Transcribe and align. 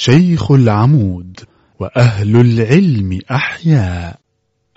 شيخ 0.00 0.50
العمود 0.50 1.40
وأهل 1.80 2.36
العلم 2.36 3.20
أحياء 3.30 4.18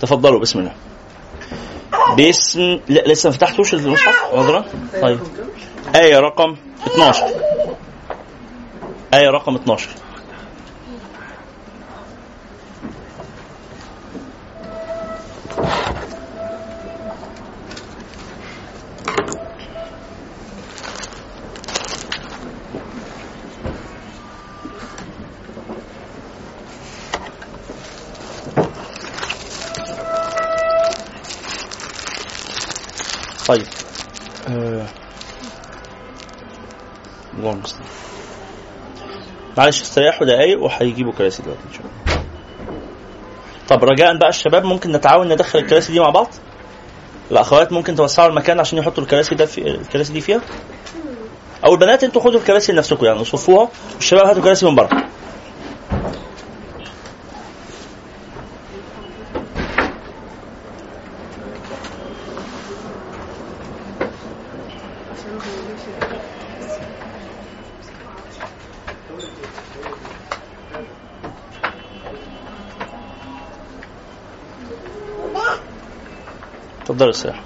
تفضلوا 0.00 0.40
بسم 0.40 0.58
الله. 0.58 0.72
باسم 2.16 2.80
لا 2.88 3.00
لسه 3.06 3.30
ما 3.30 3.36
فتحتوش 3.36 3.74
المصحف؟ 3.74 4.34
عذرا 4.34 4.64
طيب. 5.02 5.18
آية 5.96 6.20
رقم؟ 6.20 6.56
12 6.86 7.26
آية 9.14 9.30
رقم 9.30 9.54
12 9.54 9.88
طيب. 33.50 33.66
آه. 34.48 34.86
الله 37.38 37.52
المستعان. 37.52 37.84
معلش 39.58 39.82
استريحوا 39.82 40.26
دقايق 40.26 40.62
وهيجيبوا 40.62 41.12
كراسي 41.12 41.42
دلوقتي 41.42 41.60
إن 41.68 41.72
شاء 41.72 41.82
الله. 41.82 42.24
طب 43.68 43.84
رجاء 43.84 44.16
بقى 44.16 44.28
الشباب 44.28 44.64
ممكن 44.64 44.92
نتعاون 44.92 45.32
ندخل 45.32 45.58
الكراسي 45.58 45.92
دي 45.92 46.00
مع 46.00 46.10
بعض؟ 46.10 46.28
الأخوات 47.30 47.72
ممكن 47.72 47.94
توسعوا 47.96 48.28
المكان 48.28 48.60
عشان 48.60 48.78
يحطوا 48.78 49.02
الكراسي 49.02 49.34
ده 49.34 49.46
في 49.46 49.60
الكراسي 49.68 50.12
دي 50.12 50.20
فيها؟ 50.20 50.40
أو 51.64 51.74
البنات 51.74 52.04
أنتوا 52.04 52.22
خدوا 52.22 52.40
الكراسي 52.40 52.72
لنفسكم 52.72 53.06
يعني 53.06 53.24
صفوها 53.24 53.68
والشباب 53.94 54.26
هاتوا 54.26 54.42
كراسي 54.42 54.66
من 54.66 54.74
بره. 54.74 54.88
تفضل 77.00 77.08
السلاح 77.08 77.40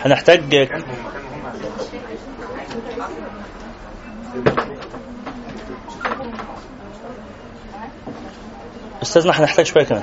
هنحتاج 0.00 0.40
استاذنا 9.10 9.40
هنحتاج 9.40 9.66
شوية 9.66 9.84
كمان. 9.84 10.02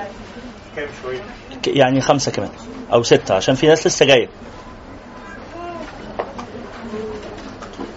كام 0.76 0.88
شوية 1.02 1.20
يعني 1.66 2.00
خمسة 2.00 2.32
كمان 2.32 2.50
أو 2.92 3.02
ستة 3.02 3.34
عشان 3.34 3.54
في 3.54 3.66
ناس 3.66 3.86
لسه 3.86 4.06
جاية. 4.06 4.28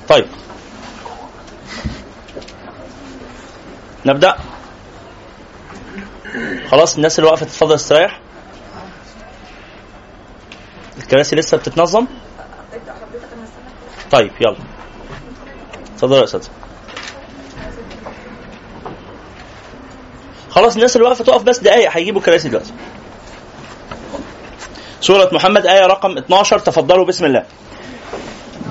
طيب. 0.10 0.26
نبدأ. 4.06 4.38
خلاص 6.72 6.96
الناس 6.96 7.20
اللي 7.20 7.30
واقفة 7.30 7.46
تتفضل 7.46 7.76
استريح. 7.76 8.20
الكراسي 10.98 11.36
لسه 11.36 11.58
بتتنظم. 11.58 12.08
طيب 14.12 14.32
يلا. 14.42 14.58
اتفضل 15.96 16.18
يا 16.18 16.24
أستاذ. 16.24 16.48
خلاص 20.62 20.76
الناس 20.76 20.96
اللي 20.96 21.08
واقفة 21.08 21.24
تقف 21.24 21.44
بس 21.44 21.60
دقايق 21.60 21.92
هيجيبوا 21.92 22.22
كراسي 22.22 22.50
دلوقتي. 22.50 22.72
سورة 25.02 25.30
محمد 25.32 25.66
آية 25.66 25.86
رقم 25.86 26.18
12 26.18 26.60
تفضلوا 26.60 27.06
بسم 27.06 27.26
الله. 27.26 27.44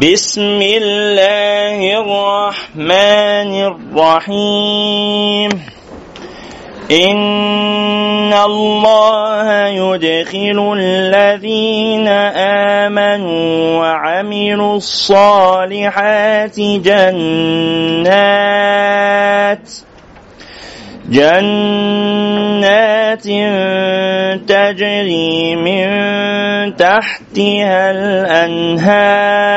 بسم 0.02 0.60
الله 0.62 2.00
الرحمن 2.00 3.64
الرحيم. 3.64 5.50
إن 6.90 8.32
الله 8.32 9.66
يدخل 9.66 10.74
الذين 10.78 12.08
آمنوا 12.88 13.78
وعملوا 13.78 14.76
الصالحات 14.76 16.60
جنات. 16.60 17.30
جنات 21.10 22.70
تجري 24.48 25.56
من 25.56 25.86
تحتها 26.76 27.90
الأنهار 27.90 29.50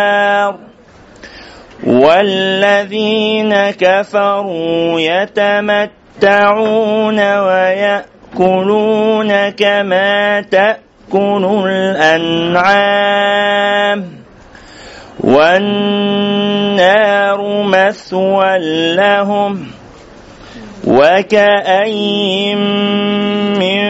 والذين 1.88 3.72
كفروا 3.72 5.00
يتمتعون 5.00 7.20
ويأكلون 7.38 9.50
كما 9.50 10.42
تأكل 10.42 11.64
الأنعام 11.68 13.44
والنار 15.20 16.44
مثوى 17.64 18.58
لهم 18.96 19.68
وكأين 20.88 22.58
من 23.60 23.84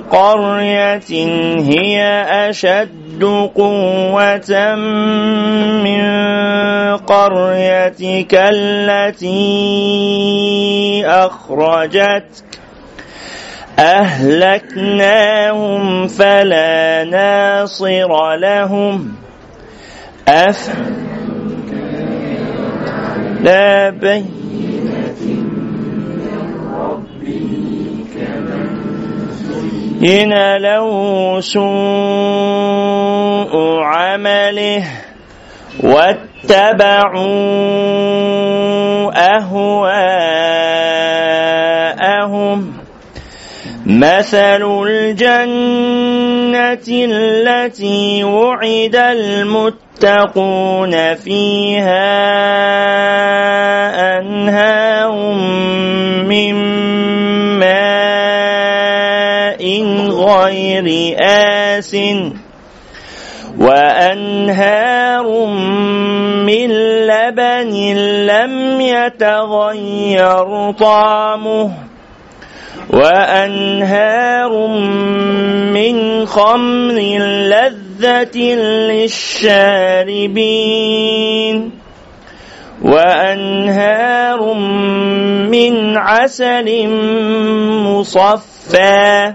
قرية 0.00 1.10
هي 1.58 2.02
أشد 2.50 3.24
قوة 3.54 4.74
من 5.84 6.02
قريتك 6.96 8.34
التي 8.34 9.42
أخرجتك 11.06 12.42
أهلكناهم 14.72 16.08
فلا 16.08 17.04
ناصر 17.04 18.34
لهم 18.36 19.14
أف 20.28 20.72
لا 23.40 23.90
بين 23.90 24.42
إن 30.02 30.56
له 30.56 31.40
سوء 31.40 31.62
عمله 33.82 34.84
واتبعوا 35.82 37.22
أهواءهم. 39.36 40.42
مثل 43.86 44.84
الجنة 44.86 46.86
التي 46.88 48.24
وعد 48.24 48.96
المتقون 48.96 49.84
فيها 51.14 52.02
أنهار 54.18 55.12
من 56.24 56.54
غير 60.52 61.16
آس 61.20 61.96
وأنهار 63.58 65.46
من 66.46 66.70
لبن 67.06 67.72
لم 68.26 68.80
يتغير 68.80 70.70
طعمه 70.72 71.70
وأنهار 72.90 74.66
من 75.72 76.26
خمر 76.26 76.98
لذة 77.52 78.38
للشاربين 78.92 80.22
وأنهار 82.82 84.54
من 85.48 85.96
عسل 85.96 86.88
مصفى 87.84 89.34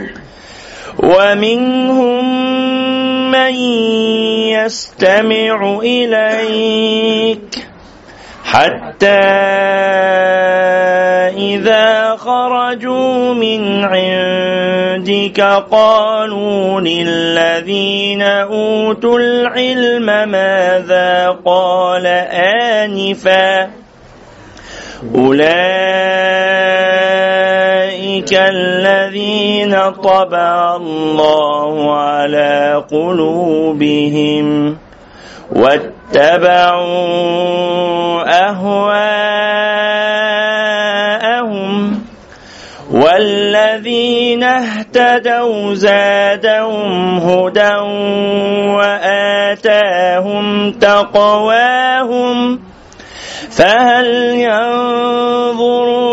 ومنهم 0.99 2.51
من 3.31 3.55
يستمع 4.51 5.79
إليك 5.83 7.67
حتى 8.45 9.07
إذا 11.37 12.15
خرجوا 12.15 13.33
من 13.33 13.83
عندك 13.85 15.41
قالوا 15.71 16.81
للذين 16.81 18.21
أوتوا 18.21 19.19
العلم 19.19 20.05
ماذا 20.05 21.37
قال 21.45 22.07
آنفا 22.87 23.69
أولئك 25.15 26.50
الذين 28.33 29.75
طبع 30.03 30.75
الله 30.75 31.93
على 31.93 32.83
قلوبهم 32.91 34.77
واتبعوا 35.51 36.91
أهواءهم 38.49 39.71
والذين 42.91 44.43
اهتدوا 44.43 45.73
زادهم 45.73 47.17
هدى 47.17 47.75
وآتاهم 48.75 50.71
تقواهم 50.71 52.59
فهل 53.51 54.05
ينظرون 54.35 56.10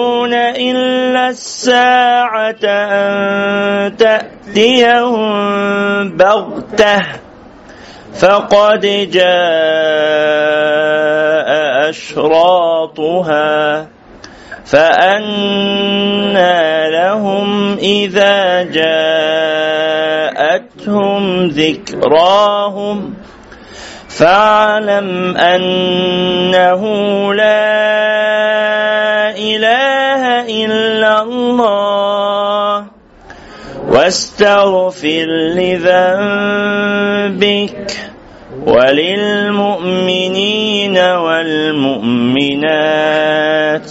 الساعة 1.38 2.64
أن 2.64 3.96
تأتيهم 3.96 5.28
بغتة. 6.16 7.02
فقد 8.14 8.80
جاء 9.12 9.28
أشراطها. 11.90 13.86
فأنى 14.64 16.10
لهم 16.90 17.76
إذا 17.78 18.62
جاءتهم 20.82 21.48
ذكراهم. 21.48 23.14
فاعلم 24.08 25.36
أنه 25.36 26.84
لا 27.34 28.47
واستغفر 34.08 35.28
لذنبك 35.60 37.88
وللمؤمنين 38.66 40.96
والمؤمنات 40.96 43.90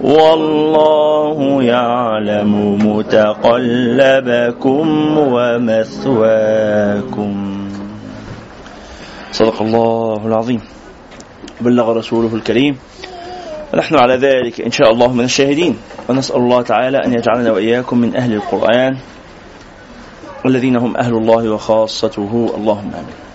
والله 0.00 1.62
يعلم 1.62 2.78
متقلبكم 2.96 4.86
ومثواكم. 5.18 7.34
صدق 9.32 9.62
الله 9.62 10.26
العظيم. 10.26 10.60
بلغ 11.60 11.98
رسوله 11.98 12.34
الكريم. 12.34 12.78
ونحن 13.74 13.94
على 13.94 14.14
ذلك 14.14 14.60
إن 14.60 14.70
شاء 14.70 14.92
الله 14.92 15.12
من 15.12 15.24
الشاهدين. 15.24 15.76
ونسأل 16.08 16.36
الله 16.36 16.62
تعالى 16.62 16.98
أن 17.06 17.12
يجعلنا 17.12 17.52
وإياكم 17.52 17.98
من 17.98 18.16
أهل 18.16 18.32
القرآن. 18.32 18.96
والذين 20.44 20.76
هم 20.76 20.96
أهل 20.96 21.14
الله 21.14 21.50
وخاصته. 21.50 22.52
اللهم 22.56 22.90
آمين. 22.94 23.30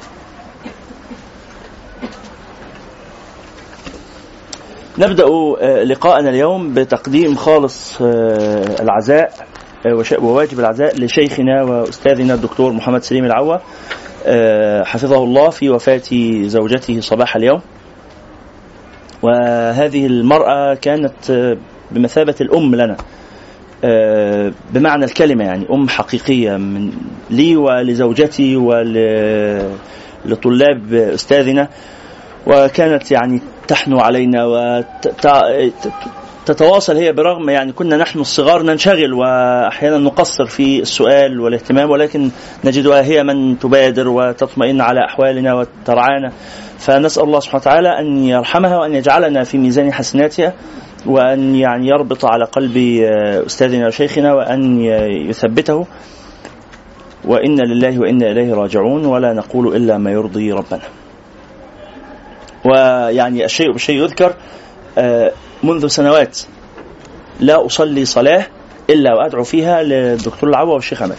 نبدأ 4.98 5.24
آه، 5.62 5.84
لقاءنا 5.84 6.30
اليوم 6.30 6.74
بتقديم 6.74 7.36
خالص 7.36 8.02
آه، 8.02 8.82
العزاء 8.82 9.34
آه، 9.86 10.04
وواجب 10.20 10.60
العزاء 10.60 11.00
لشيخنا 11.00 11.64
وأستاذنا 11.64 12.34
الدكتور 12.34 12.72
محمد 12.72 13.04
سليم 13.04 13.26
العوة 13.26 13.62
حفظه 14.84 15.24
الله 15.24 15.50
في 15.50 15.70
وفاة 15.70 16.02
زوجته 16.46 17.00
صباح 17.00 17.36
اليوم. 17.36 17.62
وهذه 19.22 20.06
المرأة 20.06 20.74
كانت 20.74 21.58
بمثابة 21.92 22.36
الأم 22.42 22.76
لنا. 22.76 22.98
بمعنى 24.74 25.06
الكلمة 25.06 25.44
يعني 25.44 25.66
أم 25.72 25.90
حقيقية 25.90 26.58
من 26.58 26.92
لي 27.30 27.56
ولزوجتي 27.56 28.56
ولطلاب 30.26 30.94
أستاذنا. 30.94 31.68
وكانت 32.48 33.12
يعني 33.12 33.42
تحنو 33.68 34.00
علينا 34.00 34.84
تتواصل 36.46 36.96
هي 36.96 37.14
برغم 37.14 37.50
يعني 37.50 37.72
كنا 37.72 37.98
نحن 37.98 38.20
الصغار 38.20 38.64
ننشغل 38.64 39.14
وأحيانا 39.14 39.98
نقصر 39.98 40.46
في 40.46 40.80
السؤال 40.80 41.40
والاهتمام 41.40 41.90
ولكن 41.90 42.30
نجدها 42.66 43.02
هي 43.04 43.24
من 43.24 43.60
تبادر 43.60 44.08
وتطمئن 44.08 44.82
على 44.82 45.06
أحوالنا 45.06 45.54
وترعانا. 45.54 46.32
فنسأل 46.80 47.24
الله 47.24 47.40
سبحانه 47.40 47.62
وتعالى 47.62 48.00
أن 48.00 48.24
يرحمها 48.24 48.78
وأن 48.78 48.94
يجعلنا 48.94 49.44
في 49.44 49.58
ميزان 49.58 49.94
حسناتها. 49.94 50.54
وأن 51.06 51.56
يعني 51.56 51.88
يربط 51.88 52.26
على 52.26 52.46
قلب 52.46 52.78
أستاذنا 53.46 53.88
وشيخنا 53.88 54.34
وأن 54.34 54.82
يثبته 55.30 55.86
وأنا 57.26 57.62
لله 57.62 58.00
وأنا 58.00 58.32
إليه 58.32 58.54
راجعون 58.54 59.06
ولا 59.06 59.34
نقول 59.34 59.76
إلا 59.76 59.98
ما 59.98 60.12
يرضي 60.12 60.52
ربنا. 60.52 60.82
ويعني 62.66 63.46
الشيء 63.46 63.72
بالشيء 63.72 64.04
يذكر 64.04 64.34
آه، 64.98 65.32
منذ 65.64 65.88
سنوات 65.88 66.40
لا 67.40 67.66
أصلي 67.66 68.06
صلاة 68.06 68.46
إلا 68.90 69.14
وأدعو 69.14 69.44
فيها 69.44 69.84
للدكتور 69.84 70.50
العوا 70.50 70.74
والشيخ 70.74 71.02
عماد 71.02 71.18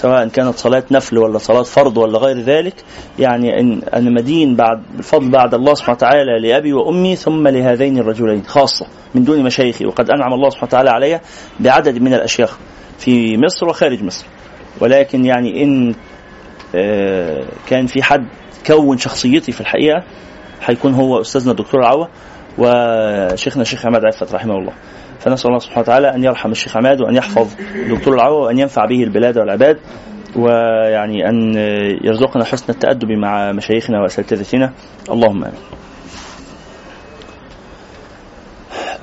سواء 0.00 0.28
كانت 0.28 0.54
صلاة 0.54 0.84
نفل 0.90 1.18
ولا 1.18 1.38
صلاة 1.38 1.62
فرض 1.62 1.96
ولا 1.96 2.18
غير 2.18 2.40
ذلك 2.40 2.74
يعني 3.18 3.60
إن 3.60 3.82
أنا 3.94 4.10
مدين 4.10 4.56
بعد 4.56 4.82
الفضل 4.98 5.30
بعد 5.30 5.54
الله 5.54 5.74
سبحانه 5.74 5.96
وتعالى 5.96 6.38
لأبي 6.40 6.72
وأمي 6.72 7.16
ثم 7.16 7.48
لهذين 7.48 7.98
الرجلين 7.98 8.42
خاصة 8.46 8.86
من 9.14 9.24
دون 9.24 9.42
مشايخي 9.42 9.86
وقد 9.86 10.10
أنعم 10.10 10.32
الله 10.32 10.50
سبحانه 10.50 10.68
وتعالى 10.68 10.90
علي 10.90 11.20
بعدد 11.60 12.02
من 12.02 12.14
الأشياخ 12.14 12.58
في 12.98 13.38
مصر 13.38 13.66
وخارج 13.68 14.02
مصر. 14.02 14.26
ولكن 14.80 15.24
يعني 15.24 15.64
إن 15.64 15.94
آه، 16.74 17.44
كان 17.68 17.86
في 17.86 18.02
حد 18.02 18.26
كون 18.66 18.98
شخصيتي 18.98 19.52
في 19.52 19.60
الحقيقة 19.60 20.04
هيكون 20.64 20.94
هو 20.94 21.20
أستاذنا 21.20 21.50
الدكتور 21.50 21.80
العوا 21.80 22.06
وشيخنا 22.58 23.62
الشيخ 23.62 23.86
عماد 23.86 24.04
عفت 24.04 24.34
رحمه 24.34 24.54
الله. 24.54 24.72
فنسأل 25.20 25.46
الله 25.48 25.58
سبحانه 25.58 25.80
وتعالى 25.80 26.14
أن 26.14 26.24
يرحم 26.24 26.50
الشيخ 26.50 26.76
عماد 26.76 27.00
وأن 27.00 27.16
يحفظ 27.16 27.48
دكتور 27.90 28.14
العوا 28.14 28.44
وأن 28.46 28.58
ينفع 28.58 28.84
به 28.84 29.02
البلاد 29.02 29.38
والعباد 29.38 29.78
ويعني 30.36 31.28
أن 31.28 31.54
يرزقنا 32.04 32.44
حسن 32.44 32.64
التأدب 32.68 33.10
مع 33.10 33.52
مشايخنا 33.52 34.00
وأساتذتنا. 34.02 34.72
اللهم 35.10 35.44
آمين. 35.44 35.60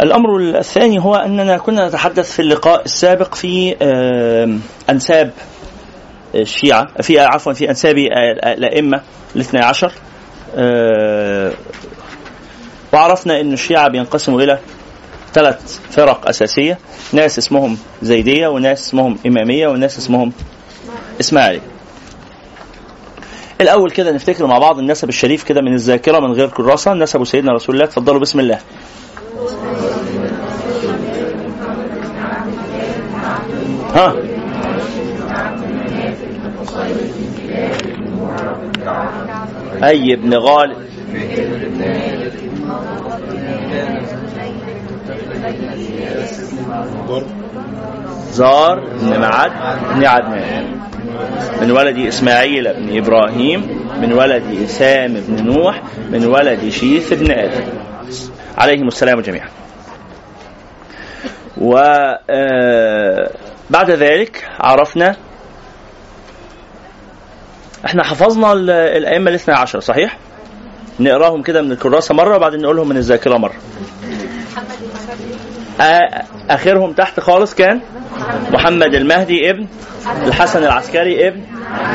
الأمر 0.02 0.40
الثاني 0.40 1.00
هو 1.00 1.16
أننا 1.16 1.58
كنا 1.58 1.88
نتحدث 1.88 2.32
في 2.32 2.42
اللقاء 2.42 2.84
السابق 2.86 3.36
في 3.36 3.76
أنساب 4.90 5.32
الشيعة 6.36 6.88
في 7.02 7.20
عفوا 7.20 7.54
في 7.54 7.70
أنساب 7.70 7.98
الأئمة 7.98 9.02
الاثنى 9.36 9.60
عشر. 9.60 9.92
وعرفنا 12.94 13.42
أن 13.42 13.54
الشيعة 13.54 13.88
بينقسموا 13.88 14.42
إلى 14.42 14.60
ثلاث 15.38 15.80
فرق 15.90 16.30
أساسية. 16.30 16.78
ناس 17.14 17.38
اسمهم 17.38 17.78
زيدية 18.02 18.48
وناس 18.48 18.88
اسمهم 18.88 19.18
إمامية 19.28 19.68
وناس 19.68 19.98
اسمهم 19.98 20.32
إسماعيلية 21.20 21.62
الأول 23.62 23.92
كده 23.92 24.12
نفتكر 24.12 24.46
مع 24.48 24.60
بعض 24.60 24.80
النسب 24.80 25.10
الشريف 25.10 25.44
كده 25.44 25.62
من 25.62 25.74
الذاكرة 25.74 26.20
من 26.20 26.32
غير 26.32 26.48
كراسة 26.48 26.94
نسب 26.94 27.24
سيدنا 27.24 27.52
رسول 27.52 27.76
الله. 27.76 27.86
تفضلوا 27.86 28.20
بسم 28.20 28.40
الله. 28.40 28.60
ها. 33.96 34.16
أي 39.84 40.14
ابن 40.14 40.34
غالب. 40.34 40.78
زار 48.32 48.80
بن 49.02 49.20
معد 49.20 49.52
بن 49.96 50.06
عدنان 50.06 50.80
من 51.62 51.72
ولد 51.72 51.98
إسماعيل 51.98 52.74
بن 52.74 52.98
إبراهيم 52.98 53.88
من 54.02 54.14
ولد 54.14 54.44
إسام 54.64 55.14
بن 55.14 55.46
نوح 55.46 55.82
من 56.10 56.26
ولد 56.26 56.70
شيث 56.70 57.14
بن 57.14 57.32
آدم 57.32 57.64
عليهم 58.58 58.88
السلام 58.88 59.22
جميعا. 59.22 59.50
وبعد 61.58 62.20
آه، 63.90 63.96
ذلك 63.96 64.50
عرفنا 64.60 65.16
إحنا 67.86 68.04
حفظنا 68.04 68.54
الأئمة 68.98 69.30
الاثنى 69.30 69.56
عشر 69.56 69.80
صحيح؟ 69.80 70.18
نقراهم 71.00 71.42
كده 71.42 71.62
من 71.62 71.72
الكراسة 71.72 72.16
مرة 72.16 72.36
وبعدين 72.36 72.62
نقولهم 72.62 72.90
من 72.90 72.98
الذاكرة 72.98 73.38
مرة. 73.38 73.56
آخرهم 76.50 76.94
تحت 76.94 77.20
خالص 77.20 77.56
كان 77.56 77.82
محمد 78.52 78.94
المهدي 78.94 79.50
ابن 79.50 79.68
الحسن 80.28 80.64
العسكري 80.64 81.28
ابن 81.28 81.42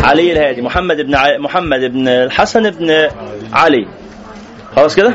علي 0.02 0.32
الهادي. 0.32 0.62
محمد 0.62 1.00
ابن 1.00 1.14
ع... 1.14 1.38
محمد 1.38 1.82
ابن 1.82 2.08
الحسن 2.08 2.66
ابن 2.66 3.08
علي. 3.52 3.86
خلاص 4.76 4.96
كده؟ 4.96 5.14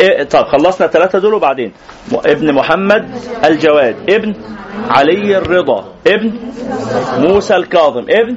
إيه 0.00 0.22
طب 0.24 0.44
خلصنا 0.44 0.86
الثلاثه 0.86 1.18
دول 1.18 1.34
وبعدين. 1.34 1.72
ابن 2.26 2.52
محمد 2.54 3.08
الجواد 3.44 3.96
ابن 4.10 4.34
علي 4.90 5.38
الرضا 5.38 5.84
ابن 6.06 6.32
موسى 7.18 7.56
الكاظم 7.56 8.04
ابن 8.10 8.36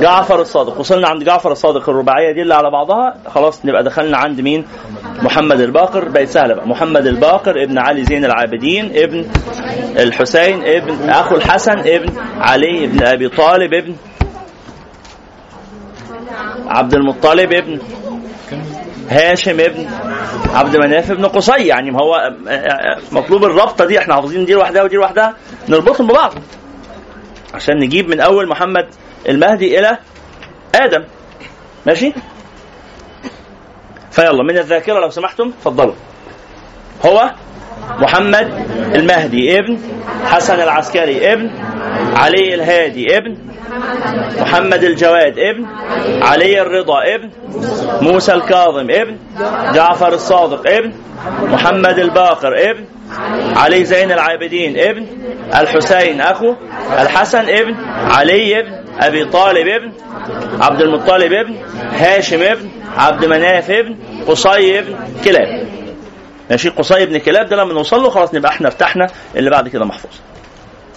جعفر 0.00 0.40
الصادق. 0.40 0.80
وصلنا 0.80 1.08
عند 1.08 1.24
جعفر 1.24 1.52
الصادق 1.52 1.88
الرباعية 1.88 2.32
دي 2.32 2.42
اللي 2.42 2.54
على 2.54 2.70
بعضها. 2.70 3.14
خلاص 3.34 3.66
نبقى 3.66 3.84
دخلنا 3.84 4.16
عند 4.18 4.40
مين؟ 4.40 4.64
محمد 5.22 5.60
الباقر. 5.60 6.08
بقت 6.08 6.28
سهلة 6.28 6.54
بقى. 6.54 6.68
محمد 6.68 7.06
الباقر 7.06 7.62
ابن 7.62 7.78
علي 7.78 8.04
زين 8.04 8.24
العابدين 8.24 8.92
ابن 8.96 9.26
الحسين 9.98 10.62
ابن 10.64 11.10
أخو 11.10 11.36
الحسن 11.36 11.78
ابن 11.78 12.12
علي 12.40 12.84
ابن 12.84 13.02
أبي 13.06 13.28
طالب 13.28 13.74
ابن 13.74 13.94
عبد 16.68 16.94
المطلب 16.94 17.52
ابن 17.52 17.78
هاشم 19.08 19.60
ابن 19.60 19.86
عبد 20.54 20.76
مناف 20.76 21.10
ابن 21.10 21.26
قصي 21.26 21.66
يعني 21.66 21.92
هو 21.92 22.32
مطلوب 23.12 23.44
الرابطة 23.44 23.84
دي 23.84 23.98
إحنا 23.98 24.14
حافظين 24.14 24.44
دي 24.44 24.52
لوحدها 24.52 24.82
ودي 24.82 24.96
لوحدها 24.96 25.34
نربطهم 25.68 26.06
ببعض. 26.06 26.34
عشان 27.54 27.78
نجيب 27.78 28.08
من 28.08 28.20
أول 28.20 28.48
محمد 28.48 28.88
المهدي 29.28 29.78
إلى 29.78 29.98
آدم. 30.74 31.04
ماشي؟ 31.86 32.12
فيلا 34.10 34.42
من 34.42 34.58
الذاكرة 34.58 35.00
لو 35.00 35.10
سمحتم 35.10 35.48
اتفضلوا. 35.48 35.94
هو 37.06 37.30
محمد 37.98 38.48
المهدي 38.94 39.58
ابن 39.58 39.78
حسن 40.24 40.54
العسكري 40.54 41.32
ابن 41.32 41.50
علي 42.14 42.54
الهادي 42.54 43.16
ابن 43.16 43.36
محمد 44.40 44.84
الجواد 44.84 45.38
ابن 45.38 45.66
علي 46.22 46.62
الرضا 46.62 47.14
ابن 47.14 47.30
موسى 48.02 48.34
الكاظم 48.34 48.90
ابن 48.90 49.16
جعفر 49.74 50.08
الصادق 50.12 50.70
ابن 50.70 50.92
محمد 51.42 51.98
الباقر 51.98 52.70
ابن 52.70 52.84
علي 53.56 53.84
زين 53.84 54.12
العابدين 54.12 54.78
ابن 54.78 55.06
الحسين 55.60 56.20
اخو 56.20 56.54
الحسن 57.00 57.48
ابن 57.48 57.74
علي 58.10 58.60
ابن 58.60 58.72
ابي 59.00 59.24
طالب 59.24 59.68
ابن 59.68 59.92
عبد 60.60 60.82
المطلب 60.82 61.32
ابن 61.32 61.56
هاشم 61.92 62.42
ابن 62.42 62.68
عبد 62.96 63.24
مناف 63.24 63.70
ابن 63.70 63.96
قصي 64.26 64.78
ابن 64.78 64.94
كلاب 65.24 65.75
ماشي 66.50 66.68
قصي 66.68 67.02
ابن 67.02 67.18
كلاب 67.18 67.48
ده 67.48 67.56
لما 67.56 67.72
نوصل 67.72 68.02
له 68.02 68.10
خلاص 68.10 68.34
نبقى 68.34 68.52
إحنا 68.52 68.66
ارتحنا 68.68 69.06
اللي 69.36 69.50
بعد 69.50 69.68
كده 69.68 69.84
محفوظ. 69.84 70.12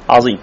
عظيم. 0.10 0.39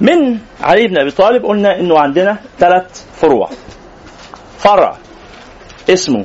من 0.00 0.38
علي 0.60 0.86
بن 0.88 0.98
أبي 0.98 1.10
طالب 1.10 1.44
قلنا 1.44 1.80
إنه 1.80 1.98
عندنا 1.98 2.38
ثلاث 2.58 3.04
فروع. 3.20 3.50
فرع 4.58 4.96
اسمه 5.90 6.24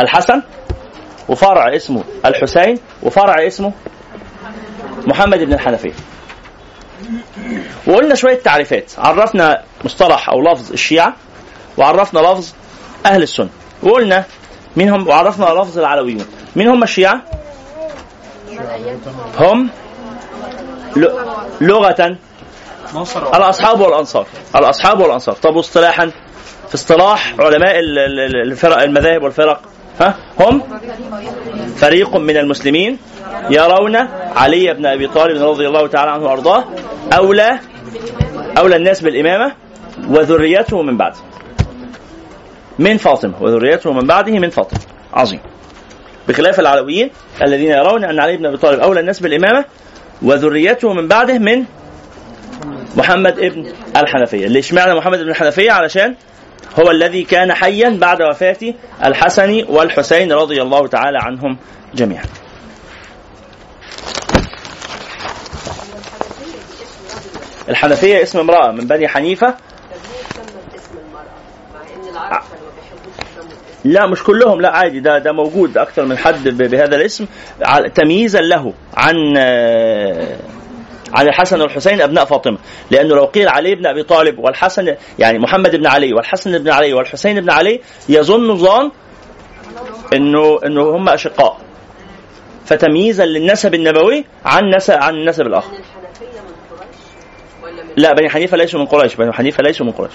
الحسن 0.00 0.42
وفرع 1.28 1.76
اسمه 1.76 2.04
الحسين 2.26 2.78
وفرع 3.02 3.46
اسمه 3.46 3.72
محمد 5.06 5.38
بن 5.38 5.52
الحنفية 5.52 5.92
وقلنا 7.86 8.14
شوية 8.14 8.38
تعريفات. 8.38 8.92
عرفنا 8.98 9.62
مصطلح 9.84 10.28
أو 10.30 10.40
لفظ 10.52 10.72
الشيعة 10.72 11.16
وعرفنا 11.76 12.20
لفظ 12.20 12.52
أهل 13.06 13.22
السنة. 13.22 13.48
وقلنا 13.82 14.24
مين 14.76 14.88
هم 14.90 15.08
وعرفنا 15.08 15.44
لفظ 15.44 15.78
العلويون 15.78 16.26
مين 16.56 16.68
هم؟ 16.68 16.82
الشيعة 16.82 17.22
هم 19.38 19.68
لغة. 21.60 22.16
الأصحاب 23.34 23.80
والأنصار. 23.80 24.26
الأصحاب 24.56 25.00
والأنصار. 25.00 25.34
طب 25.34 25.56
واصطلاحا؟ 25.56 26.10
في 26.68 26.74
اصطلاح 26.74 27.34
علماء 27.38 27.74
الفرق 28.44 28.82
المذاهب 28.82 29.22
والفرق. 29.22 29.60
ها؟ 30.00 30.14
هم؟ 30.40 30.62
فريق 31.76 32.16
من 32.16 32.36
المسلمين 32.36 32.98
يرون 33.50 33.96
علي 34.36 34.74
بن 34.74 34.86
أبي 34.86 35.06
طالب 35.06 35.42
رضي 35.42 35.68
الله 35.68 35.86
تعالى 35.86 36.10
عنه 36.10 36.24
وأرضاه 36.24 36.64
اولى 37.12 37.58
أولى 38.58 38.76
الناس 38.76 39.00
بالإمامة 39.00 39.52
وذريته 40.08 40.82
من 40.82 40.96
بعده 40.96 41.16
من 42.82 42.96
فاطمة 42.96 43.42
وذريته 43.42 43.92
من 43.92 44.06
بعده 44.06 44.32
من 44.32 44.50
فاطمة 44.50 44.80
عظيم 45.12 45.40
بخلاف 46.28 46.60
العلويين 46.60 47.10
الذين 47.46 47.70
يرون 47.70 48.04
أن 48.04 48.20
علي 48.20 48.36
بن 48.36 48.46
أبي 48.46 48.56
طالب 48.56 48.80
أولى 48.80 49.00
الناس 49.00 49.20
بالإمامة 49.20 49.64
وذريته 50.22 50.92
من 50.92 51.08
بعده 51.08 51.38
من 51.38 51.64
محمد 52.96 53.38
ابن 53.38 53.72
الحنفية، 53.96 54.46
اللي 54.46 54.58
اشمعنى 54.58 54.94
محمد 54.94 55.18
ابن 55.18 55.30
الحنفية؟ 55.30 55.72
علشان 55.72 56.14
هو 56.80 56.90
الذي 56.90 57.22
كان 57.22 57.52
حيا 57.52 57.98
بعد 58.00 58.22
وفاة 58.22 58.56
الحسن 59.04 59.64
والحسين 59.68 60.32
رضي 60.32 60.62
الله 60.62 60.86
تعالى 60.86 61.18
عنهم 61.22 61.56
جميعا. 61.94 62.24
الحنفية 67.68 68.22
اسم 68.22 68.38
امرأة 68.38 68.72
من 68.72 68.86
بني 68.86 69.08
حنيفة 69.08 69.54
لا 73.84 74.06
مش 74.06 74.22
كلهم 74.24 74.60
لا 74.60 74.70
عادي 74.70 75.00
ده 75.00 75.18
ده 75.18 75.32
موجود 75.32 75.78
أكثر 75.78 76.04
من 76.04 76.18
حد 76.18 76.48
بهذا 76.48 76.96
الاسم. 76.96 77.26
تمييزا 77.94 78.40
له 78.40 78.72
عن 78.94 79.36
عن 81.12 81.28
الحسن 81.28 81.60
والحسين 81.60 82.00
أبناء 82.00 82.24
فاطمة. 82.24 82.58
لأنه 82.90 83.14
لو 83.14 83.24
قيل 83.24 83.48
علي 83.48 83.74
بن 83.74 83.86
أبي 83.86 84.02
طالب 84.02 84.38
والحسن 84.38 84.94
يعني 85.18 85.38
محمد 85.38 85.76
بن 85.76 85.86
علي 85.86 86.12
والحسن 86.14 86.58
بن 86.58 86.70
علي 86.70 86.92
والحسين 86.92 87.40
بن 87.40 87.50
علي 87.50 87.80
يظن 88.08 88.56
ظان 88.56 88.90
إنه 90.16 90.58
إنه 90.66 90.96
هم 90.96 91.08
أشقاء. 91.08 91.58
فتمييزا 92.64 93.24
للنسب 93.24 93.74
النبوي 93.74 94.24
عن 94.44 94.74
نسب 94.76 94.94
عن 94.94 95.14
النسب 95.14 95.46
الآخر. 95.46 95.72
لا 97.96 98.12
بني 98.12 98.30
حنيفة 98.30 98.56
ليسوا 98.56 98.80
من 98.80 98.86
قريش 98.86 99.14
بني 99.14 99.32
حنيفة 99.32 99.62
ليسوا 99.62 99.86
من 99.86 99.92
قريش. 99.92 100.12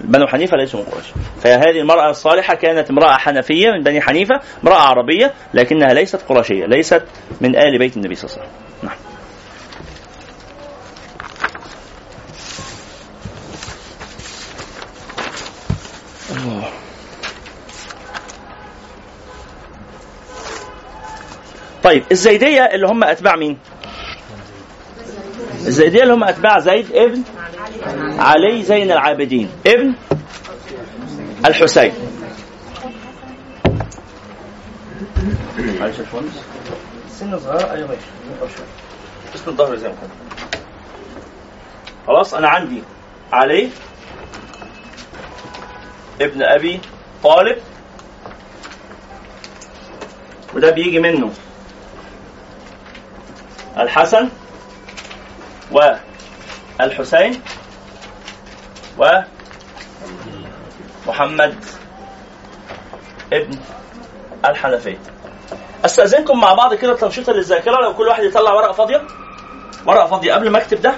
بنو 0.00 0.26
حنيفة 0.26 0.56
ليسوا 0.56 0.80
من 0.80 0.86
قريش. 0.86 1.06
فهذه 1.40 1.80
المرأة 1.80 2.10
الصالحة 2.10 2.54
كانت 2.54 2.90
امرأة 2.90 3.16
حنفية 3.16 3.70
من 3.70 3.82
بني 3.82 4.00
حنيفة 4.00 4.40
امرأة 4.62 4.78
عربية 4.80 5.34
لكنها 5.54 5.94
ليست 5.94 6.22
قرشية 6.28 6.66
ليست 6.66 7.02
من 7.40 7.56
آل 7.56 7.78
بيت 7.78 7.96
النبي 7.96 8.14
صلى 8.14 8.30
الله 8.30 8.42
عليه 8.42 8.48
وسلم. 8.48 8.58
نعم. 8.82 8.96
الله. 16.30 16.68
طيب 21.82 22.04
الزيدية 22.12 22.62
اللي 22.62 22.86
هم 22.86 23.04
أتباع 23.04 23.36
مين؟ 23.36 23.58
الزيدية 25.66 26.02
اللي 26.02 26.14
هم 26.14 26.24
أتباع 26.24 26.58
زيد 26.58 26.92
ابن 26.92 27.22
علي 28.18 28.62
زين 28.62 28.90
العابدين. 28.92 29.50
ابن 29.66 29.94
الحسين. 31.46 31.92
معلش 35.80 35.98
يا 35.98 36.04
سن 37.10 37.38
صغيرة 37.38 37.72
أيوة 37.72 37.88
ماشي 37.88 38.62
اسم 39.34 39.50
الظهر 39.50 39.76
زي 39.76 39.88
ما 39.88 39.94
خلاص 42.06 42.34
أنا 42.34 42.48
عندي 42.48 42.82
علي 43.32 43.70
ابن 46.20 46.42
أبي 46.42 46.80
طالب. 47.22 47.58
وده 50.54 50.70
بيجي 50.70 50.98
منه 50.98 51.32
الحسن 53.78 54.28
والحسين 56.80 57.42
ومحمد 61.06 61.64
ابن 63.32 63.58
الحنفية 64.44 64.98
أستأذنكم 65.84 66.40
مع 66.40 66.54
بعض 66.54 66.74
كده 66.74 66.96
تنشيطا 66.96 67.32
للذاكرة. 67.32 67.80
لو 67.82 67.94
كل 67.94 68.08
واحد 68.08 68.24
يطلع 68.24 68.52
ورقة 68.52 68.72
فاضية. 68.72 69.02
ورقة 69.86 70.06
فاضية 70.06 70.34
قبل 70.34 70.50
ما 70.50 70.58
اكتب 70.58 70.82
ده. 70.82 70.94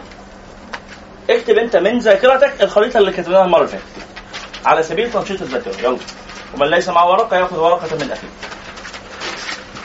اكتب 1.31 1.59
انت 1.59 1.77
من 1.77 1.99
ذاكرتك 1.99 2.63
الخريطة 2.63 2.99
اللي 2.99 3.13
كتبناها 3.13 3.45
المرة 3.45 3.59
اللي 3.59 3.69
فاتت. 3.69 3.85
على 4.65 4.83
سبيل 4.83 5.13
تنشيط 5.13 5.43
الذاكرة. 5.43 5.81
يلا. 5.81 5.99
ومن 6.55 6.67
ليس 6.67 6.89
معه 6.89 7.09
ورقة 7.09 7.37
يأخذ 7.37 7.59
ورقة 7.59 7.97
من 7.97 8.11
أخيه. 8.13 8.29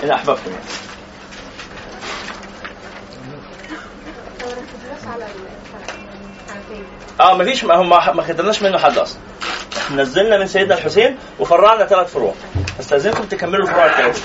ان 0.03 0.12
أحببتم 0.12 0.51
يعني. 0.51 0.65
آه 7.22 7.38
مفيش 7.38 7.63
ما 7.63 7.76
هم 7.76 7.89
ما 7.89 8.24
خدناش 8.24 8.62
منه 8.63 8.78
حد 8.78 8.98
أصلا. 8.98 9.20
نزلنا 9.96 10.38
من 10.38 10.48
سيدنا 10.48 10.76
الحسين 10.76 11.18
وفرعنا 11.39 11.86
ثلاث 11.86 12.13
فروع. 12.13 12.34
استاذنكم 12.80 13.24
تكملوا 13.24 13.68
الفروع 13.68 13.86
الثلاثه 13.86 14.22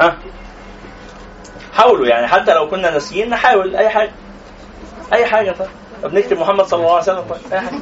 ها؟ 0.00 0.18
حاولوا 1.74 2.06
يعني 2.06 2.26
حتى 2.26 2.54
لو 2.54 2.68
كنا 2.70 2.90
ناسيين 2.90 3.30
نحاول. 3.30 3.76
أي 3.76 3.88
حاجة. 3.88 4.12
أي 5.12 5.26
حاجة 5.26 5.50
طيب. 5.52 5.68
طب 6.02 6.14
نكتب 6.14 6.38
محمد 6.38 6.64
صلى 6.64 6.80
الله 6.80 6.92
عليه 6.92 7.02
وسلم 7.02 7.20
طيب. 7.20 7.52
أي 7.52 7.60
حاجة. 7.60 7.80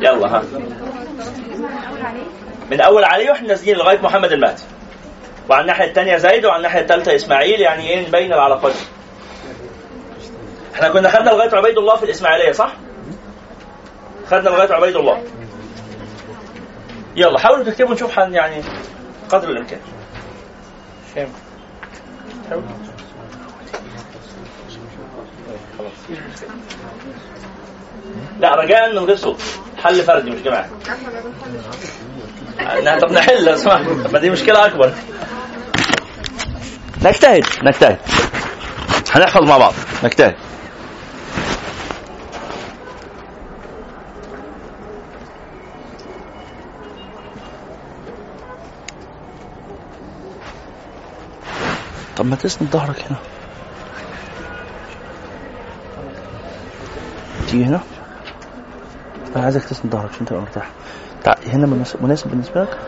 يلا 0.00 0.36
ها. 0.36 0.42
من 2.70 2.80
أول 2.80 3.04
علي 3.04 3.30
وإحنا 3.30 3.48
نازلين 3.48 3.76
لغاية 3.76 3.98
محمد 4.00 4.32
المهدي. 4.32 4.62
وعلى 5.48 5.62
الناحية 5.62 5.84
الثانية 5.84 6.16
زيد 6.16 6.44
وعلى 6.44 6.56
الناحية 6.56 6.80
الثالثه 6.80 7.14
إسماعيل 7.14 7.60
يعني 7.60 7.88
إيه 7.90 8.08
نبين 8.08 8.32
العلاقات. 8.32 8.72
إحنا 10.74 10.88
كنا 10.88 11.08
خدنا 11.10 11.30
لغاية 11.30 11.54
عبيد 11.56 11.78
الله 11.78 11.96
في 11.96 12.04
الإسماعيلية 12.04 12.52
صح؟ 12.52 12.72
خدنا 14.26 14.48
لغاية 14.48 14.72
عبيد 14.72 14.96
الله. 14.96 15.22
يلا 17.16 17.38
حاولوا 17.38 17.64
تكتبوا 17.64 17.94
نشوف 17.94 18.16
يعني 18.16 18.62
قدر 19.28 19.48
الإمكان. 19.50 19.80
لا 28.40 28.54
رجاء 28.54 28.92
من 28.92 28.98
غير 28.98 29.16
صوت 29.16 29.42
حل 29.84 30.02
فردي 30.02 30.30
مش 30.30 30.42
جماعي 30.42 30.68
طب 33.00 33.12
نحل 33.12 33.48
اسمع 33.48 33.78
ما 34.12 34.18
دي 34.18 34.30
مشكلة 34.30 34.66
أكبر. 34.66 34.92
نجتهد. 37.02 37.44
نجتهد. 37.62 37.98
هنحفظ 39.10 39.42
مع 39.42 39.58
بعض. 39.58 39.74
نجتهد. 40.04 40.34
طب 52.16 52.26
ما 52.26 52.36
تسند 52.36 52.70
ظهرك 52.70 53.02
هنا. 53.02 53.16
تيجي 57.46 57.64
هنا؟ 57.64 57.80
أنا 59.36 59.44
عايزك 59.44 59.64
تسند 59.64 59.92
ظهرك 59.92 60.10
عشان 60.14 60.26
تبقى 60.26 60.42
مرتاح. 60.42 60.70
هنا 61.46 61.66
مناسب 62.00 62.30
بالنسبة 62.30 62.60
لك؟ 62.62 62.78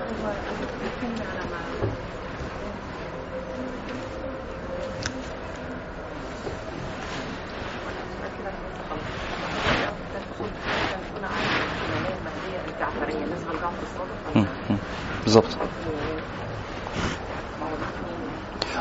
بالظبط. 15.24 15.56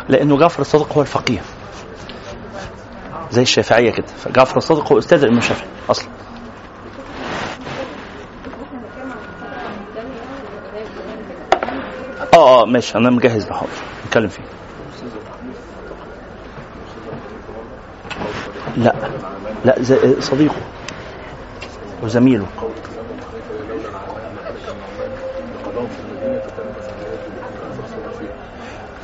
لأنه 0.09 0.37
جعفر 0.37 0.61
الصادق 0.61 0.93
هو 0.93 1.01
الفقيه. 1.01 1.41
زي 3.38 3.43
الشافعية 3.43 3.91
كده. 3.91 4.06
فجعفر 4.08 4.58
الصادق 4.58 4.91
هو 4.91 5.00
أستاذ 5.00 5.19
الإمام 5.21 5.38
الشافعي 5.38 5.67
أصلا. 5.89 6.10
آه 12.34 12.62
آه 12.62 12.65
ماشي 12.65 12.97
أنا 12.97 13.10
مجهز 13.10 13.47
له 13.47 13.54
حاضر. 13.54 13.69
نتكلم 14.08 14.28
فيه. 14.28 14.43
لا 18.78 18.93
لا 19.65 19.76
صديقه 20.19 20.56
وزميله. 22.04 22.47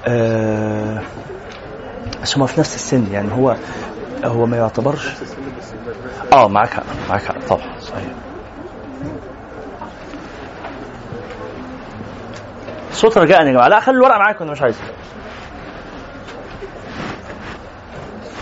آه 0.08 1.02
بس 2.24 2.38
هما 2.38 2.46
في 2.46 2.60
نفس 2.60 2.76
السن 2.76 3.12
يعني 3.12 3.32
هو 3.34 3.56
هو 4.24 4.46
ما 4.46 4.58
يعتبرش. 4.58 5.08
آه 6.34 6.48
معاك 6.48 6.70
حق 6.70 6.84
معاك 7.10 7.24
حق 7.24 7.36
طبعا 7.48 7.80
صحيح. 7.82 8.06
الصوت 12.92 13.18
رجاء 13.18 13.46
يا 13.48 13.52
جماعة. 13.52 13.68
لا 13.68 13.80
خلي 13.80 13.96
الورقة 13.96 14.18
معاكم 14.18 14.44
أنا 14.44 14.52
مش 14.52 14.62
عايز 14.62 14.76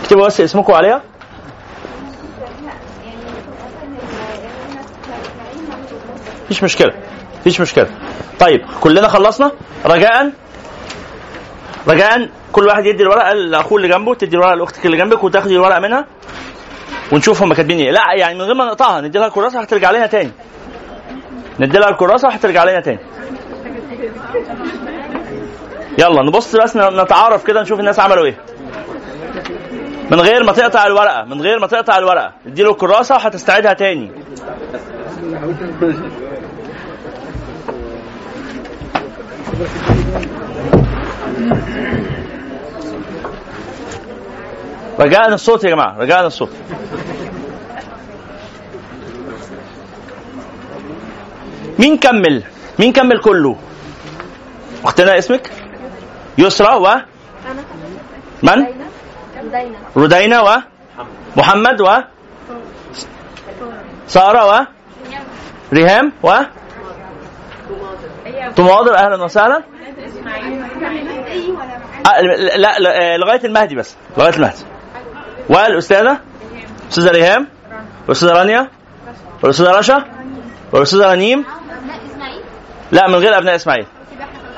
اكتبوا 0.02 0.26
بس 0.26 0.40
اسمكم 0.40 0.72
عليها. 0.72 1.02
مفيش 6.44 6.64
مشكلة 6.64 6.92
مفيش 7.40 7.60
مشكلة. 7.60 7.90
طيب 8.40 8.66
كلنا 8.80 9.08
خلصنا؟ 9.08 9.52
رجاء؟ 9.84 10.32
رجاء؟ 11.88 12.28
كل 12.52 12.66
واحد 12.66 12.86
يدي 12.86 13.02
الورقة 13.02 13.32
لأخوه 13.32 13.78
اللي 13.78 13.88
جنبه 13.88 14.14
تدي 14.14 14.36
الورقة 14.36 14.54
لأختك 14.54 14.86
اللي 14.86 14.96
جنبك 14.96 15.24
وتاخدي 15.24 15.54
الورقة 15.54 15.80
منها 15.80 16.06
ونشوف 17.12 17.42
هم 17.42 17.54
كاتبين 17.54 17.78
إيه. 17.78 17.90
لا 17.90 18.00
يعني 18.16 18.34
من 18.34 18.42
غير 18.42 18.54
ما 18.54 18.64
نقطعها 18.64 19.00
ندي 19.00 19.18
لها 19.18 19.26
الكراسة 19.26 19.60
هترجع 19.60 19.90
لنا 19.90 20.06
تاني. 20.06 20.30
ندي 21.60 21.78
لها 21.78 21.88
الكراسة 21.88 22.28
هترجع 22.28 22.64
لنا 22.64 22.80
تاني. 22.80 22.98
يلا 25.98 26.22
نبص 26.22 26.56
بس 26.56 26.76
نتعارف 26.76 27.44
كده 27.46 27.62
نشوف 27.62 27.80
الناس 27.80 28.00
عملوا 28.00 28.24
إيه. 28.24 28.36
من 30.10 30.20
غير 30.20 30.44
ما 30.44 30.52
تقطع 30.52 30.86
الورقة 30.86 31.24
من 31.24 31.40
غير 31.42 31.58
ما 31.58 31.66
تقطع 31.66 31.98
الورقة 31.98 32.32
ادي 32.46 32.62
له 32.62 32.70
الكراسة 32.70 33.14
وهتستعيدها 33.14 33.72
تاني. 33.72 34.12
رجعنا 45.00 45.34
الصوت 45.34 45.64
يا 45.64 45.70
جماعة 45.70 45.98
رجعنا 45.98 46.26
الصوت. 46.26 46.50
مين 51.78 51.96
كمل؟ 51.98 52.42
مين 52.78 52.92
كمل 52.92 53.20
كله؟ 53.20 53.56
اختنا 54.84 55.18
اسمك؟ 55.18 55.50
يسرى 56.38 56.74
و؟ 56.74 56.88
من؟ 58.42 58.66
ردينا 59.96 60.40
و؟ 60.40 60.56
محمد 61.36 61.80
و؟ 61.80 61.88
سارة 64.06 64.46
و؟ 64.46 64.66
ريهام 65.72 66.12
و؟ 66.22 66.42
تماضر 68.56 68.94
أهلا 68.94 69.24
وسهلا. 69.24 69.62
آه 72.06 72.20
لا, 72.56 72.78
لا 72.78 73.16
لغاية 73.16 73.44
المهدي 73.44 73.74
بس 73.74 73.96
لغاية 74.16 74.34
المهدي. 74.34 74.64
والاستاذه 75.48 76.18
أستاذة؟ 76.90 77.10
ريهام؟ 77.10 77.48
والأستاذة 78.02 78.32
رانيا؟ 78.32 78.68
والأستاذة 79.42 79.70
رشا؟ 79.70 80.04
والأستاذة 80.72 81.12
رنيم؟ 81.12 81.44
لا 82.92 83.08
من 83.08 83.14
غير 83.14 83.38
أبناء 83.38 83.56
إسماعيل. 83.56 83.86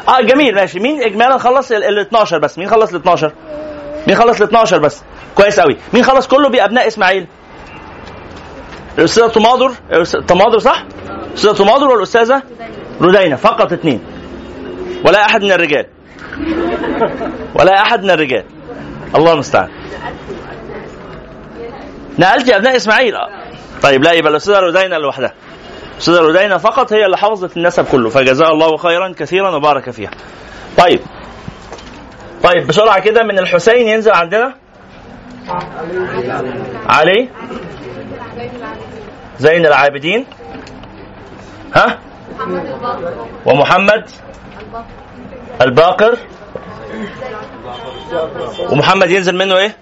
آه 0.09 0.21
جميل 0.21 0.55
ماشي. 0.55 0.81
مين 0.81 1.03
اجمالا 1.03 1.39
خلص 1.39 1.73
ال 1.73 1.99
12 1.99 2.39
بس؟ 2.39 2.59
مين 2.59 2.69
خلص 2.69 2.91
ال 2.91 3.01
12 3.01 3.33
مين 4.07 4.17
خلص 4.17 4.41
ال 4.41 4.47
12 4.47 4.79
بس؟ 4.79 5.03
كويس 5.35 5.61
قوي 5.61 5.77
مين 5.93 6.05
خلص 6.05 6.27
كله 6.27 6.49
بأبناء 6.49 6.87
إسماعيل؟ 6.87 7.27
الأستاذة 8.99 9.29
تماضر 9.29 9.71
تماضر 10.29 10.59
صح؟ 10.59 10.85
الأستاذة 11.29 11.53
تماضر 11.53 11.89
والأستاذة 11.89 12.43
ردينا 13.01 13.37
فقط 13.37 13.73
اثنين 13.73 14.01
ولا 15.07 15.25
أحد 15.27 15.45
من 15.45 15.53
الرجال. 15.53 15.87
ولا 17.55 17.83
أحد 17.83 18.05
من 18.05 18.11
الرجال. 18.11 18.45
الله 19.15 19.33
المستعان. 19.33 19.69
نقلت 22.19 22.51
أبناء 22.51 22.77
إسماعيل. 22.77 23.15
طيب 23.83 24.03
لا 24.03 24.13
يبقى 24.13 24.31
الأستاذة 24.31 24.59
ردينا 24.59 24.97
لوحدها. 24.97 25.33
الاستاذه 25.95 26.21
ردينا 26.21 26.59
فقط 26.59 26.93
هي 26.93 27.05
اللي 27.05 27.17
حفظت 27.17 27.57
النسب 27.57 27.85
كله 27.85 28.11
فجزاها 28.11 28.53
الله 28.53 28.77
خيرا 28.77 29.15
كثيرا 29.19 29.57
وبارك 29.57 29.91
فيها. 29.91 30.11
طيب. 30.79 31.01
طيب 32.43 32.67
بسرعة 32.67 33.01
كده 33.01 33.23
من 33.23 33.39
الحسين 33.39 33.89
ينزل 33.89 34.13
عندنا. 34.13 34.55
علي؟ 36.87 37.29
زين 39.39 39.67
العابدين. 39.67 40.27
ها؟ 41.75 41.99
ومحمد؟ 43.47 44.11
الباقر. 45.63 46.19
ومحمد 48.71 49.11
ينزل 49.11 49.37
منه 49.37 49.57
إيه؟ 49.57 49.77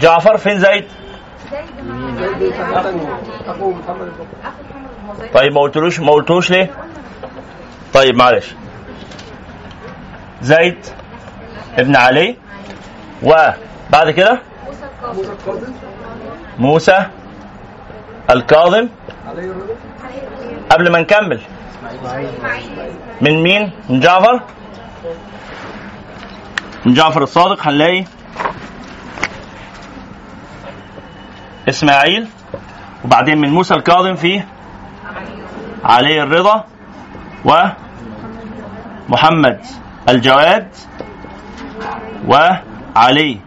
جعفر 0.00 0.36
فين 0.36 0.58
زيد 0.58 0.84
طيب 5.34 5.52
ما 5.52 5.60
قلتلوش 5.60 6.00
ما 6.00 6.12
قلتوش 6.12 6.50
ليه؟ 6.50 6.70
طيب 7.94 8.14
معلش. 8.16 8.54
زيد 10.42 10.78
ابن 11.78 11.96
علي 11.96 12.36
وبعد 13.22 14.10
كده 14.16 14.40
موسى 16.58 17.06
الكاظم 18.30 18.88
قبل 20.70 20.90
ما 20.92 21.00
نكمل. 21.00 21.40
من 23.20 23.42
مين؟ 23.42 23.70
من 23.88 24.00
جعفر. 24.00 24.40
من 26.86 26.94
جعفر 26.94 27.22
الصادق 27.22 27.66
هنلاقي 27.68 28.04
إسماعيل 31.68 32.28
وبعدين 33.04 33.38
من 33.38 33.50
موسى 33.50 33.74
الكاظم 33.74 34.14
في 34.14 34.42
علي 35.84 36.22
الرضا 36.22 36.64
ومحمد 39.08 39.60
الجواد 40.08 40.68
وعلي 42.28 43.40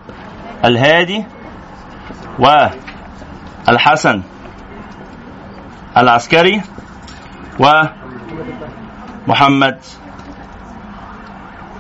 الهادي 0.66 1.26
والحسن 3.68 4.22
العسكري 5.98 6.62
ومحمد 9.28 9.80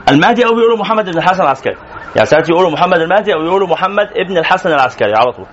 المهدي 0.09 0.45
أو 0.45 0.55
بيقولوا 0.55 0.77
محمد 0.77 1.05
بن 1.05 1.17
الحسن 1.17 1.43
العسكري. 1.43 1.75
يعني 2.15 2.25
ساعات 2.25 2.49
يقولوا 2.49 2.71
محمد 2.71 2.99
المهدي 2.99 3.33
أو 3.33 3.41
يقولوا 3.43 3.67
محمد 3.67 4.07
ابن 4.15 4.37
الحسن 4.37 4.69
العسكري 4.69 5.13
على 5.13 5.31
طول. 5.31 5.45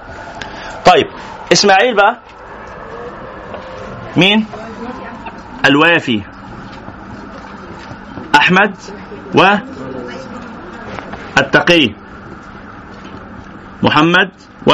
طيب 0.86 1.06
إسماعيل 1.52 1.94
بقى. 1.96 2.18
مين؟ 4.16 4.46
الوافي. 5.64 6.22
أحمد 8.34 8.74
و 9.34 9.42
التقي. 11.38 11.94
محمد 13.82 14.30
و 14.66 14.72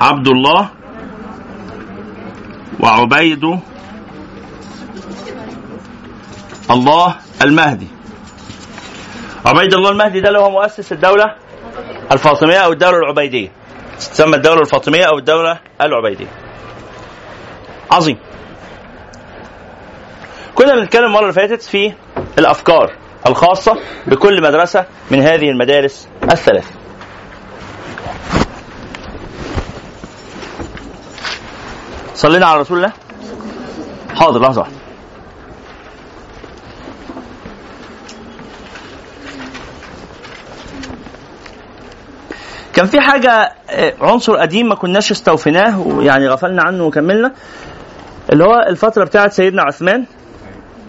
عبد 0.00 0.28
الله 0.28 0.70
وعبيد 2.80 3.44
الله 6.70 7.14
المهدي. 7.42 7.88
عبيد 9.46 9.74
الله 9.74 9.90
المهدي 9.90 10.20
ده 10.20 10.28
اللي 10.28 10.38
هو 10.38 10.50
مؤسس 10.50 10.92
الدولة؟ 10.92 11.43
الفاطمية 12.12 12.58
أو 12.58 12.72
الدولة 12.72 12.98
العبيدية. 12.98 13.48
تسمى 13.98 14.36
الدولة 14.36 14.60
الفاطمية 14.60 15.04
أو 15.04 15.18
الدولة 15.18 15.58
العبيدية. 15.80 16.26
عظيم. 17.90 18.18
كنا 20.54 20.74
بنتكلم 20.74 21.04
المرة 21.04 21.20
اللي 21.20 21.32
فاتت 21.32 21.62
في 21.62 21.92
الأفكار 22.38 22.92
الخاصة 23.26 23.78
بكل 24.06 24.42
مدرسة 24.42 24.86
من 25.10 25.20
هذه 25.20 25.50
المدارس 25.50 26.08
الثلاث 26.22 26.70
صلينا 32.14 32.46
على 32.46 32.60
رسول 32.60 32.76
الله؟ 32.76 32.92
حاضر 34.14 34.40
لحظة 34.40 34.60
واحدة. 34.60 34.83
كان 42.74 42.86
في 42.86 43.00
حاجة 43.00 43.52
آه، 43.70 43.92
عنصر 44.00 44.36
قديم 44.36 44.68
ما 44.68 44.74
كناش 44.74 45.10
استوفيناه 45.10 45.80
ويعني 45.80 46.28
غفلنا 46.28 46.62
عنه 46.62 46.84
وكملنا 46.84 47.32
اللي 48.32 48.44
هو 48.44 48.66
الفترة 48.68 49.04
بتاعت 49.04 49.32
سيدنا 49.32 49.62
عثمان 49.62 50.04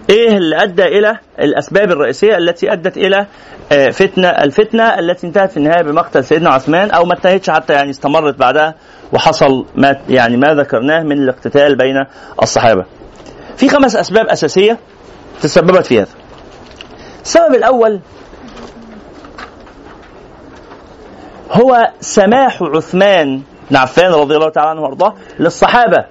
إيه 0.09 0.37
اللي 0.37 0.63
أدى 0.63 0.83
إلى 0.83 1.19
الأسباب 1.39 1.91
الرئيسية 1.91 2.37
التي 2.37 2.73
أدت 2.73 2.97
إلى 2.97 3.25
آه، 3.71 3.89
فتنة 3.89 4.27
الفتنة 4.27 4.83
التي 4.83 5.27
انتهت 5.27 5.51
في 5.51 5.57
النهاية 5.57 5.81
بمقتل 5.83 6.23
سيدنا 6.23 6.49
عثمان 6.49 6.91
أو 6.91 7.05
ما 7.05 7.13
انتهتش 7.13 7.49
حتى 7.49 7.73
يعني 7.73 7.89
استمرت 7.89 8.39
بعدها 8.39 8.75
وحصل 9.13 9.65
ما 9.75 9.95
يعني 10.09 10.37
ما 10.37 10.53
ذكرناه 10.53 11.03
من 11.03 11.11
الاقتتال 11.11 11.75
بين 11.77 12.05
الصحابة. 12.41 12.85
في 13.57 13.69
خمس 13.69 13.95
أسباب 13.95 14.25
أساسية 14.25 14.77
تسببت 15.41 15.85
في 15.85 15.99
هذا. 15.99 16.07
السبب 17.23 17.55
الأول 17.55 17.99
هو 21.51 21.91
سماح 22.01 22.63
عثمان 22.63 23.41
بن 23.71 23.77
عفان 23.77 24.11
رضي 24.11 24.35
الله 24.35 24.49
تعالى 24.49 24.69
عنه 24.69 24.81
وارضاه 24.81 25.13
للصحابة 25.39 26.05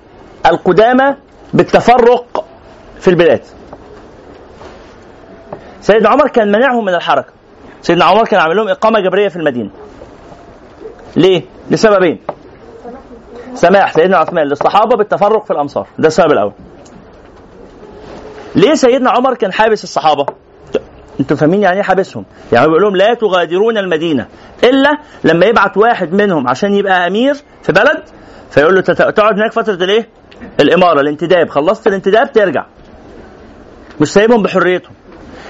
القدامى 0.46 1.16
بالتفرق 1.54 2.44
في 3.00 3.08
البلاد. 3.08 3.40
سيدنا 5.80 6.08
عمر 6.08 6.28
كان 6.28 6.52
منعهم 6.52 6.84
من 6.84 6.94
الحركة. 6.94 7.32
سيدنا 7.82 8.04
عمر 8.04 8.24
كان 8.24 8.40
عامل 8.40 8.56
لهم 8.56 8.68
إقامة 8.68 9.00
جبرية 9.00 9.28
في 9.28 9.36
المدينة. 9.36 9.70
ليه؟ 11.16 11.42
لسببين. 11.70 12.20
سماح 13.54 13.92
سيدنا 13.92 14.16
عثمان 14.16 14.46
للصحابة 14.46 14.96
بالتفرق 14.96 15.44
في 15.44 15.50
الأمصار. 15.50 15.86
ده 15.98 16.08
السبب 16.08 16.32
الأول. 16.32 16.52
ليه 18.54 18.74
سيدنا 18.74 19.10
عمر 19.10 19.34
كان 19.34 19.52
حابس 19.52 19.84
الصحابة؟ 19.84 20.26
أنتوا 21.20 21.36
فاهمين 21.36 21.62
يعني 21.62 21.76
إيه 21.76 21.82
حابسهم؟ 21.82 22.24
يعني 22.52 22.66
بيقول 22.66 22.82
لهم 22.82 22.96
لا 22.96 23.14
تغادرون 23.14 23.78
المدينة 23.78 24.26
إلا 24.64 24.90
لما 25.24 25.46
يبعت 25.46 25.76
واحد 25.76 26.12
منهم 26.12 26.48
عشان 26.48 26.72
يبقى 26.74 27.06
أمير 27.06 27.34
في 27.62 27.72
بلد 27.72 28.02
فيقول 28.50 28.74
له 28.74 28.80
تقعد 28.80 29.34
هناك 29.34 29.52
فترة 29.52 29.74
الإيه؟ 29.84 30.08
الإمارة 30.60 31.00
الانتداب 31.00 31.48
خلصت 31.48 31.86
الانتداب 31.86 32.32
ترجع. 32.32 32.66
مش 34.00 34.08
سايبهم 34.12 34.42
بحريتهم. 34.42 34.92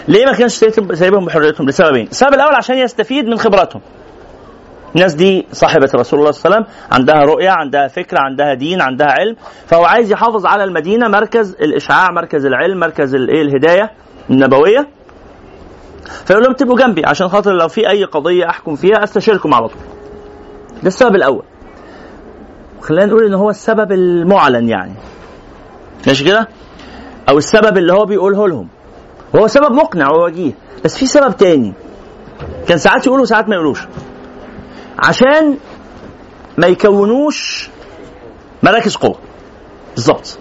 ليه 0.08 0.24
ما 0.26 0.32
كانش 0.32 0.52
سايبهم 0.92 1.24
بحريتهم؟ 1.24 1.68
لسببين 1.68 2.06
السبب 2.06 2.34
الأول 2.34 2.54
عشان 2.54 2.78
يستفيد 2.78 3.24
من 3.26 3.36
خبراتهم. 3.38 3.82
الناس 4.96 5.14
دي 5.14 5.46
صاحبة 5.52 5.90
رسول 5.94 6.18
الله 6.20 6.30
صلى 6.30 6.44
الله 6.44 6.56
عليه 6.56 6.66
وسلم 6.66 6.88
عندها 6.92 7.34
رؤية 7.34 7.50
عندها 7.50 7.88
فكرة 7.88 8.18
عندها 8.20 8.54
دين 8.54 8.80
عندها 8.82 9.06
علم 9.06 9.36
فهو 9.66 9.84
عايز 9.84 10.12
يحافظ 10.12 10.46
على 10.46 10.64
المدينة 10.64 11.08
مركز 11.08 11.56
الإشعاع 11.60 12.10
مركز 12.10 12.46
العلم 12.46 12.80
مركز 12.80 13.14
الإيه 13.14 13.42
الهداية 13.42 13.90
النبوية. 14.30 14.86
فيقول 16.24 16.42
لهم 16.42 16.52
تبقوا 16.52 16.78
جنبي 16.78 17.06
عشان 17.06 17.28
خاطر 17.28 17.52
لو 17.52 17.68
في 17.68 17.90
أي 17.90 18.04
قضية 18.04 18.50
أحكم 18.50 18.76
فيها 18.76 19.04
أستشيركم 19.04 19.54
على 19.54 19.68
طول. 19.68 19.82
ده 20.82 20.88
السبب 20.88 21.14
الأول. 21.14 21.44
خلينا 22.80 23.06
نقول 23.06 23.24
إن 23.24 23.34
هو 23.34 23.50
السبب 23.50 23.92
المعلن 23.92 24.68
يعني. 24.68 24.94
ماشي 26.06 26.24
كده؟ 26.24 26.48
أو 27.28 27.38
السبب 27.38 27.78
اللي 27.78 27.92
هو 27.92 28.04
بيقوله 28.04 28.48
لهم. 28.48 28.68
وهو 29.34 29.46
سبب 29.46 29.72
مقنع 29.72 30.10
ووجيه 30.10 30.52
بس 30.84 30.98
في 30.98 31.06
سبب 31.06 31.36
تاني. 31.36 31.72
كان 32.68 32.78
ساعات 32.78 33.06
يقولوا 33.06 33.22
وساعات 33.22 33.48
ما 33.48 33.54
يقولوش. 33.54 33.80
عشان 34.98 35.56
ما 36.58 36.66
يكونوش 36.66 37.70
مراكز 38.62 38.96
قوة. 38.96 39.18
بالظبط. 39.94 40.38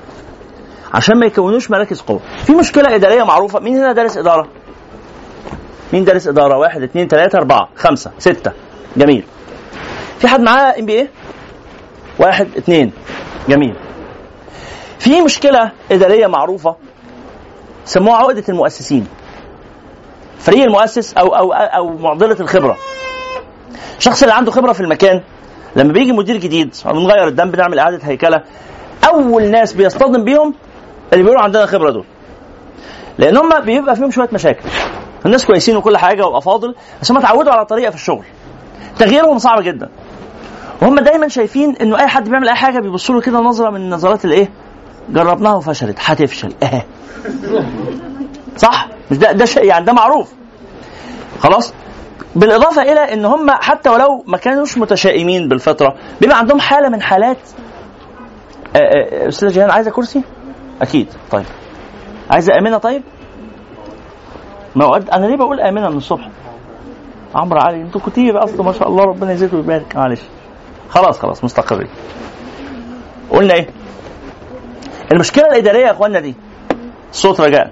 عشان 0.93 1.19
ما 1.19 1.25
يكونوش 1.25 1.71
مراكز 1.71 2.01
قوة. 2.01 2.19
في 2.45 2.53
مشكلة 2.53 2.95
إدارية 2.95 3.23
معروفة. 3.23 3.59
مين 3.59 3.77
هنا 3.77 3.93
دارس 3.93 4.17
إدارة؟ 4.17 4.47
مين 5.93 6.03
دارس 6.03 6.27
إدارة؟ 6.27 6.57
واحد 6.57 6.83
اثنين 6.83 7.07
ثلاثة 7.07 7.37
أربعة 7.37 7.69
خمسة 7.75 8.11
ستة. 8.19 8.51
جميل. 8.97 9.23
في 10.19 10.27
حد 10.27 10.41
معاه 10.41 10.79
إم 10.79 10.85
بي 10.85 10.93
إيه؟ 10.93 11.09
واحد 12.19 12.47
اثنين. 12.57 12.91
جميل. 13.49 13.75
في 14.99 15.21
مشكلة 15.21 15.71
إدارية 15.91 16.27
معروفة 16.27 16.75
سموها 17.85 18.17
عقدة 18.17 18.43
المؤسسين. 18.49 19.07
فريق 20.39 20.63
المؤسس 20.63 21.13
أو 21.13 21.35
أو 21.35 21.53
أو 21.53 21.97
معضلة 21.97 22.37
الخبرة. 22.39 22.77
الشخص 23.97 24.23
اللي 24.23 24.35
عنده 24.35 24.51
خبرة 24.51 24.73
في 24.73 24.81
المكان 24.81 25.21
لما 25.75 25.93
بيجي 25.93 26.11
مدير 26.11 26.37
جديد 26.37 26.75
بنغير 26.85 27.27
الدم 27.27 27.51
بنعمل 27.51 27.79
إعادة 27.79 27.99
هيكلة 28.03 28.41
أول 29.07 29.51
ناس 29.51 29.73
بيصطدم 29.73 30.23
بيهم 30.23 30.53
اللي 31.13 31.23
بيقولوا 31.23 31.43
عندنا 31.43 31.65
خبرة 31.65 31.91
دول. 31.91 32.05
لأن 33.17 33.37
هم 33.37 33.59
بيبقى 33.59 33.95
فيهم 33.95 34.11
شوية 34.11 34.29
مشاكل. 34.33 34.69
الناس 35.25 35.45
كويسين 35.45 35.77
وكل 35.77 35.97
حاجة 35.97 36.25
وافاضل 36.27 36.75
بس 37.01 37.11
هم 37.11 37.17
اتعودوا 37.17 37.51
على 37.53 37.65
طريقة 37.65 37.89
في 37.89 37.95
الشغل. 37.95 38.23
تغييرهم 38.99 39.37
صعب 39.37 39.61
جدا. 39.63 39.89
وهم 40.81 40.99
دايما 40.99 41.27
شايفين 41.27 41.75
إنه 41.81 41.99
أي 41.99 42.07
حد 42.07 42.29
بيعمل 42.29 42.49
أي 42.49 42.55
حاجة 42.55 42.79
بيبصوا 42.79 43.15
له 43.15 43.21
كده 43.21 43.39
نظرة 43.39 43.69
من 43.69 43.89
نظرات 43.89 44.25
الإيه؟ 44.25 44.49
جربناها 45.09 45.53
وفشلت. 45.55 45.97
هتفشل. 46.05 46.53
آه 46.63 46.83
صح؟ 48.57 48.87
مش 49.11 49.17
ده 49.17 49.31
ده 49.31 49.45
شيء 49.45 49.63
يعني 49.65 49.85
ده 49.85 49.93
معروف. 49.93 50.31
خلاص؟ 51.39 51.73
بالإضافة 52.35 52.81
إلى 52.81 53.13
إن 53.13 53.25
هم 53.25 53.51
حتى 53.51 53.89
ولو 53.89 54.23
ما 54.27 54.37
كانوش 54.37 54.77
متشائمين 54.77 55.47
بالفطرة 55.47 55.95
بيبقى 56.21 56.37
عندهم 56.37 56.59
حالة 56.59 56.89
من 56.89 57.01
حالات 57.01 57.37
آه، 58.75 58.79
آه، 58.79 59.27
أستاذ 59.27 59.49
جيهان 59.49 59.69
عايزة 59.71 59.91
كرسي؟ 59.91 60.21
أكيد. 60.81 61.07
طيب. 61.31 61.45
عايزة 62.29 62.53
آمنة؟ 62.57 62.77
طيب؟ 62.77 63.03
موعد 64.75 65.09
أنا 65.09 65.25
ليه 65.25 65.37
بقول 65.37 65.59
امنه 65.59 65.89
من 65.89 65.97
الصبح؟ 65.97 66.29
عمرو 67.35 67.59
علي 67.59 67.81
أنتوا 67.81 68.01
كتير 68.07 68.43
أصلا 68.43 68.63
ما 68.63 68.71
شاء 68.71 68.87
الله 68.87 69.03
ربنا 69.03 69.31
يزيد 69.31 69.53
ويبارك. 69.53 69.95
معلش. 69.95 70.21
خلاص 70.89 71.19
خلاص 71.19 71.43
مستقرين. 71.43 71.89
قلنا 73.29 73.53
إيه؟ 73.53 73.67
المشكلة 75.11 75.45
الإدارية 75.47 75.85
يا 75.85 75.91
اخوانا 75.91 76.19
دي. 76.19 76.35
صوت 77.11 77.41
رجاء. 77.41 77.71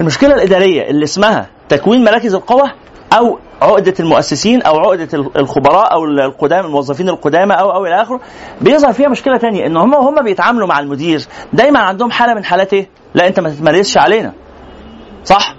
المشكلة 0.00 0.34
الإدارية 0.34 0.90
اللي 0.90 1.04
اسمها 1.04 1.46
تكوين 1.68 2.04
مراكز 2.04 2.34
القوى 2.34 2.70
أو 3.18 3.38
عقدة 3.62 3.94
المؤسسين 4.00 4.62
أو 4.62 4.78
عقدة 4.78 5.08
الخبراء 5.36 5.92
أو 5.92 6.04
القدامى 6.04 6.66
الموظفين 6.66 7.08
القدامى 7.08 7.54
أو 7.54 7.70
أو 7.72 7.86
إلى 7.86 8.02
آخره. 8.02 8.20
بيظهر 8.60 8.92
فيها 8.92 9.08
مشكلة 9.08 9.36
تانية 9.36 9.66
إن 9.66 9.76
هم 9.76 9.94
هم 9.94 10.22
بيتعاملوا 10.24 10.66
مع 10.66 10.78
المدير. 10.80 11.26
دايما 11.52 11.78
عندهم 11.80 12.10
حالة 12.10 12.34
من 12.34 12.44
حالات 12.44 12.72
إيه؟ 12.72 12.88
لا 13.14 13.26
أنت 13.26 13.40
ما 13.40 13.50
تتمرسش 13.50 13.98
علينا. 13.98 14.32
صح؟ 15.24 15.54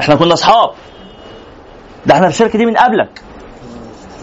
إحنا 0.00 0.14
كنا 0.14 0.32
أصحاب. 0.34 0.70
ده 2.06 2.14
إحنا 2.14 2.26
في 2.28 2.32
الشركة 2.34 2.58
دي 2.58 2.66
من 2.66 2.76
قبلك. 2.76 3.22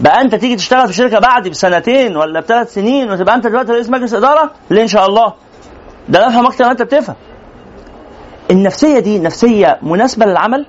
بقى 0.00 0.20
أنت 0.20 0.34
تيجي 0.34 0.56
تشتغل 0.56 0.86
في 0.86 0.92
شركة 0.92 1.18
بعدي 1.18 1.50
بسنتين 1.50 2.16
ولا 2.16 2.40
بثلاث 2.40 2.74
سنين 2.74 3.10
وتبقى 3.10 3.34
أنت 3.34 3.46
دلوقتي 3.46 3.72
رئيس 3.72 3.90
مجلس 3.90 4.14
إدارة؟ 4.14 4.50
ليه 4.70 4.82
إن 4.82 4.88
شاء 4.88 5.06
الله؟ 5.06 5.32
ده 6.08 6.18
أنا 6.18 6.28
أفهم 6.28 6.46
أكتر 6.46 6.64
ما 6.64 6.70
أنت 6.70 6.82
بتفهم. 6.82 7.16
النفسية 8.50 8.98
دي 8.98 9.18
نفسية 9.18 9.78
مناسبة 9.82 10.26
للعمل؟ 10.26 10.66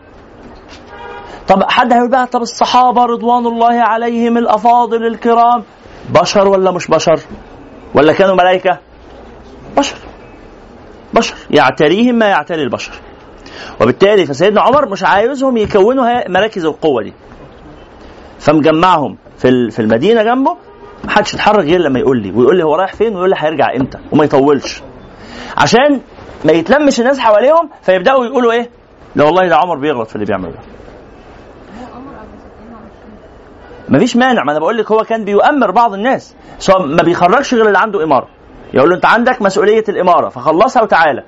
طب 1.49 1.63
حد 1.69 1.93
هيقول 1.93 2.09
بقى 2.09 2.27
طب 2.27 2.41
الصحابة 2.41 3.05
رضوان 3.05 3.45
الله 3.45 3.81
عليهم 3.81 4.37
الأفاضل 4.37 5.05
الكرام 5.07 5.63
بشر 6.09 6.47
ولا 6.47 6.71
مش 6.71 6.87
بشر؟ 6.87 7.19
ولا 7.93 8.13
كانوا 8.13 8.35
ملائكة؟ 8.35 8.77
بشر. 9.77 9.97
بشر. 11.13 11.35
يعتريهم 11.51 12.15
ما 12.15 12.25
يعتري 12.25 12.63
البشر. 12.63 12.93
وبالتالي 13.81 14.25
فسيدنا 14.25 14.61
عمر 14.61 14.89
مش 14.89 15.03
عايزهم 15.03 15.57
يكونوا 15.57 16.29
مراكز 16.29 16.65
القوة 16.65 17.03
دي. 17.03 17.13
فمجمعهم 18.39 19.17
في 19.37 19.71
في 19.71 19.79
المدينة 19.81 20.23
جنبه 20.23 20.57
محدش 21.03 21.33
يتحرك 21.33 21.65
غير 21.65 21.79
لما 21.79 21.99
يقول 21.99 22.21
لي 22.21 22.31
ويقول 22.31 22.57
لي 22.57 22.63
هو 22.63 22.75
رايح 22.75 22.93
فين 22.93 23.15
ويقول 23.15 23.29
لي 23.29 23.35
هيرجع 23.39 23.75
إمتى 23.75 23.97
وما 24.11 24.23
يطولش. 24.25 24.81
عشان 25.57 26.01
ما 26.45 26.51
يتلمش 26.51 26.99
الناس 26.99 27.19
حواليهم 27.19 27.69
فيبدأوا 27.81 28.25
يقولوا 28.25 28.51
إيه؟ 28.51 28.69
لا 29.15 29.23
والله 29.23 29.47
ده 29.47 29.55
عمر 29.57 29.75
بيغلط 29.77 30.07
في 30.09 30.15
اللي 30.15 30.25
بيعمله 30.25 30.49
ده 30.51 30.59
مفيش 33.89 34.15
مانع 34.15 34.43
ما 34.43 34.51
أنا 34.51 34.59
بقول 34.59 34.77
لك 34.77 34.91
هو 34.91 35.03
كان 35.03 35.25
بيؤمر 35.25 35.71
بعض 35.71 35.93
الناس. 35.93 36.35
سواء 36.59 36.85
ما 36.85 37.03
بيخرجش 37.03 37.53
غير 37.53 37.67
اللي 37.67 37.77
عنده 37.77 38.03
إمارة. 38.03 38.27
يقول 38.73 38.89
له 38.89 38.95
أنت 38.95 39.05
عندك 39.05 39.41
مسؤولية 39.41 39.83
الإمارة 39.89 40.29
فخلصها 40.29 40.83
وتعالى. 40.83 41.23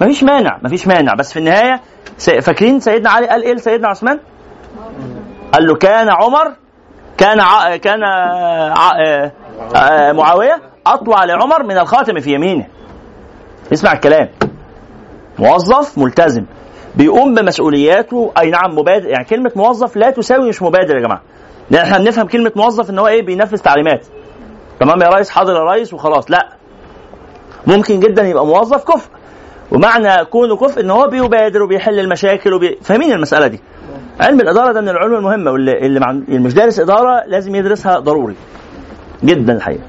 مفيش 0.00 0.24
مانع 0.24 0.58
مفيش 0.62 0.86
مانع. 0.86 1.14
بس 1.14 1.32
في 1.32 1.38
النهاية 1.38 1.80
فاكرين 2.42 2.80
سيدنا 2.80 3.10
علي 3.10 3.28
قال 3.28 3.42
إيه 3.42 3.54
لسيدنا 3.54 3.88
عثمان؟ 3.88 4.20
قال 5.52 5.66
له 5.66 5.74
كان 5.74 6.08
عمر 6.10 6.52
كان 7.18 7.40
ع... 7.40 7.76
كان 7.76 8.02
ع... 8.04 8.90
آه، 9.76 10.12
معاوية 10.12 10.60
اطوع 10.86 11.24
لعمر 11.24 11.62
من 11.62 11.78
الخاتم 11.78 12.18
في 12.20 12.30
يمينه. 12.34 12.66
اسمع 13.72 13.92
الكلام. 13.92 14.28
موظف 15.38 15.98
ملتزم. 15.98 16.44
بيقوم 16.94 17.34
بمسؤولياته. 17.34 18.32
أي 18.38 18.50
نعم 18.50 18.78
مبادر 18.78 19.08
يعني 19.08 19.24
كلمة 19.24 19.52
موظف 19.56 19.96
لا 19.96 20.10
تساوي 20.10 20.48
مش 20.48 20.62
مبادر 20.62 20.96
يا 20.96 21.00
جماعة. 21.00 21.22
لأن 21.70 21.82
إحنا 21.84 21.98
بنفهم 21.98 22.26
كلمة 22.26 22.52
موظف 22.56 22.90
إن 22.90 22.98
هو 22.98 23.06
إيه؟ 23.06 23.22
بينفذ 23.22 23.58
تعليمات. 23.58 24.06
تمام؟ 24.80 25.02
يا 25.02 25.08
ريس 25.08 25.30
حاضر 25.30 25.54
يا 25.54 25.72
ريس 25.72 25.94
وخلاص. 25.94 26.30
لا. 26.30 26.48
ممكن 27.66 28.00
جدا 28.00 28.22
يبقى 28.22 28.46
موظف 28.46 28.84
كفء. 28.84 29.10
ومعنى 29.72 30.24
كونه 30.24 30.56
كفء 30.56 30.80
إن 30.80 30.90
هو 30.90 31.06
بيبادر 31.06 31.62
وبيحل 31.62 32.00
المشاكل 32.00 32.54
وبي... 32.54 32.78
فاهمين 32.82 33.12
المسألة 33.12 33.46
دي؟ 33.46 33.60
علم 34.20 34.40
الإدارة 34.40 34.72
ده 34.72 34.80
من 34.80 34.88
العلوم 34.88 35.14
المهمة 35.18 35.50
واللي 35.50 35.78
اللي 35.78 36.00
مع... 36.00 36.12
مش 36.28 36.54
دارس 36.54 36.80
إدارة 36.80 37.24
لازم 37.26 37.54
يدرسها 37.54 37.98
ضروري. 37.98 38.36
جدا 39.24 39.52
الحقيقة. 39.52 39.82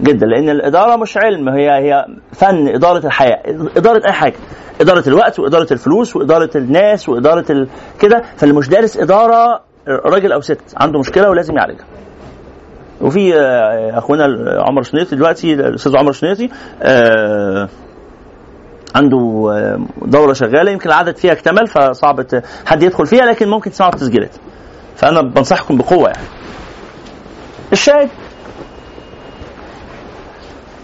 جدا 0.00 0.26
لأن 0.26 0.48
الإدارة 0.48 0.96
مش 0.96 1.16
علم 1.16 1.48
هي 1.48 1.70
هي 1.70 2.06
فن 2.32 2.68
إدارة 2.68 3.06
الحياة. 3.06 3.42
إدارة 3.76 4.06
أي 4.06 4.12
حاجة. 4.12 4.34
إدارة 4.80 5.08
الوقت 5.08 5.38
وإدارة 5.38 5.72
الفلوس 5.72 6.16
وإدارة 6.16 6.50
الناس 6.56 7.08
وإدارة 7.08 7.52
ال... 7.52 7.68
كده. 8.00 8.22
فاللي 8.36 8.54
مش 8.54 8.68
دارس 8.68 8.96
إدارة 8.96 9.60
راجل 9.88 10.32
أو 10.32 10.40
ست 10.40 10.60
عنده 10.76 10.98
مشكلة 10.98 11.30
ولازم 11.30 11.56
يعالجها 11.56 11.86
وفي 13.00 13.34
آه، 13.40 13.98
أخونا 13.98 14.24
عمر 14.68 14.82
شنيطي 14.82 15.16
دلوقتي 15.16 15.54
الأستاذ 15.54 15.96
عمر 15.96 16.12
شنيطي 16.12 16.50
آه 16.82 17.68
عنده 18.94 19.52
آه، 19.52 19.78
دورة 20.06 20.32
شغالة 20.32 20.70
يمكن 20.70 20.88
العدد 20.88 21.16
فيها 21.16 21.32
اكتمل 21.32 21.66
فصعب 21.66 22.26
حد 22.66 22.82
يدخل 22.82 23.06
فيها 23.06 23.24
لكن 23.24 23.48
ممكن 23.48 23.70
تسمعوا 23.70 23.92
التسجيلات. 23.92 24.36
فأنا 24.96 25.22
بنصحكم 25.22 25.76
بقوة 25.76 26.08
يعني. 26.08 26.28
الشاهد. 27.72 28.08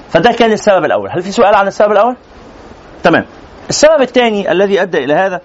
فده 0.08 0.32
كان 0.32 0.52
السبب 0.52 0.84
الأول. 0.84 1.10
هل 1.10 1.22
في 1.22 1.32
سؤال 1.32 1.54
عن 1.54 1.66
السبب 1.66 1.92
الأول؟ 1.92 2.16
تمام. 3.02 3.24
السبب 3.70 4.00
الثاني 4.00 4.52
الذي 4.52 4.82
أدى 4.82 5.04
إلى 5.04 5.14
هذا 5.14 5.40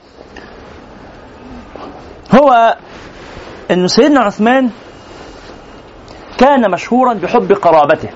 هو 2.36 2.78
أن 3.72 3.88
سيدنا 3.88 4.20
عثمان 4.20 4.70
كان 6.38 6.72
مشهورا 6.72 7.14
بحب 7.14 7.52
قرابته. 7.52 8.10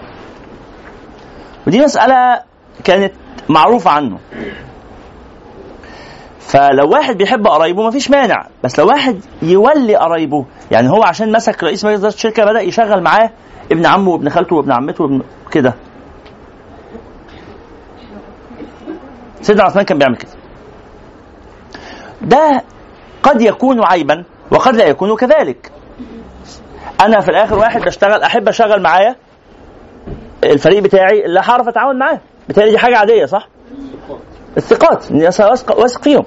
ودي 1.67 1.81
مسألة 1.81 2.41
كانت 2.83 3.13
معروفة 3.49 3.91
عنه. 3.91 4.19
فلو 6.39 6.89
واحد 6.89 7.17
بيحب 7.17 7.47
قرايبه 7.47 7.87
مفيش 7.87 8.09
مانع 8.09 8.47
بس 8.63 8.79
لو 8.79 8.87
واحد 8.87 9.21
يولي 9.41 9.95
قرايبه 9.95 10.45
يعني 10.71 10.89
هو 10.89 11.03
عشان 11.03 11.31
مسك 11.31 11.63
رئيس 11.63 11.85
مجلس 11.85 11.99
إدارة 11.99 12.13
الشركة 12.13 12.45
بدأ 12.45 12.61
يشغل 12.61 13.03
معاه 13.03 13.29
ابن 13.71 13.85
عمه 13.85 14.09
وابن 14.11 14.29
خالته 14.29 14.55
وابن 14.55 14.71
عمته 14.71 15.03
وابن 15.03 15.21
كده. 15.51 15.73
سيدنا 19.41 19.63
عثمان 19.63 19.85
كان 19.85 19.97
بيعمل 19.97 20.15
كده. 20.15 20.31
ده 22.21 22.63
قد 23.23 23.41
يكون 23.41 23.85
عيبا 23.85 24.23
وقد 24.51 24.75
لا 24.75 24.85
يكون 24.85 25.15
كذلك. 25.15 25.71
أنا 27.01 27.19
في 27.19 27.29
الآخر 27.29 27.57
واحد 27.57 27.81
بشتغل 27.81 28.21
أحب 28.23 28.47
اشغل 28.47 28.81
معايا 28.81 29.15
الفريق 30.43 30.83
بتاعي 30.83 31.25
اللي 31.25 31.39
هعرف 31.39 31.67
أتعاون 31.67 31.99
معاه. 31.99 32.19
بالتالي 32.47 32.71
دي 32.71 32.77
حاجة 32.77 32.97
عادية 32.97 33.25
صح؟ 33.25 33.47
الثقات 34.57 35.11
الناس 35.11 35.39
واثق 35.39 36.25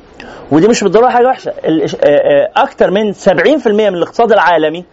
ودي 0.52 0.68
مش 0.68 0.82
بالضروره 0.84 1.08
حاجة 1.10 1.26
وحشة. 1.26 1.52
أكثر 2.56 2.90
من 2.90 3.12
70% 3.12 3.66
من 3.66 3.80
الاقتصاد 3.94 4.32
العالمي 4.32 4.84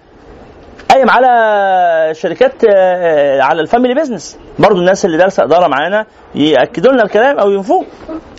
قايم 0.90 1.10
على 1.10 2.14
شركات 2.14 2.54
آه، 2.76 3.42
على 3.42 3.62
ال 3.62 3.66
family 3.66 3.94
business. 3.94 4.38
برضو 4.60 4.80
الناس 4.80 5.06
اللي 5.06 5.18
دارسة 5.18 5.44
إدارة 5.44 5.68
معانا 5.68 6.06
يأكدوا 6.36 6.92
لنا 6.92 7.04
الكلام 7.04 7.40
أو 7.40 7.52
ينفوه. 7.52 7.86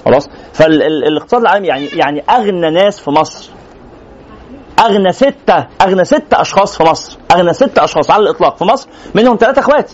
خلاص. 0.05 0.29
فالاقتصاد 0.53 1.41
العالمي 1.41 1.69
يعني 1.69 1.87
يعني 1.87 2.25
أغنى 2.31 2.71
ناس 2.71 3.01
في 3.01 3.11
مصر. 3.11 3.51
أغنى 4.81 5.13
ستة 5.13 5.67
أغنى 5.83 6.05
ستة 6.05 6.41
أشخاص 6.41 6.77
في 6.77 6.83
مصر. 6.85 7.19
أغنى 7.33 7.53
ستة 7.53 7.85
أشخاص 7.85 8.11
على 8.11 8.23
الإطلاق 8.23 8.57
في 8.57 8.65
مصر. 8.65 8.89
منهم 9.15 9.37
ثلاثة 9.37 9.61
أخوات. 9.61 9.91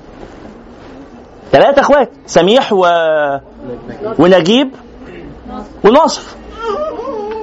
ثلاثة 1.53 1.81
أخوات. 1.81 2.11
سميح 2.27 2.73
و... 2.73 2.87
ونجيب 4.19 4.71
وناصف 5.85 6.37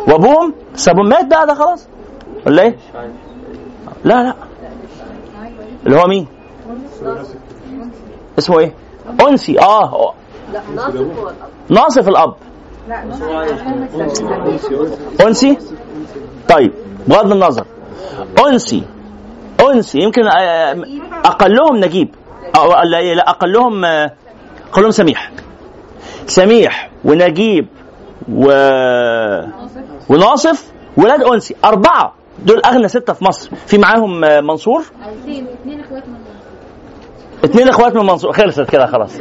وأبوهم 0.07 0.53
سابهم. 0.75 1.09
مات 1.09 1.25
بقى 1.25 1.47
ده 1.47 1.53
خلاص. 1.53 1.87
ولا 2.47 2.61
إيه؟ 2.63 2.75
لا 4.03 4.23
لا. 4.23 4.33
اللي 5.85 5.97
هو 5.99 6.07
مين؟ 6.07 6.27
اسمه 8.39 8.59
إيه؟ 8.59 8.73
أنسي. 9.27 9.59
آه. 9.59 10.13
ناصف 11.69 12.07
الأب. 12.09 12.35
أنسي؟ 15.27 15.57
طيب 16.49 16.71
بغض 17.07 17.31
النظر. 17.31 17.65
أنسي. 18.47 18.83
أنسي. 19.61 19.99
يمكن 19.99 20.27
آه، 20.27 20.83
أقلهم 21.25 21.77
نجيب. 21.77 22.15
لا 23.15 23.29
أقلهم 23.29 23.85
آه، 23.85 24.11
اقلهم 24.71 24.91
سميح. 24.91 25.31
سميح 26.25 26.89
ونجيب 27.05 27.67
و 28.33 28.45
وناصف. 30.09 30.71
ولاد 30.97 31.23
أنسي. 31.23 31.55
أربعة. 31.65 32.13
دول 32.39 32.61
أغنى 32.65 32.87
ستة 32.87 33.13
في 33.13 33.25
مصر. 33.25 33.55
في 33.55 33.77
معاهم 33.77 34.23
آه، 34.25 34.41
منصور؟ 34.41 34.81
اثنين 34.81 35.47
إخوات 35.79 36.07
من 36.07 36.13
منصور. 36.13 36.35
اثنين 37.45 37.69
إخوات 37.69 37.95
من 37.95 38.05
منصور. 38.05 38.33
خلصت 38.33 38.69
كده 38.69 38.85
خلاص. 38.85 39.19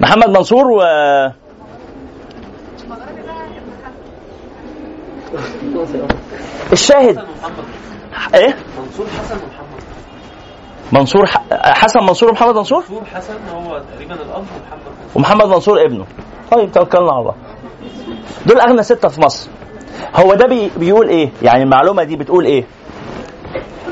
محمد 0.00 0.28
منصور 0.28 0.64
و 0.70 0.82
الشاهد. 6.72 7.18
إيه؟ 8.34 8.56
منصور 8.78 9.06
حسن 9.06 9.34
ومحمد 9.34 9.82
منصور 10.92 11.26
حسن 11.52 12.00
منصور 12.00 12.28
ومحمد 12.28 12.54
منصور؟ 12.54 12.82
منصور 12.82 13.04
حسن 13.04 13.34
هو 13.54 13.82
تقريبا 13.92 14.14
الأب 14.14 14.44
ومحمد 14.44 14.80
ومحمد 15.14 15.46
منصور 15.46 15.84
ابنه. 15.86 16.06
طيب 16.50 16.72
توكلنا 16.72 17.12
على 17.12 17.20
الله. 17.20 17.34
دول 18.46 18.60
أغنى 18.60 18.82
ستة 18.82 19.08
في 19.08 19.20
مصر. 19.20 19.50
هو 20.14 20.34
ده 20.34 20.46
بي 20.46 20.70
بيقول 20.76 21.08
إيه؟ 21.08 21.30
يعني 21.42 21.62
المعلومة 21.62 22.02
دي 22.02 22.16
بتقول 22.16 22.44
إيه؟ 22.44 22.64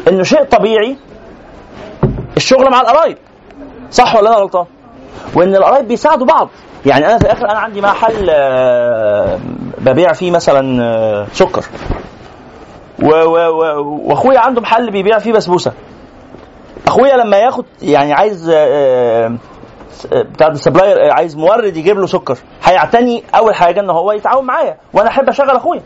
إنه 0.09 0.23
شيء 0.23 0.43
طبيعي 0.45 0.97
الشغل 2.37 2.71
مع 2.71 2.81
القرايب 2.81 3.19
صح 3.91 4.17
ولا 4.17 4.29
أنا 4.29 4.37
غلطان؟ 4.39 4.67
وإن 5.35 5.57
القرايب 5.57 5.89
بيساعدوا 5.89 6.27
بعض. 6.27 6.49
يعني 6.87 7.07
أنا 7.07 7.19
في 7.19 7.25
الآخر 7.25 7.51
أنا 7.51 7.59
عندي 7.59 7.81
محل 7.81 8.27
آه، 8.31 9.39
ببيع 9.79 10.13
فيه 10.13 10.31
مثلا 10.31 10.83
آه، 10.85 11.27
سكر. 11.33 11.65
وأخويا 13.03 14.39
عنده 14.39 14.61
محل 14.61 14.91
بيبيع 14.91 15.19
فيه 15.19 15.33
بسبوسة. 15.33 15.73
أخويا 16.87 17.17
لما 17.17 17.37
ياخد 17.37 17.65
يعني 17.83 18.13
عايز 18.13 18.51
آه، 18.55 19.37
بتاع 20.07 20.49
ال 20.49 20.56
supplier 20.56 21.13
عايز 21.13 21.37
مورد 21.37 21.77
يجيب 21.77 21.99
له 21.99 22.07
سكر. 22.07 22.39
هيعتني 22.65 23.25
أول 23.35 23.55
حاجة 23.55 23.81
إن 23.81 23.91
هو 23.91 24.13
يتعاون 24.13 24.45
معايا 24.47 24.77
وأنا 24.93 25.09
أحب 25.09 25.29
أشغل 25.29 25.51
أخويا. 25.51 25.83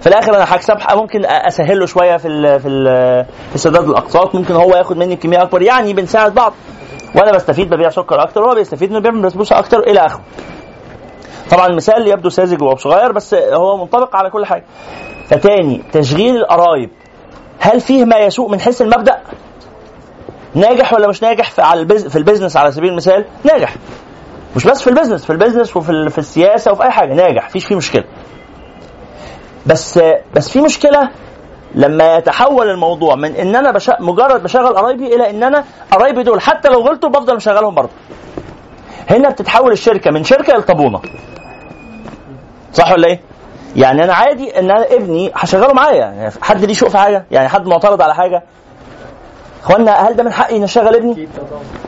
في 0.00 0.06
الآخر 0.06 0.36
أنا 0.36 0.44
هكسب 0.54 0.76
ممكن 0.94 1.26
اسهل 1.26 1.78
له 1.78 1.86
شوية 1.86 2.16
في 2.16 2.28
ال 2.28 2.60
في 2.60 2.68
ال 2.68 3.24
في 3.52 3.58
سداد 3.58 3.88
الأقساط. 3.88 4.34
ممكن 4.34 4.54
هو 4.54 4.76
ياخد 4.76 4.96
مني 4.96 5.16
كميه 5.16 5.42
أكبر 5.42 5.62
يعني 5.62 5.92
بنساعد 5.92 6.34
بعض. 6.34 6.52
وأنا 7.16 7.32
بستفيد 7.32 7.70
ببيع 7.70 7.88
سكر 7.88 8.22
أكتر 8.22 8.42
وهو 8.42 8.54
بيستفيد 8.54 8.90
إنه 8.90 9.00
بيعمل 9.00 9.22
بسبوسة 9.22 9.58
أكتر 9.58 9.78
إلى 9.78 10.00
آخره. 10.00 10.22
طبعا 11.50 11.66
المثال 11.66 12.08
يبدو 12.08 12.28
ساذج 12.28 12.62
وصغير 12.62 13.12
بس 13.12 13.34
هو 13.34 13.76
منطبق 13.76 14.16
على 14.16 14.30
كل 14.30 14.46
حاجة. 14.46 14.64
فتاني 15.26 15.82
تشغيل 15.92 16.36
القرايب. 16.36 16.90
هل 17.58 17.80
فيه 17.80 18.04
ما 18.04 18.16
يسوء 18.16 18.50
من 18.50 18.60
حيث 18.60 18.82
المبدأ؟ 18.82 19.20
ناجح 20.54 20.92
ولا 20.92 21.08
مش 21.08 21.22
ناجح 21.22 21.50
في 21.50 21.62
على 21.62 21.80
ال 21.80 21.83
busi... 21.83 22.06
في 22.06 22.16
ال 22.16 22.20
business 22.20 22.56
على 22.56 22.72
سبيل 22.72 22.90
المثال؟ 22.90 23.24
ناجح. 23.44 23.74
مش 24.56 24.64
بس 24.64 24.82
في 24.82 24.90
ال 24.90 24.94
business 24.94 25.24
في 25.24 25.30
ال 25.30 25.35
business 25.35 25.76
وفي. 25.76 26.10
في 26.10 26.18
السياسة 26.18 26.72
وفي 26.72 26.82
أي 26.82 26.90
حاجة. 26.90 27.14
ناجح 27.14 27.46
مفيش 27.46 27.64
فيه 27.66 27.76
مشكلة. 27.76 28.04
بس 29.66 30.00
بس 30.34 30.50
في 30.50 30.60
مشكلة 30.60 31.08
لما 31.74 32.16
يتحول 32.16 32.70
الموضوع 32.70 33.14
من 33.14 33.36
إن 33.36 33.56
أنا 33.56 33.70
بش... 33.72 33.90
مجرد 34.00 34.42
بشغل 34.42 34.76
قرايبي 34.76 35.14
إلى 35.16 35.30
إن 35.30 35.42
أنا 35.42 35.64
قرايبي 35.90 36.22
دول 36.22 36.40
حتى 36.40 36.68
لو 36.68 36.80
غلطوا 36.80 37.08
بفضل 37.10 37.36
مشغلهم 37.36 37.74
برضه. 37.74 37.90
هنا 39.10 39.30
بتتحول 39.30 39.72
الشركة 39.72 40.10
من 40.10 40.24
شركة 40.24 40.56
لطابونه 40.56 41.00
صح 42.72 42.92
ولا 42.92 43.08
إيه؟ 43.08 43.20
يعني 43.76 44.04
أنا 44.04 44.14
عادي 44.14 44.58
إن 44.58 44.70
أنا 44.70 44.86
ابني 44.94 45.32
هشغله 45.34 45.72
معايا. 45.72 45.96
يعني 45.96 46.30
حد 46.42 46.64
ليه 46.64 46.74
شوق 46.74 46.88
في 46.88 46.98
حاجة؟ 46.98 47.24
يعني 47.30 47.48
حد 47.48 47.66
معترض 47.66 48.02
على 48.02 48.14
حاجة؟ 48.14 48.42
اخوانا 49.62 49.92
هل 49.92 50.16
ده 50.16 50.22
من 50.22 50.32
حقي 50.32 50.56
ان 50.56 50.62
أشغل 50.62 50.94
ابني؟ 50.96 51.28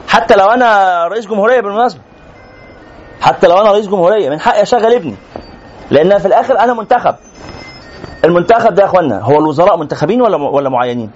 حتى 0.09 0.35
لو 0.37 0.47
أنا 0.47 1.09
رئيس 1.09 1.27
جمهورية 1.27 1.61
بالمناسبة. 1.61 2.01
حتى 3.21 3.47
لو 3.49 3.57
أنا 3.57 3.73
رئيس 3.73 3.87
جمهورية 3.87 4.31
من 4.31 4.41
حقي 4.41 4.63
أشغل 4.63 4.95
ابني. 4.95 5.15
لأن 5.91 6.19
في 6.19 6.27
الآخر 6.27 6.59
أنا 6.59 6.75
منتخب. 6.75 7.15
المنتخب 8.25 8.75
ده 8.75 8.83
يا 8.83 8.89
اخوانا 8.89 9.21
هو 9.21 9.39
الوزراء 9.39 9.77
منتخبين 9.77 10.23
ولا 10.23 10.37
ولا 10.37 10.69
معينين؟ 10.69 11.11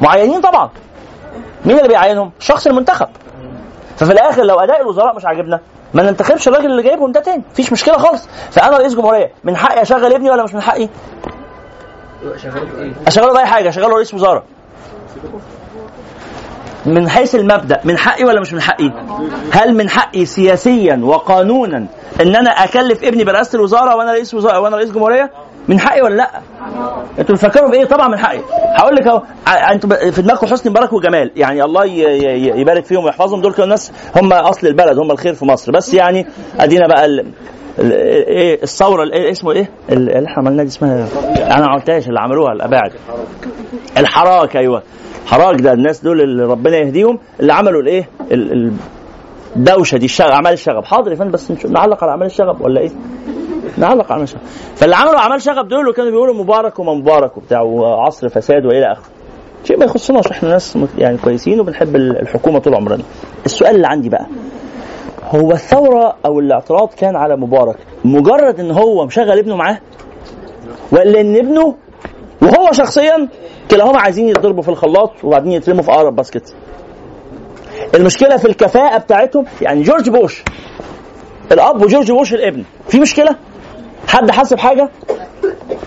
معينين 0.00 0.40
طبعا. 0.40 0.70
مين 1.64 1.76
اللي 1.76 1.88
بيعينهم؟ 1.88 2.30
الشخص 2.40 2.66
المنتخب. 2.66 3.08
ففي 3.96 4.12
الآخر 4.12 4.42
لو 4.42 4.60
أداء 4.60 4.80
الوزراء 4.80 5.16
مش 5.16 5.24
عاجبنا 5.24 5.60
ما 5.94 6.02
ننتخبش 6.02 6.48
الراجل 6.48 6.66
اللي 6.70 6.82
جايبهم 6.82 7.12
ده 7.12 7.20
تاني. 7.20 7.42
مفيش 7.52 7.72
مشكلة 7.72 7.98
خالص. 7.98 8.28
فأنا 8.50 8.76
رئيس 8.76 8.94
جمهورية 8.94 9.32
من 9.44 9.56
حقي 9.56 9.82
أشغل 9.82 10.12
ابني 10.14 10.30
ولا 10.30 10.44
مش 10.44 10.54
من 10.54 10.60
حقي؟ 10.62 10.88
أشغله 13.06 13.32
باي 13.32 13.46
حاجة 13.46 13.68
أشغله 13.68 13.94
رئيس 13.94 14.14
وزارة. 14.14 14.42
من 16.88 17.08
حيث 17.08 17.34
المبدأ 17.34 17.80
من 17.84 17.98
حقي 17.98 18.24
ولا 18.24 18.40
مش 18.40 18.52
من 18.52 18.60
حقي؟ 18.60 18.90
هل 19.52 19.74
من 19.74 19.88
حقي 19.88 20.24
سياسيا 20.24 21.00
وقانونا 21.02 21.86
ان 22.20 22.36
أنا 22.36 22.50
أكلف 22.50 23.04
ابني 23.04 23.24
برئاسة 23.24 23.56
الوزارة 23.56 23.96
وأنا 23.96 24.12
رئيس 24.12 24.34
وزاره 24.34 24.60
وأنا 24.60 24.76
رئيس 24.76 24.90
جمهورية؟ 24.92 25.30
من 25.68 25.80
حقي 25.80 26.02
ولا 26.02 26.14
لأ؟ 26.14 26.30
أنتوا 27.18 27.34
بتفكروا 27.34 27.70
بإيه؟ 27.70 27.84
طبعا 27.84 28.08
من 28.08 28.18
حقي. 28.18 28.40
هقول 28.76 28.96
لك 28.96 29.06
أهو 29.06 29.22
أنتوا 29.72 30.10
في 30.10 30.22
دماغكم 30.22 30.46
حسني 30.46 30.70
مبارك 30.70 30.92
وجمال، 30.92 31.30
يعني 31.36 31.64
الله 31.64 31.84
يبارك 32.60 32.84
فيهم 32.84 33.04
ويحفظهم 33.04 33.40
دول 33.40 33.52
كانوا 33.52 33.64
الناس 33.64 33.92
هم 34.16 34.32
أصل 34.32 34.66
البلد 34.66 34.98
هم 34.98 35.10
الخير 35.10 35.34
في 35.34 35.44
مصر، 35.44 35.72
بس 35.72 35.94
يعني 35.94 36.26
أدينا 36.60 36.86
بقى 36.88 37.04
ال... 37.06 37.32
إيه 37.78 38.62
الثورة 38.62 39.04
إيه 39.12 39.30
اسمه 39.30 39.52
إيه؟ 39.52 39.70
اللي 39.90 40.26
إحنا 40.26 40.38
عملناها 40.38 40.64
دي 40.64 40.70
اسمها 40.70 41.08
أنا 41.36 41.66
ما 41.66 41.74
قلتهاش 41.74 42.08
اللي 42.08 42.20
عملوها 42.20 42.52
الأباعد. 42.52 42.92
الحراك 43.96 44.56
أيوه. 44.56 44.82
حراك 45.28 45.60
ده 45.60 45.72
الناس 45.72 46.00
دول 46.04 46.20
اللي 46.20 46.42
ربنا 46.42 46.76
يهديهم 46.76 47.18
اللي 47.40 47.52
عملوا 47.52 47.82
الايه؟ 47.82 48.08
الدوشة 49.56 49.96
دي 49.98 50.04
الشغب 50.04 50.28
أعمال 50.30 50.52
الشغب. 50.52 50.84
حاضر 50.84 51.10
يا 51.10 51.16
فندم 51.16 51.30
بس 51.30 51.66
نعلق 51.66 52.02
على 52.04 52.10
أعمال 52.12 52.26
الشغب 52.26 52.60
ولا 52.60 52.80
إيه؟ 52.80 52.90
نعلق 53.78 54.12
على 54.12 54.26
شغب 54.26 54.40
فاللي 54.76 54.96
عملوا 54.96 55.18
أعمال 55.18 55.42
شغب 55.42 55.68
دول 55.68 55.92
كانوا 55.92 56.10
بيقولوا 56.10 56.34
مبارك 56.34 56.78
وما 56.78 56.94
مبارك 56.94 57.36
وبتاع 57.36 57.60
وعصر 57.62 58.28
فساد 58.28 58.66
وإلى 58.66 58.92
آخره. 58.92 59.04
شيء 59.64 59.78
ما 59.78 59.84
يخصناش 59.84 60.26
إحنا 60.30 60.48
ناس 60.48 60.78
يعني 60.98 61.16
كويسين 61.18 61.60
وبنحب 61.60 61.96
الحكومة 61.96 62.58
طول 62.58 62.74
عمرنا. 62.74 63.02
السؤال 63.46 63.76
اللي 63.76 63.86
عندي 63.86 64.08
بقى 64.08 64.26
هو 65.30 65.52
الثورة 65.52 66.16
أو 66.26 66.40
الاعتراض 66.40 66.88
كان 66.98 67.16
على 67.16 67.36
مبارك 67.36 67.76
مجرد 68.04 68.60
إن 68.60 68.70
هو 68.70 69.06
مشغل 69.06 69.38
ابنه 69.38 69.56
معاه؟ 69.56 69.78
ولا 70.92 71.20
إن 71.20 71.36
ابنه 71.36 71.74
وهو 72.42 72.72
شخصيا 72.72 73.28
كلاهما 73.70 74.00
عايزين 74.00 74.28
يضربوا 74.28 74.62
في 74.62 74.68
الخلاط 74.68 75.12
وبعدين 75.24 75.52
يترموا 75.52 75.82
في 75.82 75.90
أقرب 75.90 76.16
basket. 76.16 76.54
المشكلة 77.94 78.36
في 78.36 78.44
الكفاءة 78.44 78.98
بتاعتهم 78.98 79.44
يعني 79.62 79.82
جورج 79.82 80.10
بوش 80.10 80.42
الأب 81.52 81.82
وجورج 81.82 82.12
بوش 82.12 82.34
الابن 82.34 82.64
في 82.88 83.00
مشكلة؟ 83.00 83.36
حد 84.08 84.30
حاسب 84.30 84.58
حاجة؟ 84.58 84.90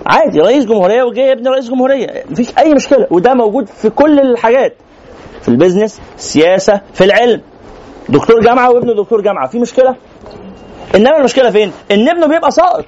عادي 0.05 0.39
رئيس 0.39 0.65
جمهورية 0.65 1.03
وجاي 1.03 1.31
ابن 1.31 1.47
رئيس 1.47 1.69
جمهورية 1.69 2.23
مفيش 2.29 2.57
أي 2.57 2.73
مشكلة 2.73 3.07
وده 3.11 3.33
موجود 3.33 3.67
في 3.67 3.89
كل 3.89 4.19
الحاجات 4.19 4.75
في 5.41 5.49
ال 5.49 5.55
business 5.55 5.99
السياسة 6.17 6.81
في 6.93 7.03
العلم. 7.03 7.41
دكتور 8.09 8.39
جامعة 8.41 8.71
وابنه 8.71 8.93
دكتور 8.93 9.21
جامعة 9.21 9.47
في 9.47 9.59
مشكلة؟ 9.59 9.95
إنما 10.95 11.17
المشكلة 11.17 11.49
فين؟ 11.51 11.71
إن 11.91 12.09
ابنه 12.09 12.27
بيبقى 12.27 12.51
ساقط 12.51 12.85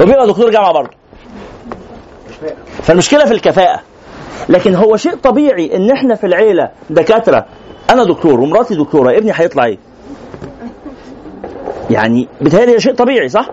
وبيبقى 0.00 0.26
دكتور 0.26 0.50
جامعة 0.50 0.72
برضه. 0.72 0.90
فالمشكلة 2.82 3.24
في 3.24 3.32
الكفاءة. 3.32 3.80
لكن 4.48 4.74
هو 4.74 4.96
شيء 4.96 5.14
طبيعي 5.16 5.76
إن 5.76 5.90
إحنا 5.90 6.14
في 6.14 6.26
العيلة 6.26 6.70
دكاترة. 6.90 7.46
أنا 7.90 8.04
دكتور 8.04 8.40
ومراتي 8.40 8.74
دكتورة 8.74 9.10
ابني 9.16 9.32
هيطلع 9.34 9.64
إيه؟ 9.64 9.78
يعني 11.90 12.28
بتهيألي 12.40 12.80
شيء 12.80 12.94
طبيعي 12.94 13.28
صح؟ 13.28 13.48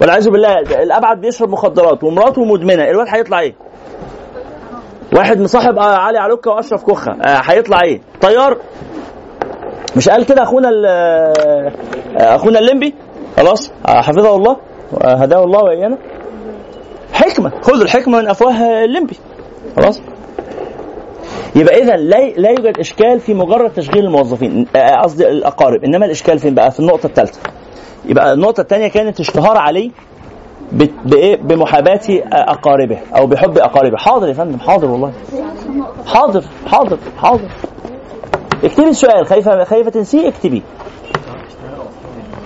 والعياذ 0.00 0.30
بالله 0.30 0.58
الأبعد 0.60 1.20
بيشرب 1.20 1.48
مخدرات 1.50 2.04
ومراته 2.04 2.44
مدمنة 2.44 2.84
الواد 2.90 3.06
هيطلع 3.08 3.40
إيه؟ 3.40 3.54
واحد 5.14 5.40
مصاحب 5.40 5.78
آه 5.78 5.96
علي 5.96 6.18
علوكة 6.18 6.50
وأشرف 6.50 6.84
كخه 6.84 7.12
آه 7.12 7.40
هيطلع 7.44 7.78
إيه؟ 7.84 8.00
طيار. 8.20 8.56
مش 9.96 10.08
قال 10.08 10.26
كده 10.26 10.42
أخونا 10.42 10.70
آه 10.86 11.72
أخونا 12.16 12.58
الليمبي؟ 12.58 12.94
خلاص 13.36 13.72
آه 13.88 14.00
حفظه 14.00 14.36
الله 14.36 14.56
هداه 15.04 15.44
الله 15.44 15.64
وإيانا. 15.64 15.98
حكمة 17.12 17.50
خذوا 17.62 17.84
الحكمة 17.84 18.18
من 18.20 18.28
أفواه 18.28 18.84
الليمبي. 18.84 19.16
خلاص؟ 19.76 20.00
يبقى 21.56 21.82
إذا 21.82 21.96
لا 21.96 22.16
لا 22.36 22.48
يوجد 22.50 22.78
إشكال 22.78 23.20
في 23.20 23.34
مجرد 23.34 23.70
تشغيل 23.72 24.04
الموظفين 24.04 24.66
قصدي 25.02 25.28
الأقارب 25.28 25.84
إنما 25.84 26.06
الإشكال 26.06 26.38
فين 26.38 26.54
بقى؟ 26.54 26.70
في 26.70 26.80
النقطة 26.80 27.06
الثالثة. 27.06 27.40
يبقى 28.04 28.32
النقطة 28.32 28.60
الثانية 28.60 28.88
كانت 28.88 29.20
اشتهار 29.20 29.56
علي 29.56 29.90
بإيه؟ 31.04 31.36
بمحاباه 31.36 32.00
أقاربه 32.32 32.98
أو 33.16 33.26
بحب 33.26 33.58
أقاربه. 33.58 33.96
حاضر 33.96 34.28
يا 34.28 34.32
فندم 34.32 34.58
حاضر 34.58 34.90
والله. 34.90 35.12
حاضر 36.06 36.44
حاضر 36.66 36.98
حاضر. 37.16 37.48
اكتبي 38.64 38.88
السؤال 38.88 39.26
خايفه 39.26 39.64
خايفة 39.64 39.90
تنسيه؟ 39.90 40.28
اكتبي. 40.28 40.62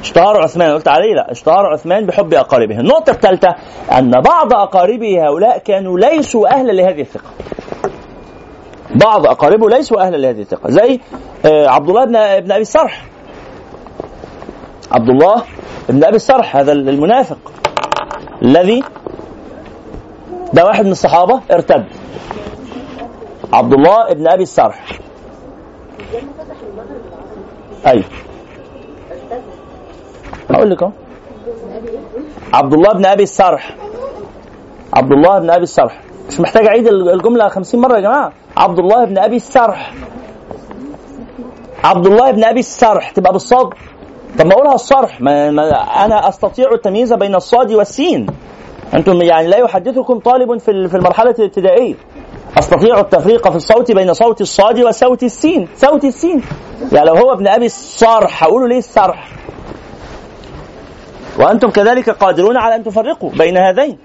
اشتهار 0.02 0.42
عثمان 0.42 0.74
قلت 0.74 0.88
عليه 0.88 1.14
لا 1.14 1.30
اشتهار 1.30 1.66
عثمان 1.66 2.06
بحب 2.06 2.34
أقاربه. 2.34 2.80
النقطة 2.80 3.10
الثالثة 3.10 3.54
أن 3.98 4.10
بعض 4.20 4.54
أقاربه 4.54 5.26
هؤلاء 5.26 5.58
كانوا 5.58 5.98
ليسوا 5.98 6.48
أهلا 6.48 6.72
لهذه 6.72 7.00
الثقة. 7.00 7.30
بعض 8.94 9.26
أقاربه 9.26 9.68
ليسوا 9.68 10.00
أهلا 10.00 10.16
لهذه 10.16 10.40
الثقة 10.40 10.70
زي 10.70 11.00
آه، 11.46 11.68
عبد 11.68 11.88
الله 11.88 12.04
بن 12.04 12.16
ابن 12.16 12.52
أبي 12.52 12.62
السرح. 12.62 13.04
عبد 14.92 15.08
الله 15.08 15.42
بن 15.88 16.04
أبي 16.04 16.16
السرح 16.16 16.56
هذا 16.56 16.72
المنافق 16.72 17.52
الذي 18.42 18.82
ده 20.52 20.64
واحد 20.64 20.84
من 20.84 20.92
الصحابة 20.92 21.40
ارتد. 21.50 21.84
عبد 23.52 23.72
الله 23.72 24.14
بن 24.14 24.28
أبي 24.28 24.42
السرح. 24.42 24.98
أيوه. 27.86 28.04
أقول 30.54 30.70
لك 30.70 30.82
اهو. 30.82 30.90
عبد 32.52 32.72
الله 32.74 32.92
بن 32.92 33.06
أبي 33.06 33.22
السرح. 33.22 33.76
عبد 34.94 35.12
الله 35.12 35.38
بن 35.38 35.50
أبي 35.50 35.62
السرح. 35.62 36.00
مش 36.28 36.40
محتاج 36.40 36.66
أعيد 36.66 36.86
الجملة 36.88 37.48
50 37.48 37.80
مرة 37.80 37.94
يا 37.96 38.00
جماعة. 38.00 38.32
عبد 38.56 38.78
الله 38.78 39.04
بن 39.04 39.18
أبي 39.18 39.36
السرح. 39.36 39.94
عبد 41.84 42.06
الله 42.06 42.30
بن 42.30 42.44
أبي 42.44 42.60
السرح. 42.60 43.10
تبقى 43.10 43.32
بالصاد. 43.32 43.70
طب 44.38 44.46
ما 44.46 44.52
أقولها 44.52 44.74
الصرح. 44.74 45.20
ما, 45.20 45.48
أنا 46.04 46.28
أستطيع 46.28 46.72
التمييز 46.72 47.12
بين 47.12 47.34
الصاد 47.34 47.72
والسين. 47.72 48.26
أنتم 48.94 49.22
يعني 49.22 49.46
لا 49.48 49.56
يحدثكم 49.56 50.18
طالب 50.18 50.58
في 50.58 50.88
في 50.88 50.96
المرحلة 50.96 51.34
الابتدائية. 51.38 51.94
أستطيع 52.58 53.00
التفريق 53.00 53.48
في 53.48 53.56
الصوت 53.56 53.92
بين 53.92 54.12
صوت 54.14 54.40
الصاد 54.40 54.78
وصوت 54.80 55.22
السين. 55.22 55.68
صوت 55.76 56.04
السين. 56.04 56.42
يعني 56.92 57.06
لو 57.06 57.14
هو 57.14 57.32
ابن 57.32 57.48
أبي 57.48 57.66
الصرح 57.66 58.44
هقوله 58.44 58.68
ليه 58.68 58.78
السرح؟ 58.78 59.28
وأنتم 61.38 61.70
كذلك 61.70 62.10
قادرون 62.10 62.56
على 62.56 62.74
أن 62.74 62.84
تفرقوا 62.84 63.30
بين 63.30 63.56
هذين. 63.56 63.98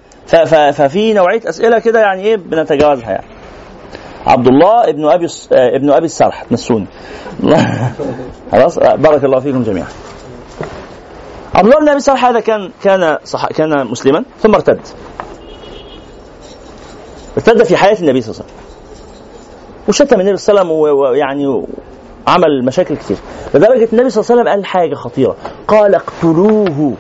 ففي 0.72 1.14
نوعية 1.14 1.42
أسئلة 1.46 1.80
كده 1.80 2.00
يعني 2.00 2.24
إيه 2.24 2.36
بنتجاوزها 2.36 3.10
يعني. 3.10 3.28
عبد 4.28 4.48
الله 4.48 4.90
ابن 4.90 5.06
أبي 5.06 5.28
ابن 5.52 5.92
أبي 5.92 6.06
السرح 6.06 6.52
نسوني. 6.52 6.86
خلاص؟ 8.52 8.80
بارك 8.80 9.24
الله 9.24 9.40
فيكم 9.40 9.64
جميعا. 9.64 9.88
عبد 11.56 11.66
الله 11.66 11.80
بن 11.80 11.88
أبي 11.88 11.98
السرح 11.98 12.26
هذا 12.26 12.40
كان 12.40 12.72
كان 12.84 13.18
صح 13.24 13.48
كان 13.48 13.88
مسلما 13.88 14.24
ثم 14.40 14.56
ارتد. 14.56 14.80
ارتد 17.38 17.64
في 17.64 17.78
حياة 17.78 17.98
النبي 18.00 18.22
صلى 18.22 18.32
الله 18.32 18.44
عليه 18.44 18.54
وسلم. 18.54 18.68
وشتم 19.88 20.22
النبي 20.22 20.38
صلى 20.38 20.62
الله 20.62 20.74
عليه 20.74 20.82
وسلم 20.82 21.00
ويعني 21.00 21.66
عمل 22.28 22.66
مشاكل 22.66 22.96
كثير 22.98 23.18
لدرجة 23.54 23.90
النبي 23.94 24.10
صلى 24.10 24.22
الله 24.24 24.32
عليه 24.32 24.42
وسلم 24.42 24.48
قال 24.48 24.66
حاجة 24.66 24.96
خطيرة. 24.96 25.36
قال 25.68 25.96
اقتلوه. 25.96 26.94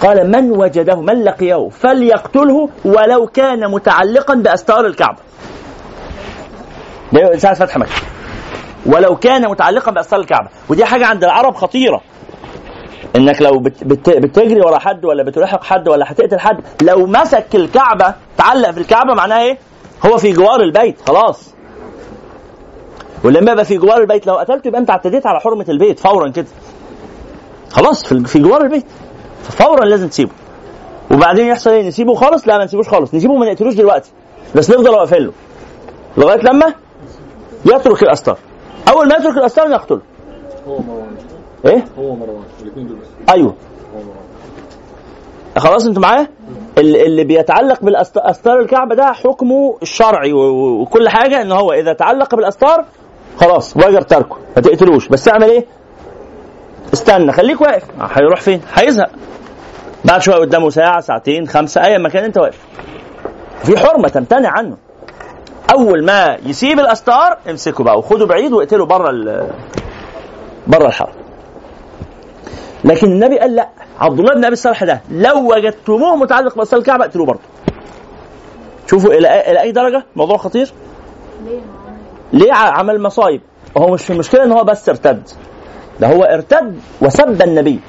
قال 0.00 0.30
من 0.30 0.50
وجده 0.50 1.00
من 1.00 1.24
لقيه 1.24 1.68
فليقتله 1.68 2.68
ولو 2.84 3.26
كان 3.26 3.70
متعلقا 3.70 4.34
بأستار 4.34 4.86
الكعبة. 4.86 5.18
ده 7.12 7.38
ساعة 7.38 7.54
فتح 7.54 7.76
مكة. 7.78 7.90
ولو 8.86 9.16
كان 9.16 9.50
متعلقا 9.50 9.90
بأستار 9.92 10.20
الكعبة. 10.20 10.48
ودي 10.68 10.84
حاجة 10.84 11.06
عند 11.06 11.24
العرب 11.24 11.54
خطيرة. 11.54 12.00
إنك 13.16 13.42
لو 13.42 13.58
بت 13.58 13.84
بت 13.84 14.10
بتجري 14.10 14.60
ورا 14.60 14.78
حد 14.78 15.04
ولا 15.04 15.22
بتلاحق 15.22 15.64
حد 15.64 15.88
ولا 15.88 16.12
هتقتل 16.12 16.38
حد 16.40 16.60
لو 16.82 17.06
مسك 17.06 17.46
الكعبة 17.54 18.14
تعلق 18.38 18.70
في 18.70 18.80
الكعبة 18.80 19.14
معناها 19.14 19.42
إيه؟ 19.42 19.58
هو 20.06 20.16
في 20.16 20.32
جوار 20.32 20.60
البيت 20.60 20.96
خلاص. 21.08 21.51
ولما 23.24 23.52
يبقى 23.52 23.64
في 23.64 23.76
جوار 23.76 24.00
البيت 24.00 24.26
لو 24.26 24.34
قتلته 24.34 24.68
يبقى 24.68 24.80
انت 24.80 24.90
اعتديت 24.90 25.26
على 25.26 25.40
حرمة 25.40 25.64
البيت 25.68 25.98
فورا 25.98 26.28
كده. 26.28 26.46
خلاص 27.70 28.14
في 28.14 28.38
جوار 28.38 28.64
البيت. 28.64 28.86
ففورا 29.42 29.84
لازم 29.84 30.08
تسيبه. 30.08 30.30
وبعدين 31.10 31.46
يحصل 31.46 31.70
إيه؟ 31.70 31.88
نسيبه 31.88 32.14
خالص؟ 32.14 32.48
لا 32.48 32.58
ما 32.58 32.64
نسيبوش 32.64 32.88
خالص. 32.88 33.14
نسيبه 33.14 33.34
ما 33.34 33.46
نقتلوش 33.46 33.74
دلوقتي. 33.74 34.10
بس 34.54 34.70
نفضل 34.70 34.90
واقفين 34.90 35.18
له. 35.18 35.32
لغاية 36.16 36.40
لما 36.40 36.74
يترك 37.64 38.02
الأستار. 38.02 38.38
أول 38.88 39.08
ما 39.08 39.14
يترك 39.14 39.36
الأستار 39.36 39.68
نقتله. 39.68 40.00
هو 40.66 40.78
مروان. 40.78 41.16
إيه؟ 41.66 41.84
هو 41.98 42.14
مروان. 42.14 42.42
الاثنين 42.62 42.86
دول 42.86 42.98
أيوه. 43.30 43.54
خلاص 45.58 45.86
أنتوا 45.86 46.02
معايا؟ 46.02 46.28
اللي 46.78 47.24
بيتعلق 47.24 47.80
بالاستار 47.82 48.60
الكعبة 48.60 48.94
ده 48.94 49.12
حكمه 49.12 49.78
الشرعي 49.82 50.32
وكل 50.32 51.08
حاجة 51.08 51.42
إن 51.42 51.52
هو 51.52 51.72
إذا 51.72 51.92
تعلق 51.92 52.34
بالأستار 52.34 52.84
خلاص 53.36 53.76
واجر 53.76 54.00
تركه 54.02 54.36
ما 54.56 54.62
تقتلوش. 54.62 55.08
بس 55.08 55.28
اعمل 55.28 55.50
إيه؟ 55.50 55.66
استنى 56.92 57.32
خليك 57.32 57.60
واقف. 57.60 57.82
هيروح 58.00 58.40
فين؟ 58.40 58.60
هيزهق. 58.74 59.10
بعد 60.04 60.22
شوية 60.22 60.36
قدامه 60.36 60.70
ساعة 60.70 61.00
ساعتين 61.00 61.48
خمسة 61.48 61.84
اي 61.84 61.98
مكان 61.98 62.24
انت 62.24 62.38
واقف. 62.38 62.58
في 63.64 63.78
حرمة 63.78 64.08
تمتنع 64.08 64.48
عنه. 64.50 64.76
أول 65.72 66.04
ما 66.04 66.36
يسيب 66.46 66.80
الأستار 66.80 67.38
امسكه 67.50 67.84
بقى 67.84 67.98
وخده 67.98 68.26
بعيد 68.26 68.52
واقتله 68.52 68.86
بره 68.86 69.10
بره 70.66 70.86
الحرم 70.86 71.12
لكن 72.84 73.06
النبي 73.06 73.38
قال 73.38 73.54
لا. 73.56 73.68
عبد 74.00 74.18
الله 74.18 74.34
بن 74.34 74.44
أبي 74.44 74.52
الصالح 74.52 74.84
ده 74.84 75.00
لو 75.10 75.52
وجدتموه 75.54 76.16
متعلق 76.16 76.56
بأستار 76.56 76.80
الكعبة 76.80 77.04
اقتلوه 77.04 77.26
برضه. 77.26 77.40
شوفوا 78.90 79.10
إلى 79.14 79.50
إلى 79.50 79.60
أي 79.60 79.72
درجة؟ 79.72 80.04
موضوع 80.16 80.36
خطير. 80.36 80.72
ليه 82.32 82.52
عمل 82.52 83.02
مصايب. 83.02 83.40
هو 83.76 83.94
مش 83.94 84.10
المشكلة 84.10 84.44
إن 84.44 84.52
هو 84.52 84.64
بس 84.64 84.88
ارتد. 84.88 85.22
ده 86.00 86.06
هو 86.06 86.22
ارتد 86.22 86.80
وسب 87.00 87.42
النبي. 87.42 87.80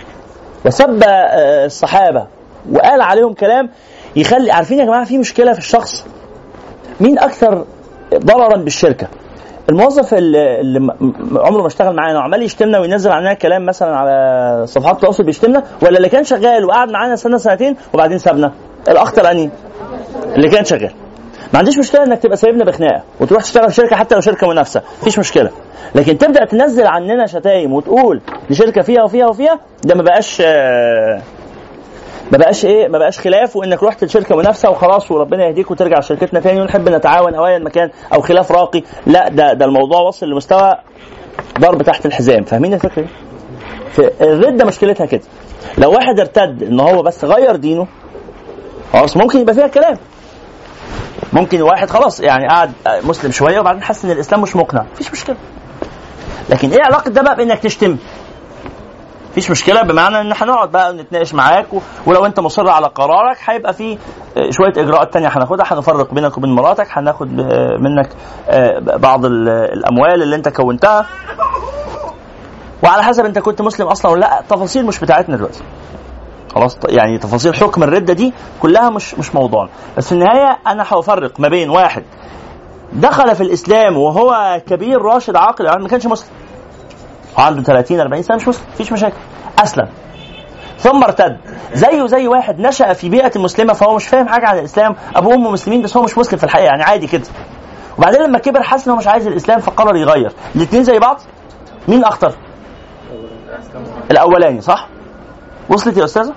وسب 0.66 1.04
آه، 1.04 1.66
الصحابة. 1.66 2.28
وقال 2.72 3.02
عليهم 3.02 3.34
كلام 3.34 3.70
يخلي 4.16 4.52
عارفين 4.52 4.80
يا 4.80 4.86
جماعة 4.86 5.06
في 5.06 5.18
مشكلة 5.18 5.54
في 5.54 5.60
الشخص؟ 5.60 6.06
مين 7.02 7.20
أكثر 7.20 7.66
ضررا 8.16 8.58
بالشركة؟ 8.58 9.08
الموظف 9.70 10.14
اللي 10.14 10.94
عمره 11.36 11.62
ما 11.62 11.68
اشتغل 11.68 11.96
معانا 11.96 12.20
وعمال 12.20 12.44
يشتمنا 12.44 12.80
وينزل 12.80 13.12
علينا 13.12 13.34
كلام 13.34 13.66
مثلا 13.66 13.96
على 13.96 14.68
صفحات 14.68 14.96
التواصل 14.96 15.24
بيشتمنا 15.24 15.64
ولا 15.82 15.98
اللي 15.98 16.10
كان 16.10 16.24
شغال 16.24 16.66
وقعد 16.66 16.89
معانا 16.91 17.16
سنة 17.16 17.38
سنتين 17.38 17.76
وبعدين 17.94 18.18
سابنا؟ 18.18 18.54
الأخطر 18.89 19.32
اني 19.32 19.50
اللي 20.36 20.50
كان 20.50 20.66
شغال. 20.66 20.94
ما 21.54 21.60
عنديش 21.60 21.78
مشكلة 21.78 22.04
إنك 22.04 22.20
تبقى 22.20 22.38
سايبنا 22.38 22.66
بخناقة 22.66 23.04
وتروح 23.20 23.43
تشتغل 23.43 23.70
في 23.70 23.76
شركة 23.76 23.95
حتى 23.95 24.16
لو 24.16 24.22
شركة 24.22 24.47
منافسة. 24.49 24.82
مفيش 25.01 25.20
مشكلة. 25.20 25.51
لكن 25.95 26.18
تبدأ 26.18 26.45
تنزل 26.45 26.88
عننا 26.88 27.26
شتايم 27.28 27.74
وتقول 27.74 28.22
دي 28.49 28.56
شركه 28.56 28.82
فيها 28.82 29.04
وفيها 29.04 29.28
وفيها 29.28 29.60
ده 29.84 29.95
ما 29.95 30.04
بقاش 30.04 30.41
آه، 30.45 31.22
ما 32.32 32.38
بقاش 32.38 32.66
إيه 32.66 32.88
ما 32.88 32.97
بقاش 32.97 33.20
خلاف 33.20 33.56
وإنك 33.56 33.84
رحت 33.84 34.04
لشركة 34.04 34.36
منافسة 34.36 34.70
وخلاص 34.70 35.12
وربنا 35.12 35.45
يهديك 35.47 35.72
وترجع 35.72 35.99
لشركتنا 35.99 36.39
تاني 36.39 36.62
ونحب 36.62 36.89
نتعاون 36.89 37.36
أو 37.36 37.45
ايا 37.47 37.60
مكان 37.60 37.89
أو 38.14 38.22
خلاف 38.22 38.51
راقي. 38.51 38.84
لا 39.08 39.30
ده 39.30 39.54
ده 39.54 39.66
الموضوع 39.66 39.99
وصل 40.01 40.26
لمستوى 40.30 40.72
ضرب 41.60 41.82
تحت 41.82 42.06
الحزام. 42.06 42.43
فاهمين 42.43 42.74
الفكرة 42.74 43.01
دي؟ 43.01 43.08
الرده 44.22 44.66
مشكلتها 44.66 45.06
كده. 45.06 45.22
لو 45.78 45.91
واحد 45.91 46.20
ارتد 46.20 46.64
إن 46.64 46.80
هو 46.80 47.01
بس 47.01 47.26
غير 47.26 47.56
دينه 47.56 47.88
خلاص 48.93 49.18
ممكن 49.18 49.39
يبقى 49.39 49.54
فيها 49.56 49.68
كلام. 49.68 49.97
ممكن 51.34 51.61
واحد 51.61 51.89
خلاص 51.89 52.19
يعني 52.19 52.47
قعد 52.47 52.71
مسلم 52.88 53.31
شوية 53.31 53.59
وبعدين 53.59 53.84
حس 53.84 54.05
إن 54.05 54.11
الإسلام 54.11 54.41
مش 54.41 54.55
مقنع. 54.55 54.86
مفيش 54.93 55.11
مشكلة. 55.11 55.36
لكن 56.49 56.71
إيه 56.71 56.81
علاقة 56.84 57.09
ده 57.09 57.21
بقى 57.21 57.36
بإنك 57.36 57.59
تشتم؟ 57.59 57.97
مفيش 59.31 59.51
مشكلة 59.51 59.81
بمعنى 59.81 60.21
إن 60.21 60.34
هنقعد 60.41 60.71
بقى 60.71 60.93
نتناقش 60.93 61.34
معاك. 61.34 61.65
ولو 62.05 62.25
أنت 62.25 62.39
مصر 62.39 62.69
على 62.69 62.88
قرارك 62.88 63.38
هيبقى 63.45 63.73
في 63.73 63.97
آه، 64.38 64.49
شوية 64.51 64.73
إجراءات 64.77 65.13
تانية 65.13 65.27
هناخدها. 65.27 65.65
هنفرق 65.73 66.13
بينك 66.13 66.38
وبين 66.38 66.51
مراتك 66.55 66.88
هناخد 66.91 67.39
آه، 67.39 67.77
منك 67.79 68.09
آه، 68.49 68.79
بعض 68.97 69.25
ال- 69.25 69.49
الأموال 69.49 70.23
اللي 70.23 70.36
أنت 70.36 70.49
كونتها. 70.49 71.05
وعلى 72.84 73.03
حسب 73.03 73.25
أنت 73.25 73.39
كنت 73.39 73.61
مسلم 73.61 73.88
أصلا 73.88 74.11
ولا 74.11 74.19
لأ 74.19 74.43
تفاصيل 74.49 74.86
مش 74.86 74.99
بتاعتنا 74.99 75.36
دلوقتي. 75.36 75.63
خلاص 76.56 76.78
يعني 76.89 77.18
تفاصيل 77.18 77.56
حكم 77.56 77.84
الردة 77.84 78.14
دي 78.14 78.34
كلها 78.62 78.89
مش 78.89 79.16
مش 79.16 79.36
موضوعنا 79.36 79.70
بس 79.97 80.06
في 80.08 80.12
النهاية 80.12 80.58
أنا 80.68 80.84
هفرق 80.84 81.39
ما 81.39 81.47
بين 81.47 81.70
واحد 81.70 82.04
دخل 82.93 83.36
في 83.36 83.41
الإسلام 83.43 83.97
وهو 83.97 84.62
كبير 84.68 85.01
راشد 85.01 85.36
عاقل 85.36 85.66
يعني 85.66 85.84
ما 85.84 85.88
كانش 85.89 86.06
مسلم. 86.06 86.30
عنده 87.38 87.64
30 87.64 87.99
40 87.99 88.22
سنة 88.24 88.38
مش 88.38 88.47
مسلم 88.47 88.66
مفيش 88.74 88.91
مشاكل. 88.91 89.16
أسلم. 89.60 89.88
ثم 90.78 91.04
ارتد. 91.04 91.38
زيه 91.74 92.06
زي 92.06 92.28
واحد 92.28 92.60
نشأ 92.60 92.93
في 92.93 93.10
بيئة 93.10 93.39
مسلمة 93.39 93.74
فهو 93.74 93.95
مش 93.95 94.08
فاهم 94.08 94.28
حاجة 94.28 94.47
عن 94.47 94.60
الإسلام. 94.60 94.95
ابوه 95.16 95.34
وامه 95.34 95.51
مسلمين 95.51 95.82
بس 95.82 95.97
هو 95.97 96.04
مش 96.04 96.18
مسلم 96.18 96.38
في 96.39 96.43
الحقيقة 96.43 96.66
يعني 96.66 96.84
عادي 96.84 97.08
كده. 97.08 97.24
وبعدين 97.97 98.22
لما 98.22 98.39
كبر 98.39 98.64
حس 98.64 98.88
انه 98.88 98.97
مش 98.97 99.08
عايز 99.08 99.28
الإسلام 99.28 99.60
فقرر 99.60 99.95
يغير. 99.95 100.32
الاثنين 100.56 100.84
زي 100.84 100.99
بعض. 100.99 101.22
مين 101.88 102.04
أخطر؟ 102.04 102.34
الأولاني 104.12 104.62
صح؟ 104.62 104.88
وصلت 105.70 105.97
يا 105.97 106.03
أستاذة؟ 106.05 106.34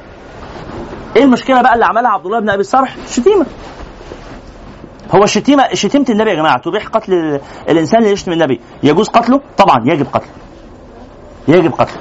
إيه 1.16 1.22
المشكلة 1.22 1.62
بقى 1.62 1.74
اللي 1.74 1.84
عملها 1.84 2.10
عبد 2.10 2.26
الله 2.26 2.40
بن 2.40 2.50
أبي 2.50 2.60
الصرح 2.60 2.96
شتيمة. 3.10 3.46
هو 5.14 5.24
الشتيمه 5.24 5.74
شتيمة 5.74 6.04
النبي 6.10 6.30
يا 6.30 6.34
جماعة. 6.34 6.58
تبيح 6.60 6.86
قتل 6.88 7.12
ال- 7.12 7.40
الإنسان 7.68 8.00
اللي 8.00 8.12
يشتم 8.12 8.32
النبي. 8.32 8.60
يجوز 8.82 9.08
قتله؟ 9.08 9.40
طبعا 9.58 9.76
يجب 9.84 10.06
قتله. 10.12 10.30
يجب 11.48 11.72
قتله. 11.72 11.98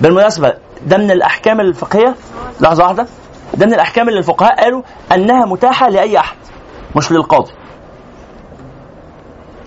بالمناسبة 0.00 0.54
ده 0.86 0.96
من 0.98 1.10
الأحكام 1.10 1.60
الفقهية؟ 1.60 2.14
لحظة 2.60 2.84
واحدة. 2.84 3.06
ده 3.54 3.66
من 3.66 3.74
الأحكام 3.74 4.08
اللي 4.08 4.18
الفقهاء 4.18 4.60
قالوا 4.64 4.82
أنها 5.14 5.46
متاحة 5.46 5.88
لأي 5.88 6.18
أحد. 6.18 6.36
مش 6.96 7.12
للقاضي. 7.12 7.52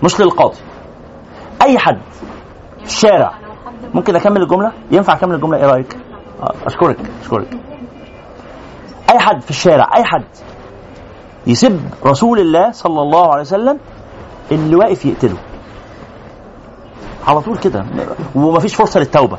مش 0.04 0.20
للقاضي. 0.20 0.58
أي 1.62 1.78
حد 1.78 1.98
في 2.78 2.84
الشارع 2.84 3.34
ممكن 3.94 4.16
أكمل 4.16 4.42
الجملة؟ 4.42 4.72
ينفع 4.90 5.12
أكمل 5.12 5.34
الجملة؟ 5.34 5.58
إيه 5.58 5.66
رأيك؟ 5.66 5.96
أشكرك 6.42 6.96
أشكرك. 7.22 7.48
أي 9.10 9.18
حد 9.18 9.40
في 9.42 9.50
الشارع 9.50 9.90
أي 9.96 10.04
حد 10.04 10.24
يسب 11.46 11.80
رسول 12.06 12.40
الله 12.40 12.72
صلى 12.72 13.02
الله 13.02 13.30
عليه 13.32 13.40
وسلم 13.40 13.78
اللي 14.52 14.76
واقف 14.76 15.04
يقتله. 15.06 15.36
على 17.26 17.40
طول 17.40 17.58
كده. 17.58 17.86
ومفيش 18.34 18.74
فرصة 18.74 19.00
للتوبة. 19.00 19.38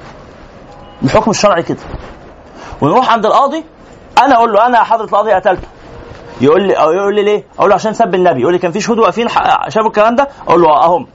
الحكم 1.03 1.31
الشرعي 1.31 1.63
كده. 1.63 1.79
ونروح 2.81 3.13
عند 3.13 3.25
القاضي. 3.25 3.63
أنا 4.23 4.35
أقول 4.35 4.53
له 4.53 4.65
أنا 4.65 4.77
يا 4.77 4.83
حضرة 4.83 5.05
القاضي 5.05 5.31
قتلته. 5.31 5.67
يقول 6.41 6.67
لي 6.67 6.73
أو 6.73 6.91
يقول 6.91 7.15
لي 7.15 7.23
ليه؟ 7.23 7.43
أقول 7.57 7.69
له 7.69 7.75
عشان 7.75 7.93
سب 7.93 8.15
النبي. 8.15 8.41
يقول 8.41 8.53
لي 8.53 8.59
كان 8.59 8.71
في 8.71 8.81
شهود 8.81 8.99
واقفين 8.99 9.27
شافوا 9.67 9.87
الكلام 9.87 10.15
ده؟ 10.15 10.27
أقول 10.47 10.61
له 10.61 10.69
آه 10.69 10.85
أهم. 10.85 11.07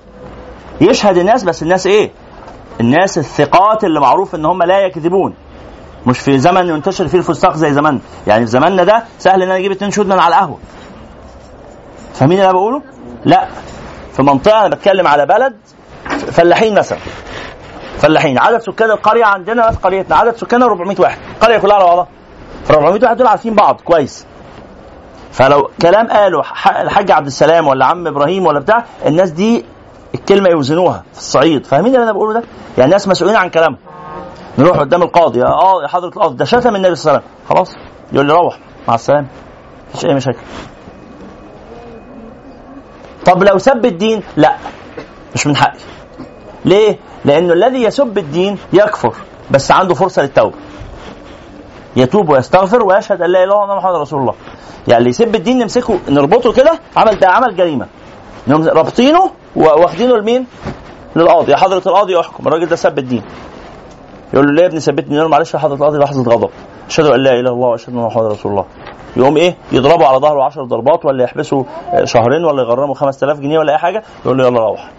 يشهد 0.81 1.17
الناس 1.17 1.45
بس 1.45 1.63
الناس 1.63 1.87
إيه؟ 1.87 2.11
الناس 2.81 3.19
الثقات 3.19 3.85
اللي 3.85 4.01
معروف 4.01 4.35
إن 4.35 4.45
هم 4.45 4.63
لا 4.63 4.79
يكذبون. 4.79 5.35
مش 6.07 6.19
في 6.19 6.39
زمن 6.39 6.69
ينتشر 6.69 7.09
فيه 7.09 7.19
الفساق 7.19 7.57
زي 7.57 7.73
زمان. 7.73 8.01
يعني 8.27 8.45
في 8.45 8.51
زماننا 8.51 8.85
ده 8.85 9.05
سهل 9.19 9.43
إن 9.43 9.49
أنا 9.49 9.59
أجيب 9.59 9.73
اتنين 9.73 9.91
شهود 9.91 10.07
من 10.07 10.19
على 10.19 10.35
القهوة. 10.35 10.59
فاهمين 12.15 12.39
اللي 12.39 12.51
أنا 12.51 12.59
بقوله؟ 12.59 12.83
لا. 13.25 13.49
في 14.13 14.23
منطقة 14.23 14.61
أنا 14.67 14.69
بتكلم 14.69 15.07
على 15.07 15.27
بلد 15.27 15.57
فلاحين 16.33 16.75
مثلا. 16.79 16.99
فلاحين. 17.99 18.39
عدد 18.39 18.59
سكان 18.61 18.91
القرية 18.91 19.25
عندنا 19.25 19.71
في 19.71 19.79
قريتنا 19.79 20.17
عدد 20.17 20.37
سكانها 20.37 20.67
400 20.69 20.97
واحد. 21.01 21.19
القريه 21.35 21.59
كلها 21.59 21.75
على 21.77 21.85
بعضها 21.85 22.09
ف 22.65 22.71
400 22.71 23.03
واحد 23.05 23.17
دول 23.17 23.27
عارفين 23.27 23.55
بعض 23.55 23.81
كويس. 23.85 24.27
فلو 25.33 25.71
كلام 25.83 26.07
قاله 26.09 26.41
الحاج 26.81 27.11
عبد 27.11 27.27
السلام 27.27 27.67
ولا 27.67 27.87
عم 27.87 28.07
إبراهيم 28.07 28.47
ولا 28.47 28.61
بتاع 28.61 28.85
الناس 29.07 29.31
دي 29.31 29.65
الكلمة 30.15 30.49
يوزنوها 30.49 31.05
في 31.13 31.19
الصعيد. 31.19 31.67
فاهمين 31.67 31.95
اللي 31.95 32.05
أنا 32.05 32.13
بقوله 32.13 32.33
ده؟ 32.41 32.43
يعني 32.79 32.91
ناس 32.91 33.09
مسؤولين 33.09 33.37
عن 33.37 33.49
كلامهم. 33.51 33.79
نروح 34.59 34.79
قدام 34.79 35.03
القاضي. 35.03 35.43
آه 35.43 35.83
يا 35.83 35.89
حضرة 35.89 36.09
القاضي. 36.09 36.37
ده 36.37 36.45
شتم 36.45 36.77
النبي 36.77 36.95
صلى 36.95 37.11
الله 37.11 37.23
عليه 37.23 37.29
وسلم. 37.29 37.49
خلاص. 37.49 37.77
يقول 38.13 38.27
لي 38.27 38.33
روح. 38.33 38.59
مع 38.89 38.95
السلامة. 38.95 39.27
مفيش 39.95 40.07
أي 40.07 40.15
مشاكل. 40.15 40.39
طب 43.27 43.43
لو 43.43 43.59
سب 43.59 43.85
الدين؟ 43.85 44.23
لا. 44.37 44.57
مش 45.35 45.47
من 45.47 45.57
حقي. 45.57 45.79
ليه؟ 46.65 46.99
لأنه 47.25 47.53
الذي 47.53 47.83
يسب 47.83 48.19
الدين 48.19 48.59
يكفر 48.73 49.15
بس 49.51 49.71
عنده 49.73 49.95
فرصة 49.95 50.23
للتوبة. 50.23 50.57
يتوب 51.97 52.29
ويستغفر 52.29 52.85
ويشهد 52.85 53.23
أن 53.23 53.31
لا 53.31 53.45
إله 53.45 53.55
إلا 53.55 53.65
الله 53.65 53.77
محمد 53.77 53.95
رسول 53.95 54.21
الله. 54.21 54.35
يعني 54.89 54.99
اللي 54.99 55.11
يسب 55.11 55.35
الدين 55.35 55.59
نمسكه 55.59 55.99
نربطه 56.09 56.53
كده 56.53 56.79
عمل 56.97 57.19
ده 57.19 57.29
عمل 57.29 57.87
نقوم 58.49 58.69
رابطينه 58.69 59.31
واخدينه 59.57 60.17
لمين؟ 60.17 60.47
للقاضي. 61.17 61.53
يا 61.53 61.57
حضرة 61.57 61.83
القاضي 61.87 62.21
احكم. 62.21 62.49
الراجل 62.49 62.67
ده 62.67 62.77
سب 62.77 62.99
الدين. 62.99 63.23
يقول 64.35 64.47
له 64.47 64.53
ليه 64.53 64.63
يا 64.63 64.67
ابني 64.69 64.81
سبتني؟ 64.81 65.15
يقول 65.15 65.25
له 65.25 65.29
معلش 65.29 65.55
يا 65.55 65.59
حضرة 65.59 65.75
القاضي 65.75 65.99
لحظة 65.99 66.23
غضب 66.23 66.51
أشهد 66.89 67.07
أن 67.07 67.21
لا 67.21 67.31
إله 67.31 67.41
إلا 67.41 67.51
الله 67.51 67.69
وأشهد 67.69 67.95
أن 67.95 68.01
محمد 68.01 68.25
رسول 68.25 68.53
الله. 68.53 68.65
يقوم 69.17 69.37
إيه؟ 69.37 69.57
يضربه 69.73 70.07
على 70.07 70.19
ظهره 70.19 70.45
10 70.45 70.65
ضربات 70.65 71.05
ولا 71.05 71.25
يحبسه 71.25 71.65
شهرين 72.05 72.45
ولا 72.45 72.63
يغرمه 72.63 72.95
5000 72.95 73.41
جنيه 73.41 73.59
ولا 73.59 73.73
أي 73.73 73.79
حاجة. 73.79 74.03
يقول 74.25 74.39
له 74.39 74.47
يلا 74.47 74.61
روح. 74.61 74.91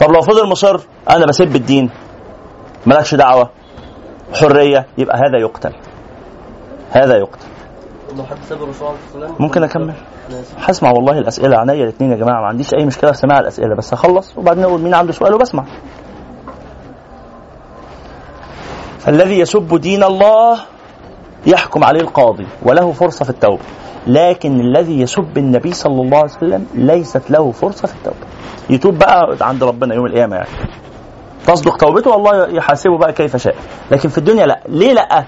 طب 0.00 0.10
لو 0.10 0.20
فضل 0.20 0.48
مصر 0.48 0.80
أنا 1.10 1.26
بسب 1.26 1.56
الدين. 1.56 1.90
مالكش 2.86 3.14
دعوة. 3.14 3.50
حرية. 4.34 4.86
يبقى 4.98 5.16
هذا 5.18 5.38
يقتل. 5.40 5.72
هذا 6.90 7.16
يقتل. 7.16 7.46
ممكن 9.38 9.62
أكمل. 9.62 9.94
هسمع 10.58 10.90
والله 10.90 11.18
الأسئلة 11.18 11.58
عينيا 11.58 11.84
الاثنين 11.84 12.10
يا 12.10 12.16
جماعة 12.16 12.40
ما 12.40 12.46
عنديش 12.46 12.74
أي 12.74 12.86
مشكلة 12.86 13.12
في 13.12 13.18
سماع 13.18 13.38
الأسئلة 13.38 13.76
بس 13.76 13.94
هخلص 13.94 14.38
وبعدين 14.38 14.64
أقول 14.64 14.80
مين 14.80 14.94
عنده 14.94 15.12
سؤال 15.12 15.34
وبسمع. 15.34 15.64
فالذي 19.00 19.38
يسب 19.38 19.80
دين 19.80 20.04
الله 20.04 20.60
يحكم 21.46 21.84
عليه 21.84 22.00
القاضي 22.00 22.46
وله 22.62 22.92
فرصة 22.92 23.24
في 23.24 23.30
التوبة. 23.30 23.62
لكن 24.06 24.60
الذي 24.60 25.00
يسب 25.00 25.38
النبي 25.38 25.72
صلى 25.72 26.02
الله 26.02 26.18
عليه 26.18 26.30
وسلم 26.30 26.66
ليست 26.74 27.30
له 27.30 27.50
فرصة 27.52 27.88
في 27.88 27.94
التوبة. 27.94 28.26
يتوب 28.70 28.98
بقى 28.98 29.36
عند 29.40 29.64
ربنا 29.64 29.94
يوم 29.94 30.06
القيامة 30.06 30.36
يعني. 30.36 30.48
تصدق 31.46 31.76
توبته 31.76 32.10
والله 32.10 32.48
يحاسبه 32.48 32.98
بقى 32.98 33.12
كيف 33.12 33.36
شاء. 33.36 33.54
لكن 33.90 34.08
في 34.08 34.18
الدنيا 34.18 34.46
لا. 34.46 34.60
ليه 34.68 34.92
لا؟ 34.92 35.24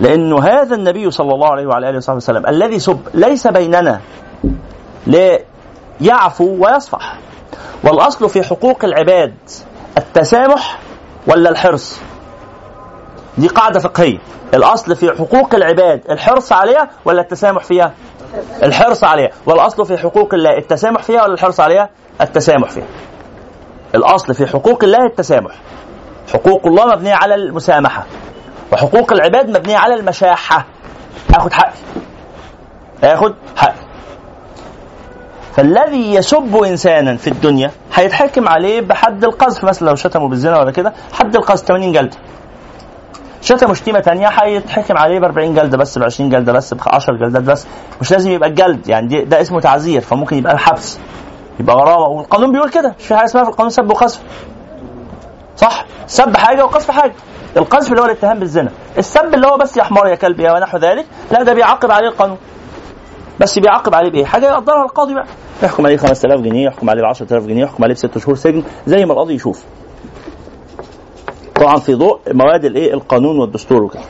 لأنه 0.00 0.42
هذا 0.44 0.74
النبي 0.74 1.10
صلى 1.10 1.34
الله 1.34 1.48
عليه 1.48 1.66
وعلى 1.66 1.88
آله 1.88 1.96
وصحبه 1.96 2.16
وسلم 2.16 2.46
الذي 2.46 2.78
سب 2.78 3.00
ليس 3.14 3.46
بيننا 3.46 4.00
ليعفو 5.06 6.64
ويصفح. 6.64 7.18
والأصل 7.84 8.28
في 8.28 8.42
حقوق 8.42 8.84
العباد 8.84 9.34
التسامح 9.98 10.78
ولا 11.26 11.50
الحرص؟ 11.50 12.00
دي 13.38 13.48
قاعدة 13.48 13.80
فقهية. 13.80 14.18
الأصل 14.54 14.96
في 14.96 15.10
حقوق 15.18 15.54
العباد 15.54 16.10
الحرص 16.10 16.52
عليها 16.52 16.90
ولا 17.04 17.20
التسامح 17.20 17.64
فيها؟ 17.64 17.94
الحرص 18.62 19.04
عليها. 19.04 19.30
والأصل 19.46 19.86
في 19.86 19.98
حقوق 19.98 20.34
الله 20.34 20.58
التسامح 20.58 21.02
فيها 21.02 21.22
ولا 21.22 21.34
الحرص 21.34 21.60
عليها؟ 21.60 21.90
التسامح 22.20 22.70
فيها. 22.70 22.86
الأصل 23.94 24.34
في 24.34 24.46
حقوق 24.46 24.84
الله 24.84 25.06
التسامح. 25.06 25.54
حقوق 26.32 26.66
الله 26.66 26.86
مبنية 26.86 27.14
على 27.14 27.34
المسامحة 27.34 28.06
وحقوق 28.72 29.12
العباد 29.12 29.50
مبنية 29.50 29.76
على 29.76 29.94
المشاحة. 29.94 30.66
آخد 31.34 31.52
حقي. 31.52 31.72
آخد 33.04 33.34
حقي. 33.56 33.85
فالذي 35.56 36.14
يسب 36.14 36.56
إنسانا 36.56 37.16
في 37.16 37.26
الدنيا 37.30 37.70
هيتحكم 37.94 38.48
عليه 38.48 38.80
بحد 38.80 39.24
القذف 39.24 39.64
مثلا 39.64 39.88
لو 39.88 39.94
شتمه 39.94 40.28
بالزنا 40.28 40.58
ولا 40.60 40.70
كده 40.70 40.92
حد 41.12 41.36
القذف 41.36 41.60
80 41.64 41.92
جلده 41.92 42.16
شتم 43.42 43.74
شتيمة 43.74 44.00
ثانية 44.00 44.28
هيتحكم 44.28 44.98
عليه 44.98 45.18
ب 45.18 45.24
40 45.24 45.54
جلده 45.54 45.76
بس 45.78 45.98
ب 45.98 46.02
20 46.02 46.30
جلده 46.30 46.52
بس 46.52 46.74
ب 46.74 46.78
10 46.86 47.16
جلدات 47.16 47.42
بس. 47.42 47.66
مش 48.00 48.10
لازم 48.10 48.30
يبقى 48.30 48.48
الجلد 48.48 48.88
يعني 48.88 49.24
ده 49.24 49.40
اسمه 49.40 49.60
تعزير 49.60 50.00
فممكن 50.00 50.36
يبقى 50.38 50.52
الحبس 50.52 50.98
يبقى 51.60 51.76
غرامه 51.76 52.06
والقانون 52.06 52.52
بيقول 52.52 52.70
كده 52.70 52.94
مش 52.98 53.06
في 53.06 53.14
حاجة 53.16 53.24
اسمها 53.24 53.44
في 53.44 53.50
القانون 53.50 53.70
سب 53.70 53.90
وقذف. 53.90 54.20
صح؟ 55.56 55.84
سب 56.06 56.36
حاجة 56.36 56.64
وقذف 56.64 56.90
حاجة. 56.90 57.12
القذف 57.56 57.90
اللي 57.90 58.00
هو 58.02 58.06
الاتهام 58.06 58.38
بالزنا. 58.38 58.70
السب 58.98 59.34
اللي 59.34 59.46
هو 59.46 59.56
بس 59.56 59.76
يا 59.76 59.82
حمار 59.82 60.06
يا 60.06 60.14
كلب 60.14 60.40
يا 60.40 60.52
ونحو 60.52 60.78
ذلك 60.78 61.06
لا 61.30 61.42
ده 61.42 61.52
بيعاقب 61.52 61.90
عليه 61.90 62.08
القانون. 62.08 62.38
بس 63.40 63.58
بيعاقب 63.58 63.94
عليه 63.94 64.10
بإيه؟ 64.10 64.24
حاجة 64.24 64.46
يقدرها 64.46 64.84
القاضي 64.84 65.14
بقى. 65.14 65.26
يحكم 65.62 65.86
عليه 65.86 65.96
5000 65.96 66.40
جنيه 66.40 66.66
يحكم 66.66 66.90
عليه 66.90 67.02
ب 67.02 67.04
10000 67.04 67.46
جنيه 67.46 67.62
يحكم 67.62 67.84
عليه 67.84 67.94
بست 67.94 68.18
شهور 68.18 68.36
سجن 68.36 68.62
زي 68.86 69.04
ما 69.04 69.12
القاضي 69.12 69.34
يشوف. 69.34 69.64
طبعا 71.54 71.76
في 71.78 71.94
ضوء 71.94 72.18
مواد 72.32 72.64
الايه؟ 72.64 72.94
القانون 72.94 73.38
والدستور 73.38 73.82
وكده. 73.82 74.02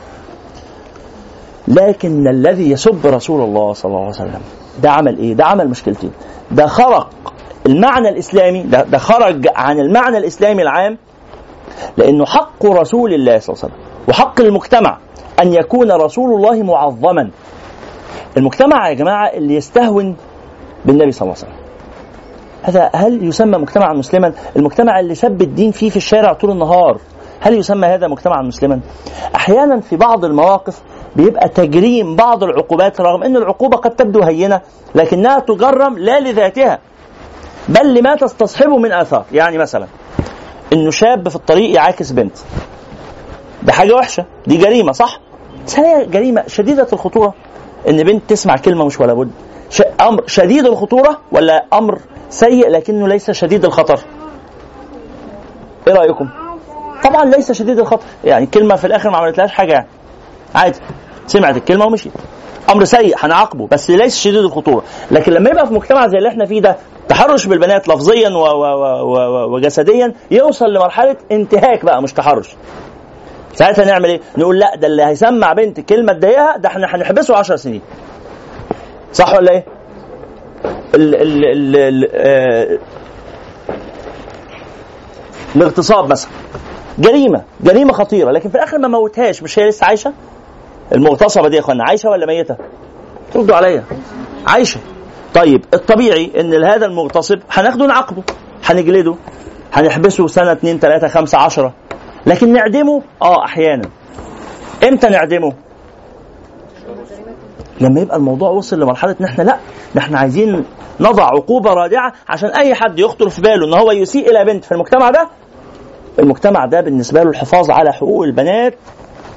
لكن 1.67 2.27
الذي 2.27 2.71
يسب 2.71 3.05
رسول 3.07 3.41
الله 3.41 3.73
صلى 3.73 3.89
الله 3.89 3.99
عليه 3.99 4.09
وسلم 4.09 4.41
ده 4.81 4.91
عمل 4.91 5.17
إيه؟ 5.17 5.33
ده 5.33 5.45
عمل 5.45 5.69
مشكلتين. 5.69 6.11
ده 6.51 6.67
خرق 6.67 7.09
المعنى 7.65 8.09
الإسلامي 8.09 8.63
ده, 8.63 8.83
ده 8.83 8.97
خرج 8.97 9.47
عن 9.55 9.79
المعنى 9.79 10.17
الإسلامي 10.17 10.61
العام 10.61 10.97
لأنه 11.97 12.25
حق 12.25 12.65
رسول 12.65 13.13
الله 13.13 13.39
صلى 13.39 13.53
الله 13.53 13.63
عليه 13.63 13.73
وسلم 13.73 13.85
وحق 14.09 14.41
المجتمع 14.41 14.97
أن 15.43 15.53
يكون 15.53 15.91
رسول 15.91 16.33
الله 16.35 16.63
معظما. 16.63 17.29
المجتمع 18.37 18.89
يا 18.89 18.93
جماعة 18.93 19.27
اللي 19.27 19.55
يستهون 19.55 20.15
بالنبي 20.87 21.11
صلى 21.11 21.21
الله 21.21 21.35
عليه 21.37 21.47
وسلم 21.47 21.67
هذا 22.63 22.89
هل 22.95 23.27
يسمى 23.27 23.57
مجتمعا 23.57 23.93
مسلما؟ 23.93 24.33
المجتمع 24.55 24.99
اللي 24.99 25.15
سب 25.15 25.41
الدين 25.41 25.71
فيه 25.71 25.89
في 25.89 25.97
الشارع 25.97 26.33
طول 26.33 26.51
النهار 26.51 26.97
هل 27.39 27.53
يسمى 27.57 27.87
هذا 27.87 28.07
مجتمعا 28.07 28.41
مسلما؟ 28.41 28.79
أحيانا 29.35 29.79
في 29.79 29.95
بعض 29.95 30.25
المواقف 30.25 30.81
بيبقى 31.15 31.49
تجريم 31.49 32.15
بعض 32.15 32.43
العقوبات 32.43 33.01
رغم 33.01 33.23
إن 33.23 33.37
العقوبة 33.37 33.77
قد 33.77 33.95
تبدو 33.95 34.23
هينة 34.23 34.61
لكنها 34.95 35.39
تجرم 35.39 35.97
لا 35.97 36.19
لذاتها 36.19 36.79
بل 37.69 37.93
لما 37.93 38.15
تصطحبه 38.15 38.77
من 38.77 38.91
آثار، 38.91 39.25
يعني 39.31 39.57
مثلا 39.57 39.87
إنه 40.73 40.91
شاب 40.91 41.29
في 41.29 41.35
الطريق 41.35 41.75
يعاكس 41.75 42.11
بنت. 42.11 42.37
ده 43.63 43.73
حاجة 43.73 43.93
وحشة، 43.93 44.25
دي 44.47 44.57
جريمة 44.57 44.91
صح؟ 44.91 45.19
بس 45.67 45.79
هي 45.79 46.05
جريمة 46.05 46.43
شديدة 46.47 46.87
الخطورة 46.93 47.33
إن 47.89 48.03
بنت 48.03 48.29
تسمع 48.29 48.55
كلمة 48.55 48.85
مش 48.85 48.99
ولا 48.99 49.13
بد. 49.13 49.31
أمر 50.01 50.23
شديد 50.27 50.65
الخطورة 50.65 51.17
ولا 51.31 51.65
أمر 51.73 51.99
سيء 52.29 52.69
لكنه 52.69 53.07
ليس 53.07 53.31
شديد 53.31 53.65
الخطر؟ 53.65 53.99
إيه 55.87 55.93
رأيكم؟ 55.93 56.29
طبعا 57.03 57.25
ليس 57.25 57.51
شديد 57.51 57.79
الخطر. 57.79 58.05
يعني 58.23 58.45
كلمة 58.45 58.75
في 58.75 58.87
الآخر 58.87 59.09
ما 59.09 59.17
عملتلهاش 59.17 59.51
حاجة. 59.51 59.71
يعني 59.73 59.87
عادي. 60.55 60.79
سمعت 61.27 61.57
الكلمة 61.57 61.85
ومشيت. 61.85 62.11
أمر 62.69 62.83
سيء 62.85 63.15
هنعاقبه 63.19 63.67
بس 63.71 63.89
ليس 63.91 64.17
شديد 64.19 64.35
الخطورة. 64.37 64.83
لكن 65.11 65.31
لما 65.31 65.49
يبقى 65.49 65.67
في 65.67 65.73
مجتمع 65.73 66.07
زي 66.07 66.17
اللي 66.17 66.29
إحنا 66.29 66.45
فيه 66.45 66.61
ده 66.61 66.77
تحرش 67.09 67.45
بالبنات 67.45 67.87
لفظيا 67.87 68.29
و 68.29 68.41
و 68.41 68.63
و 68.63 69.17
و 69.17 69.55
وجسديا 69.55 70.13
يوصل 70.31 70.73
لمرحلة 70.73 71.15
انتهاك 71.31 71.85
بقى 71.85 72.01
مش 72.01 72.13
تحرش. 72.13 72.49
ساعتها 73.53 73.85
نعمل 73.85 74.05
إيه؟ 74.09 74.21
نقول 74.37 74.59
لا 74.59 74.75
ده 74.75 74.87
اللي 74.87 75.03
هيسمع 75.03 75.53
بنت 75.53 75.79
كلمة 75.79 76.13
تضايقها 76.13 76.57
ده 76.57 76.69
إحنا 76.69 76.95
هنحبسه 76.95 77.35
10 77.35 77.55
سنين. 77.55 77.81
صح 79.17 79.33
ولا 79.33 79.51
إيه؟ 79.51 79.65
ال 80.95 81.15
ال 81.15 81.45
ال 81.45 81.75
ال 81.75 82.09
آه 82.13 82.77
الاغتصاب 85.55 86.09
مثلا. 86.11 86.31
جريمة 86.99 87.43
جريمة 87.61 87.93
خطيرة 87.93 88.31
لكن 88.31 88.49
في 88.49 88.55
الآخر 88.55 88.77
ما 88.77 88.87
موتهاش. 88.87 89.43
مش 89.43 89.59
هي 89.59 89.67
لسه 89.67 89.85
عايشة؟ 89.85 90.13
المغتصبة 90.95 91.47
دي 91.49 91.55
يا 91.55 91.61
اخوانا 91.61 91.83
عايشة 91.83 92.09
ولا 92.09 92.25
ميتة؟ 92.25 92.55
ردوا 93.35 93.55
عليا. 93.55 93.83
عايشة. 94.47 94.79
طيب 95.33 95.65
الطبيعي 95.73 96.31
إن 96.39 96.63
هذا 96.63 96.85
المغتصب 96.85 97.39
هناخده 97.51 97.85
نعاقبه. 97.85 98.23
هنجلده. 98.65 99.15
هنحبسه 99.73 100.27
سنة 100.27 100.51
اتنين 100.51 100.79
تلاتة 100.79 101.07
خمسة 101.07 101.37
عشرة. 101.37 101.73
لكن 102.25 102.53
نعدمه؟ 102.53 103.01
آه 103.21 103.45
أحيانا. 103.45 103.89
إمتى 104.87 105.07
نعدمه؟ 105.09 105.53
لما 107.81 108.01
يبقى 108.01 108.17
الموضوع 108.17 108.49
وصل 108.49 108.79
لمرحلة 108.79 109.15
إن 109.21 109.25
إحنا 109.25 109.43
لأ 109.43 109.57
ده 109.95 110.01
إحنا 110.01 110.19
عايزين 110.19 110.65
نضع 110.99 111.23
عقوبة 111.23 111.73
رادعة 111.73 112.13
عشان 112.29 112.49
أي 112.49 112.75
حد 112.75 112.99
يخطر 112.99 113.29
في 113.29 113.41
باله 113.41 113.65
إن 113.67 113.73
هو 113.73 113.91
يسيء 113.91 114.31
إلى 114.31 114.45
بنت. 114.53 114.65
في 114.65 114.71
المجتمع 114.71 115.09
ده؟ 115.09 115.29
المجتمع 116.19 116.65
ده 116.65 116.81
بالنسبة 116.81 117.23
له 117.23 117.29
الحفاظ 117.29 117.71
على 117.71 117.93
حقوق 117.93 118.23
البنات 118.23 118.73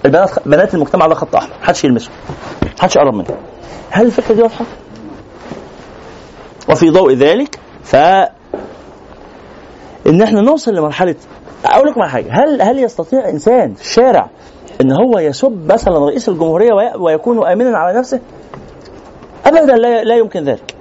البنات 0.04 0.30
بنات 0.48 0.74
المجتمع 0.74 1.06
ده 1.06 1.14
خط 1.14 1.36
أحمر 1.36 1.50
محدش 1.62 1.84
يلمسه 1.84 2.10
محدش 2.78 2.96
يقرب 2.96 3.14
منه. 3.14 3.26
هل 3.90 4.06
الفكرة 4.06 4.34
دي 4.34 4.42
واضحة؟ 4.42 4.64
وفي 6.70 6.90
ضوء 6.90 7.12
ذلك 7.14 7.58
ف 7.84 7.96
إن 10.06 10.22
إحنا 10.22 10.40
نوصل 10.40 10.74
لمرحلة 10.74 11.14
أقول 11.64 11.88
لكم 11.88 12.00
على 12.02 12.10
حاجة 12.10 12.32
هل 12.44 12.62
هل 12.62 12.78
يستطيع 12.78 13.28
إنسان 13.28 13.74
في 13.74 13.82
الشارع 13.82 14.28
إن 14.80 14.92
هو 14.92 15.18
يسب 15.18 15.72
مثلا 15.72 15.98
رئيس 15.98 16.28
الجمهورية 16.28 16.96
ويكون 16.98 17.46
امنا 17.46 17.78
على 17.78 17.98
نفسه؟ 17.98 18.20
ابدا 19.46 19.76
لا, 19.76 20.04
لا 20.04 20.16
يمكن 20.16 20.44
ذلك. 20.44 20.74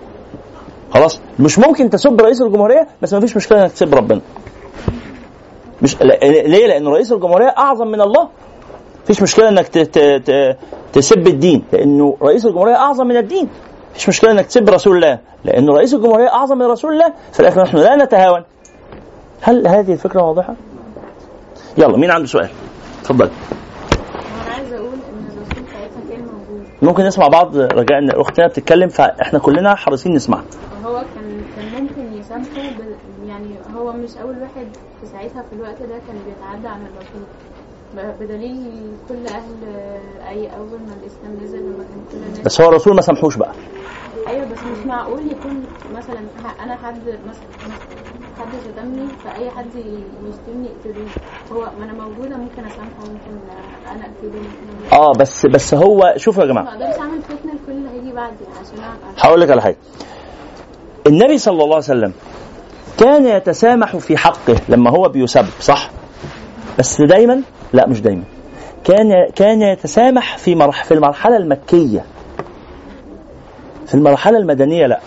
خلاص 0.94 1.20
مش 1.40 1.60
ممكن 1.60 1.90
تسب 1.90 2.22
رئيس 2.22 2.42
الجمهورية 2.42 2.88
بس 3.02 3.14
ما 3.14 3.20
فيش 3.20 3.36
مشكلة 3.38 3.62
إنك 3.64 3.72
تسب 3.72 3.96
ربنا. 3.96 4.22
مش 5.82 6.02
ليه؟ 6.02 6.68
لأن 6.68 6.88
رئيس 6.88 7.12
الجمهورية 7.12 7.54
أعظم 7.58 7.88
من 7.88 8.02
الله. 8.02 8.30
مفيش 9.04 9.22
مشكلة 9.22 9.50
إنك. 9.50 9.68
تسب 10.94 11.28
الدين 11.28 11.64
لأنه 11.74 12.18
رئيس 12.22 12.46
الجمهورية 12.46 12.76
أعظم 12.76 13.08
من 13.08 13.18
الدين. 13.18 13.50
مفيش 13.92 14.10
مشكلة 14.10 14.32
إنك 14.32 14.46
تسب 14.46 14.70
رسول 14.70 14.96
الله 14.96 15.20
لأنه 15.46 15.74
رئيس 15.74 15.94
الجمهورية 15.94 16.28
أعظم 16.28 16.58
من 16.58 16.66
رسول 16.66 16.94
الله 16.94 17.14
في 17.34 17.40
الآخر 17.40 17.62
نحن 17.62 17.78
لا 17.78 17.96
نتهاون. 17.96 18.44
هل 19.42 19.68
هذه 19.68 19.94
الفكرة 19.94 20.22
واضحة؟ 20.22 20.56
يلا 21.78 21.98
مين 21.98 22.12
عنده 22.12 22.28
سؤال؟ 22.28 22.50
اتفضل. 23.02 23.26
أنا 23.26 24.54
عايزه 24.56 24.78
أقول 24.78 24.88
ان 24.94 25.28
الرسول 25.38 25.64
ساعتها 25.74 26.02
كان 26.10 26.22
موجود 26.22 26.68
ممكن 26.82 27.04
نسمع 27.04 27.28
بعض 27.28 27.58
رجاء 27.58 28.00
إن 28.00 28.10
اختنا 28.10 28.48
بتتكلم 28.48 28.90
فإحنا 28.90 29.40
كلنا 29.40 29.76
حريصين 29.76 30.14
نسمع. 30.14 30.42
وهو 30.84 31.06
كان 31.16 31.44
كان 31.56 31.66
ممكن 31.82 32.14
يسامحه 32.20 32.62
يعني 33.28 33.56
هو 33.78 33.92
مش 33.92 34.18
أول 34.18 34.36
واحد 34.42 34.68
في 35.02 35.08
ساعتها 35.12 35.42
في 35.50 35.56
الوقت 35.56 35.82
ده 35.82 35.96
كان 36.08 36.18
بيتعدى 36.26 36.68
عن 36.68 36.80
الرسول 36.86 37.22
بدليل 38.20 38.72
كل 39.10 39.28
أهل 39.28 39.56
أي 40.30 40.48
أول 40.58 40.80
ما 40.88 40.94
الإسلام 41.04 41.44
نزل 41.44 41.58
لما 41.60 41.84
كان 41.84 42.02
كل 42.12 42.18
الناس 42.18 42.40
بس 42.40 42.62
هو 42.62 42.70
الرسول 42.70 42.96
ما 42.96 43.02
سامحوش 43.02 43.36
بقى. 43.36 43.52
أيوه 44.28 44.46
بس 44.46 44.60
مش 44.60 44.86
معقول 44.86 45.20
يكون 45.20 45.66
مثلا 45.98 46.20
أنا 46.64 46.76
حد 46.76 47.02
مثلا 47.06 47.76
حد 48.40 48.48
شتمني 48.66 49.08
فأي 49.24 49.52
حد 49.52 49.66
يشتمني 49.76 50.68
يقتلوه 50.68 51.08
هو 51.52 51.60
ما 51.80 51.86
أنا 51.86 51.94
موجودة 51.94 52.38
ممكن 52.38 52.66
اسامحه 52.66 53.00
ممكن 53.00 53.40
أنا 53.92 54.02
اقتله 54.06 55.00
آه 55.00 55.12
بس 55.20 55.46
بس 55.46 55.74
هو 55.74 56.14
شوفوا 56.18 56.44
يا 56.44 56.48
ما 56.48 56.62
جماعة 56.62 56.74
أقدرش 56.74 57.00
أعمل 57.00 57.22
فتنة 57.22 57.54
لكل 57.54 57.72
اللي 57.72 57.90
هيجي 57.90 58.12
بعدي 58.14 58.36
عشان 58.60 58.84
هقول 59.18 59.42
لك 59.42 59.50
على 59.50 59.62
حاجة. 59.62 59.78
النبي 61.08 61.38
صلى 61.38 61.54
الله 61.54 61.66
عليه 61.76 61.78
وسلم 61.78 62.14
كان 63.00 63.26
يتسامح 63.28 63.98
في 63.98 64.18
حقه 64.18 64.56
لما 64.70 64.90
هو 64.92 65.10
بيسب 65.10 65.46
صح؟ 65.60 65.90
بس 66.80 67.02
دايما؟ 67.02 67.42
لا 67.74 67.88
مش 67.88 68.02
دايما. 68.02 68.24
كان 68.84 69.28
كان 69.36 69.62
يتسامح 69.62 70.38
في 70.38 70.56
مرح 70.56 70.84
في 70.84 70.94
المرحلة 70.94 71.38
المكية. 71.38 72.06
في 73.88 73.94
المرحلة 73.96 74.38
المدنية 74.38 74.88
لا. 74.88 75.00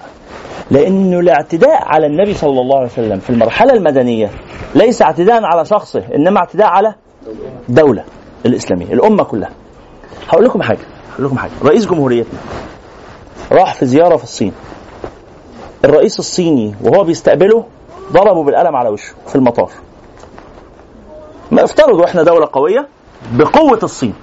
لأنه 0.72 1.20
الاعتداء 1.20 1.82
على 1.82 2.06
النبي 2.06 2.34
صلى 2.34 2.60
الله 2.60 2.76
عليه 2.76 2.86
وسلم 2.86 3.18
في 3.18 3.30
المرحلة 3.30 3.72
المدنية 3.72 4.30
ليس 4.74 5.02
اعتداء 5.02 5.44
على 5.44 5.64
شخصه 5.64 6.02
إنما 6.14 6.38
اعتداء 6.38 6.66
على 6.66 6.94
دولة 7.68 8.04
الإسلامية 8.46 8.86
الأمة 8.92 9.24
كلها. 9.24 9.50
هقول 10.28 10.44
لكم 10.44 10.62
حاجة 10.62 10.78
هقول 11.14 11.26
لكم 11.26 11.38
حاجة. 11.38 11.50
رئيس 11.64 11.86
جمهوريتنا 11.86 12.38
راح 13.52 13.74
في 13.74 13.86
زيارة 13.86 14.16
في 14.16 14.24
الصين. 14.24 14.52
الرئيس 15.84 16.18
الصيني 16.18 16.74
وهو 16.82 17.04
بيستقبله 17.04 17.64
ضربه 18.12 18.44
بالقلم 18.44 18.76
على 18.76 18.88
وشه 18.88 19.14
في 19.26 19.36
المطار. 19.36 19.70
ما 21.50 21.64
افترضوا 21.64 22.04
إحنا 22.04 22.22
دولة 22.22 22.48
قوية 22.52 22.88
بقوة 23.32 23.78
الصين 23.82 24.14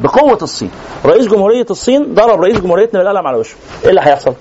بقوة 0.00 0.38
الصين. 0.42 0.70
رئيس 1.06 1.26
جمهورية 1.28 1.66
الصين 1.70 2.14
ضرب 2.14 2.40
رئيس 2.40 2.60
جمهوريتنا 2.60 3.00
بالقلم 3.02 3.26
على 3.26 3.36
وشه. 3.38 3.56
إيه 3.84 3.90
اللي 3.90 4.00
هيحصل؟ 4.00 4.34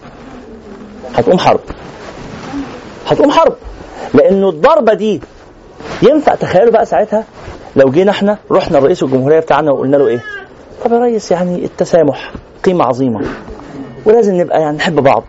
هتقوم 1.16 1.40
حرب. 1.40 1.60
هتقوم 3.08 3.32
حرب. 3.32 3.54
لأنه 4.14 4.50
الضربة 4.50 4.94
دي 4.94 5.22
ينفع 6.02 6.36
تخيلوا 6.36 6.72
بقى 6.72 6.86
ساعتها؟ 6.86 7.24
لو 7.76 7.90
جينا 7.92 8.12
إحنا 8.12 8.38
رحنا 8.52 8.78
لرئيس 8.78 9.04
الجمهوريه 9.04 9.40
بتاعنا 9.40 9.72
وقلنا 9.72 9.98
له 9.98 10.08
إيه؟ 10.08 10.20
طب 10.86 10.92
يا 10.94 11.00
ريس 11.00 11.32
يعني 11.32 11.66
التسامح 11.66 12.32
قيمة 12.66 12.86
عظيمة. 12.86 13.22
ولازم 14.06 14.36
نبقى 14.42 14.62
يعني 14.62 14.78
نحب 14.78 14.96
بعض. 14.96 15.24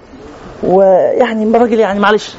ويعني 0.63 1.57
الراجل 1.57 1.79
يعني 1.81 2.01
معلش 2.01 2.35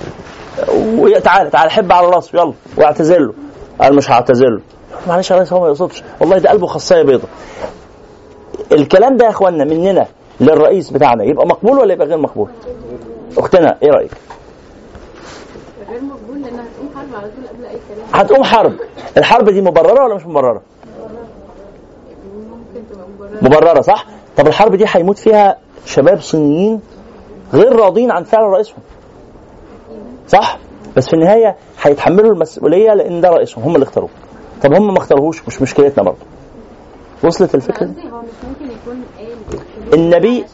تعالى 1.24 1.50
تعالى 1.50 1.72
حب 1.72 1.92
على 1.92 2.08
راسه 2.08 2.39
يلا 2.39 2.54
واعتذر 2.78 3.20
له 3.20 3.34
قال 3.82 3.96
مش 3.96 4.12
هعتذر 4.12 4.50
له 4.50 4.62
معلش 5.08 5.32
يا 5.32 5.36
ريس 5.39 5.54
هو 5.54 5.62
ما 5.62 5.68
يقصدش. 5.68 6.04
والله 6.20 6.38
ده 6.38 6.50
قلبه 6.50 6.68
خاصية 6.68 7.02
بيضة. 7.02 7.28
الكلام 8.72 9.18
ده 9.18 9.26
يا 9.26 9.30
اخوانا 9.30 9.64
مننا 9.64 10.08
للرئيس 10.39 10.89
بتاعنا 10.89 11.24
يبقى 11.24 11.48
مقبول 11.48 11.80
ولا 11.80 11.94
يبقى 11.94 12.08
غير 12.08 12.18
مقبول؟ 12.18 12.50
اختنا 13.38 13.77
إيه 13.84 13.89
رأيك؟ 13.91 14.11
غير 15.89 16.01
مقبول 16.01 16.41
لأنها 16.41 16.63
هتقوم 16.63 16.89
حرب 16.95 17.15
على 17.15 17.32
طول 17.36 17.47
قبل 17.47 17.65
أي 17.65 17.77
كلام. 17.89 18.07
هتقوم 18.23 18.43
حرب. 18.43 18.73
الحرب 19.17 19.49
دي 19.49 19.61
مبررة 19.61 20.03
ولا 20.05 20.15
مش 20.15 20.25
مبررة؟ 20.25 20.61
ممكن 22.36 22.84
تبقى 22.93 23.05
مبررة. 23.17 23.39
مبررة 23.41 23.82
صح؟ 23.82 24.05
طب 24.38 24.47
الحرب 24.47 24.75
دي 24.75 24.86
هيموت 24.88 25.17
فيها 25.17 25.57
شباب 25.86 26.21
صينيين 26.21 26.82
غير 27.53 27.75
راضين 27.75 28.11
عن 28.11 28.23
فعل 28.23 28.43
رئيسهم. 28.43 28.79
صح؟ 30.27 30.57
بس 30.97 31.07
في 31.07 31.13
النهاية 31.13 31.55
هيتحملوا 31.82 32.34
المسؤولية 32.34 32.93
لأن 32.93 33.21
ده 33.21 33.29
رئيسهم 33.29 33.63
هم 33.63 33.75
اللي 33.75 33.84
اختاروه. 33.84 34.09
طب 34.63 34.73
هم 34.73 34.88
ما 34.93 34.97
اختاروهوش؟ 34.97 35.47
مش 35.47 35.61
مشكلتنا 35.61 36.03
برضه. 36.03 36.17
وصلت 37.23 37.55
الفكرة؟ 37.55 37.86
قصدي 37.86 38.01
هو 38.11 38.21
مش 38.21 38.27
ممكن 38.49 38.73
يكون 38.75 39.03
قال 39.91 39.99
النبي- 39.99 40.45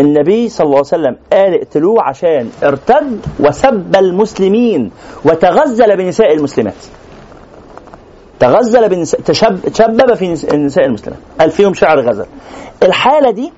النبي 0.00 0.48
صلى 0.48 0.64
الله 0.64 0.76
عليه 0.76 0.86
وسلم 0.86 1.16
قال 1.32 1.54
اقتلوه 1.54 2.02
عشان 2.02 2.50
ارتد 2.64 3.20
وسب 3.40 3.96
المسلمين 3.96 4.90
وتغزل 5.24 5.96
بنساء 5.96 6.32
المسلمات. 6.34 6.74
تغزل 8.40 8.88
بنساء 8.88 9.20
تشب 9.20 9.60
تشبب 9.60 10.14
في 10.14 10.34
نس- 10.36 10.54
نساء 10.54 10.86
المسلمات. 10.86 11.18
قال 11.40 11.50
فيهم 11.50 11.74
شعر 11.74 12.00
غزل. 12.00 12.26
الحالة 12.82 13.30
دي 13.30 13.52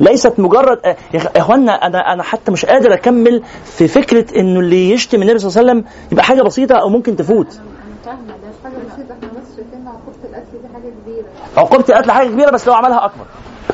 ليست 0.00 0.40
مجرد 0.40 0.78
يا 0.84 0.92
إخ- 0.92 1.14
يا 1.14 1.30
إخوانا 1.40 1.72
أنا 1.72 1.98
أنا 1.98 2.22
حتى 2.22 2.52
مش 2.52 2.64
قادر 2.66 2.94
أكمل 2.94 3.42
في 3.64 3.88
فكرة 3.88 4.38
إنه 4.40 4.60
اللي 4.60 4.90
يشتم 4.90 5.22
النبي 5.22 5.38
صلى 5.38 5.48
الله 5.48 5.70
عليه 5.70 5.80
وسلم 5.80 5.92
يبقى 6.12 6.24
حاجة 6.24 6.42
بسيطة 6.42 6.74
أو 6.74 6.88
ممكن 6.88 7.16
تفوت. 7.16 7.46
أنا 7.54 7.64
فاهمة 8.04 8.26
ده 8.26 8.48
مش 8.48 8.54
حاجة 8.64 8.72
بسيطه 8.94 9.12
إحنا 9.14 9.28
بس 9.28 9.56
شايفين 9.56 9.88
عقوبة 9.88 10.16
القتل 10.24 10.62
دي 10.62 10.68
حاجة 10.74 10.92
كبيرة. 11.04 11.26
عقوبة 11.56 11.84
القتل 11.88 12.10
حاجة 12.10 12.28
كبيرة 12.28 12.50
بس 12.50 12.66
لو 12.68 12.74
عملها 12.74 13.04
أكبر. 13.04 13.24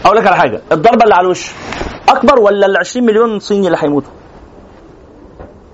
أقول 0.06 0.16
لك 0.18 0.26
على 0.26 0.36
حاجة. 0.36 0.60
الضربة 0.72 1.04
اللي 1.04 1.14
على 1.14 1.24
الوش 1.24 1.52
أكبر 2.08 2.40
ولا 2.40 2.66
ال 2.66 2.76
20 2.76 3.06
مليون 3.06 3.40
صيني 3.40 3.66
اللي 3.66 3.78
هيموتوا؟ 3.80 4.10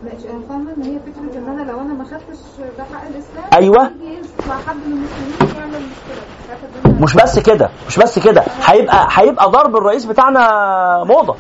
ماشي 0.05 0.30
أنا 0.30 0.41
فاهمة 0.49 0.72
إن 0.76 0.83
هي 0.83 0.99
فكرة 0.99 1.39
إن 1.39 1.49
أنا 1.49 1.70
لو 1.70 1.80
أنا 1.80 1.95
ما 1.95 2.05
خدتش 2.05 2.39
بحق 2.78 3.03
الإسلام 3.07 3.45
أيوه. 3.55 3.91
يطلع 4.03 4.55
حد 4.68 4.76
من 4.76 4.93
المسلمين 4.93 5.57
يعمل 5.61 5.83
مشكلة. 5.87 7.01
مش 7.03 7.14
بس 7.14 7.39
كده 7.39 7.70
مش 7.89 7.99
بس 7.99 8.18
كده. 8.18 8.45
هيبقى 8.64 9.09
هيبقى 9.11 9.51
ضرب 9.51 9.76
الرئيس 9.76 10.05
بتاعنا 10.05 11.05
موضة. 11.05 11.37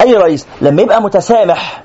أي 0.00 0.12
رئيس 0.14 0.46
لما 0.60 0.82
يبقى 0.82 1.02
متسامح 1.02 1.82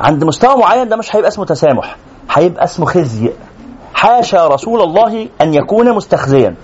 عند 0.00 0.24
مستوى 0.24 0.56
معين 0.56 0.88
ده 0.88 0.96
مش 0.96 1.16
هيبقى 1.16 1.28
اسمه 1.28 1.44
تسامح 1.44 1.96
هيبقى 2.30 2.64
اسمه 2.64 2.86
خزي. 2.86 3.32
حاشا 3.94 4.46
رسول 4.48 4.80
الله 4.82 5.28
أن 5.40 5.54
يكون 5.54 5.92
مستخزيا. 5.94 6.54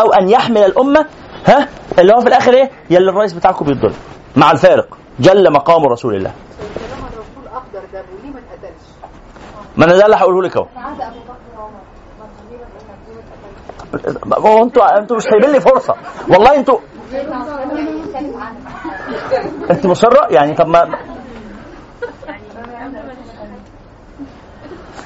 أو 0.00 0.12
أن 0.12 0.28
يحمل 0.28 0.58
الأمة 0.64 1.06
ها؟ 1.46 1.68
اللي 1.98 2.12
هو 2.14 2.20
في 2.20 2.28
الآخر 2.28 2.52
إيه؟ 2.54 2.70
يلي 2.90 3.10
الرئيس 3.10 3.32
بتاعكم 3.32 3.64
بيتضرب 3.64 3.94
مع 4.36 4.50
الفارق 4.50 4.98
جل 5.20 5.52
مقام 5.52 5.84
رسول 5.86 6.14
الله 6.14 6.30
طالما 6.30 7.08
الرسول 7.08 7.46
أقدر 7.54 7.86
ده 7.92 8.04
وليه 8.20 8.30
ما 8.32 8.38
اتقتلش 8.40 8.82
ما 9.76 9.84
أنا 9.84 9.96
ده 9.96 10.04
اللي 10.04 10.16
هقوله 10.16 10.42
لك 10.42 10.56
أهو. 10.56 10.66
هو 14.38 14.62
أنتوا 14.64 14.98
أنتوا 14.98 15.16
مش 15.16 15.22
سايبين 15.22 15.50
لي 15.52 15.60
فرصة. 15.60 15.94
والله 16.28 16.56
أنتوا. 16.56 16.78
انت 19.70 19.86
مصرة؟ 19.86 20.26
يعني 20.30 20.54
طب 20.54 20.66
ما 20.68 20.98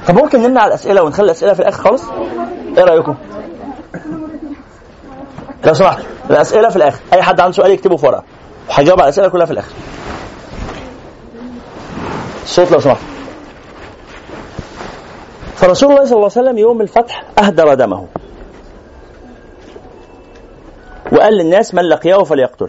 طب 0.09 0.15
ممكن 0.15 0.43
نمنع 0.43 0.67
الأسئلة 0.67 1.03
ونخلي 1.03 1.25
الأسئلة 1.25 1.53
في 1.53 1.61
الآخر 1.61 1.83
خالص؟ 1.83 2.05
إيه 2.79 2.85
رأيكم؟ 2.85 3.15
لو 5.65 5.75
سمحت 5.75 6.03
الأسئلة 6.31 6.69
في 6.69 6.77
الآخر. 6.77 7.01
أي 7.13 7.23
حد 7.23 7.41
عنده 7.41 7.53
سؤال 7.53 7.71
يكتبه 7.71 7.97
في 7.97 8.07
ورقة. 8.07 8.25
وهجاوب 8.71 9.01
على 9.01 9.09
الأسئلة 9.09 9.29
كلها 9.29 9.47
في 9.47 9.53
الآخر. 9.53 9.73
الصوت 12.45 12.73
لو 12.73 12.81
سمحت. 12.81 13.16
فرسول 15.57 15.91
الله 15.91 16.05
صلى 16.05 16.17
الله 16.17 16.31
عليه 16.37 16.49
وسلم 16.49 16.59
يوم 16.59 16.81
الفتح 16.81 17.25
أهدر 17.39 17.75
دمه. 17.75 18.07
وقال 21.13 21.35
للناس 21.35 21.75
من 21.75 21.83
لقياه 21.83 22.25
فليقتله. 22.25 22.69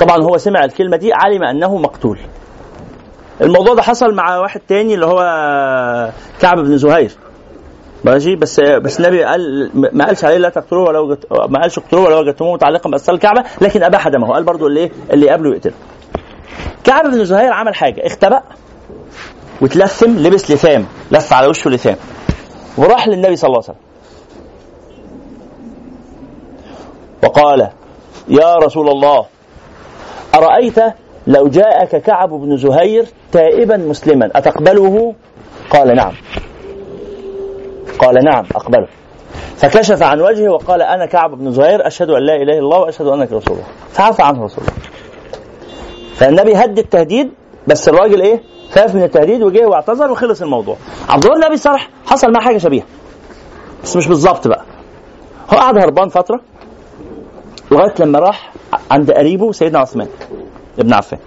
طبعا 0.00 0.22
هو 0.22 0.38
سمع 0.38 0.64
الكلمة 0.64 0.96
دي 0.96 1.12
علم 1.12 1.44
أنه 1.44 1.76
مقتول. 1.76 2.18
الموضوع 3.40 3.74
ده 3.74 3.82
حصل 3.82 4.14
مع 4.14 4.38
واحد 4.38 4.60
تاني 4.68 4.94
اللي 4.94 5.06
هو 5.06 5.20
كعب 6.40 6.58
بن 6.58 6.78
زهير. 6.78 7.10
ماشي؟ 8.04 8.36
بس 8.36 8.60
بس 8.60 9.00
النبي 9.00 9.24
قال 9.24 9.70
ما 9.74 10.06
قالش 10.06 10.24
عليه 10.24 10.36
لا 10.36 10.48
تقتلوه 10.48 10.88
ولو 10.88 11.16
ما 11.48 11.60
قالش 11.60 11.78
اقتلوه 11.78 12.04
ولو 12.04 12.20
وجدتموه 12.20 12.54
متعلقا 12.54 12.90
بأسفل 12.90 13.14
الكعبة 13.14 13.44
لكن 13.60 13.82
أباح 13.82 14.08
دمه. 14.08 14.32
قال 14.32 14.44
برضو 14.44 14.66
اللي 14.66 14.80
إيه؟ 14.80 14.90
اللي 15.12 15.26
يقابله 15.26 15.54
يقتله. 15.54 15.74
كعب 16.84 17.04
بن 17.04 17.24
زهير 17.24 17.52
عمل 17.52 17.74
حاجة 17.74 18.06
اختبأ. 18.06 18.42
وتلثم 19.62 20.10
لبس 20.10 20.50
لثام 20.50 20.86
لف 21.10 21.32
على 21.32 21.46
وشه 21.46 21.70
لثام. 21.70 21.96
وراح 22.78 23.08
للنبي 23.08 23.36
صلى 23.36 23.48
الله 23.48 23.62
عليه 23.62 23.70
وسلم. 23.70 23.90
وقال 27.24 27.70
يا 28.28 28.54
رسول 28.54 28.88
الله 28.88 29.26
أرأيت 30.34 30.78
لو 31.26 31.48
جاءك 31.48 31.96
كعب 31.96 32.28
بن 32.28 32.56
زهير 32.56 33.06
تائبا 33.32 33.76
مسلما 33.76 34.30
أتقبله؟ 34.34 35.14
قال 35.70 35.96
نعم. 35.96 36.12
قال 37.98 38.14
نعم 38.24 38.44
أقبله. 38.54 38.88
فكشف 39.56 40.02
عن 40.02 40.20
وجهه 40.20 40.50
وقال 40.50 40.82
أنا 40.82 41.06
كعب 41.06 41.30
بن 41.30 41.52
زهير 41.52 41.86
أشهد 41.86 42.10
أن 42.10 42.22
لا 42.22 42.34
إله 42.34 42.42
إلا 42.42 42.58
الله 42.58 42.78
وأشهد 42.78 43.06
أنك 43.06 43.32
رسول 43.32 43.54
الله. 43.56 43.66
فعفى 43.92 44.22
عنه 44.22 44.44
رسول 44.44 44.64
الله. 44.64 44.76
فالنبي 46.14 46.54
هد 46.54 46.78
التهديد 46.78 47.30
بس 47.66 47.88
الراجل 47.88 48.20
إيه؟ 48.22 48.42
خاف 48.70 48.94
من 48.94 49.02
التهديد 49.02 49.42
وجه 49.42 49.66
واعتذر 49.66 50.10
وخلص 50.10 50.42
الموضوع. 50.42 50.76
عبد 51.08 51.24
الله 51.26 51.46
أبي 51.46 51.56
سرح 51.56 51.88
حصل 52.06 52.32
معاه 52.32 52.44
حاجة 52.44 52.58
شبيهة. 52.58 52.84
بس 53.84 53.96
مش 53.96 54.06
بالظبط 54.08 54.48
بقى. 54.48 54.62
هو 55.54 55.58
قعد 55.58 55.78
هربان 55.78 56.08
فترة 56.08 56.40
لغاية 57.70 57.94
لما 58.00 58.18
راح 58.18 58.52
عند 58.90 59.10
قريبه 59.10 59.52
سيدنا 59.52 59.78
عثمان 59.78 60.08
ابن 60.78 60.92
عفان. 60.94 61.18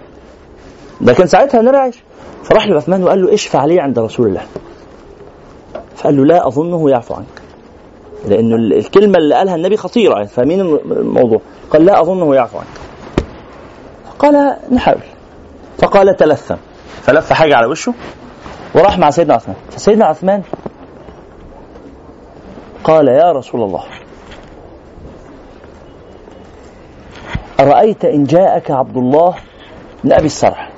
ده 1.00 1.12
كان 1.12 1.26
ساعتها 1.26 1.60
النبي 1.60 1.76
عايش 1.76 1.96
فراح 2.42 2.66
لعثمان 2.68 3.02
وقال 3.04 3.22
له 3.22 3.34
اشفع 3.34 3.64
لي 3.64 3.80
عند 3.80 3.98
رسول 3.98 4.26
الله. 4.26 4.42
فقال 5.96 6.16
له 6.16 6.24
لا 6.24 6.46
أظنه 6.48 6.90
يعفو 6.90 7.14
عنك. 7.14 7.42
لأنه 8.28 8.56
ال- 8.56 8.72
الكلمة 8.72 9.18
اللي 9.18 9.34
قالها 9.34 9.54
النبي 9.54 9.76
خطيرة. 9.76 10.24
فاهمين 10.24 10.60
الم- 10.60 10.92
الموضوع. 10.92 11.40
قال 11.70 11.84
لا 11.84 12.00
أظنه 12.00 12.34
يعفو 12.34 12.58
عنك. 12.58 12.66
قال 14.18 14.56
نحاول. 14.72 15.00
فقال 15.78 16.16
تلثم. 16.16 16.54
فلف 17.02 17.32
حاجة 17.32 17.56
على 17.56 17.66
وشه 17.66 17.94
وراح 18.74 18.98
مع 18.98 19.10
سيدنا 19.10 19.34
عثمان. 19.34 19.56
فسيدنا 19.70 20.04
عثمان 20.04 20.42
قال 22.84 23.08
يا 23.08 23.32
رسول 23.32 23.62
الله 23.62 23.84
أرأيت 27.60 28.04
إن 28.04 28.24
جاءك 28.24 28.70
عبد 28.70 28.96
الله 28.96 29.34
بن 30.04 30.12
أبي 30.12 30.26
السرح 30.26 30.70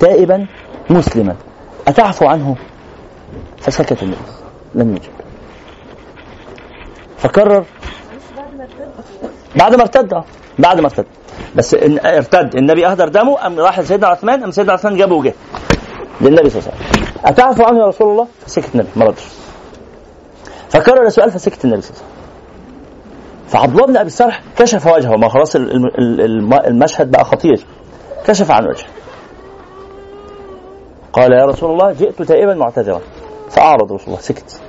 تائبا 0.00 0.46
مسلما 0.90 1.36
أتعفو 1.88 2.26
عنه؟ 2.26 2.56
فسكت 3.58 4.02
النبي 4.02 4.16
لم 4.74 4.96
يجب. 4.96 5.12
فكرر 7.18 7.64
بعد 9.56 9.74
ما 9.74 9.82
ارتد. 9.82 10.22
بعد 10.58 10.80
ما 10.80 10.86
ارتد. 10.86 11.06
بس 11.56 11.74
إن 11.74 11.98
ارتد 11.98 12.56
النبي 12.56 12.86
أهدر 12.86 13.08
دمه 13.08 13.46
أم 13.46 13.60
راح 13.60 13.78
لسيدنا 13.78 14.08
عثمان 14.08 14.42
أم 14.42 14.50
سيدنا 14.50 14.72
عثمان 14.72 14.96
جابه 14.96 15.14
وجه. 15.14 15.34
للنبي 16.22 16.50
صلى 16.50 16.60
الله 16.62 16.72
عليه 16.72 16.90
وسلم. 16.90 17.06
اتعفو 17.24 17.62
عنه 17.64 17.78
يا 17.78 17.86
رسول 17.86 18.10
الله؟ 18.10 18.26
فسكت 18.46 18.74
النبي 18.74 18.88
ما 18.96 19.04
ردش. 19.04 19.22
فكرر 20.68 21.06
السؤال 21.06 21.30
فسكت 21.30 21.64
النبي 21.64 21.80
صلى 21.80 21.90
الله 21.90 22.02
عليه 22.02 22.12
وسلم. 22.12 22.22
فعبد 23.48 23.70
الله 23.74 23.86
بن 23.86 23.96
أبي 23.96 24.06
السرح 24.06 24.42
كشف 24.58 24.86
وجهه 24.86 25.16
ما 25.16 25.28
خلاص 25.28 25.56
ال- 25.56 25.70
ال- 25.76 26.20
ال- 26.20 26.66
المشهد 26.66 27.10
بقى 27.10 27.24
خطير. 27.24 27.66
كشف 28.26 28.50
عن 28.50 28.66
وجهه. 28.66 28.86
قال 31.12 31.32
يا 31.32 31.46
رسول 31.46 31.70
الله 31.70 31.92
جئت 31.92 32.22
تائبا 32.22 32.54
معتذرا. 32.54 33.00
فأعرض 33.50 33.92
رسول 33.92 34.06
الله 34.06 34.20
سكت. 34.20 34.60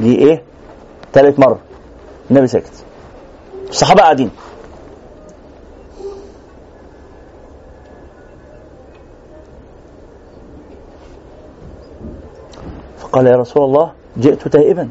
دي 0.00 0.18
إيه؟ 0.18 0.42
ثالث 1.12 1.38
مرة. 1.38 1.58
النبي 2.30 2.46
سكت. 2.46 2.72
الصحابة 3.68 4.00
قاعدين. 4.00 4.30
فقال 13.12 13.26
يا 13.26 13.36
رسول 13.36 13.64
الله 13.64 13.92
جئت 14.18 14.48
تائبا. 14.48 14.88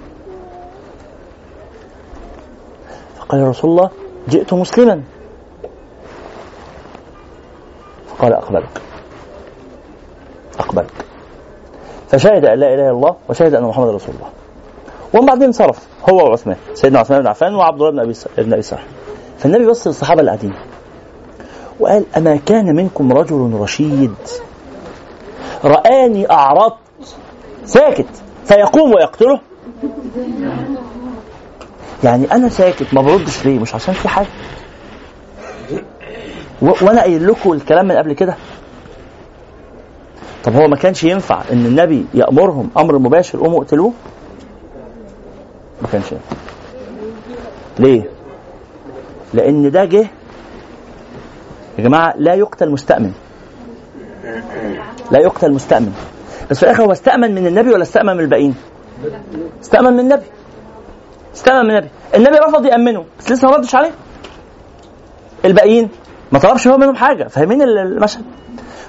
فقال 3.19 3.41
يا 3.41 3.49
رسول 3.49 3.71
الله 3.71 3.89
جئت 4.29 4.53
مسلما. 4.53 5.01
فقال 8.07 8.33
أقبلك. 8.33 8.81
أقبلك. 10.59 11.05
فشهد 12.09 12.45
أن 12.45 12.59
لا 12.59 12.73
إله 12.73 12.85
إلا 12.85 12.91
الله 12.91 13.15
وشهد 13.29 13.53
أن 13.53 13.63
محمد 13.63 13.87
رسول 13.87 14.15
الله. 14.15 14.29
ومن 15.13 15.25
بعدين 15.25 15.43
انصرف 15.43 15.87
هو 16.09 16.17
وعثمان 16.29 16.57
سيدنا 16.73 16.99
عثمان 16.99 17.21
بن 17.21 17.27
عفان 17.27 17.55
وعبد 17.55 17.81
الله 17.81 17.91
بن 17.91 17.99
أبي 17.99 18.13
بن 18.37 18.53
أبي 18.53 18.61
فالنبي 19.37 19.65
بص 19.65 19.87
للصحابة 19.87 20.19
اللي 20.19 20.31
قاعدين 20.31 20.53
وقال 21.79 22.05
أما 22.17 22.35
كان 22.35 22.75
منكم 22.75 23.13
رجل 23.13 23.53
رشيد؟ 23.53 24.15
رآني 25.65 26.31
أعرضت 26.31 26.90
ساكت. 27.71 28.05
فيقوم 28.45 28.93
ويقتله. 28.93 29.39
يعني 32.03 32.31
أنا 32.31 32.49
ساكت 32.49 32.93
ما 32.93 33.01
بردش 33.01 33.45
ليه؟ 33.45 33.59
مش 33.59 33.75
عشان 33.75 33.93
في 33.93 34.07
حاجة. 34.09 34.27
وأنا 36.61 37.01
قايل 37.01 37.27
لكم 37.27 37.53
الكلام 37.53 37.87
من 37.87 37.95
قبل 37.95 38.13
كده. 38.13 38.35
طب 40.43 40.53
هو 40.53 40.67
ما 40.67 40.75
كانش 40.75 41.03
ينفع 41.03 41.41
إن 41.51 41.65
النبي 41.65 42.05
يأمرهم 42.13 42.69
أمر 42.77 42.97
مباشر 42.97 43.39
قوموا 43.39 43.61
اقتلوه؟ 43.61 43.93
ما 45.81 45.87
كانش 45.91 46.11
ينفع. 46.11 46.35
ليه؟ 47.79 48.09
لأن 49.33 49.71
ده 49.71 49.85
جه. 49.85 50.07
يا 51.77 51.83
جماعة 51.83 52.13
لا 52.17 52.33
يقتل 52.33 52.71
مستأمن. 52.71 53.13
لا 55.11 55.19
يقتل 55.19 55.53
مستأمن. 55.53 56.10
بس 56.51 56.57
في 56.59 56.63
الآخر 56.63 56.83
هو 56.83 56.91
استأمن 56.91 57.35
من 57.35 57.47
النبي 57.47 57.69
ولا 57.73 57.83
استأمن 57.83 58.13
من 58.13 58.19
الباقيين؟ 58.23 58.55
استأمن 59.61 59.93
من 59.93 59.99
النبي. 59.99 60.25
استأمن 61.35 61.63
من 61.65 61.69
النبي. 61.69 61.87
النبي 62.15 62.37
رفض 62.37 62.65
يأمنه 62.65 63.05
بس 63.19 63.31
لسه 63.31 63.47
ما 63.47 63.55
ردش 63.55 63.75
عليه. 63.75 63.91
الباقيين 65.45 65.89
ما 66.31 66.39
طلبش 66.39 66.67
هو 66.67 66.77
منهم 66.77 66.95
حاجة 66.95 67.27
فاهمين 67.27 67.61
ال- 67.61 67.77
المشهد؟ 67.77 68.23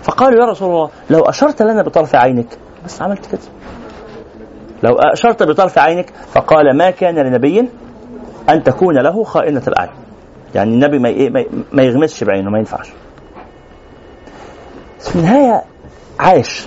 فقالوا 0.03 0.41
يا 0.45 0.51
رسول 0.51 0.69
الله 0.69 0.91
لو 1.11 1.21
أشرت 1.21 1.63
لنا 1.63 1.83
بطرف 1.83 2.15
عينك 2.15 2.47
بس 2.85 3.03
عملت 3.03 3.27
كده. 3.27 3.41
لو 4.83 4.95
أشرت 4.99 5.43
بطرف 5.43 5.79
عينك 5.79 6.11
فقال 6.35 6.77
ما 6.77 6.91
كان 6.91 7.15
لنبي 7.19 7.69
أن 8.49 8.63
تكون 8.63 8.99
له 8.99 9.25
خائنة 9.25 9.63
الأعين. 9.69 9.91
يعني 10.55 10.75
النبي 10.75 10.99
ما 10.99 11.45
ما- 11.73 11.83
يغمسش 11.83 12.25
بعينه 12.25 12.51
ما 12.51 12.59
ينفعش. 12.59 12.89
في 15.01 15.17
النهاية 15.17 15.63
عاش 16.21 16.67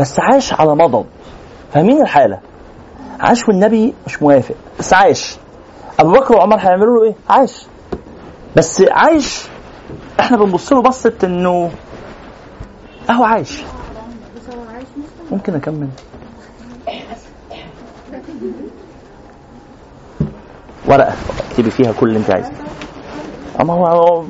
بس 0.00 0.20
عاش 0.20 0.52
على 0.52 0.74
مضض. 0.74 1.06
فاهمين 1.72 2.02
الحالة؟ 2.02 2.40
عاش 3.20 3.48
والنبي 3.48 3.94
مش 4.06 4.22
موافق. 4.22 4.54
بس 4.78 4.94
عاش. 4.94 5.36
أبو 5.98 6.12
بكر 6.12 6.36
وعمر 6.36 6.56
هيعملوا 6.58 6.96
له 6.96 7.04
إيه؟ 7.04 7.14
عاش. 7.30 7.66
بس 8.56 8.84
عايش 8.90 9.42
إحنا 10.20 10.36
بنبص 10.36 10.72
له 10.72 10.82
بصة 10.82 11.12
إنه 11.24 11.70
أهو 13.10 13.24
عايش 13.24 13.62
ممكن 15.30 15.54
أكمل. 15.54 15.88
ورقة. 20.88 21.14
اكتبي 21.50 21.70
فيها 21.70 21.92
كل 21.92 22.08
اللي 22.08 22.18
أنت 22.18 22.30
عايزه. 22.30 22.52
أما 23.60 23.74
هو 23.74 24.24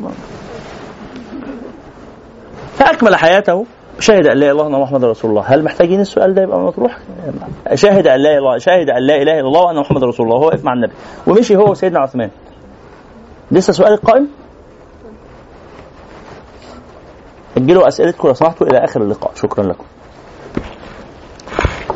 فأكمل 2.79 3.17
حياته. 3.17 3.67
شهد 4.01 4.27
أن 4.27 4.39
لا 4.39 4.51
إله 4.51 4.53
إلا 4.53 4.67
الله 4.67 4.81
محمد 4.81 5.05
رسول 5.05 5.31
الله. 5.31 5.43
هل 5.43 5.65
محتاجين 5.65 6.01
السؤال 6.01 6.35
ده 6.35 6.43
يبقى 6.43 6.61
مطروح 6.61 6.99
شاهد 7.75 8.07
أن 8.07 8.21
لا 8.21 8.39
اله 8.39 8.59
شاهد 8.59 8.91
أن 8.91 9.03
لا 9.03 9.23
إله 9.23 9.33
إلا 9.33 9.49
الله 9.49 9.61
وأن 9.61 9.77
محمد 9.77 10.05
رسول 10.05 10.27
الله. 10.27 10.39
هو 10.39 10.47
واقف 10.47 10.65
مع 10.65 10.73
النبي. 10.73 10.93
ومشي 11.27 11.57
هو 11.57 11.71
وسيدنا 11.71 12.01
عثمان. 12.01 12.31
لسه 13.51 13.73
سؤال 13.73 13.93
القائم 13.93 14.29
اجلوا 17.57 17.89
أسئلتكم 17.89 18.29
لو 18.29 18.35
سمحتوا 18.35 18.67
إلى 18.67 18.85
آخر 18.85 19.03
اللقاء. 19.03 19.33
شكرا 19.35 19.65
لكم. 19.65 19.85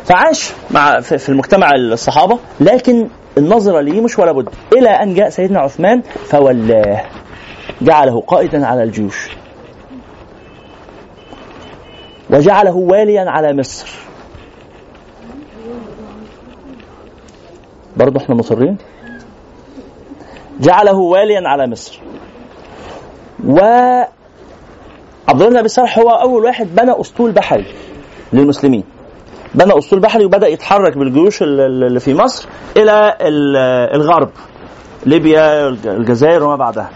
فعاش 0.05 0.53
مع 0.71 0.99
في 0.99 1.29
المجتمع 1.29 1.71
الصحابة 1.75 2.39
لكن 2.59 3.07
النظره 3.37 3.81
ليه 3.81 4.01
مش 4.01 4.19
ولا 4.19 4.31
بد. 4.31 4.49
إلى 4.77 4.89
أن 4.89 5.13
جاء 5.13 5.29
سيدنا 5.29 5.59
عثمان 5.59 6.01
فولاه. 6.01 7.05
جعله 7.81 8.21
قائدا 8.21 8.65
على 8.65 8.83
الجيوش. 8.83 9.44
وجعله 12.29 12.75
واليا 12.75 13.29
على 13.29 13.53
مصر. 13.53 13.87
برضه 17.97 18.19
إحنا 18.21 18.35
مصرين. 18.35 18.77
جعله 20.59 20.93
واليا 20.97 21.47
على 21.47 21.67
مصر. 21.67 21.99
و 23.47 23.59
عبد 25.27 25.41
الله 25.41 25.49
بن 25.49 25.57
أبي 25.57 25.67
سرح 25.67 25.99
هو 25.99 26.09
أول 26.09 26.43
واحد 26.43 26.75
بنى 26.75 27.01
أسطول 27.01 27.31
بحري 27.31 27.65
للمسلمين. 28.33 28.83
بنى 29.55 29.77
أسطول 29.77 29.99
بحري 29.99 30.25
وبدأ 30.25 30.47
يتحرك 30.47 30.97
بالجيوش 30.97 31.41
ال- 31.41 31.59
ال- 31.61 31.83
اللي 31.83 31.99
في 31.99 32.13
مصر 32.13 32.47
إلى 32.77 33.17
ال- 33.21 33.57
الغرب 33.95 34.29
ليبيا 35.05 35.67
الجزائر 35.67 36.43
وما 36.43 36.55
بعدها. 36.55 36.89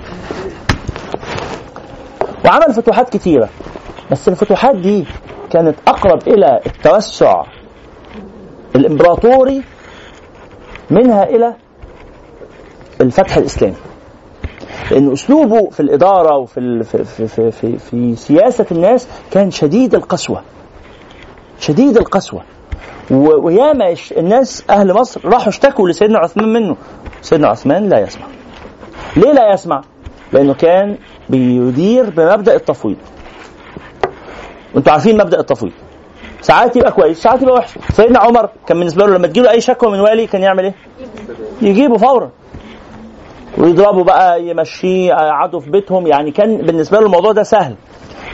وعمل 2.45 2.73
فتوحات 2.73 3.09
كتيرة. 3.09 3.49
بس 4.12 4.28
الفتوحات 4.30 4.76
دي 4.76 5.05
كانت 5.51 5.76
أقرب 5.88 6.28
إلى 6.28 6.60
التوسع 6.66 7.43
الإمبراطوري 8.76 9.64
منها 10.91 11.24
إلى 11.24 11.53
الفتح 13.01 13.38
الإسلامي. 13.38 13.76
لأن 14.91 15.12
أسلوبه 15.12 15.70
في 15.70 15.80
الإدارة 15.80 16.38
وفي 16.38 16.84
في 16.84 17.03
في 17.28 17.51
في, 17.51 17.78
في, 17.78 18.16
سياسة 18.16 18.66
الناس 18.72 19.07
كان 19.32 19.51
شديد 19.51 19.95
القسوة. 19.95 20.41
شديد 21.60 21.97
القسوة. 21.97 22.41
و- 23.12 23.45
وياما 23.45 23.95
الناس 24.18 24.64
أهل 24.70 24.93
مصر 24.93 25.22
راحوا 25.26 25.49
اشتكوا 25.49 25.89
لسيدنا 25.89 26.20
عثمان 26.20 26.53
منه. 26.53 26.76
سيدنا 27.22 27.47
عثمان 27.47 27.89
لا 27.89 27.99
يسمع. 27.99 28.26
ليه 29.18 29.32
لا 29.32 29.53
يسمع؟ 29.53 29.82
لأنه 30.34 30.53
كان 30.53 30.97
بيدير 31.30 32.10
بمبدأ 32.10 32.55
التفويض. 32.55 32.97
وانتوا 34.76 34.93
عارفين 34.93 35.17
مبدأ 35.17 35.39
التفويض. 35.39 35.74
ساعات 36.41 36.76
يبقى 36.76 36.91
كويس 36.91 37.22
ساعات 37.24 37.41
يبقى 37.41 37.53
وحش. 37.53 37.78
سيدنا 37.91 38.20
عمر 38.20 38.49
كان 38.67 38.78
بالنسبة 38.80 39.05
له 39.05 39.17
لما 39.17 39.28
تجيله 39.28 39.51
أي 39.51 39.61
شكوى 39.61 39.91
من 39.91 39.99
والي 39.99 40.28
كان 40.28 40.41
يعمل 40.43 40.63
إيه؟ 40.63 40.74
يجيبه 41.61 41.97
فورا. 41.97 42.30
ويضربه 43.57 44.03
بقى 44.03 44.43
يمشيه 44.47 45.07
يقعدوا 45.07 45.59
في 45.59 45.70
بيتهم. 45.70 46.07
يعني 46.07 46.32
كان 46.32 46.57
بالنسبة 46.57 46.99
له 46.99 47.05
الموضوع 47.05 47.32
ده 47.32 47.43
سهل. 47.43 47.76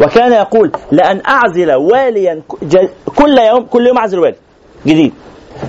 وكان 0.01 0.31
يقول 0.33 0.71
لأن 0.91 1.21
أعزل 1.27 1.73
واليا 1.73 2.41
كل 3.15 3.38
يوم 3.38 3.65
كل 3.65 3.88
يوم 3.88 3.97
أعزل 3.97 4.19
والي. 4.19 4.36
جديد. 4.86 5.13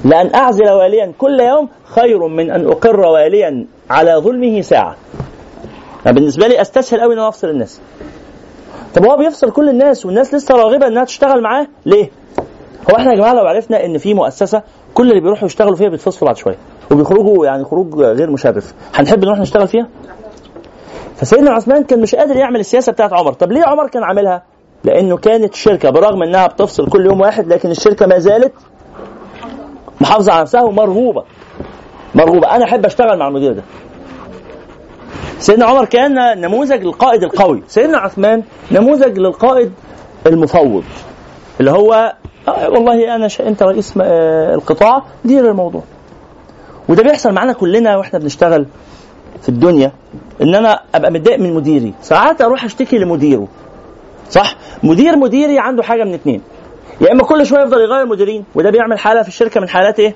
لأن 0.05 0.35
أعزل 0.35 0.71
واليا 0.71 1.13
كل 1.19 1.41
يوم 1.41 1.69
خير 1.85 2.27
من 2.29 2.51
أن 2.51 2.67
أقر 2.69 3.01
واليا 3.01 3.67
على 3.91 4.15
ظلمه 4.17 4.61
ساعة. 4.61 4.97
أنا 6.07 6.15
بالنسبة 6.15 6.47
لي 6.47 6.61
أستسهل 6.61 7.01
قوي 7.01 7.15
أنا 7.15 7.29
أفصل 7.29 7.49
الناس. 7.49 7.81
طب 8.97 9.05
هو 9.07 9.17
بيفصل 9.17 9.51
كل 9.51 9.69
الناس 9.69 10.07
والناس 10.07 10.35
لسه 10.35 10.55
راغبة 10.57 10.87
إنها 10.87 11.05
تشتغل 11.05 11.43
معاه 11.43 11.67
ليه؟ 11.87 12.11
هو 12.91 12.97
إحنا 12.97 13.11
يا 13.13 13.17
جماعة 13.17 13.33
لو 13.35 13.47
عرفنا 13.47 13.85
إن 13.85 13.99
في 13.99 14.15
مؤسسة 14.15 14.63
كل 14.95 15.11
اللي 15.11 15.21
بيروحوا 15.21 15.47
يشتغلوا 15.47 15.77
فيها 15.77 15.89
بيتفصلوا 15.89 16.27
بعد 16.29 16.37
شوية 16.37 16.57
وبيخرجوا 16.91 17.47
يعني 17.47 17.65
خروج 17.65 17.95
غير 17.95 18.31
مشرف 18.31 18.75
هنحب 18.95 19.25
نروح 19.25 19.39
نشتغل 19.39 19.69
فيها؟ 19.69 19.89
فسيدنا 21.17 21.51
عثمان 21.51 21.85
كان 21.85 22.01
مش 22.01 22.15
قادر 22.15 22.37
يعمل 22.37 22.61
السياسة 22.61 22.93
بتاعت 22.93 23.13
عمر 23.13 23.33
طب 23.33 23.53
ليه 23.53 23.63
عمر 23.67 23.89
كان 23.89 24.03
عاملها؟ 24.03 24.43
لأنه 24.85 25.17
كانت 25.17 25.53
الشركة 25.55 25.91
برغم 25.91 26.23
إنها 26.23 26.47
بتفصل 26.47 26.89
كل 26.89 27.07
يوم 27.07 27.21
واحد 27.21 27.47
لكن 27.53 27.71
الشركة 27.71 28.07
ما 28.07 28.19
زالت 28.19 28.53
محافظة 30.01 30.33
على 30.33 30.43
نفسها 30.43 30.63
ومرغوبة 30.63 31.25
مرغوبة 32.15 32.57
أنا 32.57 32.65
أحب 32.65 32.87
أشتغل 32.87 33.19
مع 33.19 33.29
المدير 33.29 33.53
ده 33.53 33.63
سيدنا 35.39 35.67
عمر 35.67 35.85
كان 35.85 36.41
نموذج 36.41 36.83
للقائد 36.85 37.23
القوي. 37.23 37.63
سيدنا 37.69 37.99
عثمان 37.99 38.43
نموذج 38.73 39.19
للقائد 39.19 39.73
المفوض 40.27 40.85
اللي 41.61 41.71
هو 41.71 42.15
آه 42.49 42.69
والله 42.71 43.15
أنا 43.15 43.29
ش... 43.29 43.41
أنت 43.41 43.63
رئيس 43.63 43.95
آه 44.03 44.55
القطاع 44.55 45.03
دير 45.25 45.51
الموضوع. 45.51 45.83
وده 46.89 47.03
بيحصل 47.03 47.33
معانا 47.33 47.53
كلنا 47.53 47.97
وإحنا 47.97 48.19
بنشتغل 48.19 48.67
في 49.43 49.49
الدنيا 49.49 49.93
إن 50.43 50.55
أنا 50.55 50.81
أبقى 50.95 51.11
متضايق 51.11 51.39
من 51.41 51.55
مديري. 51.55 51.95
ساعات 52.03 52.41
أروح 52.41 52.65
أشتكي 52.65 52.99
لمديره. 52.99 53.49
صح؟ 54.31 54.57
مدير 54.83 55.17
مديري 55.17 55.59
عنده 55.59 55.83
حاجة 55.83 56.05
من 56.05 56.15
اتنين. 56.15 56.43
يا 57.01 57.13
إما 57.13 57.25
كل 57.25 57.47
شوية 57.47 57.63
يفضل 57.63 57.81
يغير 57.81 58.07
مديرين 58.07 58.45
وده 58.55 58.71
بيعمل 58.71 58.99
حالة 58.99 59.23
في 59.23 59.29
الشركة 59.29 59.61
من 59.61 59.69
حالات 59.69 60.01
إيه؟ 60.01 60.15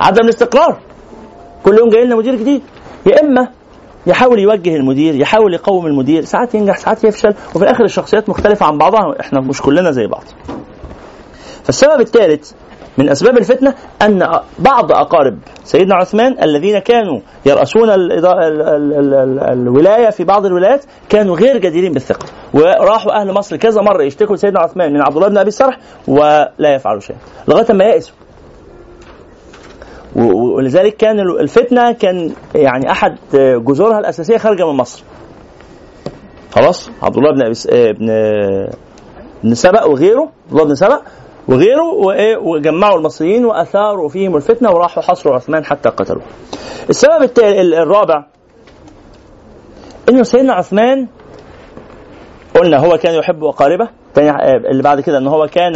عدم 0.00 0.24
الاستقرار. 0.24 0.78
كل 1.64 1.78
يوم 1.78 1.88
جاي 1.88 2.04
لنا 2.04 2.16
مدير 2.16 2.34
جديد. 2.34 2.62
يا 3.06 3.20
إما 3.22 3.48
يحاول 4.10 4.38
يوجه 4.38 4.76
المدير 4.76 5.14
يحاول 5.14 5.54
يقوم 5.54 5.86
المدير 5.86 6.24
ساعات 6.24 6.54
ينجح 6.54 6.76
ساعات 6.76 7.04
يفشل 7.04 7.34
وفي 7.54 7.64
الآخر 7.64 7.84
الشخصيات 7.84 8.28
مختلفة 8.28 8.66
عن 8.66 8.78
بعضها 8.78 9.20
إحنا 9.20 9.40
مش 9.40 9.62
كلنا 9.62 9.90
زي 9.90 10.06
بعض. 10.06 10.24
فالسبب 11.64 12.00
الثالث 12.00 12.52
من 12.98 13.08
أسباب 13.08 13.38
الفتنة 13.38 13.74
أن 14.02 14.18
بعض 14.58 14.92
أقارب 14.92 15.38
سيدنا 15.64 15.94
عثمان 15.94 16.42
الذين 16.42 16.78
كانوا 16.78 17.20
يرأسون 17.46 17.88
الإدا- 17.88 17.94
ال- 18.44 18.62
ال- 18.62 18.94
ال- 18.94 19.14
ال- 19.14 19.40
الولاية 19.52 20.10
في 20.10 20.24
بعض 20.24 20.46
الولايات 20.46 20.84
كانوا 21.08 21.36
غير 21.36 21.56
جديرين 21.58 21.92
بالثقة. 21.92 22.26
وراحوا 22.54 23.20
أهل 23.20 23.32
مصر 23.32 23.56
كذا 23.56 23.80
مرة 23.82 24.02
يشتكوا 24.02 24.36
لسيدنا 24.36 24.60
عثمان 24.60 24.92
من 24.92 25.00
عبد 25.02 25.16
الله 25.16 25.28
بن 25.28 25.38
أبي 25.38 25.48
السرح 25.48 25.78
ولا 26.08 26.74
يفعلوا 26.74 27.00
شيئا 27.00 27.18
لغاية 27.48 27.72
ما 27.72 27.84
يأسوا. 27.84 28.14
ولذلك 30.16 30.96
كان 30.96 31.20
ال- 31.20 31.40
الفتنة 31.40 31.92
كان 31.92 32.32
يعني 32.54 32.90
أحد 32.90 33.16
جذورها 33.34 33.98
الأساسية 33.98 34.36
خارجه 34.36 34.66
من 34.70 34.76
مصر. 34.76 35.02
خلاص؟ 36.50 36.90
عبد 37.02 37.16
الله 37.16 37.32
بن 37.32 37.42
أبي 37.42 37.54
س- 37.54 37.66
آه، 37.72 38.70
بن 39.44 39.54
سبأ 39.54 39.84
وغيره 39.84 40.20
عبد 40.22 40.52
الله 40.52 40.64
بن 40.64 40.74
سبأ 40.74 41.00
وغيره 41.48 41.82
وإيه 42.06 42.36
وجمعوا 42.36 42.98
المصريين 42.98 43.44
وأثاروا 43.44 44.08
فيهم 44.08 44.36
الفتنة 44.36 44.70
وراحوا 44.70 45.02
حصروا 45.02 45.34
عثمان 45.34 45.64
حتى 45.64 45.88
قتلوه. 45.88 46.22
السبب 46.90 47.30
الرابع 47.72 48.24
إنه 50.08 50.22
سيدنا 50.22 50.52
عثمان 50.52 51.06
قلنا 52.56 52.76
هو 52.78 52.96
كان 52.98 53.14
يحب 53.14 53.44
أقاربه 53.44 53.88
آه، 54.18 54.56
اللي 54.70 54.82
بعد 54.82 55.00
كده 55.00 55.18
إن 55.18 55.26
هو 55.26 55.46
كان 55.46 55.72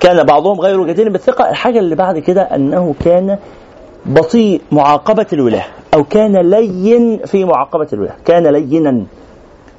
كان 0.00 0.22
بعضهم 0.26 0.60
غير 0.60 0.86
جدير 0.86 1.08
بالثقة. 1.08 1.50
الحاجة 1.50 1.78
اللي 1.78 1.94
بعد 1.94 2.18
كده 2.18 2.42
إنه 2.42 2.94
كان 3.04 3.38
بطيء 4.06 4.60
معاقبة 4.72 5.26
الولاة 5.32 5.64
أو 5.94 6.04
كان 6.04 6.36
لين 6.36 7.18
في 7.26 7.44
معاقبة 7.44 7.88
الولاة 7.92 8.14
كان 8.24 8.46
لينا 8.46 9.04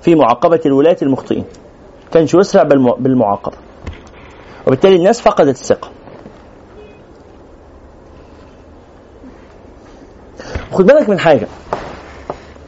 في 0.02 0.16
معاقبة 0.16 0.60
الولاة 0.66 0.98
المخطئين. 1.02 1.46
كانش 2.12 2.34
يسرع 2.34 2.64
بالم- 2.64 2.96
بالمعاقبة. 3.00 3.56
وبالتالي 4.68 4.96
الناس 4.96 5.22
فقدت 5.22 5.56
الثقة. 5.60 5.90
خد 10.72 10.86
بالك 10.86 11.10
من 11.10 11.20
حاجة. 11.20 11.48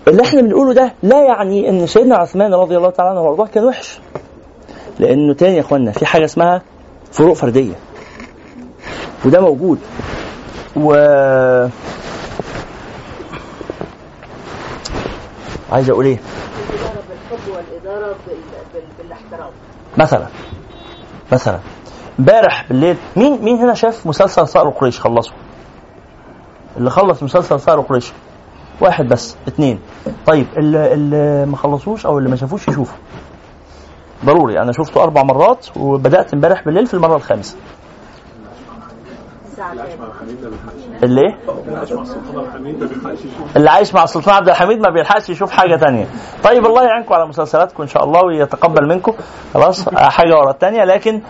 اللي 0.08 0.24
إحنا 0.24 0.42
بنقوله 0.42 0.74
ده 0.74 0.94
لا 1.04 1.24
يعني 1.24 1.70
إن 1.70 1.88
سيدنا 1.88 2.16
عثمان 2.18 2.54
رضي 2.54 2.78
الله 2.78 2.90
تعالى 2.90 3.10
عنه 3.12 3.22
وأرضاه 3.22 3.48
كان 3.48 3.66
وحش. 3.66 4.00
لأنه 5.00 5.34
تاني 5.34 5.56
يا 5.56 5.62
اخوانا 5.62 5.92
في 5.92 6.06
حاجة 6.06 6.26
اسمها 6.26 6.62
فروق 7.12 7.34
فردية. 7.36 7.74
وده 9.26 9.42
موجود. 9.42 9.80
و 10.76 10.94
عايز 15.72 15.90
أقول 15.90 16.06
إيه؟ 16.06 16.20
بالحب. 17.10 17.40
بال... 18.74 18.84
بالاحترام. 18.98 19.52
مثلا 19.98 20.28
مثلا 21.32 21.60
امبارح 22.20 22.66
بالليل 22.70 22.98
مين 23.16 23.42
مين 23.42 23.58
هنا 23.58 23.74
شاف 23.74 24.08
مسلسل 24.08 24.48
صقر 24.48 24.70
قريش 24.70 25.00
خلصه 25.00 25.32
اللي 26.78 26.90
خلص 26.90 27.24
مسلسل 27.24 27.60
صقر 27.60 27.82
قريش 27.82 28.12
واحد 28.82 29.06
بس 29.08 29.36
اتنين. 29.48 29.80
طيب 30.26 30.48
اللي, 30.58 30.94
اللي 30.94 31.46
ما 31.46 31.58
خلصوش 31.58 32.06
أو 32.06 32.18
اللي 32.18 32.30
ما 32.30 32.36
شافوش 32.36 32.68
يشوفوا. 32.68 32.98
ضروري 34.26 34.60
أنا 34.62 34.72
شفته 34.72 35.04
أربع 35.04 35.24
مرات 35.24 35.68
وبدأت 35.78 36.34
امبارح 36.34 36.64
بالليل 36.66 36.88
في 36.88 36.94
المرة 36.94 37.16
الخامسة؟ 37.16 37.56
اللي؟ 41.04 41.22
إيه؟ 41.22 41.38
اللي 43.56 43.70
عايش 43.70 43.94
مع 43.94 44.04
السلطان 44.04 44.36
عبد 44.36 44.50
الحميد 44.50 44.80
ما 44.80 44.90
بيلحقش 44.90 45.30
يشوف 45.30 45.52
حاجة 45.52 45.76
تانية. 45.76 46.08
طيب 46.44 46.66
الله 46.66 46.84
يعينكم 46.84 47.14
على 47.14 47.26
مسلسلاتكم 47.26 47.84
إن 47.84 47.88
شاء 47.88 48.04
الله 48.04 48.22
ويتقبل 48.26 48.88
منكم. 48.88 49.14
خلاص 49.54 49.90
حاجة 49.90 50.36
ورا 50.36 50.52
التانية. 50.52 50.84
لكن 50.84 51.22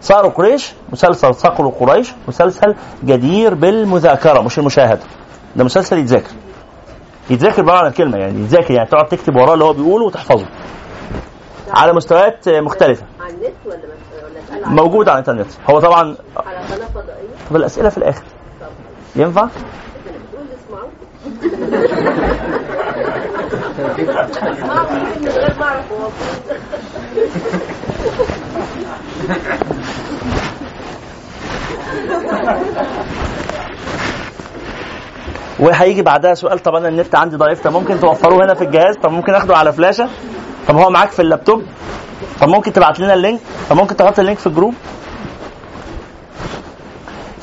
صقر 0.00 0.28
قريش 0.28 0.72
مسلسل 0.92 1.34
صقر 1.34 1.68
قريش 1.68 2.12
مسلسل 2.28 2.74
جدير 3.04 3.54
بالمذاكرة 3.54 4.40
مش 4.40 4.58
المشاهدة. 4.58 5.02
ده 5.56 5.64
مسلسل 5.64 5.98
يتذاكر. 5.98 6.32
يتذاكر 7.30 7.62
بمعنى 7.62 7.88
الكلمة 7.88 8.18
يعني 8.18 8.40
يتذاكر 8.40 8.74
يعني 8.74 8.88
تقعد 8.88 9.06
تكتب 9.06 9.36
وراه 9.36 9.54
اللي 9.54 9.64
هو 9.64 9.72
بيقوله 9.72 10.04
وتحفظه. 10.04 10.46
على 11.70 11.92
مستويات 11.92 12.48
مختلفة. 12.48 13.06
على 13.20 13.34
النت 13.34 13.54
ولا 13.66 13.78
على 14.66 14.74
موجود 14.74 15.08
على 15.08 15.18
الإنترنت. 15.18 15.52
هو 15.70 15.80
طبعا 15.80 16.16
على 16.36 16.58
فضائية؟ 16.94 17.03
طب 17.50 17.56
الأسئلة 17.56 17.88
في 17.88 17.98
الآخر. 17.98 18.22
ينفع؟ 19.16 19.48
وهيجي 35.60 36.02
بعدها 36.02 36.34
سؤال 36.34 36.58
طب 36.58 36.74
أنا 36.74 36.88
النت 36.88 37.14
عندي 37.14 37.36
ضعيف 37.36 37.62
طب 37.62 37.72
ممكن 37.72 38.00
توفروه 38.00 38.44
هنا 38.44 38.54
في 38.54 38.64
الجهاز؟ 38.64 38.96
طب 39.02 39.10
ممكن 39.12 39.34
أخده 39.34 39.56
على 39.56 39.72
فلاشة؟ 39.72 40.08
طب 40.68 40.76
هو 40.76 40.90
معاك 40.90 41.10
في 41.10 41.22
اللابتوب؟ 41.22 41.62
طب 42.40 42.48
ممكن 42.48 42.72
تبعت 42.72 43.00
لنا 43.00 43.14
ال 43.14 43.18
link؟ 43.18 43.40
طب 43.70 43.76
ممكن 43.76 43.96
تحط 43.96 44.18
ال 44.18 44.22
link 44.22 44.38
في 44.38 44.46
ال 44.46 44.50
group؟ 44.50 44.74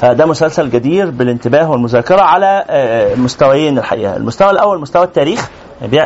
فده 0.02 0.26
مسلسل 0.26 0.70
جدير 0.70 1.10
بالانتباه 1.10 1.72
والمذاكرة 1.72 2.22
على 2.22 2.66
آه، 2.70 3.16
مستويين 3.16 3.78
الحقيقة. 3.78 4.16
المستوى 4.18 4.50
الأول 4.52 4.80
مستوى 4.82 5.04
التاريخ. 5.04 5.50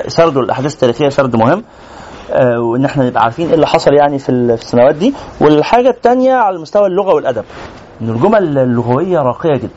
سردوا 0.08 0.42
الأحداث 0.42 0.74
التاريخية 0.74 1.10
سرد 1.10 1.36
مهم 1.36 1.64
آه، 2.32 2.60
وان 2.60 2.86
إحنا 2.86 3.06
نبقى 3.06 3.24
عارفين 3.24 3.48
إيه 3.48 3.56
اللي 3.56 3.68
حصل 3.68 3.94
يعني 3.94 4.20
في 4.20 4.30
ال- 4.30 4.58
في 4.58 4.64
السنوات 4.64 4.96
دي. 4.96 5.14
والحاجة 5.42 5.90
الثانية 5.90 6.34
على 6.34 6.56
المستوى 6.56 6.88
اللغة 6.88 7.14
والأدب. 7.14 7.44
إن 8.02 8.10
الجمل 8.10 8.58
اللغوية 8.58 9.20
راقية 9.20 9.54
جدا. 9.58 9.70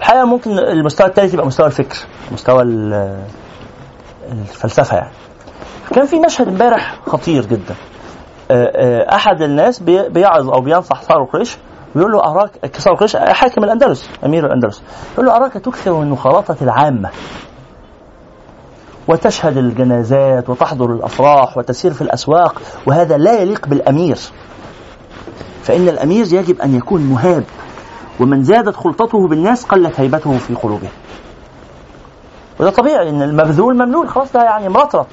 الحقيقة 0.00 0.24
ممكن 0.24 0.58
المستوى 0.58 1.06
الثالث 1.06 1.34
يبقى 1.34 1.46
مستوى 1.46 1.66
الفكر 1.66 1.96
مستوى 2.32 2.62
ال- 2.62 3.22
الفلسفة 4.32 4.96
يعني. 4.96 5.10
كان 5.94 6.06
في 6.06 6.16
مشهد 6.20 6.48
امبارح 6.48 6.94
خطير 7.06 7.46
جدا. 7.46 7.74
آه، 8.50 8.72
آه، 8.76 9.14
أحد 9.14 9.42
الناس 9.42 9.78
بي- 9.80 10.08
بيعظ 10.08 10.50
أو 10.50 10.60
بينصح 10.60 11.02
صار 11.02 11.24
قريش 11.32 11.56
بيقول 11.94 12.12
له 12.12 12.24
اراك 12.24 12.50
قريش 12.98 13.16
حاكم 13.16 13.64
الأندلس 13.64 14.08
أمير 14.24 14.46
الأندلس. 14.46 14.82
يقول 15.14 15.26
له 15.26 15.36
أراك 15.36 15.52
تكثر 15.52 15.92
من 15.92 16.10
مخالطة 16.10 16.56
العامة. 16.62 17.10
وتشهد 19.08 19.56
الجنازات 19.56 20.50
وتحضر 20.50 20.92
الأفراح 20.92 21.58
وتسير 21.58 21.92
في 21.92 22.02
الأسواق 22.02 22.62
وهذا 22.86 23.16
لا 23.18 23.40
يليق 23.40 23.66
بالأمير. 23.66 24.18
فإن 25.62 25.88
الأمير 25.88 26.24
يجب 26.24 26.60
أن 26.60 26.74
يكون 26.74 27.00
مهاب 27.02 27.44
ومن 28.20 28.44
زادت 28.44 28.76
خلطته 28.76 29.28
بالناس 29.28 29.64
قلت 29.64 30.00
هيبته 30.00 30.38
في 30.38 30.54
قلوبهم. 30.54 30.90
وده 32.60 32.70
طبيعي 32.70 33.08
إن 33.08 33.22
المبذول 33.22 33.74
مملول 33.74 34.08
خلاص 34.08 34.32
ده 34.32 34.42
يعني 34.44 34.68
مرطرط 34.68 35.06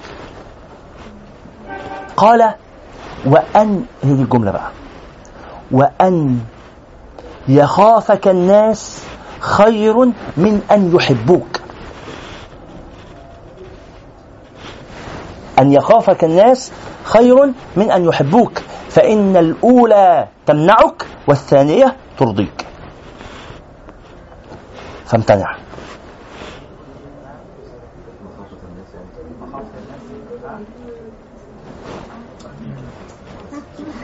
قال 2.17 2.53
وان 3.25 3.85
هي 4.03 4.13
دي 4.13 4.21
الجملة 4.21 4.51
بقى. 4.51 4.69
وأن 5.71 6.39
يخافك 7.49 8.27
الناس 8.27 9.03
خير 9.39 10.05
من 10.37 10.61
أن 10.71 10.95
يحبوك. 10.95 11.61
أن 15.59 15.71
يخافك 15.71 16.23
الناس 16.23 16.71
خير 17.03 17.53
من 17.75 17.91
أن 17.91 18.05
يحبوك. 18.05 18.61
فإن 18.89 19.37
الأولى 19.37 20.27
تمنعك 20.45 21.05
والثانية 21.27 21.95
ترضيك. 22.17 22.65
فامتنع. 25.05 25.57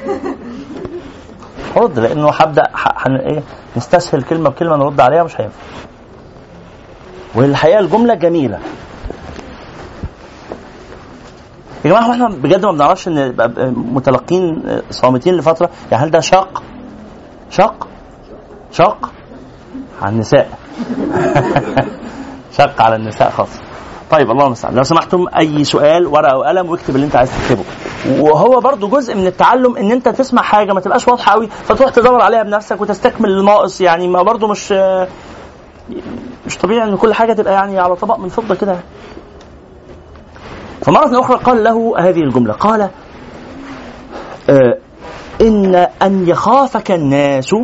رد 1.77 1.99
لأنه 1.99 2.29
هبدأ 2.29 2.63
إيه 3.07 3.43
نستسهل 3.77 4.23
كلمة 4.23 4.49
بكلمة 4.49 4.75
نرد 4.75 4.99
عليها 4.99 5.23
مش 5.23 5.41
هينفع. 5.41 5.55
والحقيقة 7.35 7.79
الجملة 7.79 8.13
جميلة. 8.13 8.59
يا 11.85 11.89
جماعة 11.89 12.11
إحنا 12.11 12.27
بجد 12.27 12.65
ما 12.65 12.71
بنعرفش 12.71 13.07
إن 13.07 13.35
متلقين 13.93 14.63
صامتين 14.91 15.35
لفترة؟ 15.37 15.69
يعني 15.91 16.03
هل 16.03 16.11
ده 16.11 16.19
شاق 16.19 16.63
شاق 17.49 17.87
شاق 18.71 19.11
على 20.01 20.13
النساء. 20.13 20.49
شق 22.57 22.81
على 22.81 22.95
النساء 22.95 23.29
خاصة. 23.29 23.59
طيب 24.11 24.31
الله 24.31 24.45
المستعان 24.45 24.75
لو 24.75 24.83
سمحتم 24.83 25.25
أي 25.39 25.63
سؤال 25.63 26.07
ورقة 26.07 26.37
وقلم 26.37 26.69
واكتب 26.69 26.95
اللي 26.95 27.05
أنت 27.05 27.15
عايز 27.15 27.31
تكتبه. 27.31 27.63
وهو 28.19 28.59
برضو 28.59 28.87
جزء 28.87 29.15
من 29.15 29.27
التعلم 29.27 29.77
ان 29.77 29.91
انت 29.91 30.09
تسمع 30.09 30.41
حاجة 30.41 30.73
ما 30.73 30.79
تبقاش 30.81 31.07
واضحة 31.07 31.31
قوي 31.31 31.47
فتروح 31.47 31.89
تدور 31.89 32.21
عليها 32.21 32.43
بنفسك 32.43 32.81
وتستكمل 32.81 33.29
الناقص. 33.29 33.81
يعني 33.81 34.07
ما 34.07 34.21
برضو 34.21 34.47
مش 34.47 34.71
مش 36.45 36.57
طبيعي 36.57 36.83
ان 36.89 36.97
كل 36.97 37.13
حاجة 37.13 37.33
تبقى 37.33 37.53
يعني 37.53 37.79
على 37.79 37.95
طبق 37.95 38.19
من 38.19 38.29
فضة 38.29 38.55
كده. 38.55 38.79
فمرة 40.81 41.19
أخرى 41.19 41.37
قال 41.37 41.63
له 41.63 41.93
هذه 41.99 42.19
الجملة 42.21 42.53
قال 42.53 42.89
آه 44.49 44.77
إن 45.41 45.75
أن 46.01 46.27
يخافك 46.27 46.91
الناس 46.91 47.55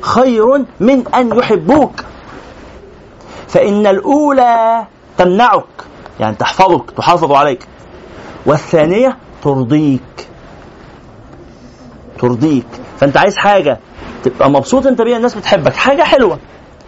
خير 0.00 0.64
من 0.80 1.08
أن 1.14 1.38
يحبوك 1.38 2.04
فإن 3.48 3.86
الأولى 3.86 4.86
تمنعك 5.18 5.64
يعني 6.20 6.36
تحفظك 6.36 6.90
تحافظ 6.90 7.32
عليك. 7.32 7.66
والثانية 8.46 9.16
ترضيك. 9.42 10.28
ترضيك. 12.18 12.66
فأنت 13.00 13.16
عايز 13.16 13.36
حاجة 13.36 13.78
تبقى 14.24 14.50
مبسوط 14.50 14.86
أنت 14.86 15.02
بيها 15.02 15.16
الناس 15.16 15.34
بتحبك. 15.34 15.72
حاجة 15.76 16.02
حلوة. 16.02 16.38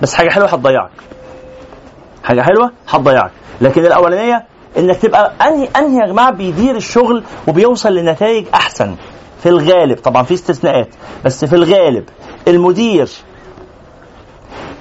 بس 0.01 0.15
حاجة 0.15 0.31
حلوة 0.31 0.49
هتضيعك. 0.49 0.91
حاجة 2.25 2.43
حلوة 2.43 2.73
هتضيعك. 2.89 3.31
لكن 3.61 3.87
الأولانية 3.87 4.45
إنك 4.79 4.97
تبقى 4.97 5.33
أنهي 5.43 5.69
أنهي 5.77 5.99
يا 6.03 6.07
جماعة 6.07 6.31
بيدير 6.31 6.77
الشغل 6.77 7.25
وبيوصل 7.49 7.95
لنتائج 7.95 8.47
أحسن. 8.55 8.97
في 9.43 9.49
الغالب. 9.49 9.99
طبعا 9.99 10.23
في 10.23 10.35
استثناءات. 10.35 10.89
بس 11.25 11.45
في 11.45 11.57
الغالب. 11.57 12.05
المدير. 12.49 13.09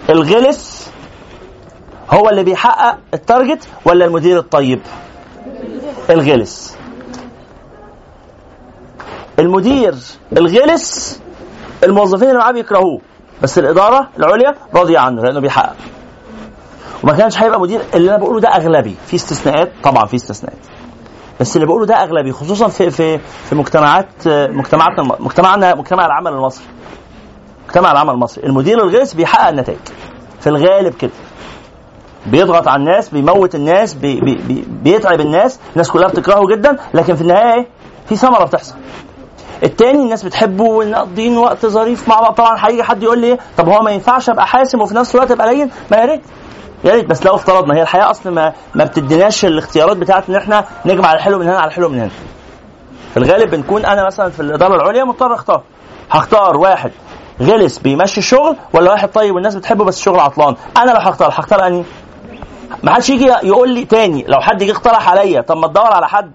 الغلس 0.10 0.92
هو 2.12 2.30
اللي 2.30 2.44
بيحقق 2.44 2.98
التارجت 3.14 3.68
ولا 3.86 4.06
المدير 4.06 4.38
الطيب؟ 4.38 4.80
الغلس. 6.10 6.79
المدير 9.40 9.96
الغلس 10.38 11.22
الموظفين 11.84 12.28
اللي 12.28 12.40
معاه 12.40 12.52
بيكرهوه 12.52 13.02
بس 13.42 13.60
الإدارة 13.60 14.10
العليا 14.20 14.56
راضية 14.76 15.00
عنه 15.00 15.22
لأنه 15.22 15.40
بيحقق. 15.40 15.76
وما 17.04 17.14
كانش 17.14 17.38
هيبقى 17.38 17.60
مدير 17.60 17.82
اللي 17.94 18.10
أنا 18.10 18.18
بقوله 18.18 18.40
ده 18.40 18.50
أغلبي. 18.50 18.96
في 19.08 19.16
استثناءات؟ 19.16 19.72
طبعا 19.84 20.06
في 20.06 20.16
استثناءات. 20.16 20.60
بس 21.40 21.56
اللي 21.56 21.68
بقوله 21.68 21.86
ده 21.86 21.96
أغلبي 21.96 22.32
خصوصا 22.32 22.68
في 22.68 22.90
في 22.90 23.18
في 23.18 23.56
مجتمعات 23.56 24.08
مجتمعاتنا 24.28 25.04
مجتمعنا 25.20 25.76
مجتمع 25.76 26.06
العمل 26.06 26.32
المصري. 26.34 26.66
مجتمع 27.68 27.92
العمل 27.92 28.10
المصري. 28.14 28.44
المدير 28.44 28.84
الغيث 28.84 29.14
بيحقق 29.14 29.48
النتائج. 29.48 29.80
في 30.40 30.48
الغالب 30.48 30.94
كده. 30.94 31.12
بيضغط 32.26 32.68
على 32.68 32.80
الناس 32.80 33.10
بيموت 33.10 33.56
الناس 33.56 33.94
بي 33.94 34.22
بي 34.22 34.36
بي 34.36 34.66
بيتعب 34.68 35.20
الناس. 35.22 35.60
الناس 35.74 35.92
كلها 35.92 36.08
بتكرهه 36.08 36.48
جدا. 36.48 36.78
لكن 36.94 37.16
في 37.16 37.22
النهاية 37.22 37.54
إيه؟ 37.60 37.68
في 38.10 38.16
ثمرة 38.16 38.46
بتحصل. 38.46 38.76
التاني 39.64 40.04
الناس 40.04 40.24
بتحبه 40.24 40.64
ونقضين 40.64 41.38
وقت 41.38 41.66
ظريف 41.66 42.08
مع 42.10 42.20
بعض. 42.20 42.34
طبعا 42.34 42.58
هيجي 42.68 42.84
حد 42.84 43.04
يقول 43.04 43.20
لي 43.20 43.28
إيه 43.28 43.40
طب 43.58 43.70
هو 43.70 43.82
ما 43.82 43.92
ينفعش 43.92 44.30
أبقى 44.30 44.48
حاسم 44.48 44.82
وفي 44.82 44.96
نفس 44.96 45.16
الوقت 45.16 45.32
أبقى 45.32 45.56
لين؟ 45.56 45.70
ما 45.92 45.98
يا 45.98 46.06
ريت. 46.06 46.22
يا 46.84 46.92
ريت 46.94 47.06
بس 47.06 47.26
لو 47.26 47.36
افترضنا 47.36 47.76
هي 47.76 47.82
الحياة 47.82 48.12
أصلا 48.12 48.32
ما 48.34 48.54
ما 48.76 48.84
بتديناش 48.86 49.46
الاختيارات 49.46 49.98
بتاعت 49.98 50.30
إن 50.30 50.36
إحنا 50.36 50.66
نجمع 50.86 51.14
الحلو 51.14 51.40
من 51.40 51.48
هنا 51.48 51.58
على 51.60 51.68
الحلو 51.68 51.90
من 51.90 52.00
هنا. 52.00 52.10
في 53.14 53.18
الغالب 53.18 53.50
بنكون 53.52 53.86
أنا 53.86 54.06
مثلا 54.06 54.30
في 54.30 54.40
الإدارة 54.40 54.76
العليا 54.76 55.04
مضطر 55.04 55.34
أختار. 55.34 55.62
هختار 56.12 56.58
واحد 56.58 56.92
غلس 57.42 57.78
بيمشي 57.78 58.18
الشغل 58.18 58.56
ولا 58.74 58.92
واحد 58.92 59.10
طيب 59.12 59.36
والناس 59.36 59.56
بتحبه 59.56 59.86
بس 59.86 59.98
الشغل 59.98 60.20
عطلان؟ 60.20 60.56
أنا 60.78 60.92
لو 60.92 60.98
هختار 60.98 61.30
هختار 61.30 61.68
أنهي؟ 61.68 61.84
ما 62.84 62.94
حدش 62.94 63.10
يجي 63.10 63.26
يقول 63.26 63.70
لي 63.70 63.86
تاني. 63.86 64.26
لو 64.28 64.40
حد 64.42 64.64
جه 64.64 64.72
اقترح 64.72 65.10
عليا 65.10 65.42
طب 65.42 65.58
ما 65.58 65.68
تدور 65.68 65.94
على 65.94 66.08
حد 66.08 66.32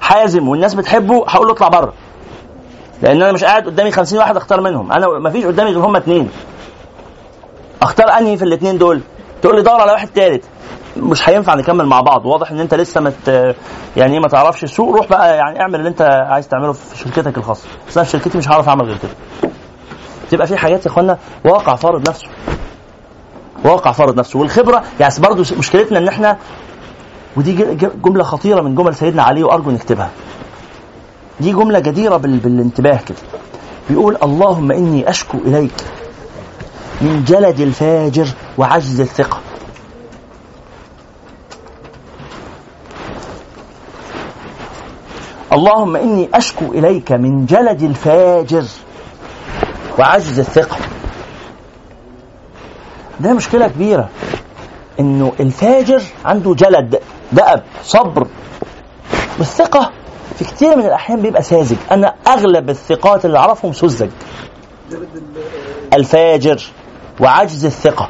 حازم 0.00 0.48
والناس 0.48 0.74
بتحبه 0.74 1.24
هقول 1.28 1.46
له 1.46 1.52
اطلع 1.52 1.68
بره. 1.68 1.92
لأن 3.02 3.22
أنا 3.22 3.32
مش 3.32 3.44
قاعد 3.44 3.66
قدامي 3.66 3.90
50 3.90 4.18
واحد 4.18 4.36
أختار 4.36 4.60
منهم. 4.60 4.92
أنا 4.92 5.06
ما 5.18 5.30
فيش 5.30 5.44
قدامي 5.44 5.70
غير 5.70 5.84
هم 5.86 5.96
اثنين 5.96 6.30
أختار 7.82 8.08
أنهي 8.18 8.36
في 8.36 8.44
الاثنين 8.44 8.78
دول؟ 8.78 9.00
تقول 9.42 9.56
لي 9.56 9.62
دور 9.62 9.80
على 9.80 9.92
واحد 9.92 10.08
ثالث 10.14 10.44
مش 10.96 11.28
هينفع 11.28 11.54
نكمل 11.54 11.86
مع 11.86 12.00
بعض. 12.00 12.26
واضح 12.26 12.50
إن 12.50 12.60
أنت 12.60 12.74
لسه 12.74 13.00
مت 13.00 13.54
يعني 13.96 14.12
إيه 14.14 14.20
ما 14.20 14.28
تعرفش 14.28 14.64
السوق. 14.64 14.96
روح 14.96 15.08
بقى 15.08 15.36
يعني 15.36 15.60
اعمل 15.60 15.74
اللي 15.74 15.88
أنت 15.88 16.02
عايز 16.30 16.48
تعمله 16.48 16.72
في 16.72 16.98
شركتك 16.98 17.38
الخاصة. 17.38 17.68
بس 17.88 17.96
أنا 17.96 18.04
في 18.06 18.10
شركتي 18.12 18.38
مش 18.38 18.48
هعرف 18.48 18.68
أعمل 18.68 18.84
غير 18.84 18.96
كده. 18.98 19.50
تبقى 20.30 20.46
في 20.46 20.56
حاجات 20.56 20.86
يا 20.86 20.90
إخوانا 20.90 21.18
واقع 21.44 21.74
فارض 21.74 22.08
نفسه. 22.08 22.26
واقع 23.64 23.92
فارض 23.92 24.18
نفسه. 24.18 24.38
والخبرة 24.38 24.82
يعني 25.00 25.14
برضه 25.18 25.56
مشكلتنا 25.58 25.98
إن 25.98 26.08
إحنا 26.08 26.38
ودي 27.36 27.52
جملة 28.04 28.24
خطيرة 28.24 28.60
من 28.60 28.74
جمل 28.74 28.94
سيدنا 28.94 29.22
علي 29.22 29.42
وأرجو 29.42 29.70
نكتبها. 29.70 30.10
دي 31.40 31.52
جملة 31.52 31.78
جديرة 31.78 32.16
بال... 32.16 32.36
بالانتباه 32.36 32.96
كده. 33.06 33.18
بيقول 33.90 34.16
اللهم 34.22 34.72
إني 34.72 35.10
أشكو 35.10 35.38
إليك 35.38 35.84
من 37.00 37.24
جلد 37.24 37.60
الفاجر 37.60 38.28
وعجز 38.58 39.00
الثقة. 39.00 39.40
اللهم 45.52 45.96
إني 45.96 46.28
أشكو 46.34 46.64
إليك 46.64 47.12
من 47.12 47.46
جلد 47.46 47.82
الفاجر 47.82 48.64
وعجز 49.98 50.38
الثقة. 50.38 50.76
ده 53.20 53.32
مشكلة 53.32 53.68
كبيرة. 53.68 54.08
إنه 55.00 55.32
الفاجر 55.40 56.02
عنده 56.24 56.54
جلد 56.54 57.00
دأب 57.32 57.62
صبر 57.82 58.26
والثقة 59.38 59.90
في 60.38 60.44
كتير 60.44 60.76
من 60.76 60.84
الأحيان 60.86 61.22
بيبقى 61.22 61.42
ساذج 61.42 61.76
أنا 61.90 62.14
أغلب 62.28 62.70
الثقات 62.70 63.24
اللي 63.24 63.38
أعرفهم 63.38 63.72
سذج. 63.72 64.10
الفاجر 65.94 66.62
وعجز 67.20 67.64
الثقة. 67.64 68.08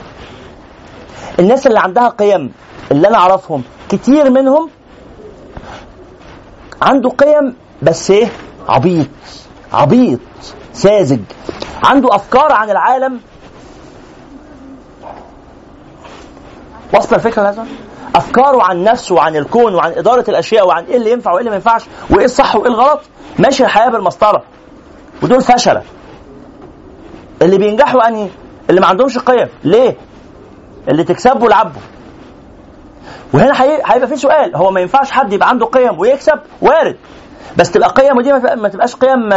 الناس 1.39 1.67
اللي 1.67 1.79
عندها 1.79 2.09
قيم 2.09 2.53
اللي 2.93 3.09
أنا 3.09 3.17
أعرفهم 3.17 3.63
كتير 3.89 4.31
منهم 4.31 4.71
عنده 6.83 7.11
قيم 7.11 7.57
بس 7.83 8.11
إيه؟ 8.11 8.29
عبيط. 8.69 9.07
عبيط. 9.73 10.21
ساذج. 10.73 11.21
عنده 11.85 12.15
أفكار 12.15 12.53
عن 12.53 12.71
العالم. 12.71 13.21
واصله 16.95 17.17
الفكرة 17.17 17.43
لازم 17.43 17.65
أفكاره 18.15 18.63
عن 18.63 18.85
نفسه 18.85 19.15
وعن 19.15 19.37
الكون 19.37 19.75
وعن 19.75 19.93
إدارة 19.93 20.25
الأشياء 20.29 20.67
وعن 20.67 20.85
إيه 20.85 20.97
اللي 20.97 21.11
ينفع 21.13 21.31
وإيه 21.33 21.39
اللي 21.41 21.51
ما 21.51 21.57
ينفعش 21.57 21.85
وإيه 22.11 22.25
الصح 22.25 22.57
وإيه 22.57 22.69
الغلط 22.69 23.01
ماشي 23.39 23.65
الحياة 23.65 23.89
بالمسطرة. 23.91 24.43
ودول 25.23 25.41
فشلة. 25.43 25.83
اللي 27.43 27.59
بينجحوا 27.59 28.09
أنهي؟ 28.09 28.29
اللي 28.71 28.81
ما 28.81 28.87
عندهمش 28.87 29.19
قيم. 29.19 29.49
ليه؟ 29.65 29.97
اللي 30.89 31.05
تكسبوا 31.05 31.49
العبوا 31.49 31.81
وهنا 33.35 33.63
هيبقى 33.63 34.07
في 34.09 34.17
سؤال. 34.17 34.57
هو 34.57 34.71
ما 34.71 34.81
ينفعش 34.81 35.11
حد 35.11 35.33
يبقى 35.33 35.49
عنده 35.49 35.67
قيم 35.67 35.99
ويكسب؟ 35.99 36.39
وارد. 36.63 36.97
بس 37.57 37.71
تبقى 37.71 37.89
قيم 37.89 38.17
ودي 38.17 38.33
ما 38.33 38.69
تبقاش 38.69 38.95
قيم 38.97 39.29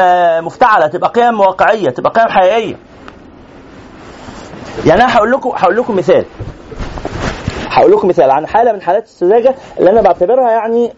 مفتعلة. 0.46 0.88
تبقى 0.88 1.10
قيم 1.10 1.40
واقعية. 1.40 1.90
تبقى 1.90 2.12
قيم 2.12 2.30
حقيقية. 2.30 2.76
يعني 4.86 5.04
أنا 5.04 5.16
هقول 5.18 5.32
لكم 5.32 5.50
هقول 5.56 5.76
لكم 5.78 5.96
مثال. 5.96 6.26
هقول 7.72 7.92
لكم 7.92 8.08
مثال 8.08 8.32
عن 8.32 8.48
حالة 8.48 8.72
من 8.72 8.82
حالات 8.82 9.04
السذاجة 9.04 9.56
اللي 9.80 9.90
أنا 9.90 10.02
بعتبرها 10.02 10.52
يعني 10.52 10.92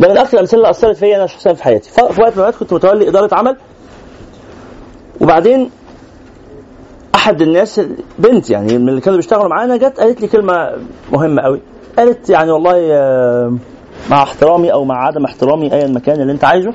ده 0.00 0.08
من 0.08 0.18
أكثر 0.18 0.34
الامثله 0.34 0.58
اللي 0.58 0.70
أثرت 0.70 0.96
فيا 0.96 1.16
أنا 1.16 1.26
شخصيا 1.26 1.52
في 1.52 1.62
حياتي. 1.62 1.90
في 1.90 2.02
وقت 2.02 2.18
من 2.18 2.28
الأوقات 2.28 2.54
كنت 2.54 2.72
متولي 2.72 3.08
إدارة 3.08 3.34
عمل. 3.34 3.56
وبعدين 5.20 5.70
أحد 7.14 7.42
الناس 7.42 7.80
بنت 8.18 8.50
يعني 8.50 8.78
من 8.78 8.88
اللي 8.88 9.00
كانوا 9.00 9.16
بيشتغلوا 9.16 9.48
معانا 9.48 9.76
جت 9.76 10.00
قالت 10.00 10.20
لي 10.20 10.28
كلمة 10.28 10.72
مهمة 11.12 11.42
قوي. 11.42 11.60
قالت 11.98 12.30
يعني 12.30 12.50
والله 12.50 12.76
مع 14.10 14.22
احترامي 14.22 14.72
أو 14.72 14.84
مع 14.84 15.06
عدم 15.06 15.24
احترامي 15.24 15.72
ايا 15.72 15.86
مكان 15.86 16.20
اللي 16.20 16.32
أنت 16.32 16.44
عايزه. 16.44 16.72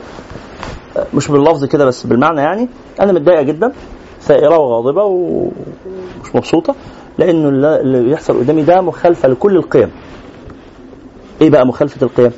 مش 1.14 1.28
باللفظ 1.28 1.66
كده 1.66 1.86
بس 1.86 2.04
بالمعنى 2.04 2.42
يعني. 2.42 2.70
أنا 3.00 3.12
متضايقة 3.12 3.42
جدا 3.42 3.72
ثائره 4.22 4.58
وغاضبة 4.58 5.04
ومش 5.04 6.36
مبسوطة. 6.36 6.76
لأنه 7.22 7.50
اللي 7.50 8.02
بيحصل 8.02 8.40
قدامي 8.40 8.62
ده 8.62 8.82
مخالفة 8.82 9.30
لكل 9.30 9.56
القيم. 9.58 9.92
إيه 11.42 11.50
بقى 11.50 11.68
مخالفة 11.68 12.06
القيم؟ 12.06 12.32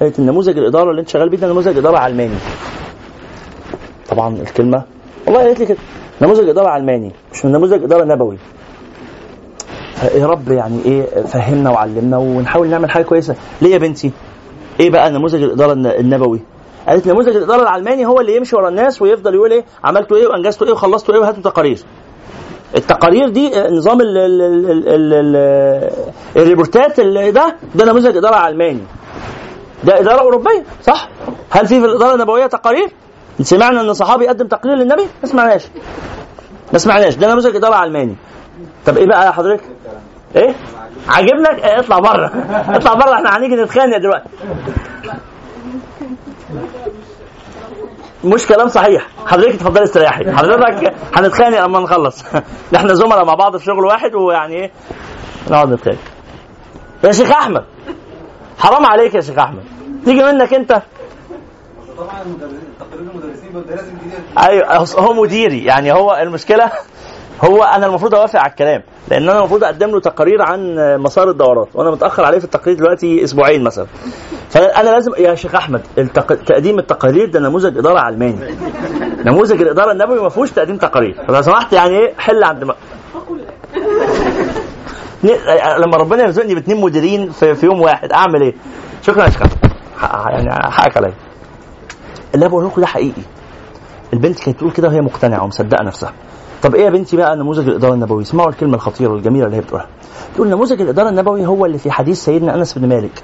قالت 0.00 0.18
النموذج 0.18 0.58
الإدارة 0.58 0.90
اللي 0.90 1.00
أنت 1.00 1.08
شغال 1.08 1.28
بيه 1.28 1.38
ده 1.38 1.48
نموذج 1.48 1.76
إدارة 1.78 1.98
علماني. 1.98 2.34
طبعا 4.08 4.36
الكلمة 4.36 4.82
والله 5.26 5.40
قالت 5.40 5.58
لي 5.60 5.66
كده 5.66 5.78
نموذج 6.22 6.48
إدارة 6.48 6.68
علماني 6.68 7.12
مش 7.32 7.46
نموذج 7.46 7.82
إدارة 7.82 8.04
نبوي. 8.04 8.36
يا 10.14 10.26
رب 10.26 10.50
يعني 10.50 10.84
إيه 10.84 11.22
فهمنا 11.22 11.70
وعلمنا 11.70 12.16
ونحاول 12.18 12.68
نعمل 12.68 12.90
حاجة 12.90 13.04
كويسة. 13.04 13.34
ليه 13.62 13.72
يا 13.72 13.78
بنتي؟ 13.78 14.10
إيه 14.80 14.90
بقى 14.90 15.10
نموذج 15.10 15.42
الإدارة 15.42 15.72
النبوي؟ 15.72 16.40
قالت 16.88 17.08
نموذج 17.08 17.36
الإدارة 17.36 17.62
العلماني 17.62 18.06
هو 18.06 18.20
اللي 18.20 18.36
يمشي 18.36 18.56
ورا 18.56 18.68
الناس 18.68 19.02
ويفضل 19.02 19.34
يقول 19.34 19.52
إيه 19.52 19.64
عملتوا 19.84 20.16
إيه 20.16 20.26
وأنجزتوا 20.26 20.66
إيه 20.66 20.72
وخلصتوا 20.72 21.14
إيه 21.14 21.20
وهاتوا 21.20 21.42
تقارير. 21.42 21.78
التقارير 22.76 23.28
دي 23.28 23.50
نظام 23.70 24.00
ال 24.00 24.18
ال 24.18 25.12
ال 25.14 25.36
الريبورتات 26.36 27.00
ده 27.00 27.56
ده 27.74 27.84
نموذج 27.84 28.16
إدارة 28.16 28.36
علماني 28.36 28.82
ده 29.84 30.00
إدارة 30.00 30.20
أوروبية 30.20 30.64
صح؟ 30.82 31.08
هل 31.50 31.66
في 31.66 31.80
في 31.80 31.86
الإدارة 31.86 32.14
النبوية 32.14 32.46
تقارير؟ 32.46 32.88
سمعنا 33.42 33.80
إن 33.80 33.94
صحابي 33.94 34.24
يقدم 34.24 34.46
تقرير 34.46 34.74
للنبي 34.76 35.02
ما 35.22 35.28
سمعناش. 35.28 35.62
ما 36.72 36.78
سمعناش 36.78 37.14
ده 37.14 37.30
نموذج 37.30 37.56
إدارة 37.56 37.74
علماني 37.74 38.16
طب 38.86 38.98
إيه 38.98 39.06
بقى 39.06 39.26
يا 39.26 39.30
حضرتك؟ 39.30 39.62
إيه؟ 40.36 40.54
عاجبنك؟ 41.08 41.64
إيه 41.64 41.78
اطلع 41.80 41.98
بره. 41.98 42.26
اطلع 42.68 42.94
بره 42.94 43.14
إحنا 43.14 43.36
هنيجي 43.36 43.56
نتخانق 43.56 43.96
دلوقتي. 43.96 44.28
مش 48.24 48.46
كلام 48.46 48.68
صحيح. 48.68 49.06
حضرتك 49.26 49.54
اتفضلي 49.54 49.84
استريحي. 49.84 50.32
حضرتك 50.38 50.94
هنتخانق 51.16 51.64
لما 51.64 51.80
نخلص. 51.80 52.24
إحنا 52.76 52.94
زملاء 52.94 53.24
مع 53.24 53.34
بعض 53.34 53.56
في 53.56 53.64
شغل 53.64 53.84
واحد 53.84 54.14
ويعني 54.14 54.54
إيه؟ 54.54 54.70
نقعد 55.50 55.72
نتخانق. 55.72 55.98
يا 57.04 57.12
شيخ 57.12 57.30
أحمد 57.30 57.64
حرام 58.58 58.86
عليك 58.86 59.14
يا 59.14 59.20
شيخ 59.20 59.38
أحمد. 59.38 59.64
تيجي 60.04 60.22
منك 60.22 60.54
أنت؟ 60.54 60.82
طبعا 61.98 62.22
تقرير 62.80 63.00
المدرسين 63.10 63.64
لازم 63.68 63.92
أيوه 64.38 64.76
هو 64.76 65.12
مديري. 65.22 65.64
يعني 65.64 65.92
هو 65.92 66.14
المشكلة 66.22 66.70
هو 67.44 67.62
أنا 67.62 67.86
المفروض 67.86 68.14
أوافق 68.14 68.40
على 68.40 68.50
الكلام 68.50 68.82
لأن 69.10 69.22
أنا 69.28 69.38
المفروض 69.38 69.64
أقدم 69.64 69.90
له 69.90 70.00
تقارير 70.00 70.42
عن 70.42 70.74
مسار 71.02 71.30
الدورات 71.30 71.68
وأنا 71.74 71.90
متأخر 71.90 72.24
عليه 72.24 72.38
في 72.38 72.44
التقرير 72.44 72.76
دلوقتي 72.76 73.24
أسبوعين 73.24 73.62
مثلا. 73.64 73.86
فأنا 74.50 74.90
لازم 74.90 75.12
يا 75.18 75.34
شيخ 75.34 75.54
أحمد 75.54 75.80
التق... 75.98 76.34
تقديم 76.34 76.78
التقارير 76.78 77.30
ده 77.30 77.40
نموذج 77.40 77.78
إدارة 77.78 78.00
علماني 78.00 78.54
نموذج 79.26 79.60
الإدارة 79.62 79.92
النبوي 79.92 80.20
ما 80.20 80.28
فيهوش 80.28 80.50
تقديم 80.50 80.76
تقارير 80.76 81.24
فلو 81.28 81.42
سمحت 81.42 81.72
يعني 81.72 81.98
إيه 81.98 82.14
حل 82.18 82.44
عند 82.44 82.64
ما... 82.64 82.74
لما 85.78 85.96
ربنا 85.96 86.22
يرزقني 86.22 86.54
باثنين 86.54 86.80
مديرين 86.80 87.30
في, 87.30 87.54
في 87.54 87.66
يوم 87.66 87.80
واحد 87.80 88.12
أعمل 88.12 88.42
إيه؟ 88.42 88.54
شكرا 89.02 89.24
يا 89.24 89.30
شيخ 89.30 89.42
يعني 90.30 90.70
حقك 90.70 90.96
عليا. 90.96 91.12
اللي 92.34 92.42
أنا 92.46 92.48
بقول 92.52 92.66
لكم 92.66 92.80
ده 92.80 92.86
حقيقي. 92.86 93.22
البنت 94.12 94.40
كانت 94.44 94.58
تقول 94.58 94.70
كده 94.70 94.88
وهي 94.88 95.00
مقتنعة 95.00 95.44
ومصدقة 95.44 95.84
نفسها. 95.84 96.12
طب 96.62 96.74
إيه 96.74 96.84
يا 96.84 96.90
بنتي 96.90 97.16
بقى 97.16 97.36
نموذج 97.36 97.68
الإدارة 97.68 97.94
النبوي؟ 97.94 98.22
اسمعوا 98.22 98.48
الكلمة 98.48 98.74
الخطيرة 98.74 99.10
والجميله 99.12 99.46
اللي 99.46 99.56
هي 99.56 99.60
بتقولها. 99.60 99.86
تقول 100.34 100.48
نموذج 100.48 100.80
الإدارة 100.80 101.08
النبوي 101.08 101.46
هو 101.46 101.66
اللي 101.66 101.78
في 101.78 101.90
حديث 101.90 102.24
سيدنا 102.24 102.54
أنس 102.54 102.78
بن 102.78 102.88
مالك. 102.88 103.22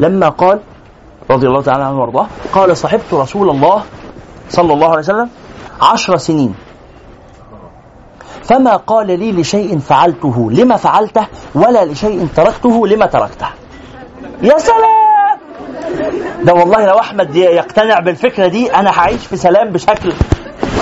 لما 0.00 0.28
قال 0.28 0.60
رضي 1.30 1.46
الله 1.46 1.62
تعالى 1.62 1.84
عنه 1.84 2.00
وأرضاه 2.00 2.26
قال 2.52 2.76
صحبت 2.76 3.02
رسول 3.14 3.50
الله 3.50 3.82
صلى 4.48 4.72
الله 4.72 4.88
عليه 4.88 4.98
وسلم 4.98 5.28
عشر 5.82 6.16
سنين. 6.16 6.54
فما 8.42 8.76
قال 8.76 9.06
لي 9.06 9.32
لشيء 9.32 9.78
فعلته. 9.78 10.50
لما 10.50 10.76
فعلته؟ 10.76 11.26
ولا 11.54 11.84
لشيء 11.84 12.28
تركته. 12.36 12.86
لما 12.86 13.06
تركته. 13.06 13.46
يا 14.42 14.58
سلام! 14.58 15.38
ده 16.44 16.54
والله 16.54 16.86
لو 16.86 16.98
أحمد 16.98 17.36
يقتنع 17.36 17.98
بالفكرة 18.00 18.46
دي 18.46 18.74
أنا 18.74 18.90
هعيش 18.90 19.26
في 19.26 19.36
سلام 19.36 19.70
بشكل 19.70 20.12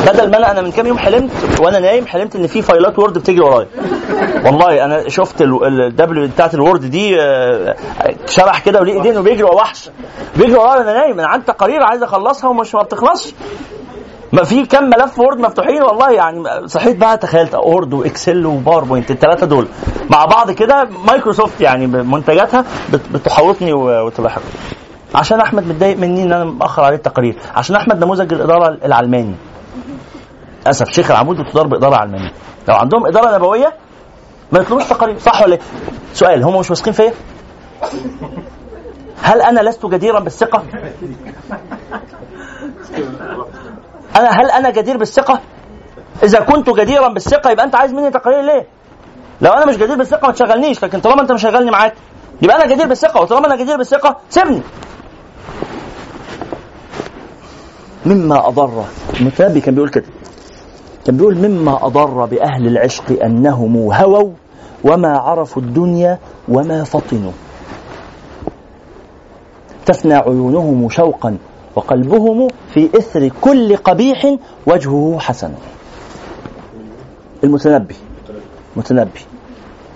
بدل 0.06 0.30
ما 0.30 0.36
أنا 0.36 0.50
أنا 0.50 0.60
من 0.60 0.70
كام 0.72 0.86
يوم 0.86 0.98
حلمت 0.98 1.30
وأنا 1.60 1.78
نايم 1.78 2.06
حلمت 2.06 2.36
ان 2.36 2.46
في 2.46 2.62
فايلات 2.62 2.98
Word 2.98 3.18
بتجري 3.18 3.40
ورايا. 3.40 3.66
والله 4.44 4.84
أنا 4.84 5.08
شفت 5.08 5.42
ال 5.42 5.85
W 5.85 6.28
بتاعت 6.28 6.54
ال 6.54 6.60
Word 6.60 6.80
دي 6.90 7.20
آه، 7.20 7.76
شرح 8.26 8.58
كده 8.60 8.80
وليه 8.80 8.92
ايدين 8.92 9.18
وبيجري 9.18 9.42
وحش. 9.44 9.90
بيجري 10.36 10.54
ورايا 10.54 10.78
وأنا 10.80 10.92
نايم 10.92 11.18
أنا 11.20 11.28
عندي 11.28 11.44
تقارير 11.46 11.82
عايز 11.82 12.02
اخلصها 12.02 12.50
ومش 12.50 12.74
ما 12.74 12.82
بتخلصش. 12.82 13.32
ما 14.32 14.44
في 14.44 14.66
كم 14.66 14.84
ملف 14.84 15.18
Word 15.18 15.38
مفتوحين 15.38 15.82
والله 15.82 16.10
يعني 16.10 16.42
صحيت 16.68 16.96
بقى 16.96 17.16
تخيلت 17.18 17.54
Word 17.54 17.94
و 17.94 18.03
Excel 18.03 18.46
و 18.46 18.52
PowerPoint 18.52 19.10
الثلاثه 19.10 19.46
دول. 19.46 19.66
مع 20.10 20.24
بعض 20.24 20.50
كده 20.50 20.88
مايكروسوفت 21.08 21.60
يعني 21.60 21.86
منتجاتها 21.86 22.64
بت- 22.92 23.08
بتحوطني 23.12 23.72
وتلاحقني 23.72 24.44
عشان 25.14 25.40
أحمد 25.40 25.66
متضايق 25.68 25.96
مني 25.98 26.22
إن 26.22 26.32
أنا 26.32 26.44
مأخر 26.44 26.82
عليه 26.82 26.96
التقارير 26.96 27.36
عشان 27.54 27.76
أحمد 27.76 28.04
نموذج 28.04 28.32
الإدارة 28.32 28.78
العلماني. 28.84 29.34
للأسف 30.62 30.88
شيخ 30.90 31.10
العمود 31.10 31.36
بتدار 31.40 31.66
بإدارة 31.66 31.96
علمانيه 31.96 32.32
لو 32.68 32.74
عندهم 32.74 33.06
إدارة 33.06 33.36
نبوية 33.36 33.74
ما 34.52 34.58
يطلبوش 34.58 34.84
تقارير 34.84 35.18
صح 35.18 35.42
ولا 35.42 35.52
إيه؟ 35.54 35.60
سؤال 36.14 36.42
هم 36.44 36.58
مش 36.58 36.70
واثقين 36.70 36.92
فيا؟ 36.92 37.12
هل 39.22 39.42
أنا 39.42 39.60
لست 39.60 39.86
جديرا 39.86 40.20
بالثقة؟ 40.20 40.62
أنا 44.16 44.28
هل 44.30 44.50
أنا 44.50 44.70
جدير 44.70 44.96
بالثقة؟ 44.96 45.40
إذا 46.22 46.40
كنت 46.40 46.70
جديرا 46.70 47.08
بالثقة 47.08 47.50
يبقى 47.50 47.64
أنت 47.64 47.74
عايز 47.74 47.92
مني 47.92 48.10
تقارير 48.10 48.40
ليه؟ 48.40 48.66
لو 49.40 49.52
أنا 49.52 49.66
مش 49.66 49.76
جدير 49.76 49.96
بالثقة 49.96 50.26
ما 50.26 50.32
تشغلنيش 50.32 50.84
لكن 50.84 51.00
طالما 51.00 51.22
أنت 51.22 51.32
مشغلني 51.32 51.70
معاك 51.70 51.94
يبقى 52.42 52.56
أنا 52.56 52.66
جدير 52.74 52.86
بالثقة 52.86 53.20
وطالما 53.20 53.46
أنا 53.46 53.56
جدير 53.56 53.76
بالثقة 53.76 54.16
سيبني 54.30 54.62
مما 58.06 58.48
أضر 58.48 58.84
المتنبي 59.20 59.60
كان 59.60 59.74
بيقول 59.74 59.88
كده 59.90 60.04
كان 61.06 61.16
بيقول 61.16 61.38
مما 61.38 61.86
أضر 61.86 62.24
بأهل 62.24 62.66
العشق 62.66 63.22
أنهم 63.22 63.76
هووا 63.76 64.30
وما 64.84 65.18
عرفوا 65.18 65.62
الدنيا 65.62 66.18
وما 66.48 66.84
فطنوا. 66.84 67.32
تفنى 69.86 70.14
عيونهم 70.14 70.88
شوقا 70.88 71.38
وقلبهم 71.76 72.48
في 72.74 72.90
إثر 72.98 73.28
كل 73.40 73.76
قبيح 73.76 74.36
وجهه 74.66 75.18
حسن. 75.18 75.52
المتنبي 77.44 77.96
متنبي. 78.76 79.20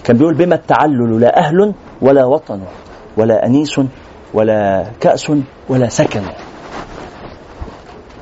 كان 0.04 0.16
بيقول 0.16 0.34
بما 0.34 0.54
التعلل 0.54 1.20
لا 1.20 1.38
أهل 1.38 1.74
ولا 2.02 2.24
وطن 2.24 2.60
ولا 3.16 3.46
أنيس 3.46 3.80
ولا 4.34 4.86
كأس 5.00 5.32
ولا 5.68 5.88
سكن. 5.88 6.22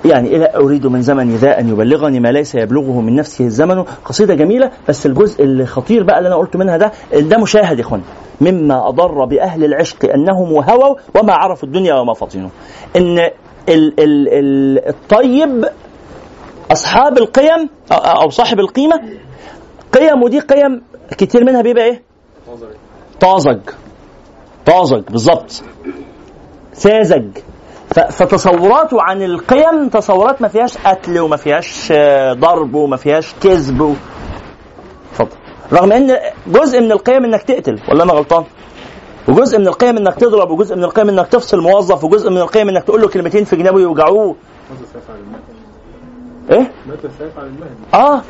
يعني 0.04 0.36
إلى 0.36 0.52
أريد 0.56 0.86
من 0.86 1.02
زمن 1.02 1.34
ذا 1.36 1.60
أن 1.60 1.68
يبلغني 1.68 2.20
ما 2.20 2.28
ليس 2.28 2.54
يبلغه 2.54 3.00
من 3.00 3.16
نفسه 3.16 3.44
الزمن. 3.44 3.82
قصيدة 3.82 4.34
جميلة 4.34 4.70
بس 4.88 5.06
الجزء 5.06 5.44
الخطير 5.44 6.02
بقى 6.02 6.18
اللي 6.18 6.26
أنا 6.28 6.36
قلت 6.36 6.56
منها 6.56 6.76
ده 6.76 6.92
ده 7.12 7.38
مشاهد 7.38 7.78
يا 7.78 7.84
إخوان 7.84 8.02
مما 8.40 8.88
أضر 8.88 9.24
بأهل 9.24 9.64
العشق 9.64 10.10
أنهم 10.14 10.48
هووا 10.70 10.96
وما 11.20 11.32
عرفوا 11.32 11.68
الدنيا 11.68 11.94
وما 11.94 12.14
فطنوا. 12.14 12.48
إن 12.96 13.18
ال 13.18 14.00
ال 14.00 14.28
ال 14.28 14.88
الطيب 14.88 15.64
أصحاب 16.72 17.18
القيم 17.18 17.68
أو- 17.92 18.28
صاحب 18.28 18.60
القيمة 18.60 19.00
قيم 19.92 20.22
ودي 20.22 20.40
قيم 20.40 20.82
كتير 21.18 21.44
منها 21.44 21.62
بيبقى 21.62 21.84
إيه؟ 21.84 22.02
طازج. 23.20 23.58
طازج 24.66 25.02
بالظبط. 25.10 25.62
ساذج. 26.72 27.38
فتصوراته 27.92 29.02
عن 29.02 29.22
القيم 29.22 29.88
تصورات 29.88 30.42
ما 30.42 30.48
فيهاش 30.48 30.78
قتل 30.78 31.20
وما 31.20 31.36
فيهاش 31.36 31.88
آه، 31.92 32.32
ضرب 32.32 32.74
وما 32.74 32.96
فيهاش 32.96 33.34
كذب. 33.42 33.96
اتفضل 35.12 35.36
رغم 35.72 35.92
إن 35.92 36.16
جزء 36.46 36.80
من 36.80 36.92
القيم 36.92 37.24
إنك 37.24 37.42
تقتل 37.42 37.80
ولا 37.88 38.02
أنا 38.04 38.12
غلطان؟ 38.12 38.44
وجزء 39.28 39.58
من 39.58 39.68
القيم 39.68 39.96
إنك 39.96 40.14
تضرب 40.14 40.50
وجزء 40.50 40.76
من 40.76 40.84
القيم 40.84 41.08
إنك 41.08 41.28
تفصل 41.28 41.60
موظف 41.60 42.04
وجزء 42.04 42.30
من 42.30 42.38
القيم 42.38 42.68
إنك 42.68 42.84
تقول 42.84 43.00
له 43.00 43.08
كلمتين 43.08 43.44
في 43.44 43.56
جنابه 43.56 43.80
يوجعوه 43.80 44.36
إيه؟ 46.50 46.72
آه 47.94 48.22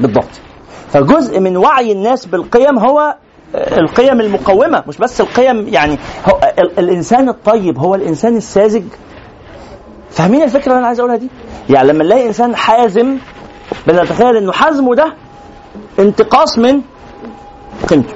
بالضبط 0.00 0.40
فجزء 0.88 1.40
من 1.40 1.56
وعي 1.56 1.92
الناس 1.92 2.26
بالقيم 2.26 2.78
هو 2.78 3.14
القيم 3.56 4.20
المقومة 4.20 4.82
مش 4.88 4.96
بس 4.98 5.20
القيم 5.20 5.68
يعني 5.68 5.98
هو 6.28 6.38
ال- 6.58 6.78
الإنسان 6.78 7.28
الطيب 7.28 7.78
هو 7.78 7.94
الإنسان 7.94 8.36
الساذج. 8.36 8.84
فاهمين 10.10 10.42
الفكرة 10.42 10.66
اللي 10.66 10.78
أنا 10.78 10.86
عايز 10.86 10.98
أقولها 11.00 11.16
دي؟ 11.16 11.28
يعني 11.70 11.88
لما 11.88 12.04
نلاقي 12.04 12.26
إنسان 12.26 12.56
حازم 12.56 13.18
بنتخيل 13.86 14.36
إنه 14.36 14.52
حزمه 14.52 14.94
ده 14.94 15.14
انتقاص 15.98 16.58
من 16.58 16.80
قيمته. 17.88 18.14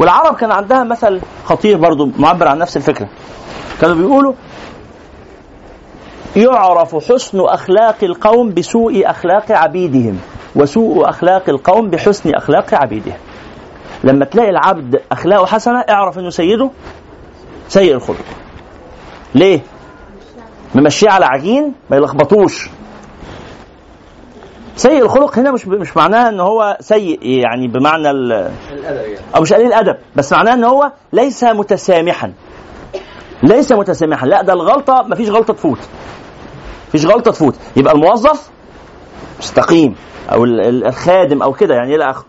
والعرب 0.00 0.36
كان 0.36 0.50
عندها 0.52 0.84
مثل 0.84 1.20
خطير 1.44 1.76
برضو 1.78 2.10
معبر 2.18 2.48
عن 2.48 2.58
نفس 2.58 2.76
الفكرة. 2.76 3.08
كانوا 3.80 3.96
بيقولوا 3.96 4.32
يعرف 6.36 6.96
حسن 7.12 7.40
أخلاق 7.40 7.96
القوم 8.04 8.54
بسوء 8.54 9.10
أخلاق 9.10 9.52
عبيدهم 9.52 10.18
وسوء 10.56 11.08
أخلاق 11.08 11.48
القوم 11.48 11.90
بحسن 11.90 12.34
أخلاق 12.34 12.74
عبيدهم. 12.74 13.16
لما 14.04 14.24
تلاقي 14.24 14.50
العبد 14.50 15.00
أخلاقه 15.12 15.46
حسنة 15.46 15.78
اعرف 15.78 16.18
أنه 16.18 16.30
سيده 16.30 16.70
سيء 17.68 17.94
الخلق. 17.94 18.16
ليه؟ 19.34 19.60
ممشيه 20.74 21.10
على 21.10 21.24
عجين 21.26 21.72
ما 21.90 21.96
يلخبطوش. 21.96 22.68
سيء 24.76 25.02
الخلق 25.02 25.38
هنا 25.38 25.50
مش 25.52 25.66
مش 25.66 25.96
معناها 25.96 26.28
إن 26.28 26.40
هو 26.40 26.76
سيء 26.80 27.18
يعني 27.22 27.68
بمعنى 27.68 28.10
ال 28.10 28.50
أو 29.36 29.42
مش 29.42 29.52
قليل 29.52 29.66
الأدب 29.66 29.96
بس 30.16 30.32
معناه 30.32 30.54
إن 30.54 30.64
هو 30.64 30.92
ليس 31.12 31.44
متسامحا. 31.44 32.32
ليس 33.42 33.72
متسامحا. 33.72 34.26
لا 34.26 34.42
ده 34.42 34.52
الغلطة 34.52 35.02
مفيش 35.08 35.28
غلطة 35.30 35.54
تفوت. 35.54 35.78
مفيش 36.88 37.06
غلطة 37.06 37.30
تفوت. 37.30 37.54
يبقى 37.76 37.94
الموظف 37.94 38.48
مستقيم 39.38 39.94
أو 40.32 40.44
ال- 40.44 40.60
ال- 40.60 40.86
الخادم 40.86 41.42
أو 41.42 41.52
كده 41.52 41.74
يعني 41.74 41.94
إلى 41.94 42.10
آخره. 42.10 42.24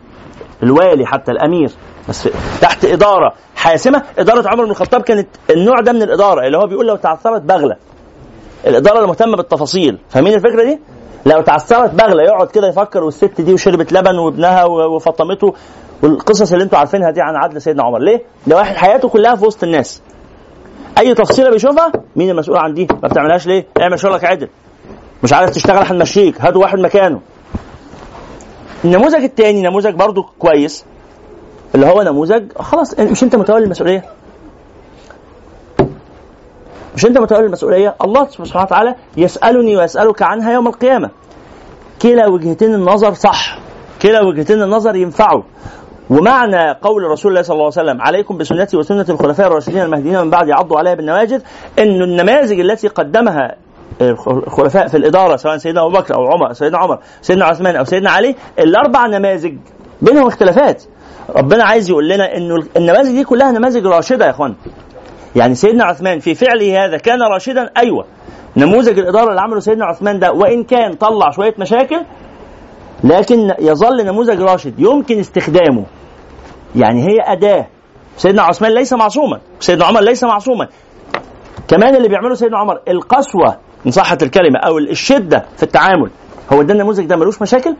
الوالي 0.63 1.05
حتى 1.05 1.31
الأمير. 1.31 1.71
بس 2.09 2.29
تحت 2.61 2.85
إدارة 2.85 3.33
حاسمة 3.55 4.03
إدارة 4.19 4.49
عمر 4.49 4.65
بن 4.65 4.71
الخطاب 4.71 5.01
كانت 5.01 5.27
النوع 5.49 5.75
ده 5.81 5.91
من 5.93 6.01
الإدارة 6.01 6.47
اللي 6.47 6.57
هو 6.57 6.67
بيقول 6.67 6.87
لو 6.87 6.95
تعثرت 6.95 7.41
بغلة. 7.41 7.75
الإدارة 8.67 8.95
اللي 8.95 9.07
مهتمه 9.07 9.37
بالتفاصيل 9.37 9.99
فاهمين 10.09 10.33
الفكرة 10.33 10.63
دي؟ 10.63 10.79
لو 11.25 11.41
تعثرت 11.41 11.91
بغلة 11.93 12.23
يقعد 12.23 12.47
كده 12.47 12.67
يفكر 12.67 13.03
والست 13.03 13.41
دي 13.41 13.53
وشربت 13.53 13.93
لبن 13.93 14.17
وابنها 14.17 14.65
وفطمته. 14.65 15.53
والقصص 16.03 16.51
اللي 16.51 16.63
أنتوا 16.63 16.79
عارفينها 16.79 17.11
دي 17.11 17.21
عن 17.21 17.35
عدل 17.35 17.61
سيدنا 17.61 17.83
عمر. 17.83 17.99
ليه؟ 17.99 18.21
ده 18.47 18.55
واحد 18.55 18.75
حياته 18.75 19.09
كلها 19.09 19.35
في 19.35 19.45
وسط 19.45 19.63
الناس. 19.63 20.01
أي 20.97 21.13
تفصيلة 21.13 21.49
بيشوفها؟ 21.49 21.91
مين 22.15 22.29
المسؤول 22.29 22.57
عن 22.57 22.73
دي؟ 22.73 22.87
ما 23.03 23.07
بتعملهاش 23.07 23.47
ليه؟ 23.47 23.67
اعمل 23.81 23.99
شغلك 23.99 24.23
عدل. 24.23 24.49
مش 25.23 25.33
عارف 25.33 25.49
تشتغل 25.49 25.85
هنمشيك 25.85 26.41
هاتوا 26.41 26.61
واحد 26.61 26.79
مكانه. 26.79 27.21
النموذج 28.85 29.23
الثاني 29.23 29.61
نموذج 29.61 29.93
برضو 29.93 30.23
كويس 30.39 30.85
اللي 31.75 31.85
هو 31.85 32.01
نموذج 32.01 32.51
خلاص 32.55 32.99
مش 32.99 33.23
انت 33.23 33.35
متولي 33.35 33.63
المسؤولية. 33.63 34.05
مش 36.95 37.05
انت 37.05 37.17
متولي 37.17 37.45
المسؤولية 37.45 37.95
الله 38.03 38.27
سبحانه 38.27 38.65
وتعالى 38.65 38.95
يسألني 39.17 39.77
ويسألك 39.77 40.21
عنها 40.21 40.53
يوم 40.53 40.67
القيامة. 40.67 41.09
كلا 42.01 42.27
وجهتين 42.27 42.73
النظر 42.73 43.13
صح 43.13 43.57
كلا 44.01 44.21
وجهتين 44.21 44.61
النظر 44.61 44.95
ينفعوا. 44.95 45.43
ومعنى 46.09 46.71
قول 46.81 47.03
رسول 47.03 47.31
الله 47.31 47.41
صلى 47.41 47.53
الله 47.53 47.71
عليه 47.77 47.89
وسلم 47.89 48.01
عليكم 48.01 48.37
بسنتي 48.37 48.77
وسنة 48.77 49.05
الخلفاء 49.09 49.47
الراشدين 49.47 49.81
المهديين 49.81 50.21
من 50.21 50.29
بعد 50.29 50.47
يعضوا 50.47 50.77
عليها 50.77 50.93
بالنواجذ. 50.93 51.41
أن 51.79 52.01
النماذج 52.01 52.59
التي 52.59 52.87
قدمها 52.87 53.55
الخلفاء 54.01 54.87
في 54.87 54.97
الإدارة 54.97 55.35
سواء 55.35 55.57
سيدنا 55.57 55.81
أبو 55.81 55.89
بكر 55.89 56.15
أو 56.15 56.25
عمر 56.25 56.53
سيدنا 56.53 56.77
عمر 56.77 56.99
سيدنا 57.21 57.45
عثمان 57.45 57.75
أو 57.75 57.83
سيدنا 57.83 58.11
علي 58.11 58.35
الأربع 58.59 59.05
نماذج 59.07 59.57
بينهم 60.01 60.27
اختلافات. 60.27 60.83
ربنا 61.35 61.63
عايز 61.63 61.89
يقول 61.89 62.09
لنا 62.09 62.37
أنه 62.37 62.55
النماذج 62.77 63.11
دي 63.11 63.23
كلها 63.23 63.51
نماذج 63.51 63.85
راشدة 63.85 64.25
يا 64.25 64.31
إخوان. 64.31 64.55
يعني 65.35 65.55
سيدنا 65.55 65.83
عثمان 65.83 66.19
في 66.19 66.35
فعله 66.35 66.85
هذا 66.85 66.97
كان 66.97 67.21
راشدا؟ 67.33 67.69
أيوة. 67.77 68.05
نموذج 68.57 68.99
الإدارة 68.99 69.29
اللي 69.29 69.41
عمله 69.41 69.59
سيدنا 69.59 69.85
عثمان 69.85 70.19
ده 70.19 70.31
وإن 70.31 70.63
كان 70.63 70.93
طلع 70.93 71.31
شوية 71.31 71.53
مشاكل 71.59 72.01
لكن 73.03 73.53
يظل 73.59 74.05
نموذج 74.05 74.41
راشد 74.41 74.79
يمكن 74.79 75.19
استخدامه. 75.19 75.85
يعني 76.75 77.01
هي 77.03 77.33
أداة. 77.33 77.67
سيدنا 78.17 78.41
عثمان 78.41 78.71
ليس 78.71 78.93
معصوما. 78.93 79.39
سيدنا 79.59 79.85
عمر 79.85 80.01
ليس 80.01 80.23
معصوما. 80.23 80.67
كمان 81.67 81.95
اللي 81.95 82.07
بيعمله 82.07 82.35
سيدنا 82.35 82.57
عمر 82.57 82.79
القسوة 82.87 83.57
إن 83.85 83.91
صحت 83.91 84.23
الكلمة 84.23 84.59
أو 84.59 84.77
الشدة 84.77 85.45
في 85.57 85.63
التعامل 85.63 86.09
هو 86.53 86.61
ده 86.61 86.73
النموذج 86.73 87.05
ده 87.05 87.15
ملوش 87.15 87.41
مشاكل؟ 87.41 87.75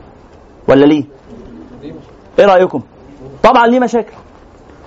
ولا 0.68 0.86
ليه؟ 0.86 1.04
إيه 2.38 2.46
رأيكم؟ 2.46 2.82
طبعا 3.42 3.66
ليه 3.66 3.80
مشاكل. 3.80 4.12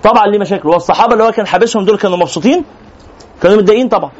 طبعا 0.02 0.26
ليه 0.26 0.38
مشاكل. 0.38 0.68
والصحابة 0.68 1.12
اللي 1.12 1.24
هو 1.24 1.32
كان 1.32 1.46
حابسهم 1.46 1.84
دول 1.84 1.98
كانوا 1.98 2.16
مبسوطين؟ 2.16 2.64
كانوا 3.42 3.56
متضايقين 3.56 3.88
طبعا. 3.88 4.10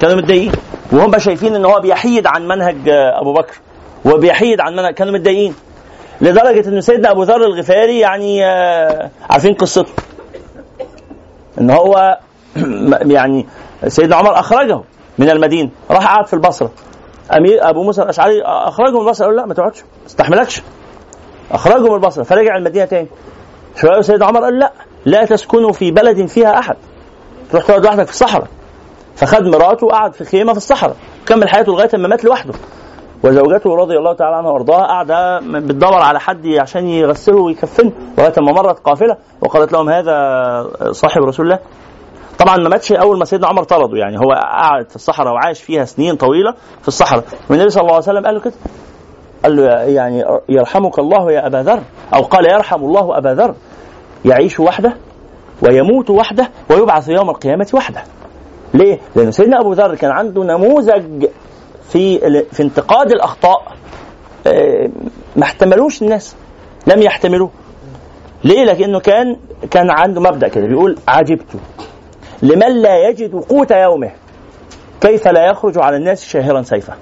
كانوا 0.00 0.16
متضايقين. 0.16 0.52
وهم 0.92 1.18
شايفين 1.18 1.54
إن 1.54 1.64
هو 1.64 1.80
بيحيد 1.80 2.26
عن 2.26 2.48
منهج 2.48 2.76
أبو 3.20 3.32
بكر. 3.32 3.54
وبيحيد 4.04 4.60
عن 4.60 4.72
منهج. 4.76 4.94
كانوا 4.94 5.12
متضايقين. 5.12 5.54
لدرجة 6.20 6.68
إن 6.68 6.80
سيدنا 6.80 7.10
أبو 7.10 7.22
ذر 7.22 7.44
الغفاري 7.44 7.98
يعني 7.98 8.44
آه، 8.44 9.10
عارفين 9.30 9.54
قصته؟ 9.54 9.92
إن 11.60 11.70
هو 11.70 12.18
يعني 13.16 13.46
سيدنا 13.86 14.16
عمر 14.16 14.38
أخرجه. 14.38 14.80
من 15.18 15.30
المدينة 15.30 15.70
راح 15.90 16.14
قعد 16.14 16.26
في 16.26 16.34
البصرة. 16.34 16.70
امير 17.36 17.70
أبو 17.70 17.82
موسى 17.82 18.02
الأشعري 18.02 18.42
اخرجه 18.42 18.90
من 18.90 19.00
البصرة؟ 19.00 19.26
قال 19.26 19.36
لا 19.36 19.46
ما 19.46 19.54
تقعدش. 19.54 19.80
ما 19.80 20.06
تستحملكش 20.06 20.62
اخرجه 21.52 21.88
من 21.88 21.94
البصرة. 21.94 22.22
فرجع 22.22 22.56
المدينة 22.56 22.84
تاني. 22.84 23.08
شوية 23.76 24.00
سيدنا 24.00 24.26
عمر 24.26 24.40
قال 24.40 24.58
لا 24.58 24.72
لا 25.06 25.24
تسكنوا 25.24 25.72
في 25.72 25.90
بلد 25.90 26.26
فيها 26.26 26.58
أحد. 26.58 26.76
تروح 27.50 27.64
تقعد 27.64 27.84
لوحدك 27.84 28.04
في 28.04 28.10
الصحراء. 28.10 28.48
فخد 29.16 29.42
مراته 29.42 29.86
وقعد 29.86 30.14
في 30.14 30.24
خيمة 30.24 30.52
في 30.52 30.58
الصحراء. 30.58 30.96
كمل 31.26 31.48
حياته 31.48 31.72
لغاية 31.72 31.90
ما 31.92 32.08
مات 32.08 32.24
لوحده. 32.24 32.54
وزوجته 33.24 33.74
رضي 33.74 33.96
الله 33.96 34.12
تعالى 34.12 34.36
عنها 34.36 34.50
وأرضاها 34.50 34.86
قاعدة 34.86 35.40
بتدور 35.40 36.02
على 36.02 36.20
حد 36.20 36.46
عشان 36.46 36.88
يغسله 36.88 37.36
ويكفنه 37.36 37.92
لغاية 38.18 38.32
ما 38.38 38.52
مرت 38.52 38.78
قافلة 38.78 39.16
وقالت 39.40 39.72
لهم 39.72 39.88
هذا 39.88 40.12
صاحب 40.92 41.22
رسول 41.22 41.46
الله. 41.46 41.58
طبعا 42.38 42.56
ما 42.56 42.68
ماتش 42.68 42.92
أول 42.92 43.18
ما 43.18 43.24
سيدنا 43.24 43.46
عمر 43.46 43.62
طرده 43.64 43.96
يعني 43.98 44.16
هو 44.18 44.32
قعد 44.32 44.90
في 44.90 44.96
الصحراء 44.96 45.32
وعاش 45.32 45.62
فيها 45.62 45.84
سنين 45.84 46.16
طويلة 46.16 46.54
في 46.82 46.88
الصحراء. 46.88 47.24
والنبي 47.50 47.70
صلى 47.70 47.80
الله 47.80 47.94
عليه 47.94 48.02
وسلم 48.02 48.24
قال 48.26 48.34
له 48.34 48.40
كده. 48.40 48.54
قال 49.44 49.56
له 49.56 49.62
يعني 49.72 50.24
يرحمك 50.48 50.98
الله 50.98 51.32
يا 51.32 51.46
أبا 51.46 51.56
ذر 51.56 51.82
أو 52.14 52.22
قال 52.22 52.52
يرحم 52.52 52.84
الله 52.84 53.18
أبا 53.18 53.28
ذر. 53.28 53.54
يعيش 54.24 54.60
وحده 54.60 54.96
ويموت 55.62 56.10
وحده 56.10 56.50
ويبعث 56.70 57.08
يوم 57.08 57.30
القيامة 57.30 57.66
وحده. 57.74 58.02
ليه؟ 58.74 58.98
لأن 59.16 59.32
سيدنا 59.32 59.60
أبو 59.60 59.72
ذر 59.72 59.94
كان 59.94 60.10
عنده 60.10 60.44
نموذج 60.44 61.26
في 61.88 62.18
في 62.52 62.62
انتقاد 62.62 63.10
الأخطاء. 63.12 63.72
آه، 64.46 64.90
ما 65.36 65.42
احتملوش 65.42 66.02
الناس 66.02 66.36
لم 66.86 67.02
يحتملوه. 67.02 67.50
ليه؟ 68.44 68.64
لكنه 68.64 69.00
كان 69.00 69.36
كان 69.70 69.90
عنده 69.90 70.20
مبدأ 70.20 70.48
كده 70.48 70.66
بيقول 70.66 70.96
عجبت. 71.08 71.46
لمن 72.42 72.82
لا 72.82 73.08
يجد 73.08 73.34
قوت 73.34 73.70
يومه. 73.70 74.10
كيف 75.00 75.28
لا 75.28 75.50
يخرج 75.50 75.78
على 75.78 75.96
الناس 75.96 76.24
شاهرا 76.24 76.62
سيفه 76.62 76.94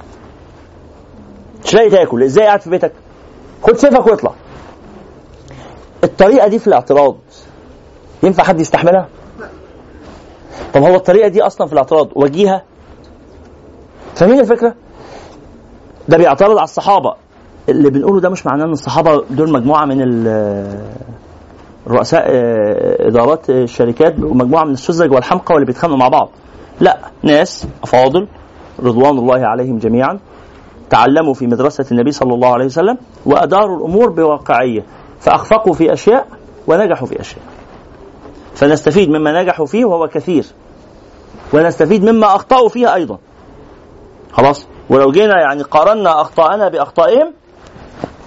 مش 1.64 1.74
لاقي 1.74 1.90
تاكل؟ 1.90 2.22
إزاي 2.22 2.46
قاعد 2.46 2.60
في 2.60 2.70
بيتك؟ 2.70 2.92
خد 3.62 3.76
سيفك 3.76 4.06
واطلع. 4.06 4.32
الطريقة 6.04 6.48
دي 6.48 6.58
في 6.58 6.66
الاعتراض. 6.66 7.16
ينفع 8.22 8.42
حد 8.42 8.60
يستحملها؟ 8.60 9.08
طب 10.74 10.82
هو 10.82 10.94
الطريقة 10.94 11.28
دي 11.28 11.42
أصلا 11.42 11.66
في 11.66 11.72
الاعتراض 11.72 12.08
وجيهة؟ 12.16 12.62
فاهمين 14.14 14.40
الفكرة؟ 14.40 14.74
ده 16.08 16.16
بيعترض 16.16 16.56
على 16.56 16.64
الصحابة. 16.64 17.14
اللي 17.68 17.90
بنقوله 17.90 18.20
ده 18.20 18.28
مش 18.28 18.46
معناه 18.46 18.64
إن 18.64 18.72
الصحابة 18.72 19.24
دول 19.30 19.52
مجموعة 19.52 19.84
من 19.84 20.02
ال- 20.02 20.86
رؤساء 21.88 22.24
آه، 22.28 23.08
إدارات 23.08 23.50
الشركات 23.50 24.14
ومجموعه 24.18 24.64
من 24.64 24.72
السذج 24.72 25.12
والحمقى 25.12 25.54
واللي 25.54 25.66
بيتخانقوا 25.66 25.98
مع 25.98 26.08
بعض. 26.08 26.28
لا 26.80 26.98
ناس 27.22 27.66
أفاضل 27.82 28.26
رضوان 28.82 29.18
الله 29.18 29.46
عليهم 29.46 29.78
جميعا 29.78 30.18
تعلموا 30.90 31.34
في 31.34 31.46
مدرسة 31.46 31.84
النبي 31.92 32.10
صلى 32.10 32.34
الله 32.34 32.52
عليه 32.52 32.64
وسلم 32.64 32.98
وأداروا 33.26 33.76
الأمور 33.76 34.08
بواقعية 34.08 34.84
فأخفقوا 35.20 35.72
في 35.72 35.92
أشياء 35.92 36.26
ونجحوا 36.66 37.06
في 37.06 37.20
أشياء. 37.20 37.42
فنستفيد 38.54 39.08
مما 39.08 39.42
نجحوا 39.42 39.66
فيه 39.66 39.84
وهو 39.84 40.08
كثير 40.08 40.46
ونستفيد 41.54 42.04
مما 42.04 42.26
أخطأوا 42.26 42.68
فيه 42.68 42.94
أيضا. 42.94 43.18
خلاص؟ 44.32 44.66
ولو 44.90 45.10
جينا 45.10 45.40
يعني 45.40 45.62
قارنا 45.62 46.20
أخطاءنا 46.20 46.68
بأخطائهم 46.68 47.32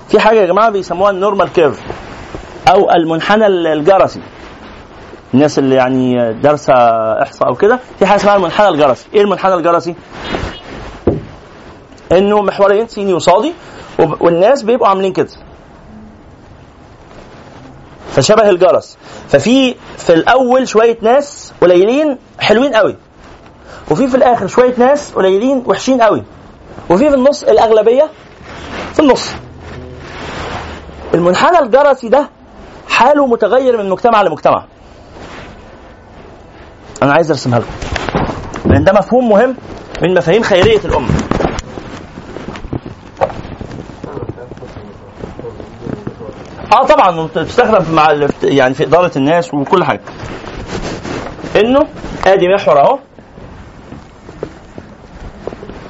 في 0.08 0.20
حاجة 0.20 0.40
يا 0.40 0.46
جماعة 0.46 0.70
بيسموها 0.70 1.12
ال 1.12 1.18
normal 1.18 1.54
curve. 1.54 2.09
أو 2.70 2.92
المنحنى 2.92 3.48
الجرسي. 3.48 4.22
الناس 5.34 5.60
اللي 5.60 5.76
يعني 5.76 6.34
دارسة 6.34 6.74
إحصاء 7.22 7.48
أو 7.48 7.56
كده 7.56 7.80
في 8.00 8.06
حاجة 8.06 8.18
اسمها 8.18 8.36
المنحنى 8.36 8.70
الجرسي. 8.70 9.08
إيه 9.14 9.22
المنحنى 9.22 9.54
الجرسي؟ 9.54 9.96
إنه 12.12 12.42
محورين 12.42 12.88
سيني 12.88 13.14
وصادي 13.14 13.54
والناس 14.00 14.64
بيبقوا 14.64 14.88
عاملين 14.88 15.14
كده. 15.14 15.30
فشبه 18.12 18.50
الجرس. 18.50 18.98
ففي 19.30 19.76
في 19.98 20.14
الأول 20.14 20.68
شوية 20.68 20.98
ناس 21.02 21.54
قليلين 21.62 22.18
حلوين 22.40 22.74
قوي. 22.74 22.96
وفي 23.92 24.08
في 24.08 24.18
الآخر 24.18 24.48
شوية 24.48 24.74
ناس 24.78 25.12
قليلين 25.12 25.64
وحشين 25.66 26.02
قوي. 26.02 26.24
وفي 26.90 27.10
في 27.10 27.16
النص 27.16 27.44
الأغلبية 27.44 28.10
في 28.94 29.00
النص. 29.00 29.30
المنحنى 31.14 31.60
الجرسي 31.60 32.10
ده 32.10 32.30
حاله 32.90 33.28
متغير 33.28 33.78
من 33.78 33.90
مجتمع 33.90 34.22
لمجتمع. 34.22 34.66
أنا 37.04 37.14
عايز 37.14 37.32
أرسمها 37.32 37.60
لكم. 37.60 37.72
لأن 38.66 38.84
ده 38.84 38.94
مفهوم 38.94 39.30
مهم 39.30 39.56
من 40.02 40.14
مفاهيم 40.18 40.44
خيرية 40.44 40.80
الأمة. 40.86 41.10
آه 46.74 46.86
طبعا 46.86 47.28
بتستخدم 47.28 47.96
مع 47.96 48.30
يعني 48.44 48.74
في 48.74 48.84
إدارة 48.84 49.12
الناس 49.16 49.54
وكل 49.54 49.84
حاجة. 49.84 50.02
إنه 51.56 51.88
آدي 52.28 52.48
محور 52.56 52.80
أهو. 52.80 53.00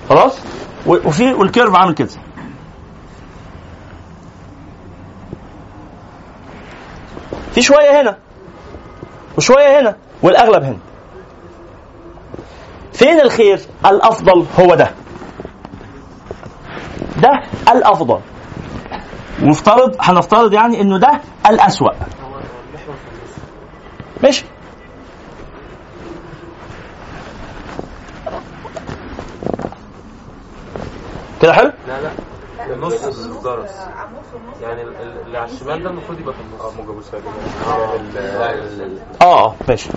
خلاص؟ 0.09 0.39
وفي 0.85 1.34
والكيرف 1.34 1.76
عامل 1.76 1.93
كده. 1.93 2.09
في 7.53 7.61
شوية 7.61 8.01
هنا 8.01 8.17
وشوية 9.38 9.80
هنا 9.80 9.95
والأغلب 10.23 10.63
هنا. 10.63 10.77
فين 12.93 13.19
الخير؟ 13.19 13.59
الأفضل 13.85 14.45
هو 14.59 14.76
ده. 14.76 14.91
ده 17.17 17.30
الأفضل. 17.71 18.19
ونفترض 19.43 19.95
هنفترض 20.01 20.53
يعني 20.53 20.81
إنه 20.81 20.97
ده 20.97 21.21
الأسوأ. 21.49 21.91
ماشي. 24.23 24.45
كده 31.41 31.53
حلو؟ 31.53 31.71
لا 31.88 32.01
لا. 32.01 32.09
النص 32.73 33.03
الجرس 33.25 33.75
يعني 34.61 34.81
ال- 34.81 34.95
ال- 34.95 35.21
اللي 35.25 35.37
على 35.37 35.51
الشمال 35.51 35.83
ده 35.83 35.89
المفروض 35.89 36.19
يبقى 36.19 36.33
في 36.33 36.39
النص. 36.41 36.61
آه 36.61 36.71
موجب 36.71 37.01
آه. 39.21 39.25
آه 39.25 39.55
ماشي. 39.67 39.89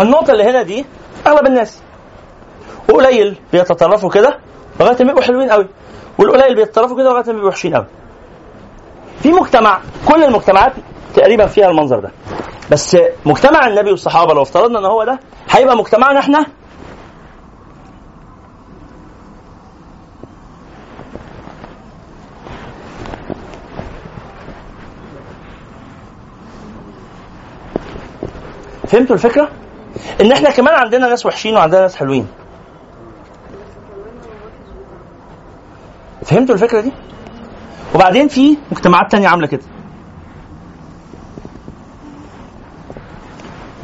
النقطة 0.00 0.32
اللي 0.32 0.44
هنا 0.44 0.62
دي 0.62 0.84
أغلب 1.26 1.46
الناس 1.46 1.78
وقليل 2.90 3.36
بيتطرفوا 3.52 4.10
كده 4.10 4.38
لغاية 4.80 5.04
ما 5.04 5.10
يبقوا 5.10 5.22
حلوين 5.24 5.50
قوي. 5.50 5.66
والقليل 6.18 6.54
بيتطرفوا 6.54 6.96
كده 6.96 7.10
لغاية 7.10 7.24
ما 7.26 7.32
يبقوا 7.32 7.48
وحشين 7.48 7.74
قوي. 7.74 7.86
في 9.22 9.32
مجتمع 9.32 9.80
كل 10.08 10.24
المجتمعات 10.24 10.72
تقريبا 11.14 11.46
فيها 11.46 11.70
المنظر 11.70 12.00
ده. 12.00 12.10
بس 12.70 12.96
مجتمع 13.26 13.66
النبي 13.66 13.90
والصحابة 13.90 14.34
لو 14.34 14.42
افترضنا 14.42 14.78
إن 14.78 14.84
هو 14.84 15.04
ده 15.04 15.20
هيبقى 15.50 15.76
مجتمعنا 15.76 16.18
إحنا 16.20 16.46
فهمتوا 28.88 29.14
الفكرة؟ 29.16 29.48
إن 30.20 30.32
إحنا 30.32 30.50
كمان 30.50 30.74
عندنا 30.74 31.08
ناس 31.08 31.26
وحشين 31.26 31.54
وعندنا 31.56 31.80
ناس 31.80 31.96
حلوين 31.96 32.26
فهمتوا 36.24 36.54
الفكرة 36.54 36.80
دي؟ 36.80 36.92
وبعدين 37.94 38.28
في 38.28 38.56
مجتمعات 38.72 39.12
تانية 39.12 39.28
عاملة 39.28 39.46
كده 39.46 39.62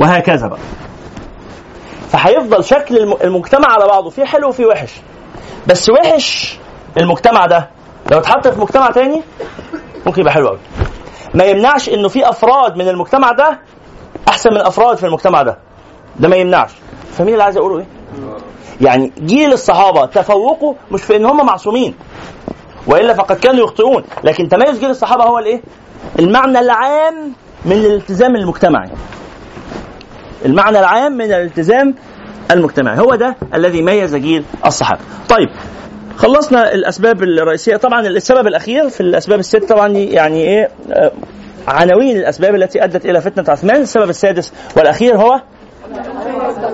وهكذا 0.00 0.46
بقى. 0.48 0.58
فهيفضل 2.08 2.64
شكل 2.64 2.96
الم- 2.98 3.16
المجتمع 3.24 3.68
على 3.70 3.86
بعضه 3.86 4.10
فيه 4.10 4.24
حلو 4.24 4.48
وفيه 4.48 4.66
وحش. 4.66 4.92
بس 5.66 5.90
وحش 5.90 6.58
المجتمع 6.96 7.46
ده 7.46 7.70
لو 8.12 8.18
اتحط 8.18 8.48
في 8.48 8.60
مجتمع 8.60 8.90
تاني 8.90 9.22
ممكن 10.06 10.20
يبقى 10.20 10.32
حلو 10.32 10.48
قوي 10.48 10.58
ما 11.34 11.44
يمنعش 11.44 11.88
إنه 11.88 12.08
في 12.08 12.28
أفراد 12.28 12.76
من 12.76 12.88
المجتمع 12.88 13.32
ده 13.32 13.58
أحسن 14.28 14.50
من 14.50 14.60
أفراد 14.60 14.96
في 14.96 15.06
المجتمع 15.06 15.42
ده. 15.42 15.58
ده 16.16 16.28
ما 16.28 16.36
يمنعش. 16.36 16.70
فمين 17.18 17.32
اللي 17.32 17.44
عايز 17.44 17.56
أقوله 17.56 17.78
إيه؟ 17.78 17.86
يعني 18.80 19.12
جيل 19.18 19.52
الصحابة 19.52 20.06
تفوقوا 20.06 20.74
مش 20.90 21.02
في 21.02 21.16
إن 21.16 21.26
هم 21.26 21.46
معصومين 21.46 21.94
وإلا 22.86 23.14
فقد 23.14 23.36
كانوا 23.36 23.64
يخطئون. 23.64 24.04
لكن 24.24 24.48
تميز 24.48 24.78
جيل 24.80 24.90
الصحابة 24.90 25.24
هو 25.24 25.38
الإيه؟ 25.38 25.62
المعنى 26.18 26.58
العام 26.60 27.32
من 27.64 27.72
الالتزام 27.72 28.36
المجتمعي. 28.36 28.90
المعنى 30.44 30.78
العام 30.78 31.12
من 31.12 31.24
الالتزام 31.24 31.94
المجتمعي. 32.50 32.98
هو 32.98 33.14
ده 33.14 33.36
الذي 33.54 33.82
ميز 33.82 34.16
جيل 34.16 34.44
الصحابة. 34.66 35.00
طيب 35.28 35.48
خلصنا 36.16 36.72
الأسباب 36.74 37.22
الرئيسية. 37.22 37.76
طبعا 37.76 38.00
السبب 38.06 38.46
الأخير 38.46 38.88
في 38.88 39.00
الأسباب 39.00 39.38
الست 39.38 39.64
طبعا 39.64 39.88
يعني 39.88 40.40
إيه 40.44 40.68
آه، 40.92 41.12
عناوين 41.68 42.16
الأسباب 42.16 42.54
التي 42.54 42.84
أدت 42.84 43.04
إلى 43.06 43.20
فتنة 43.20 43.44
عثمان. 43.48 43.80
السبب 43.82 44.10
السادس 44.10 44.52
والأخير 44.76 45.16
هو 45.16 45.40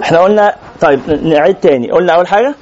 إحنا 0.03 0.19
قلنا 0.19 0.55
طيب 0.81 1.01
نعيد 1.23 1.55
تاني. 1.55 1.91
قلنا 1.91 2.13
أول 2.13 2.27
حاجة 2.27 2.55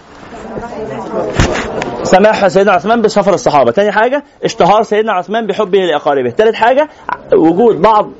سماح 2.08 2.48
سيدنا 2.48 2.72
عثمان 2.72 3.02
بسفر 3.02 3.34
الصحابة. 3.34 3.70
ثاني 3.72 3.92
حاجة 3.92 4.24
اشتهار 4.44 4.82
سيدنا 4.82 5.12
عثمان 5.12 5.46
بحبه 5.46 5.78
لأقاربه. 5.78 6.30
ثالث 6.30 6.54
حاجة 6.54 6.88
وجود 7.34 7.82
بعض 7.82 8.10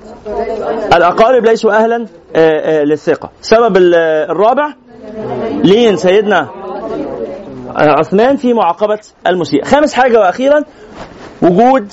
الأقارب 0.97 1.45
ليسوا 1.45 1.73
أهلا 1.73 2.07
آه، 2.37 2.81
آه، 2.81 2.85
للثقة. 2.85 3.31
السبب 3.41 3.77
ال- 3.77 3.95
الرابع 4.31 4.69
لين 5.65 5.97
سيدنا 5.97 6.49
عثمان 7.77 8.37
في 8.37 8.53
معاقبة 8.53 8.99
المسيء 9.27 9.65
خامس 9.65 9.95
حاجة 9.95 10.19
وأخيرا 10.21 10.65
وجود 11.43 11.93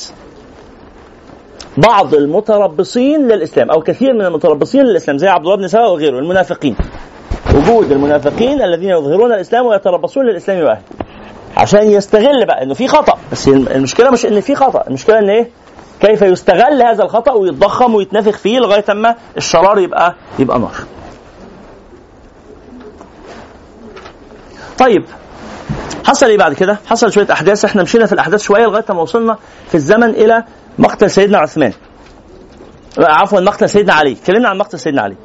بعض 1.77 2.13
المتربصين 2.15 3.27
للإسلام 3.27 3.69
أو 3.72 3.81
كثير 3.81 4.13
من 4.13 4.26
المتربصين 4.26 4.84
للإسلام 4.84 5.17
زي 5.17 5.27
عبد 5.27 5.45
الله 5.45 5.57
بن 5.57 5.67
سبأ 5.67 5.85
وغيره 5.85 6.19
المنافقين. 6.19 6.76
وجود 7.55 7.91
المنافقين 7.91 8.61
الذين 8.61 8.89
يظهرون 8.89 9.31
الإسلام 9.34 9.65
ويتربصون 9.65 10.26
للإسلام 10.26 10.57
واهله 10.63 10.81
عشان 11.57 11.91
يستغل 11.91 12.45
بقى 12.45 12.64
إنه 12.64 12.73
في 12.73 12.88
خطأ 12.88 13.18
بس 13.32 13.48
المشكلة 13.48 14.10
مش 14.11 14.26
إن 14.26 14.41
في 14.41 14.56
خطأ 14.56 14.84
المشكلة 14.88 15.19
إن 15.19 15.30
إيه 15.30 15.49
كيف 16.02 16.22
يستغل 16.22 16.82
هذا 16.84 17.03
الخطأ 17.03 17.32
ويتضخم 17.32 17.95
ويتنفخ 17.95 18.38
فيه 18.38 18.60
لغاية 18.60 18.86
أما 18.90 19.15
الشرار 19.38 19.80
يبقى 19.80 20.15
يبقى 20.40 20.60
نار 20.60 20.73
طيب 24.80 25.03
حصل 26.06 26.26
إيه 26.30 26.38
بعد 26.38 26.53
كده؟ 26.53 26.77
حصل 26.86 27.11
شوية 27.11 27.27
أحداث 27.32 27.65
إحنا 27.65 27.84
مشينا 27.84 28.06
في 28.06 28.14
الأحداث 28.14 28.41
شوية 28.41 28.65
لغاية 28.65 28.86
ما 28.90 29.02
وصلنا 29.02 29.38
في 29.69 29.76
الزمن 29.76 30.10
إلى 30.10 30.44
مقتل 30.80 31.11
سيدنا 31.11 31.38
عثمان. 31.38 31.73
عفوا 32.99 33.40
مقتل 33.40 33.69
سيدنا 33.69 33.94
علي، 33.94 34.11
اتكلمنا 34.11 34.49
عن 34.49 34.57
مقتل 34.57 34.80
سيدنا 34.80 35.02
علي. 35.02 35.15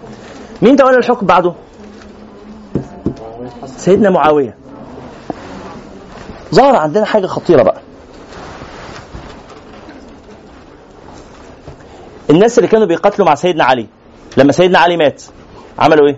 مين 0.62 0.77
تولى 0.77 0.97
الحكم 0.97 1.27
بعده؟ 1.27 1.55
سيدنا 3.66 4.11
معاوية. 4.11 4.57
ظهر 6.55 6.77
عندنا 6.77 7.05
حاجة 7.05 7.27
خطيرة 7.27 7.62
بقى. 7.62 7.81
الناس 12.31 12.59
اللي 12.59 12.68
كانوا 12.68 12.86
بيقاتلوا 12.86 13.27
مع 13.28 13.35
سيدنا 13.35 13.64
علي 13.64 13.86
لما 14.36 14.52
سيدنا 14.52 14.78
علي 14.78 14.97
مات 14.97 15.22
عملوا 15.78 16.09
إيه؟ 16.09 16.16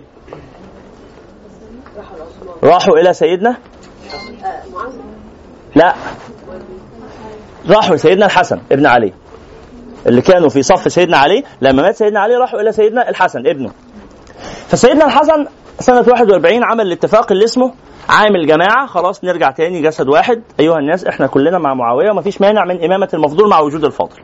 راحوا 2.63 2.97
إلى 2.97 3.13
سيدنا 3.13 3.57
لا 5.75 5.95
راحوا 7.69 7.95
لسيدنا 7.95 8.25
الحسن 8.25 8.59
ابن 8.71 8.85
علي 8.85 9.13
اللي 10.07 10.21
كانوا 10.21 10.49
في 10.49 10.63
صف 10.63 10.91
سيدنا 10.91 11.17
علي 11.17 11.43
لما 11.61 11.81
مات 11.81 11.95
سيدنا 11.95 12.19
علي 12.19 12.35
راحوا 12.35 12.61
إلى 12.61 12.71
سيدنا 12.71 13.09
الحسن 13.09 13.39
ابنه 13.47 13.71
فسيدنا 14.67 15.05
الحسن 15.05 15.45
سنة 15.79 16.05
41 16.07 16.63
عمل 16.63 16.87
الاتفاق 16.87 17.31
اللي 17.31 17.43
اسمه 17.45 17.73
عام 18.09 18.35
الجماعة 18.35 18.87
خلاص 18.87 19.23
نرجع 19.23 19.51
تاني 19.51 19.81
جسد 19.81 20.07
واحد. 20.09 20.41
أيها 20.59 20.77
الناس 20.79 21.05
إحنا 21.05 21.27
كلنا 21.27 21.57
مع 21.59 21.73
معاوية 21.73 22.11
ومفيش 22.11 22.41
مانع 22.41 22.65
من 22.65 22.83
إمامة 22.83 23.09
المفضول 23.13 23.49
مع 23.49 23.59
وجود 23.59 23.83
الفاضل. 23.85 24.15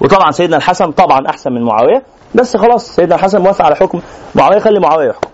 وطبعا 0.00 0.30
سيدنا 0.30 0.56
الحسن 0.56 0.90
طبعا 0.92 1.28
أحسن 1.28 1.52
من 1.52 1.62
معاوية 1.62 2.02
بس 2.34 2.56
خلاص 2.56 2.96
سيدنا 2.96 3.14
الحسن 3.14 3.40
موافق 3.42 3.64
على 3.64 3.76
حكم. 3.76 4.00
معاوية 4.34 4.58
خلي 4.58 4.80
معاوية 4.80 5.08
يحكم. 5.08 5.28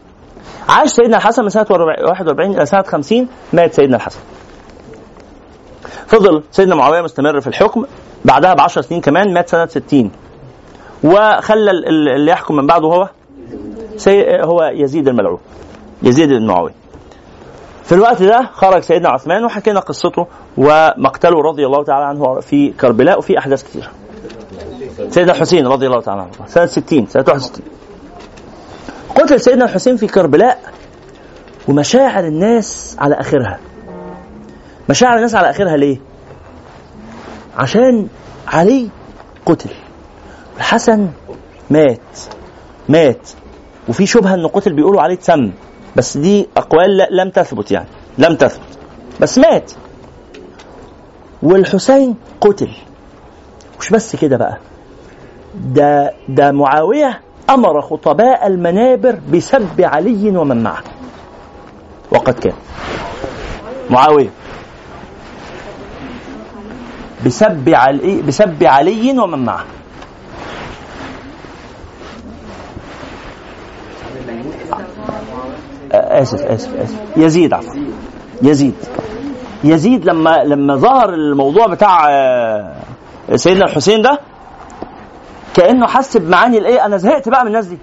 عاش 0.68 0.88
سيدنا 0.90 1.16
الحسن 1.16 1.42
من 1.42 1.48
سنة 1.48 1.66
41 1.70 2.54
إلى 2.54 2.66
سنة 2.66 2.82
50 2.82 3.28
مات 3.52 3.74
سيدنا 3.74 3.96
الحسن. 3.96 4.20
فضل 6.06 6.42
سيدنا 6.50 6.74
معاوية 6.74 7.00
مستمر 7.02 7.40
في 7.40 7.46
الحكم. 7.46 7.84
بعدها 8.24 8.54
ب 8.54 8.60
10 8.60 8.82
سنين 8.82 9.00
كمان 9.00 9.34
مات 9.34 9.48
سنة 9.48 9.66
60 9.66 10.10
وخلى 11.04 11.70
ال- 11.70 11.88
ال- 11.88 12.08
اللي 12.08 12.30
يحكم 12.30 12.56
من 12.56 12.66
بعده 12.66 12.86
هو 12.88 13.08
سي 13.96 14.42
هو 14.42 14.70
يزيد 14.74 15.08
الملعون 15.08 15.38
يزيد 16.02 16.28
بن 16.28 16.46
معاويه 16.46 16.72
في 17.90 17.96
الوقت 17.96 18.22
ده 18.22 18.50
خرج 18.52 18.82
سيدنا 18.82 19.08
عثمان 19.08 19.44
وحكينا 19.44 19.80
قصته 19.80 20.26
ومقتله 20.56 21.40
رضي 21.42 21.66
الله 21.66 21.84
تعالى 21.84 22.04
عنه 22.04 22.40
في 22.40 22.68
كربلاء 22.72 23.18
وفي 23.18 23.38
أحداث 23.38 23.62
كثيره 23.64 23.88
سيدنا 25.08 25.32
الحسين 25.32 25.66
رضي 25.66 25.86
الله 25.86 26.00
تعالى 26.00 26.20
عنه 26.20 26.30
سنة 26.46 26.66
60 26.66 27.06
سنة 27.06 27.24
61 27.28 27.64
قتل 29.16 29.40
سيدنا 29.40 29.64
الحسين 29.64 29.96
في 29.96 30.06
كربلاء 30.06 30.60
ومشاعر 31.68 32.24
الناس 32.26 32.96
على 32.98 33.14
آخرها. 33.14 33.58
مشاعر 34.90 35.16
الناس 35.16 35.34
على 35.34 35.50
آخرها 35.50 35.76
ليه؟ 35.76 35.98
عشان 37.56 38.08
علي 38.48 38.88
قتل. 39.46 39.70
الحسن 40.56 41.08
مات 41.70 42.00
مات. 42.88 43.28
وفي 43.88 44.06
شبهة 44.06 44.34
إنه 44.34 44.48
قتل 44.48 44.72
بيقولوا 44.72 45.02
عليه 45.02 45.14
اتسم 45.14 45.52
بس 45.96 46.16
دي 46.16 46.48
أقوال 46.56 47.06
لم 47.10 47.30
تثبت 47.30 47.70
يعني. 47.70 47.88
لم 48.18 48.36
تثبت. 48.36 48.78
بس 49.20 49.38
مات. 49.38 49.72
والحسين 51.42 52.16
قتل. 52.40 52.70
مش 53.80 53.90
بس 53.90 54.16
كده 54.16 54.36
بقى. 54.36 54.58
ده 55.54 56.12
ده 56.28 56.52
معاوية 56.52 57.20
أمر 57.50 57.80
خطباء 57.82 58.46
المنابر 58.46 59.18
بسب 59.32 59.80
علي 59.80 60.36
ومن 60.36 60.62
معه. 60.62 60.82
وقد 62.10 62.34
كان. 62.34 62.52
معاوية. 63.90 64.30
بسب 67.26 67.68
علي 67.68 68.22
بسب 68.22 68.64
علي 68.64 69.18
ومن 69.18 69.38
معه. 69.44 69.64
آسف 75.92 76.42
آسف 76.42 76.74
آسف. 76.76 76.98
يزيد 77.16 77.52
عفوا. 77.54 77.74
يزيد. 78.42 78.74
يزيد 79.64 80.04
لما 80.04 80.44
لما 80.44 80.76
ظهر 80.76 81.14
الموضوع 81.14 81.66
بتاع 81.66 82.06
آه، 82.10 82.74
سيدنا 83.34 83.64
الحسين 83.64 84.02
ده 84.02 84.18
كأنه 85.54 85.86
حس 85.86 86.16
بمعاني 86.16 86.58
الآية 86.58 86.86
أنا 86.86 86.96
زهقت 86.96 87.28
بقى 87.28 87.40
من 87.42 87.46
الناس 87.48 87.66
دي. 87.66 87.78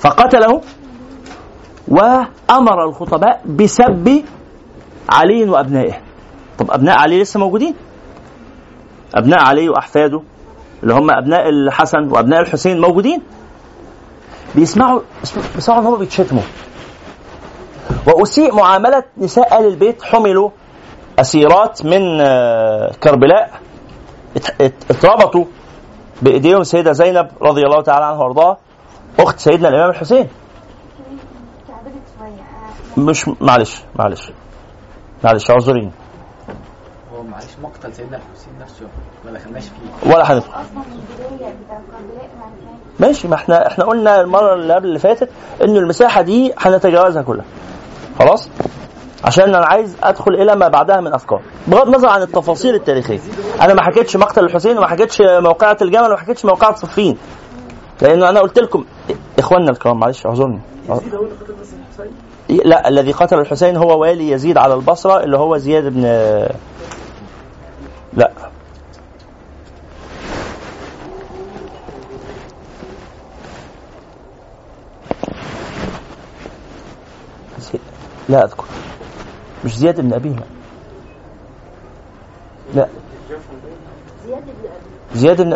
فقتله 0.00 0.60
وأمر 1.88 2.84
الخطباء 2.84 3.40
بسب 3.46 4.22
علي 5.10 5.44
وأبنائه. 5.48 5.94
طب 6.58 6.70
أبناء 6.70 6.98
علي 6.98 7.22
لسه 7.22 7.40
موجودين؟ 7.40 7.74
أبناء 9.14 9.40
علي 9.40 9.68
وأحفاده 9.68 10.22
اللي 10.82 10.94
هم 10.94 11.10
أبناء 11.10 11.48
الحسن 11.48 12.08
وأبناء 12.10 12.40
الحسين 12.40 12.80
موجودين. 12.80 13.22
بيسمعوا 14.54 15.00
بيسمعوا 15.54 15.80
إن 15.80 15.86
هم 15.86 15.96
بيتشتموا. 15.98 16.42
وأسيء 18.06 18.54
معاملة 18.54 19.02
نساء 19.18 19.60
ال 19.60 19.66
البيت 19.66 20.02
حملوا 20.02 20.50
أسيرات 21.18 21.84
من 21.86 22.20
آه، 22.20 22.92
كربلاء 23.02 23.50
ات- 24.36 24.60
ات- 24.60 24.90
اتربطوا 24.90 25.44
بإيديهم. 26.22 26.60
السيده 26.60 26.92
زينب 26.92 27.28
رضي 27.42 27.62
الله 27.62 27.82
تعالى 27.82 28.04
عنها 28.04 28.18
وارضاها 28.22 28.56
أخت 29.18 29.38
سيدنا 29.38 29.68
الإمام 29.68 29.90
الحسين. 29.90 30.28
مش 32.98 33.28
معلش 33.40 33.82
معلش 33.96 34.30
معلش 35.24 35.50
اعذريني 35.50 35.90
هو 37.14 37.22
معلش 37.22 37.46
مقتل 37.62 37.94
سيدنا 37.94 38.16
الحسين 38.16 38.52
نفسه 38.60 38.86
ما 39.24 39.30
دخلناش 39.38 39.62
فيه. 39.64 40.10
ولا 40.12 40.32
هندخل 40.32 40.52
عرفناش 40.52 40.86
ماشي 43.00 43.28
ما 43.28 43.34
إحنا 43.34 43.66
إحنا 43.66 43.84
قلنا 43.84 44.20
المرة 44.20 44.54
اللي 44.54 44.74
قبل 44.74 44.88
اللي 44.88 44.98
فاتت 44.98 45.28
ان 45.64 45.76
المساحة 45.76 46.22
دي 46.22 46.52
هنتجاوزها 46.58 47.22
كلها. 47.22 47.44
خلاص؟ 48.18 48.48
عشان 49.24 49.54
أنا 49.54 49.66
عايز 49.66 49.96
أدخل 50.02 50.34
إلى 50.34 50.56
ما 50.56 50.68
بعدها 50.68 51.00
من 51.00 51.12
أفكار. 51.14 51.40
بغض 51.66 51.86
النظر 51.86 52.08
عن 52.08 52.22
التفاصيل 52.22 52.74
التاريخية. 52.74 53.20
أنا 53.60 53.74
ما 53.74 53.82
حكيتش 53.82 54.16
مقتل 54.16 54.44
الحسين 54.44 54.78
وما 54.78 54.86
حكيتش 54.86 55.18
موقعة 55.20 55.76
الجمل 55.82 56.04
وما 56.06 56.16
حكيتش 56.16 56.44
موقعة 56.44 56.74
صفين. 56.74 57.18
لأنه 58.02 58.28
أنا 58.28 58.40
قلت 58.40 58.58
لكم 58.58 58.84
إخواننا 59.38 59.70
الكرام 59.70 59.98
معلش 60.00 60.26
اعذرني. 60.26 60.60
لا 62.64 62.88
الذي 62.88 63.12
قتل 63.12 63.38
الحسين 63.38 63.76
هو 63.76 64.00
والي 64.00 64.30
يزيد 64.30 64.56
على 64.58 64.74
البصرة 64.74 65.24
اللي 65.24 65.38
هو 65.38 65.56
زياد 65.56 65.84
بن 65.84 66.02
لا 68.16 68.30
زي- 77.58 77.80
لا 78.28 78.44
أذكر. 78.44 78.64
مش 79.64 79.76
زياد 79.76 80.00
بن 80.00 80.12
أبيه. 80.12 80.36
لا. 82.74 82.88
زياد 85.14 85.42
بن 85.42 85.52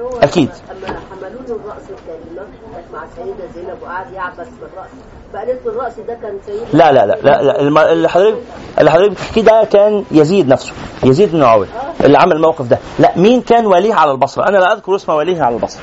هو 0.00 0.18
أكيد. 0.18 0.48
اما 0.70 0.86
حملوا 0.86 1.42
له 1.48 1.56
الراس 1.56 1.82
الكريمه 1.82 2.46
كانت 2.72 2.84
مع 2.92 3.04
السيده 3.04 3.52
زينب 3.54 3.82
وقعد 3.82 4.12
يعبس 4.12 4.46
بالراس 4.60 4.90
فقالت 5.32 5.66
له 5.66 5.72
الراس 5.72 5.92
ده 6.08 6.14
كان 6.14 6.38
سيدنا 6.46 6.68
لا 6.72 6.92
لا 6.92 7.06
لا 7.06 7.42
لا, 7.42 7.92
اللي 7.92 8.08
حضرتك 8.08 8.38
اللي 8.78 8.90
حضرتك 8.90 9.10
بتحكيه 9.12 9.42
ده 9.42 9.64
كان 9.72 10.04
يزيد 10.10 10.48
نفسه. 10.48 10.72
يزيد 11.04 11.32
بن 11.32 11.40
معاويه 11.40 11.68
اللي 12.04 12.18
عمل 12.18 12.32
الموقف 12.32 12.66
ده. 12.66 12.78
لا 12.98 13.12
مين 13.18 13.42
كان 13.42 13.66
وليه 13.66 13.94
على 13.94 14.10
البصرة؟ 14.10 14.48
أنا 14.48 14.58
لا 14.58 14.72
أذكر 14.72 14.96
اسم 14.96 15.12
وليه 15.12 15.42
على 15.42 15.54
البصرة. 15.54 15.80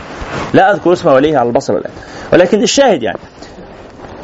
لا 0.53 0.71
أذكر 0.73 0.93
اسم 0.93 1.09
وليه 1.09 1.37
على 1.37 1.49
البصرة 1.49 1.77
الآن. 1.77 1.91
ولكن 2.33 2.63
الشاهد 2.63 3.03
يعني 3.03 3.19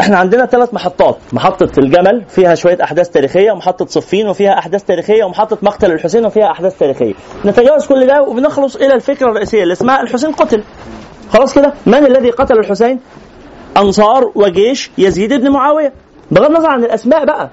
إحنا 0.01 0.17
عندنا 0.17 0.45
ثلاث 0.45 0.73
محطات. 0.73 1.17
محطة 1.33 1.79
الجمل 1.79 2.25
فيها 2.29 2.55
شوية 2.55 2.77
أحداث 2.83 3.09
تاريخية 3.09 3.51
ومحطة 3.51 3.85
صفين 3.85 4.27
وفيها 4.27 4.57
أحداث 4.59 4.83
تاريخية 4.83 5.23
ومحطة 5.23 5.57
مقتل 5.61 5.91
الحسين 5.91 6.25
وفيها 6.25 6.51
أحداث 6.51 6.77
تاريخية. 6.77 7.13
نتجاوز 7.45 7.87
كل 7.87 8.07
ده 8.07 8.21
وبنخلص 8.23 8.75
إلى 8.75 8.93
الفكرة 8.93 9.29
الرئيسية 9.29 9.63
اللي 9.63 9.71
اسمها 9.71 10.01
الحسين 10.01 10.31
قتل. 10.31 10.63
خلاص 11.33 11.55
كده؟ 11.55 11.73
من 11.85 12.05
الذي 12.05 12.29
قتل 12.29 12.59
الحسين؟ 12.59 12.99
أنصار 13.77 14.31
وجيش 14.35 14.91
يزيد 14.97 15.33
بن 15.33 15.51
معاوية. 15.51 15.93
بغض 16.31 16.45
النظر 16.45 16.69
عن 16.69 16.83
الأسماء 16.83 17.25
بقى. 17.25 17.49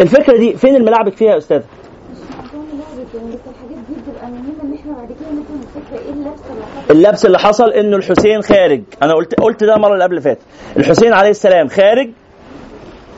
الفكرة 0.00 0.36
دي 0.36 0.56
فين 0.56 0.76
الملعبك 0.76 1.16
فيها 1.16 1.32
يا 1.32 1.38
أستاذ 1.38 1.62
اللبس 6.90 7.26
اللي 7.26 7.38
حصل 7.38 7.70
إنه 7.70 7.96
الحسين 7.96 8.42
خارج. 8.42 8.82
أنا 9.02 9.14
قلت 9.14 9.34
قلت 9.40 9.64
ده 9.64 9.74
المره 9.76 9.92
اللي 9.92 10.04
قبل 10.04 10.22
فاتت 10.22 10.40
الحسين 10.76 11.12
عليه 11.12 11.30
السلام 11.30 11.68
خارج 11.68 12.10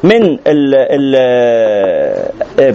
من 0.05 0.23
ال 0.47 0.75
ال 0.75 1.17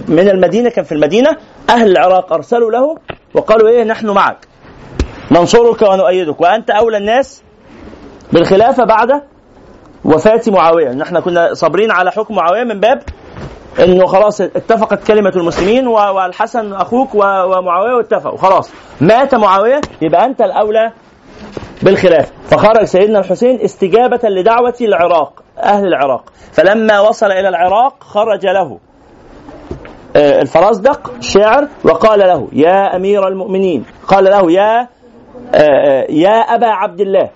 من 0.08 0.28
المدينة 0.28 0.70
كان 0.70 0.84
في 0.84 0.92
المدينة. 0.92 1.36
أهل 1.70 1.90
العراق 1.90 2.32
أرسلوا 2.32 2.70
له 2.70 2.96
وقالوا 3.34 3.68
إيه 3.68 3.84
نحن 3.84 4.10
معك. 4.10 4.36
ننصرك 5.30 5.82
ونؤيدك. 5.82 6.40
وأنت 6.40 6.70
أولى 6.70 6.96
الناس 6.96 7.42
بالخلافة 8.32 8.84
بعد 8.84 9.22
وفاة 10.04 10.42
معاوية. 10.46 10.90
ان 10.90 11.00
إحنا 11.00 11.20
كنا 11.20 11.54
صابرين 11.54 11.90
على 11.90 12.12
حكم 12.12 12.34
معاوية 12.34 12.64
من 12.64 12.80
باب 12.80 13.02
انه 13.84 14.06
خلاص 14.06 14.40
اتفقت 14.40 15.06
كلمة 15.06 15.32
المسلمين 15.36 15.86
والحسن 15.86 16.72
أخوك 16.72 17.14
ومعاوية 17.14 17.94
واتفقوا. 17.96 18.38
خلاص. 18.38 18.72
مات 19.00 19.34
معاوية 19.34 19.80
يبقى 20.02 20.24
انت 20.24 20.40
الاولى 20.42 20.92
بالخلافه 21.82 22.32
فخرج 22.44 22.84
سيدنا 22.84 23.18
الحسين 23.18 23.60
استجابة 23.60 24.28
لدعوة 24.28 24.74
العراق 24.80 25.42
أهل 25.58 25.86
العراق. 25.86 26.32
فلما 26.52 27.00
وصل 27.00 27.26
إلى 27.26 27.48
العراق 27.48 27.94
خرج 28.04 28.46
له. 28.46 28.78
آه، 30.16 30.42
الفرزدق 30.42 31.12
شاعر 31.20 31.68
وقال 31.84 32.18
له 32.18 32.48
يا 32.52 32.96
أمير 32.96 33.28
المؤمنين. 33.28 33.84
قال 34.08 34.24
له 34.24 34.52
يا 34.52 34.80
آه، 34.80 34.86
آه، 35.54 36.06
يا 36.10 36.38
أبا 36.40 36.66
عبد 36.66 37.00
الله. 37.00 37.30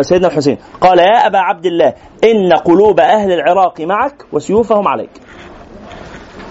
سيدنا 0.00 0.28
الحسين. 0.28 0.58
قال 0.80 0.98
يا 0.98 1.26
أبا 1.26 1.38
عبد 1.38 1.66
الله 1.66 1.94
إن 2.24 2.52
قلوب 2.52 3.00
أهل 3.00 3.32
العراق 3.32 3.80
معك 3.80 4.24
وسيوفهم 4.32 4.88
عليك. 4.88 5.10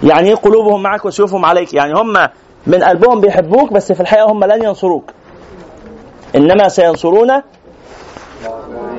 يعني 0.03 0.29
إيه 0.29 0.35
قلوبهم 0.35 0.83
معك 0.83 1.05
وسيوفهم 1.05 1.45
عليك 1.45 1.73
يعني 1.73 1.93
هم 1.93 2.13
من 2.67 2.83
قلبهم 2.83 3.21
بيحبوك 3.21 3.73
بس 3.73 3.91
في 3.91 4.01
الحقيقة 4.01 4.31
هم 4.31 4.43
لن 4.43 4.63
ينصروك 4.63 5.11
إنما 6.35 6.67
سينصرون 6.67 7.31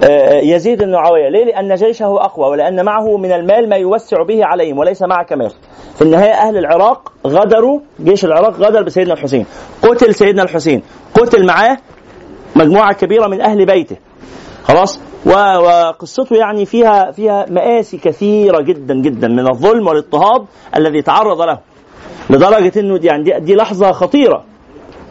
آه، 0.04 0.40
يزيد 0.40 0.82
بن 0.82 0.92
معاوية 0.92 1.28
ليه؟ 1.28 1.44
لأن 1.44 1.74
جيشه 1.74 2.04
أقوى 2.04 2.48
ولأن 2.48 2.84
معه 2.84 3.16
من 3.16 3.32
المال 3.32 3.68
ما 3.68 3.76
يوسع 3.76 4.22
به 4.22 4.44
عليهم 4.44 4.78
وليس 4.78 5.02
معك 5.02 5.32
مال. 5.32 5.52
في 5.96 6.02
النهاية 6.02 6.32
أهل 6.32 6.56
العراق 6.56 7.12
غدروا 7.26 7.80
جيش 8.00 8.24
العراق 8.24 8.60
غدر 8.60 8.82
بسيدنا 8.82 9.14
الحسين. 9.14 9.46
قتل 9.82 10.14
سيدنا 10.14 10.42
الحسين، 10.42 10.82
قتل 11.14 11.46
معاه 11.46 11.78
مجموعة 12.56 12.92
كبيرة 12.92 13.26
من 13.26 13.40
أهل 13.40 13.66
بيته. 13.66 13.96
خلاص؟ 14.64 15.00
وقصته 15.26 16.36
يعني 16.36 16.66
فيها 16.66 17.10
فيها 17.10 17.46
مآسي 17.50 17.98
كثيرة 17.98 18.60
جدا 18.62 18.94
جدا 18.94 19.28
من 19.28 19.48
الظلم 19.50 19.86
والاضطهاد 19.86 20.46
الذي 20.76 21.02
تعرض 21.02 21.40
له. 21.40 21.58
لدرجة 22.30 22.80
إنه 22.80 22.98
دي 22.98 23.06
يعني 23.06 23.22
دي, 23.22 23.40
دي 23.40 23.54
لحظة 23.54 23.92
خطيرة. 23.92 24.44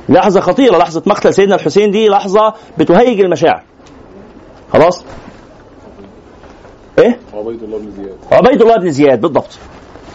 لحظة 0.10 0.40
خطيرة، 0.40 0.78
لحظة 0.78 1.04
مقتل 1.06 1.34
سيدنا 1.34 1.56
الحسين 1.56 1.92
دي 1.92 2.10
لحظة 2.10 2.54
بتهيج 2.78 3.22
المشاعر. 3.22 3.64
خلاص 4.74 5.06
إيه 7.00 7.20
عبيد 7.34 7.64
الله 7.64 7.78
بن 7.78 7.92
زياد 7.92 8.18
عبيد 8.32 8.62
الله 8.62 8.78
بن 8.78 8.92
زياد 8.92 9.22
بالضبط 9.22 9.58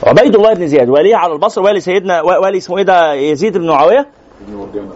عبيد 0.06 0.34
الله 0.36 0.54
بن 0.54 0.66
زياد 0.66 0.88
والي 0.88 1.14
على 1.14 1.32
البصر 1.32 1.62
والي 1.62 1.80
سيدنا 1.80 2.22
والي 2.22 2.58
اسمه 2.58 2.78
إيه 2.78 2.84
ده 2.84 3.14
يزيد 3.14 3.58
بن 3.58 3.66
معاوية 3.66 4.06
بن 4.48 4.88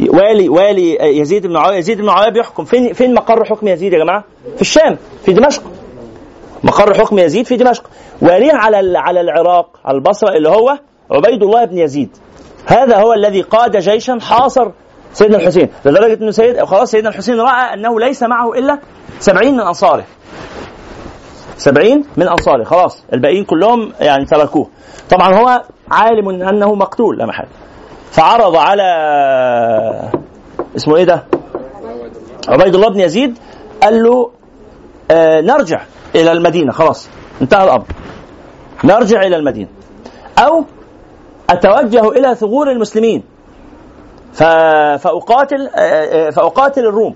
والي 0.00 0.48
والي 0.48 1.18
يزيد 1.18 1.46
بن 1.46 1.52
معاويه 1.52 1.76
يزيد 1.76 1.98
بن 1.98 2.04
معاويه 2.04 2.30
بيحكم. 2.30 2.64
فين 2.64 2.92
فين 2.92 3.14
مقر 3.14 3.44
حكم 3.44 3.68
يزيد 3.68 3.92
يا 3.92 3.98
جماعة؟ 3.98 4.24
في 4.54 4.60
الشام 4.62 4.98
في 5.24 5.32
دمشق. 5.32 5.62
مقر 6.64 6.94
حكم 6.94 7.18
يزيد 7.18 7.46
في 7.46 7.56
دمشق. 7.56 7.90
والي 8.22 8.50
على 8.50 8.98
على 8.98 9.20
العراق 9.20 9.68
على 9.84 9.96
البصرة 9.96 10.36
اللي 10.36 10.48
هو 10.48 10.78
عبيد 11.10 11.42
الله 11.42 11.64
بن 11.64 11.78
يزيد. 11.78 12.16
هذا 12.66 12.96
هو 12.96 13.12
الذي 13.12 13.42
قاد 13.42 13.76
جيشا 13.76 14.18
حاصر 14.20 14.70
سيدنا 15.12 15.36
الحسين. 15.36 15.68
لدرجة 15.84 16.22
إنه 16.22 16.30
سيد 16.30 16.64
خلاص 16.64 16.90
سيدنا 16.90 17.08
الحسين 17.08 17.40
رأى 17.40 17.74
أنه 17.74 18.00
ليس 18.00 18.22
معه 18.22 18.52
إلا 18.52 18.78
سبعين 19.18 19.54
من 19.54 19.60
أنصاره. 19.60 20.04
سبعين 21.56 22.04
من 22.16 22.28
أنصاره. 22.28 22.64
خلاص 22.64 23.04
الباقيين 23.12 23.44
كلهم 23.44 23.92
يعني 24.00 24.24
تركوه 24.24 24.68
طبعا 25.10 25.34
هو 25.34 25.62
عالم 25.90 26.28
أنه 26.28 26.74
مقتول 26.74 27.18
لا 27.18 27.26
محل 27.26 27.46
فعرض 28.16 28.56
على 28.56 28.82
اسمه 30.76 30.96
إيه 30.96 31.04
ده؟ 31.04 31.24
عبيد 32.48 32.74
الله 32.74 32.88
بن 32.88 33.00
يزيد 33.00 33.38
قال 33.82 34.02
له 34.02 34.30
آه 35.10 35.40
نرجع 35.40 35.80
إلى 36.14 36.32
المدينة 36.32 36.72
خلاص 36.72 37.08
انتهى 37.42 37.64
الأمر. 37.64 37.84
نرجع 38.84 39.22
إلى 39.22 39.36
المدينة. 39.36 39.68
أو 40.38 40.64
أتوجه 41.50 42.08
إلى 42.08 42.34
ثغور 42.34 42.70
المسلمين. 42.70 43.22
فأقاتل 44.32 45.68
آه، 45.76 45.80
آه، 45.80 46.30
فأقاتل 46.30 46.86
الروم. 46.86 47.14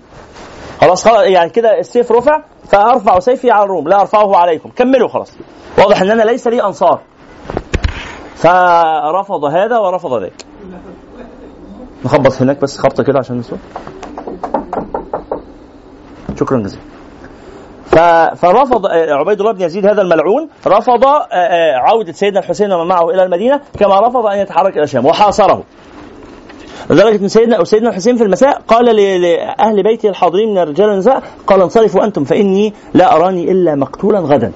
خلاص 0.80 1.04
خلاص 1.04 1.26
يعني 1.26 1.50
كده 1.50 1.78
السيف 1.78 2.12
رفع 2.12 2.42
فأرفع 2.68 3.18
سيفي 3.18 3.50
على 3.50 3.64
الروم 3.64 3.88
لا 3.88 4.00
أرفعه 4.00 4.36
عليكم. 4.36 4.70
كملوا 4.76 5.08
خلاص. 5.08 5.32
واضح 5.78 6.02
إن 6.02 6.10
أنا 6.10 6.22
ليس 6.22 6.46
لي 6.48 6.62
أنصار. 6.62 7.00
فرفض 8.34 9.44
هذا 9.44 9.78
ورفض 9.78 10.20
ذاك 10.22 10.32
نخبط 12.04 12.42
هناك 12.42 12.60
بس 12.60 12.78
خبطة 12.78 13.02
كده 13.02 13.18
عشان 13.18 13.38
نسوي 13.38 13.58
شكرا 16.40 16.58
جزيلا. 16.62 16.82
فرفض 18.34 18.86
آه، 18.86 19.12
عبيد 19.14 19.40
الله 19.40 19.52
بن 19.52 19.60
يزيد 19.60 19.86
هذا 19.86 20.02
الملعون 20.02 20.48
رفض 20.66 21.04
آه، 21.04 21.18
آه، 21.32 21.76
عودة 21.76 22.12
سيدنا 22.12 22.40
الحسين 22.40 22.72
ومن 22.72 22.88
معه 22.88 23.10
إلى 23.10 23.22
المدينة 23.22 23.60
كما 23.78 24.00
رفض 24.00 24.26
أن 24.26 24.38
يتحرك 24.38 24.74
إلى 24.76 24.82
الشام 24.82 25.06
وحاصره. 25.06 25.64
لدرجة 26.90 27.22
أن 27.22 27.28
سيدنا 27.28 27.64
سيدنا 27.64 27.88
الحسين 27.88 28.16
في 28.16 28.22
المساء 28.24 28.60
قال 28.68 28.84
لأهل 28.96 29.82
بيته 29.82 30.08
الحاضرين 30.08 30.50
من 30.50 30.58
الرجال 30.58 30.88
والنساء 30.88 31.22
قال 31.46 31.62
انصرفوا 31.62 32.04
أنتم 32.04 32.24
فإني 32.24 32.74
لا 32.94 33.16
أراني 33.16 33.52
إلا 33.52 33.74
مقتولا 33.74 34.18
غدا. 34.18 34.52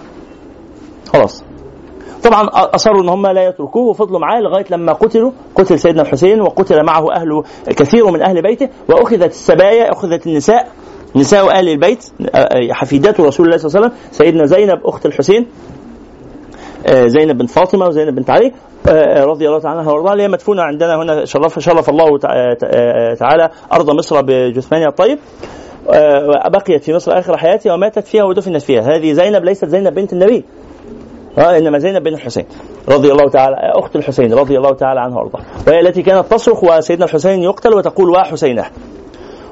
خلاص. 1.13 1.45
طبعا 2.25 2.49
أصروا 2.53 3.03
إن 3.03 3.09
هم 3.09 3.27
لا 3.27 3.45
يتركوه 3.47 3.89
وفضلوا 3.89 4.19
معاه 4.21 4.41
لغاية 4.41 4.65
لما 4.71 4.93
قتلوا 4.93 5.31
قتل 5.55 5.79
سيدنا 5.79 6.03
الحسين 6.03 6.41
وقتل 6.41 6.85
معه 6.87 7.13
اهله 7.13 7.43
كثير 7.67 8.11
من 8.11 8.23
أهل 8.23 8.43
بيته 8.43 8.69
وأخذت 8.89 9.31
السبايا 9.31 9.93
أخذت 9.93 10.27
النساء 10.27 10.69
نساء 11.17 11.51
أهل 11.57 11.69
البيت 11.69 12.05
حفيدات 12.71 13.21
رسول 13.21 13.47
الله 13.47 13.57
صلى 13.57 13.69
الله 13.69 13.79
عليه 13.81 13.87
وسلم 13.97 14.09
سيدنا 14.13 14.47
زينب 14.47 14.81
أخت 14.85 15.07
الحسين 15.07 15.47
آه، 16.87 17.07
زينب 17.07 17.39
بنت 17.39 17.51
فاطمة 17.51 17.87
وزينب 17.87 18.15
بنت 18.15 18.31
علي 18.31 18.53
آه، 18.89 19.25
رضي 19.25 19.49
الله 19.49 19.59
تعالى 19.61 19.79
عنها 19.81 19.93
وأرضاها 19.93 20.13
اللي 20.13 20.23
هي 20.23 20.29
مدفونة 20.29 20.63
عندنا 20.63 21.03
هنا 21.03 21.25
شرف 21.25 21.59
شرف 21.59 21.89
الله 21.91 22.19
تع- 22.19 22.55
تع- 22.55 23.15
تعالى 23.15 23.51
أرض 23.73 23.91
مصر 23.91 24.21
بجثمانها 24.21 24.89
الطيب 24.89 25.19
آه، 25.91 26.49
بقيت 26.49 26.85
في 26.85 26.95
مصر 26.95 27.19
آخر 27.19 27.37
حياتها 27.37 27.75
وماتت 27.75 28.07
فيها 28.07 28.25
ودفنت 28.25 28.63
فيها. 28.63 28.97
هذه 28.97 29.13
زينب 29.13 29.45
ليست 29.45 29.65
زينب 29.65 29.95
بنت 29.95 30.13
النبي. 30.13 30.45
آه 31.39 31.59
إنما 31.59 31.79
زينب 31.79 32.03
بن 32.03 32.15
الحسين 32.15 32.45
رضي 32.89 33.13
الله 33.13 33.31
تعالى 33.31 33.57
أخت 33.61 33.97
الحسين 33.97 34.35
رضي 34.35 34.59
الله 34.59 34.73
تعالى 34.75 35.01
عنها 35.01 35.17
وأرضاها. 35.17 35.45
وهي 35.67 35.81
التي 35.81 36.03
كانت 36.03 36.27
تصرخ 36.33 36.65
وسيدنا 36.65 37.05
الحسين 37.05 37.43
يقتل 37.43 37.75
وتقول 37.75 38.11
وحسينه 38.11 38.65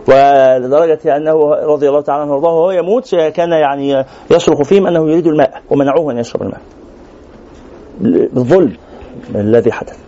ولدرجة 0.09 1.17
أنه 1.17 1.55
رضي 1.55 1.89
الله 1.89 2.01
تعالى 2.01 2.23
عنه 2.23 2.33
وارضاه 2.33 2.55
وهو 2.55 2.71
يموت 2.71 3.15
كان 3.15 3.53
يعني 3.53 4.05
يصرخ 4.31 4.63
فيهم 4.63 4.87
أنه 4.87 5.11
يريد 5.11 5.27
الماء 5.27 5.63
ومنعوه 5.71 6.13
أن 6.13 6.19
يشرب 6.19 6.43
الماء. 6.43 6.61
بالظلم 8.33 8.77
الذي 9.35 9.73
حدث. 9.73 9.99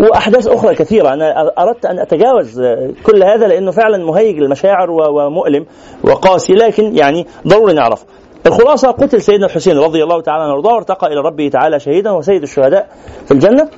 وأحداث 0.00 0.46
أخرى 0.46 0.74
كثيرة. 0.74 1.12
أنا 1.12 1.52
أردت 1.58 1.86
أن 1.86 1.98
أتجاوز 1.98 2.62
كل 3.06 3.22
هذا 3.22 3.46
لأنه 3.46 3.70
فعلا 3.70 4.04
مهيج 4.04 4.38
للمشاعر 4.38 4.90
ومؤلم 4.90 5.66
وقاسي 6.04 6.52
لكن 6.52 6.96
يعني 6.96 7.26
ضروري 7.48 7.72
نعرفه 7.72 8.06
الخلاصة 8.46 8.90
قتل 8.90 9.22
سيدنا 9.22 9.46
الحسين 9.46 9.78
رضي 9.78 10.02
الله 10.02 10.20
تعالى 10.20 10.42
عنه 10.42 10.52
وارضاه 10.52 10.74
وارتقى 10.74 11.06
إلى 11.06 11.20
ربه 11.20 11.48
تعالى 11.48 11.80
شهيدا 11.80 12.10
وسيد 12.10 12.42
الشهداء 12.42 12.88
في 13.26 13.34
الجنة. 13.34 13.68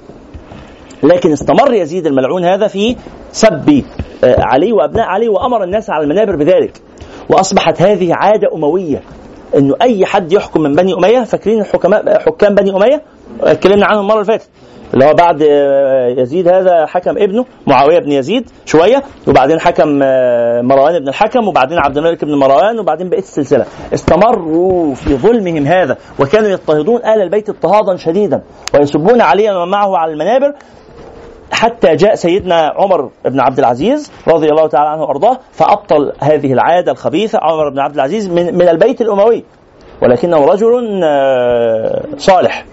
لكن 1.03 1.32
استمر 1.32 1.74
يزيد 1.74 2.07
الملعون 2.07 2.45
هذا 2.45 2.66
في 2.66 2.97
سب 3.32 3.82
آه، 4.24 4.36
علي 4.39 4.73
وأبناء 4.73 5.07
علي 5.07 5.28
وأمر 5.28 5.65
الناس 5.65 5.91
على 5.91 6.05
المنابر 6.05 6.36
بذلك. 6.36 6.81
وأصبحت 7.28 7.82
هذه 7.82 8.11
عادة 8.15 8.55
أموية 8.55 9.03
إنه 9.57 9.74
أي 9.82 10.07
حد 10.07 10.32
يحكم 10.32 10.61
من 10.61 10.74
بني 10.74 10.95
أمية 10.95 11.24
فاكرين 11.24 11.61
الحكماء 11.61 12.19
حكام 12.19 12.55
بني 12.55 12.70
أمية؟ 12.70 13.03
اتكلمنا 13.41 13.86
عنهم 13.86 14.01
المرة 14.01 14.15
اللي 14.15 14.24
فاتت. 14.24 14.49
اللي 14.94 15.05
هو 15.05 15.15
بعد 15.15 15.43
آه، 15.43 16.09
يزيد 16.09 16.48
هذا 16.48 16.86
حكم 16.86 17.19
ابنه 17.19 17.44
معاوية 17.66 17.98
بن 17.98 18.12
يزيد 18.12 18.51
شوية 18.66 19.02
وبعدين 19.28 19.61
حكم 19.61 20.01
آه، 20.02 20.61
مروان 20.62 20.98
بن 20.98 21.09
الحكم 21.09 21.48
وبعدين 21.48 21.78
عبد 21.78 21.98
الملك 21.98 22.24
بن 22.24 22.35
مروان 22.35 22.78
وبعدين 22.78 23.09
بقيه 23.09 23.19
السلسلة. 23.19 23.65
استمروا 23.94 24.94
في 24.94 25.16
ظلمهم 25.16 25.66
هذا 25.66 25.97
وكانوا 26.19 26.48
يضطهدون 26.48 26.97
آل 26.97 27.23
البيت 27.23 27.48
اضطهادا 27.48 27.97
شديدا 27.97 28.43
ويسبون 28.74 29.20
عليا 29.20 29.52
ومن 29.56 29.70
معه 29.70 29.97
على 29.97 30.12
المنابر 30.12 30.55
حتى 31.52 31.97
جاء 31.97 32.15
سيدنا 32.15 32.73
عمر 32.77 33.11
بن 33.24 33.40
عبد 33.40 33.59
العزيز 33.59 34.12
رضي 34.28 34.48
الله 34.48 34.66
تعالى 34.66 34.89
عنه 34.89 35.02
وأرضاه 35.02 35.39
فأبطل 35.52 36.12
هذه 36.20 36.52
العادة 36.52 36.93
الخبيثة 36.93 37.39
عمر 37.43 37.69
بن 37.69 37.78
عبد 37.78 37.94
العزيز 37.94 38.28
من, 38.28 38.55
من 38.55 38.69
البيت 38.69 39.01
الأموي 39.01 39.44
ولكنه 40.02 40.44
رجل 40.44 41.01
آه، 41.05 42.02
صالح. 42.19 42.65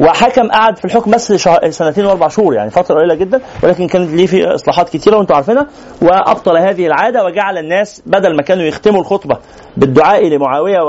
وحكم 0.00 0.50
قعد 0.50 0.78
في 0.78 0.84
الحكم 0.84 1.10
بس 1.10 1.32
سنتين 1.70 2.06
وأربع 2.06 2.28
شهور 2.28 2.54
يعني 2.54 2.70
فترة 2.70 2.94
قليلة 2.94 3.14
جدا 3.14 3.40
ولكن 3.62 3.86
كانت 3.86 4.10
ليه 4.10 4.26
في 4.26 4.54
إصلاحات 4.54 4.88
كثيره 4.88 5.16
وأنتم 5.16 5.34
عارفينها 5.34 5.66
وأبطل 6.02 6.56
هذه 6.56 6.86
العادة 6.86 7.24
وجعل 7.24 7.58
الناس 7.58 8.02
بدل 8.06 8.36
ما 8.36 8.42
كانوا 8.42 8.64
يختموا 8.64 9.00
الخطبة 9.00 9.38
بالدعاء 9.76 10.28
لمعاوية 10.28 10.80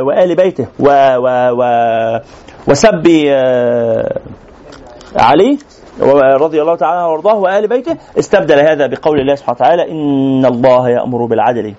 وآل 0.00 0.36
بيته 0.36 0.66
و 0.78 0.88
و 1.16 1.26
و 1.58 1.64
وسب 2.68 3.26
آه، 3.28 4.20
علي 5.16 5.58
رضي 6.40 6.62
الله 6.62 6.76
تعالى 6.76 7.02
وأرضاه 7.02 7.34
وآل 7.34 7.68
بيته 7.68 7.96
استبدل 8.18 8.58
هذا 8.58 8.86
بقول 8.86 9.20
الله 9.20 9.34
سبحانه 9.34 9.56
وتعالى 9.56 9.90
إن 9.90 10.46
الله 10.46 10.88
يأمر 10.88 11.24
بالعدل 11.24 11.74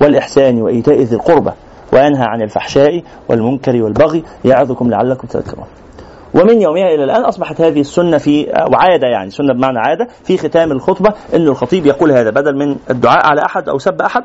والإحسان 0.00 0.62
وإيتاء 0.62 1.00
ذي 1.00 1.16
القربى 1.16 1.50
وينهى 1.92 2.24
عن 2.24 2.42
الفحشاء 2.42 3.02
والمنكر 3.28 3.82
والبغي 3.82 4.24
يعظكم 4.44 4.90
لعلكم 4.90 5.26
تذكرون. 5.26 5.66
ومن 6.34 6.62
يومها 6.62 6.94
إلى 6.94 7.04
الآن 7.04 7.24
أصبحت 7.24 7.60
هذه 7.60 7.80
السنة 7.80 8.18
في 8.18 8.46
وعادة 8.72 9.06
يعني 9.08 9.30
سنة 9.30 9.54
بمعنى 9.54 9.78
عادة 9.78 10.08
في 10.24 10.38
ختام 10.38 10.72
الخطبة 10.72 11.14
إن 11.34 11.48
الخطيب 11.48 11.86
يقول 11.86 12.12
هذا 12.12 12.30
بدل 12.30 12.56
من 12.56 12.76
الدعاء 12.90 13.26
على 13.26 13.44
أحد 13.44 13.68
أو 13.68 13.78
سب 13.78 14.02
أحد. 14.02 14.24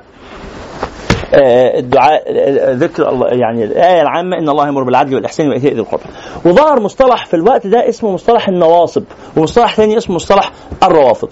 آه، 1.34 1.80
الدعاء 1.80 2.24
آه، 2.28 2.74
ذكر 2.74 3.10
الله 3.10 3.28
يعني 3.28 3.64
الآية 3.64 4.02
العامة 4.02 4.38
إن 4.38 4.50
الله 4.50 4.66
يأمر 4.66 4.84
بالعدل 4.84 5.16
والإحسان 5.16 5.50
وإيتاء 5.50 5.74
ذي 5.74 5.80
القربى. 5.80 6.04
وظهر 6.46 6.80
مصطلح 6.80 7.26
في 7.26 7.34
الوقت 7.34 7.68
ده 7.68 7.90
اسمه 7.90 8.12
مصطلح 8.12 8.48
النواصب 8.48 9.04
ومصطلح 9.38 9.76
ثاني 9.76 9.98
اسمه 9.98 10.16
مصطلح 10.16 10.52
الروافض. 10.84 11.30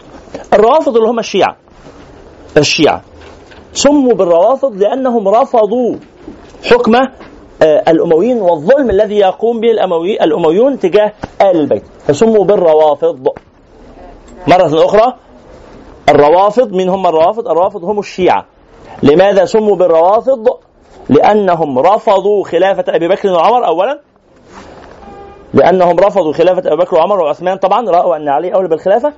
الروافض 0.54 0.98
اللي 0.98 1.10
هم 1.10 1.20
الشيعة. 1.20 1.56
الشيعة. 2.58 3.02
سموا 3.74 4.14
بالروافض 4.14 4.76
لأنهم 4.76 5.28
رفضوا 5.28 5.96
حكم 6.66 6.92
الأمويين 7.64 8.42
والظلم 8.42 8.90
الذي 8.90 9.18
يقوم 9.18 9.60
به 9.60 9.72
الاموي 9.72 10.24
الأمويون 10.24 10.80
تجاه 10.80 11.12
آل 11.42 11.60
البيت. 11.60 11.84
فسموا 12.08 12.44
بالروافض. 12.46 13.28
مرة 14.48 14.86
أخرى 14.86 15.14
الروافض 16.10 16.72
من 16.72 16.90
هم 16.90 17.08
الروافض؟ 17.08 17.48
الروافض 17.48 17.84
هم 17.84 18.00
الشيعة. 18.00 18.46
لماذا 19.04 19.46
سموا 19.46 19.76
بالروافض؟ 19.76 20.48
لأنهم 21.10 21.80
رفضوا 21.80 22.44
خلافة 22.44 22.84
أبي 22.88 23.08
بكر 23.08 23.30
وعمر 23.30 23.68
اولا. 23.68 24.00
لأنهم 25.54 26.00
رفضوا 26.00 26.34
خلافة 26.34 26.64
أبي 26.74 26.76
بكر 26.84 26.96
وعمر 26.96 27.20
وعثمان 27.20 27.58
طبعا. 27.58 27.90
رأوا 27.90 28.16
أن 28.16 28.30
علي 28.30 28.54
أولى 28.54 28.68
بالخلافة. 28.68 29.14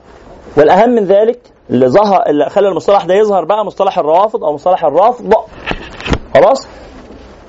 والأهم 0.58 0.90
من 0.90 1.06
ذلك 1.06 1.40
اللي 1.70 1.88
ظهر 1.88 2.24
اللي 2.28 2.50
خلى 2.50 2.68
المصطلح 2.68 3.06
ده 3.06 3.14
يظهر 3.16 3.46
بقى 3.46 3.66
مصطلح 3.66 4.00
الروافض 4.00 4.44
أو 4.44 4.54
مصطلح 4.54 4.86
الرفض 4.86 5.34
خلاص؟ 6.36 6.68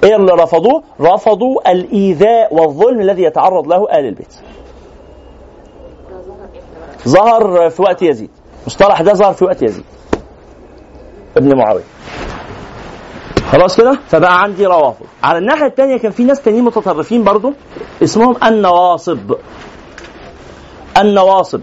إيه 0.05 0.17
اللي 0.17 0.33
رفضوه؟ 0.33 0.83
رفضوا 1.01 1.71
الإيذاء 1.73 2.55
والظلم 2.55 3.01
الذي 3.01 3.23
يتعرض 3.23 3.67
له 3.69 3.85
آل 3.99 4.07
البيت. 4.09 4.35
ظهر 7.09 7.71
في 7.71 7.83
وقت 7.83 8.03
يزيد. 8.03 8.31
المصطلح 8.63 9.01
ده 9.03 9.13
ظهر 9.13 9.33
في 9.33 9.45
وقت 9.45 9.63
يزيد. 9.63 9.85
ابن 11.37 11.57
معاوية. 11.59 11.83
خلاص 13.53 13.77
كده؟ 13.77 13.99
فبقى 14.09 14.43
عندي 14.43 14.67
روافض. 14.67 15.07
على 15.23 15.39
الناحية 15.39 15.67
الثانية 15.67 15.97
كان 15.97 16.13
في 16.13 16.25
ناس 16.25 16.43
تانيين 16.43 16.65
متطرفين 16.65 17.25
برضو 17.25 17.53
اسمهم 18.03 18.37
النواصب. 18.45 19.35
النواصب. 20.99 21.61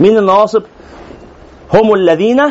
مين 0.00 0.18
النواصب؟ 0.18 0.62
هم 1.74 1.94
الذين 1.94 2.42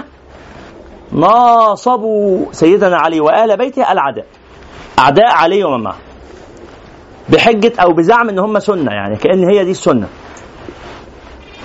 ناصبوا 1.12 2.46
سيدنا 2.52 2.98
علي 2.98 3.20
وآل 3.20 3.58
بيته 3.58 3.92
العداء. 3.92 4.26
أعداء 5.00 5.32
علي 5.32 5.64
ومن 5.64 5.84
معه. 5.84 5.96
بحجة 7.30 7.74
أو 7.80 7.94
بزعم 7.94 8.30
إن 8.30 8.40
هم 8.40 8.60
سنة 8.60 8.92
يعني 8.92 9.16
كأن 9.16 9.50
هي 9.50 9.64
دي 9.66 9.72
السنة. 9.72 10.08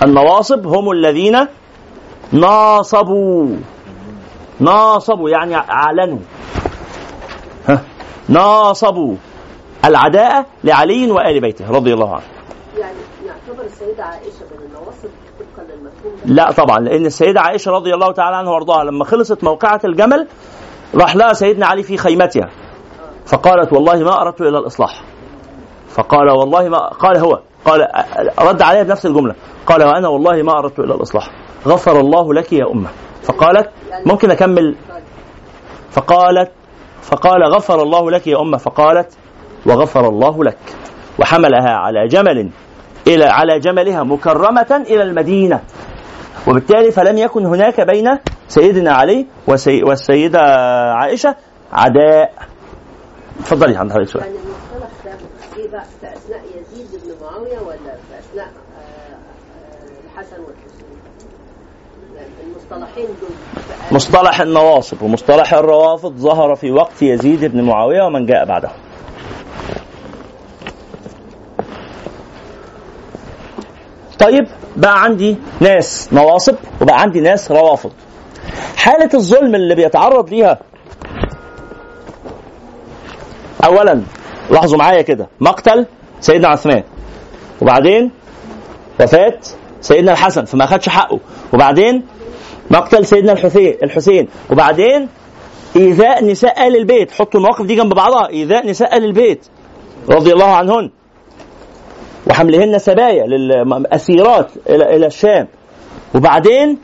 النواصب 0.03 0.67
هم 0.67 0.91
الذين 0.91 1.47
ناصبوا. 2.31 3.57
ناصبوا 4.59 5.29
يعني 5.29 5.55
أعلنوا. 5.55 6.19
ها 7.67 7.81
ناصبوا 8.29 9.15
العداء 9.85 10.45
لعلي 10.63 11.11
وآل 11.11 11.41
بيته 11.41 11.71
رضي 11.71 11.93
الله 11.93 12.13
عنه. 12.15 12.23
يعني 12.77 12.97
يعتبر 13.25 13.65
السيدة 13.65 14.03
عائشة 14.03 14.45
من 14.51 14.65
النواصب 14.65 15.09
لا 16.27 16.51
طبعا 16.51 16.79
لأن 16.79 17.05
السيدة 17.05 17.41
عائشة 17.41 17.71
رضي 17.71 17.93
الله 17.93 18.11
تعالى 18.11 18.35
عنها 18.35 18.51
وأرضاها 18.51 18.83
لما 18.83 19.05
خلصت 19.05 19.43
موقعة 19.43 19.81
الجمل 19.85 20.27
راح 20.95 21.15
لها 21.15 21.33
سيدنا 21.33 21.65
علي 21.65 21.83
في 21.83 21.97
خيمتها 21.97 22.49
فقالت 23.25 23.73
والله 23.73 24.03
ما 24.03 24.21
أردت 24.21 24.41
الا 24.41 24.59
الإصلاح. 24.59 25.03
فقال 25.89 26.29
والله 26.29 26.69
ما 26.69 26.77
قال 26.77 27.17
هو 27.17 27.39
قال 27.65 27.87
رد 28.39 28.61
عليها 28.61 28.83
بنفس 28.83 29.05
الجملة 29.05 29.35
قال 29.67 29.83
وأنا 29.83 30.07
والله 30.07 30.43
ما 30.43 30.59
أردت 30.59 30.79
الا 30.79 30.95
الإصلاح 30.95 31.29
غفر 31.67 31.99
الله 31.99 32.33
لك 32.33 32.53
يا 32.53 32.71
أمة. 32.71 32.89
فقالت 33.23 33.69
ممكن 34.05 34.31
أكمل؟ 34.31 34.75
فقالت 35.91 36.51
فقال 37.01 37.43
غفر 37.53 37.81
الله 37.81 38.11
لك 38.11 38.27
يا 38.27 38.41
أمة 38.41 38.57
فقالت 38.57 39.17
وغفر 39.65 40.07
الله 40.09 40.43
لك 40.43 40.57
وحملها 41.19 41.69
على 41.69 42.07
جمل 42.07 42.49
إلى 43.07 43.25
على 43.25 43.59
جملها 43.59 44.03
مكرمة 44.03 44.83
إلى 44.89 45.03
المدينة. 45.03 45.61
وبالتالي 46.47 46.91
فلم 46.91 47.17
يكن 47.17 47.45
هناك 47.45 47.81
بين 47.81 48.17
سيدنا 48.47 48.93
علي 48.93 49.27
وسي 49.47 49.83
والسيدة 49.83 50.39
عائشة 50.93 51.35
عداء. 51.73 52.33
اتفضلي 53.39 53.77
عند 53.77 53.91
حضرتك 53.91 54.09
سؤال. 54.09 54.23
يعني 54.25 54.37
ده 55.05 55.11
إيه 55.57 55.71
بقى 55.71 55.83
في 56.01 56.07
أثناء 56.07 56.41
يزيد 56.45 57.01
بن 57.03 57.25
معاوية 57.25 57.59
ولا 57.59 57.77
في 57.77 58.19
أثناء 58.19 58.47
آه، 58.47 59.15
الحسن 60.05 60.35
والحسين؟ 60.41 60.85
يعني 62.15 62.29
المصطلحين 62.51 63.05
دول 63.05 63.29
مصطلح 63.91 64.41
النواصب 64.41 65.01
ومصطلح 65.01 65.53
الروافض 65.53 66.17
ظهر 66.17 66.55
في 66.55 66.71
وقت 66.71 67.01
يزيد 67.01 67.45
بن 67.45 67.61
معاوية 67.61 68.03
ومن 68.03 68.25
جاء 68.25 68.45
بعده. 68.45 68.69
طيب 74.19 74.47
بقى 74.77 75.03
عندي 75.03 75.37
ناس 75.59 76.09
نواصب 76.13 76.55
وبقى 76.81 77.01
عندي 77.01 77.21
ناس 77.21 77.51
روافض. 77.51 77.91
حالة 78.77 79.09
الظلم 79.13 79.55
اللي 79.55 79.75
بيتعرض 79.75 80.29
ليها 80.29 80.59
أولا 83.65 84.01
لاحظوا 84.51 84.77
معايا 84.77 85.01
كده 85.01 85.27
مقتل 85.39 85.85
سيدنا 86.19 86.47
عثمان. 86.47 86.83
وبعدين 87.61 88.11
وفاة 89.01 89.39
سيدنا 89.81 90.11
الحسن 90.11 90.45
فما 90.45 90.63
أخدش 90.63 90.89
حقه. 90.89 91.19
وبعدين 91.53 92.03
مقتل 92.71 93.05
سيدنا 93.05 93.31
الحسين 93.31 93.77
الحسين. 93.83 94.27
وبعدين 94.49 95.09
إيذاء 95.75 96.25
نساء 96.25 96.67
آل 96.67 96.75
البيت. 96.75 97.11
حطوا 97.11 97.39
المواقف 97.39 97.65
دي 97.65 97.75
جنب 97.75 97.93
بعضها 97.93 98.29
إيذاء 98.29 98.67
نساء 98.67 98.97
آل 98.97 99.05
البيت. 99.05 99.45
رضي 100.09 100.33
الله 100.33 100.55
عنهن. 100.55 100.91
وحملهن 102.29 102.77
سبايا 102.79 103.25
للأسيرات 103.25 104.51
إلى 104.69 104.95
إلى 104.95 105.05
الشام. 105.05 105.47
وبعدين 106.15 106.77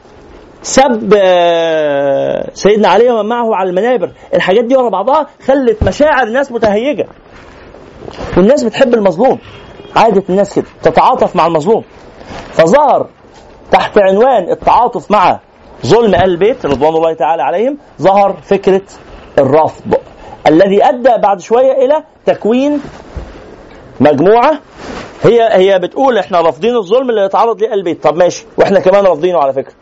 سب 0.61 1.13
آه، 1.17 2.49
سيدنا 2.53 2.87
علي 2.87 3.09
ومن 3.09 3.29
معه 3.29 3.55
على 3.55 3.69
المنابر. 3.69 4.11
الحاجات 4.33 4.63
دي 4.65 4.75
ورا 4.75 4.89
بعضها 4.89 5.27
خلت 5.45 5.83
مشاعر 5.83 6.27
الناس 6.27 6.51
متهيجة. 6.51 7.07
والناس 8.37 8.63
بتحب 8.63 8.93
المظلوم. 8.93 9.39
عادة 9.95 10.23
الناس 10.29 10.55
كده 10.55 10.65
تتعاطف 10.83 11.35
مع 11.35 11.47
المظلوم. 11.47 11.83
فظهر 12.53 13.07
تحت 13.71 13.97
عنوان 13.97 14.51
التعاطف 14.51 15.11
مع 15.11 15.39
ظلم 15.85 16.15
أهل 16.15 16.29
البيت 16.29 16.65
رضوان 16.65 16.95
الله 16.95 17.13
تعالى 17.13 17.43
عليهم 17.43 17.77
ظهر 18.01 18.37
فكرة 18.43 18.81
الرفض 19.39 19.95
الذي 20.47 20.85
أدى 20.85 21.09
بعد 21.23 21.39
شوية 21.39 21.71
إلى 21.71 22.03
تكوين 22.25 22.81
مجموعة 23.99 24.59
هي 25.23 25.49
هي 25.51 25.79
بتقول 25.79 26.17
إحنا 26.17 26.41
رافضين 26.41 26.75
الظلم 26.75 27.09
اللي 27.09 27.21
يتعرض 27.25 27.61
ليه 27.61 27.67
أهل 27.71 27.77
البيت 27.77 28.03
طب 28.03 28.15
ماشي. 28.17 28.45
وإحنا 28.57 28.79
كمان 28.79 29.05
رافضينه 29.05 29.39
على 29.39 29.53
فكرة. 29.53 29.73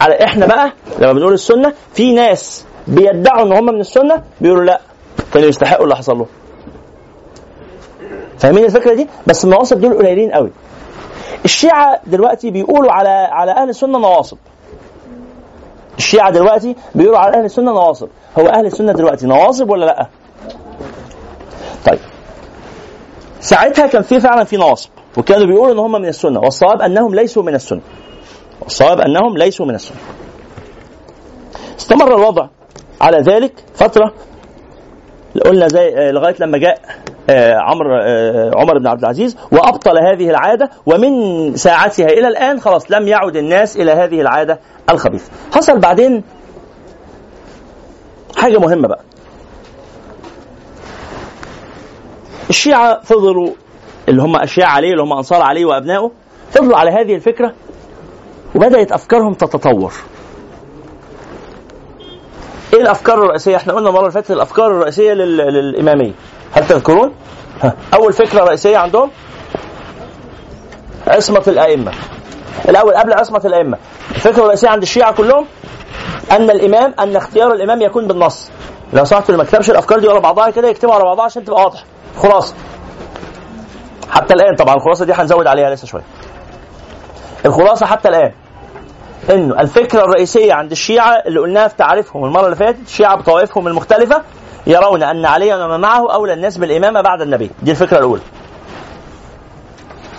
على 0.00 0.24
إحنا 0.24 0.46
بقى 0.46 0.72
لما 0.98 1.12
بنقول 1.12 1.32
السنة 1.32 1.72
في 1.94 2.12
ناس 2.12 2.64
بيدعوا 2.86 3.42
إن 3.46 3.52
هم 3.52 3.66
من 3.66 3.80
السنة 3.80 4.22
بيقولوا 4.40 4.64
لأ 4.64 4.80
كانوا 5.34 5.48
يستحقوا 5.48 5.84
اللي 5.84 5.96
حصل 5.96 6.16
لهم 6.16 6.26
فاهمين 8.38 8.64
الفكرة 8.64 8.94
دي؟ 8.94 9.08
بس 9.26 9.44
النواصب 9.44 9.80
دول 9.80 9.98
قليلين 9.98 10.30
قوي. 10.32 10.50
الشيعة 11.44 12.00
دلوقتي 12.06 12.50
بيقولوا 12.50 12.92
على 12.92 13.08
على 13.08 13.52
أهل 13.52 13.68
السنة 13.68 13.98
نواصب. 13.98 14.36
الشيعة 15.98 16.30
دلوقتي 16.30 16.76
بيقولوا 16.94 17.18
على 17.18 17.36
أهل 17.36 17.44
السنة 17.44 17.72
نواصب. 17.72 18.08
هو 18.38 18.46
أهل 18.46 18.66
السنة 18.66 18.92
دلوقتي 18.92 19.26
نواصب 19.26 19.70
ولا 19.70 19.84
لأ؟ 19.86 20.06
طيب. 21.86 21.98
ساعتها 23.40 23.86
كان 23.86 24.02
في 24.02 24.20
فعلا 24.20 24.44
في 24.44 24.56
نواصب 24.56 24.90
وكانوا 25.16 25.46
بيقولوا 25.46 25.72
إن 25.74 25.78
هم 25.78 25.92
من 25.92 26.08
السنة 26.08 26.40
والصواب 26.40 26.80
أنهم 26.82 27.14
ليسوا 27.14 27.42
من 27.42 27.54
السنة 27.54 27.80
والصواب 28.62 29.00
أنهم 29.00 29.38
ليسوا 29.38 29.66
من 29.66 29.74
السنة 29.74 29.96
استمر 31.78 32.14
الوضع 32.16 32.48
على 33.00 33.18
ذلك 33.18 33.52
فترة 33.74 34.12
قلنا 35.44 35.68
زي 35.68 35.88
آه، 35.96 36.10
لغاية 36.10 36.34
لما 36.40 36.58
جاء 36.58 36.78
آه، 37.30 37.54
عمرو 37.54 37.96
آه، 38.02 38.50
عمر 38.56 38.78
بن 38.78 38.86
عبد 38.86 39.00
العزيز 39.00 39.36
وأبطل 39.52 39.98
هذه 39.98 40.30
العادة 40.30 40.70
ومن 40.86 41.12
ساعتها 41.56 42.06
إلى 42.06 42.28
الآن 42.28 42.60
خلاص 42.60 42.90
لم 42.90 43.08
يعد 43.08 43.36
الناس 43.36 43.76
إلى 43.76 43.92
هذه 43.92 44.20
العادة 44.20 44.60
الخبيثة. 44.90 45.30
حصل 45.54 45.78
بعدين 45.78 46.24
حاجة 48.36 48.58
مهمة 48.58 48.88
بقى. 48.88 49.00
الشيعة 52.50 53.00
فضلوا 53.02 53.50
اللي 54.08 54.22
هم 54.22 54.36
أشياء 54.36 54.66
عليه 54.68 54.90
اللي 54.92 55.02
هم 55.02 55.12
أنصار 55.12 55.42
عليه 55.42 55.64
وأبنائه 55.64 56.10
فضلوا 56.52 56.76
على 56.76 56.90
هذه 56.90 57.14
الفكرة 57.14 57.52
وبدأت 58.54 58.92
أفكارهم 58.92 59.34
تتطور. 59.34 59.92
إيه 62.74 62.80
الأفكار 62.80 63.22
الرئيسية؟ 63.24 63.56
إحنا 63.56 63.72
قلنا 63.72 63.88
المرة 63.88 64.00
اللي 64.00 64.12
فاتت 64.12 64.30
الأفكار 64.30 64.66
الرئيسية 64.70 65.12
لل... 65.12 65.36
للإمامية. 65.36 66.12
هل 66.52 66.66
تذكرون؟ 66.66 67.12
ها. 67.62 67.74
أول 67.94 68.12
فكرة 68.12 68.44
رئيسية 68.44 68.78
عندهم 68.78 69.10
عصمة 71.06 71.42
الأئمة. 71.48 71.92
الأول 72.68 72.94
قبل 72.94 73.12
عصمة 73.12 73.42
الأئمة. 73.44 73.78
الفكرة 74.10 74.42
الرئيسية 74.42 74.68
عند 74.68 74.82
الشيعة 74.82 75.12
كلهم 75.14 75.46
أن 76.30 76.50
الإمام 76.50 76.94
أن 77.00 77.16
اختيار 77.16 77.52
الإمام 77.52 77.82
يكون 77.82 78.06
بالنص. 78.06 78.50
لو 78.92 79.04
سمحتوا 79.04 79.28
اللي 79.28 79.38
ما 79.38 79.44
كتبش 79.44 79.70
الأفكار 79.70 79.98
دي 79.98 80.08
ورا 80.08 80.20
بعضها 80.20 80.50
كده 80.50 80.68
يكتبها 80.68 80.94
ورا 80.96 81.04
بعضها 81.04 81.24
عشان 81.24 81.44
تبقى 81.44 81.62
واضحه. 81.62 81.84
خلاصه. 82.16 82.54
حتى 84.10 84.34
الآن 84.34 84.56
طبعا 84.56 84.74
الخلاصة 84.74 85.04
دي 85.04 85.12
هنزود 85.12 85.46
عليها 85.46 85.70
لسه 85.70 85.86
شوية. 85.86 86.02
الخلاصة 87.46 87.86
حتى 87.86 88.08
الآن 88.08 88.32
إنه 89.30 89.60
الفكرة 89.60 90.00
الرئيسية 90.04 90.54
عند 90.54 90.70
الشيعة 90.70 91.22
اللي 91.26 91.40
قلناها 91.40 91.68
في 91.68 91.76
تعريفهم 91.76 92.24
المرة 92.24 92.44
اللي 92.44 92.56
فاتت 92.56 92.78
الشيعة 92.86 93.16
بطوائفهم 93.16 93.68
المختلفة 93.68 94.22
يرون 94.66 95.02
أن 95.02 95.26
عليا 95.26 95.64
ومن 95.64 95.80
معه 95.80 96.14
أولى 96.14 96.32
الناس 96.32 96.58
بالإمامة 96.58 97.00
بعد 97.00 97.20
النبي. 97.20 97.50
دي 97.62 97.70
الفكرة 97.70 97.98
الأولى. 97.98 98.22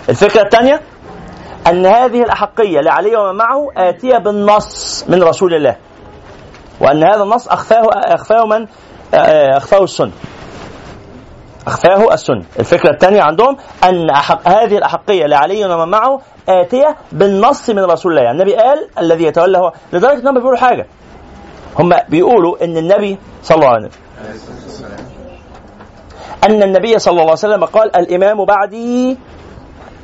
الفكرة 0.08 0.42
الثانية 0.42 0.80
أن 1.66 1.86
هذه 1.86 2.22
الأحقية 2.22 2.80
لعلي 2.80 3.16
ومن 3.16 3.36
معه 3.38 3.68
آتية 3.76 4.18
بالنص 4.18 5.04
من 5.08 5.22
رسول 5.22 5.54
الله. 5.54 5.76
وأن 6.80 7.04
هذا 7.04 7.22
النص 7.22 7.48
اخفاه 7.48 7.82
أخفاه 7.94 8.44
من؟ 8.46 8.66
آه، 9.14 9.56
أخفاه 9.56 9.84
السنة. 9.84 10.10
أخفاه 11.66 12.14
السنة. 12.14 12.44
الفكرة 12.58 12.90
الثانية 12.90 13.22
عندهم 13.22 13.56
أن 13.84 14.10
أحق 14.10 14.48
هذه 14.48 14.78
الأحقية 14.78 15.26
لعلي 15.26 15.64
ومن 15.64 15.90
معه 15.90 16.20
آتية 16.48 16.96
بالنص 17.12 17.70
من 17.70 17.84
رسول 17.84 18.12
الله. 18.12 18.22
يعني 18.22 18.42
النبي 18.42 18.54
قال 18.56 18.88
الذي 18.98 19.24
يتولى 19.24 19.58
هو 19.58 19.72
لدرجة 19.92 20.20
انهم 20.20 20.34
بيقولوا 20.34 20.58
حاجة. 20.58 20.86
هم 21.78 21.92
بيقولوا 22.08 22.64
إن 22.64 22.76
النبي 22.76 23.18
صلى 23.42 23.56
الله 23.56 23.68
عليه 23.68 23.86
وسلم 23.86 24.00
أن 26.44 26.62
النبي 26.62 26.98
صلى 26.98 27.12
الله 27.12 27.22
عليه 27.22 27.32
وسلم 27.32 27.64
قال 27.64 27.96
الإمام 27.96 28.44
بعدي 28.44 29.18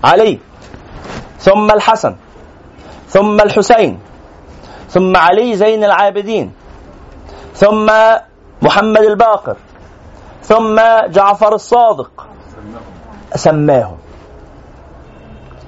علي 0.05 0.39
ثم 1.39 1.71
الحسن 1.71 2.17
ثم 3.09 3.41
الحسين 3.41 3.99
ثم 4.89 5.17
علي 5.17 5.57
زين 5.57 5.85
العابدين 5.85 6.53
ثم 7.55 7.91
محمد 8.63 9.03
الباقر. 9.03 9.57
ثم 10.49 10.81
جعفر 11.07 11.55
الصادق. 11.55 12.27
سماهم. 13.35 13.97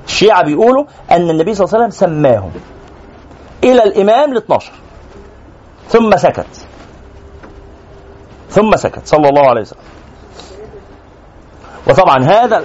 الشيعة 0.07 0.45
بيقولوا 0.45 0.85
أن 1.11 1.31
النبي 1.31 1.55
صلى 1.55 1.65
الله 1.65 1.75
عليه 1.75 1.87
وسلم 1.87 2.09
سماهم. 2.09 2.51
إلى 3.65 3.83
الإمام 3.83 4.33
ال 4.33 4.37
12 4.37 4.73
ثم 5.89 6.17
سكت. 6.17 6.67
ثم 8.51 8.77
سكت. 8.77 9.07
صلى 9.07 9.29
الله 9.29 9.49
عليه 9.49 9.61
وسلم. 9.61 9.81
وطبعا 11.89 12.25
هذا 12.25 12.65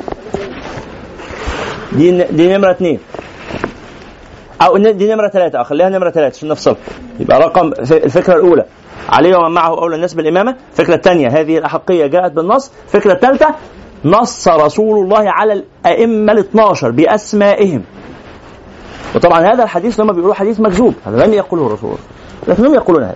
دي 1.91 2.23
دي 2.23 2.57
نمرة 2.57 2.72
اثنين 2.72 2.99
أو 4.61 4.77
دي 4.77 5.14
نمرة 5.14 5.27
ثلاثة 5.27 5.64
خليها 5.64 5.90
نمرة 5.90 6.10
ثلاثة 6.10 6.38
عشان 6.38 6.49
نفصل. 6.49 6.76
يبقى 7.19 7.40
رقم 7.40 7.73
الفكرة 7.80 8.35
الأولى. 8.35 8.65
علي 9.10 9.36
ومن 9.36 9.52
معه 9.52 9.70
أولى 9.70 9.96
الناس 9.96 10.14
بالإمامة. 10.14 10.56
الفكرة 10.72 10.96
الثانية 10.96 11.28
هذه 11.28 11.58
الأحقية 11.58 12.08
جاءت 12.08 12.32
بالنص. 12.32 12.72
الفكرة 12.86 13.14
الثالثة 13.14 13.56
نص 14.06 14.48
رسول 14.48 15.06
الله 15.06 15.32
على 15.32 15.54
الأئمة 15.54 16.32
ال 16.32 16.40
12 16.40 16.92
بأسمائهم. 16.92 17.84
وطبعا 19.16 19.54
هذا 19.54 19.64
الحديث 19.64 20.00
لما 20.00 20.14
بيقولوا 20.14 20.36
حديث 20.36 20.60
مكذوب 20.60 20.94
هذا 21.06 21.26
لم 21.26 21.34
يقوله 21.34 21.68
الرسول. 21.68 21.98
لكنهم 22.48 22.76
يقولون 22.76 23.04
هذا. 23.04 23.16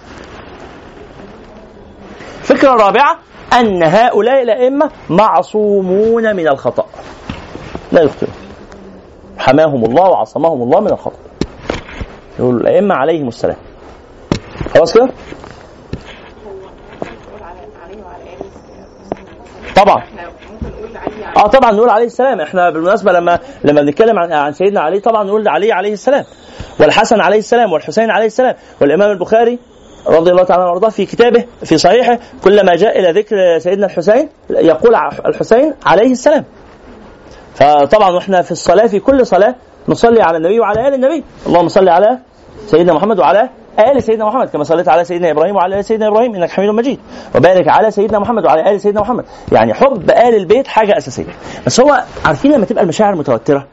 الفكرة 2.42 2.74
الرابعة 2.74 3.18
أن 3.60 3.84
هؤلاء 3.84 4.44
الأئمة 4.44 4.92
معصومون 5.10 6.36
من 6.36 6.48
الخطأ. 6.48 6.86
لا 7.92 8.02
يخطئون 8.02 8.34
حماهم 9.38 9.86
الله 9.86 10.10
وعصمهم 10.10 10.62
الله 10.62 10.80
من 10.80 10.92
الخطأ. 10.92 11.20
يقول 12.40 12.56
الأئمة 12.56 12.96
عليهم 12.96 13.28
السلام. 13.28 13.58
خلاص 14.74 14.94
كده؟ 14.94 15.10
طبعا. 19.78 20.04
آه 21.38 21.48
طبعا 21.48 21.72
نقول 21.72 21.90
عليه 21.90 22.06
السلام. 22.06 22.42
إحنا 22.42 22.70
بالمناسبة 22.70 23.12
لما 23.12 23.40
لما 23.64 23.82
بنتكلم 23.82 24.20
عن 24.20 24.34
عن 24.34 24.54
سيدنا 24.54 24.80
علي 24.82 25.00
طبعا 25.00 25.24
نقول 25.24 25.48
علي 25.48 25.72
عليه 25.72 25.94
السلام. 25.94 26.24
والحسن 26.80 27.22
عليه 27.22 27.38
السلام 27.38 27.72
والحسين 27.74 28.12
عليه 28.12 28.26
السلام. 28.26 28.56
والإمام 28.82 29.12
البخاري 29.12 29.60
رضي 30.08 30.32
الله 30.32 30.44
تعالى 30.44 30.64
وأرضاه 30.64 30.90
في 30.90 31.06
كتابه 31.06 31.46
في 31.64 31.78
صحيحه 31.78 32.20
كلما 32.44 32.76
جاء 32.76 33.00
إلى 33.00 33.12
ذكر 33.12 33.60
سيدنا 33.60 33.86
الحسين 33.86 34.30
يقول 34.50 34.96
الحسين 35.26 35.74
عليه 35.86 36.12
السلام. 36.12 36.46
فطبعا 37.56 38.10
وإحنا 38.12 38.42
في 38.42 38.52
الصلاة 38.52 38.88
في 38.88 39.00
كل 39.00 39.26
صلاة 39.26 39.56
نصلي 39.88 40.22
على 40.22 40.38
النبي 40.38 40.60
وعلى 40.60 40.88
آل 40.88 40.94
النبي. 40.94 41.24
اللهم 41.48 41.68
صل 41.68 41.90
على 41.90 42.18
سيدنا 42.68 42.94
محمد 42.94 43.20
وعلى 43.20 43.50
آل 43.80 44.04
سيدنا 44.04 44.26
محمد 44.26 44.50
كما 44.50 44.64
صليت 44.64 44.90
على 44.90 45.04
سيدنا 45.04 45.32
إبراهيم 45.32 45.56
وعلى 45.56 45.80
آل 45.80 45.86
سيدنا 45.86 46.08
إبراهيم 46.08 46.36
إنك 46.36 46.50
حميد 46.50 46.70
مجيد. 46.70 47.00
وبارك 47.36 47.68
على 47.68 47.92
سيدنا 47.92 48.20
محمد 48.20 48.46
وعلى 48.46 48.72
آل 48.72 48.82
سيدنا 48.82 49.02
محمد. 49.02 49.26
يعني 49.52 49.74
حب 49.74 50.10
آل 50.10 50.36
البيت 50.36 50.68
حاجة 50.68 50.98
أساسية. 50.98 51.26
بس 51.66 51.80
هو 51.80 52.04
عارفين 52.26 52.52
لما 52.52 52.66
تبقى 52.66 52.84
المشاعر 52.84 53.16
متوترة؟ 53.16 53.68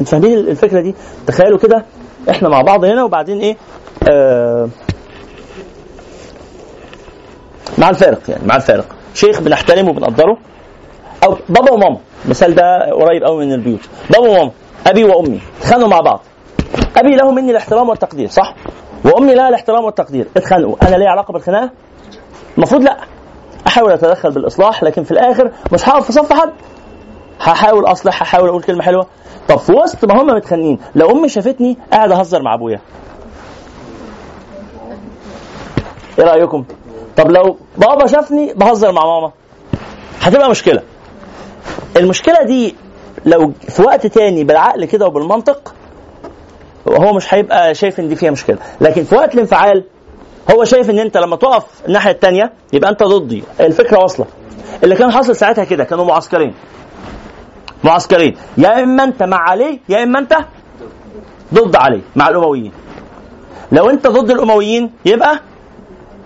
أنتوا 0.00 0.12
فاهمين 0.12 0.38
الفكرة 0.38 0.80
دي؟ 0.80 0.94
تخيلوا 1.26 1.58
كده 1.58 1.84
إحنا 2.30 2.48
مع 2.48 2.62
بعض 2.62 2.84
هنا 2.84 3.04
وبعدين 3.04 3.40
إيه؟ 3.40 3.56
آه 4.10 4.68
مع 7.78 7.88
الفارق 7.88 8.20
يعني 8.28 8.46
مع 8.46 8.56
الفارق. 8.56 8.86
شيخ 9.14 9.40
بنحترمه 9.40 9.90
وبنقدره. 9.90 10.38
أو 11.24 11.36
بابا 11.48 11.72
وماما. 11.72 11.98
المثال 12.24 12.54
ده 12.54 12.90
قريب 12.92 13.24
قوي 13.24 13.46
من 13.46 13.52
البيوت. 13.52 13.80
بابا 14.10 14.28
وماما 14.28 14.50
أبي 14.86 15.04
وأمي 15.04 15.40
اتخانقوا 15.60 15.88
مع 15.88 16.00
بعض. 16.00 16.20
أبي 16.96 17.16
له 17.16 17.30
مني 17.30 17.50
الاحترام 17.50 17.88
والتقدير 17.88 18.28
صح؟ 18.28 18.54
وأمي 19.04 19.34
لها 19.34 19.48
الاحترام 19.48 19.84
والتقدير. 19.84 20.26
اتخانقوا. 20.36 20.76
أنا 20.88 20.96
ليا 20.96 21.08
علاقة 21.10 21.32
بالخناقة؟ 21.32 21.70
المفروض 22.56 22.82
لا. 22.82 22.96
أحاول 23.66 23.92
أتدخل 23.92 24.30
بالإصلاح 24.30 24.82
لكن 24.82 25.04
في 25.04 25.10
الآخر 25.10 25.50
مش 25.72 25.88
هقف 25.88 26.06
في 26.06 26.12
صف 26.12 26.32
حد. 26.32 26.50
هحاول 27.40 27.84
أصلح 27.86 28.22
هحاول 28.22 28.48
أقول 28.48 28.62
كلمة 28.62 28.82
حلوة. 28.82 29.06
طب 29.48 29.56
في 29.58 29.72
وسط 29.72 30.04
ما 30.04 30.22
هم 30.22 30.26
متخانقين 30.26 30.78
لو 30.94 31.10
أمي 31.10 31.28
شافتني 31.28 31.78
قاعد 31.92 32.12
أهزر 32.12 32.42
مع 32.42 32.54
أبويا. 32.54 32.80
إيه 36.18 36.24
رأيكم؟ 36.24 36.64
طب 37.16 37.30
لو 37.30 37.56
بابا 37.78 38.06
شافني 38.06 38.54
بهزر 38.54 38.92
مع 38.92 39.04
ماما. 39.04 39.32
هتبقى 40.20 40.50
مشكلة. 40.50 40.82
المشكلة 41.96 42.42
دي 42.42 42.76
لو 43.26 43.52
في 43.68 43.82
وقت 43.82 44.06
تاني 44.06 44.44
بالعقل 44.44 44.84
كده 44.84 45.06
وبالمنطق 45.06 45.74
هو 46.88 47.12
مش 47.12 47.34
هيبقى 47.34 47.74
شايف 47.74 48.00
إن 48.00 48.08
دي 48.08 48.16
فيها 48.16 48.30
مشكلة. 48.30 48.58
لكن 48.80 49.04
في 49.04 49.14
وقت 49.14 49.34
الانفعال 49.34 49.84
هو 50.54 50.64
شايف 50.64 50.90
إن 50.90 50.98
أنت 50.98 51.16
لما 51.16 51.36
تقف 51.36 51.64
الناحية 51.88 52.10
التانية 52.10 52.52
يبقى 52.72 52.90
أنت 52.90 53.02
ضدي. 53.02 53.44
الفكرة 53.60 53.98
واصلة. 53.98 54.26
اللي 54.84 54.94
كان 54.96 55.12
حاصل 55.12 55.36
ساعتها 55.36 55.64
كده 55.64 55.84
كانوا 55.84 56.04
معسكرين. 56.04 56.54
معسكرين. 57.84 58.36
يا 58.58 58.82
إما 58.82 59.04
أنت 59.04 59.22
مع 59.22 59.36
علي 59.50 59.80
يا 59.88 60.02
إما 60.02 60.18
أنت 60.18 60.36
ضد 61.54 61.76
علي 61.76 62.00
مع 62.16 62.28
الأمويين. 62.28 62.72
لو 63.72 63.90
أنت 63.90 64.06
ضد 64.06 64.30
الأمويين 64.30 64.90
يبقى 65.04 65.40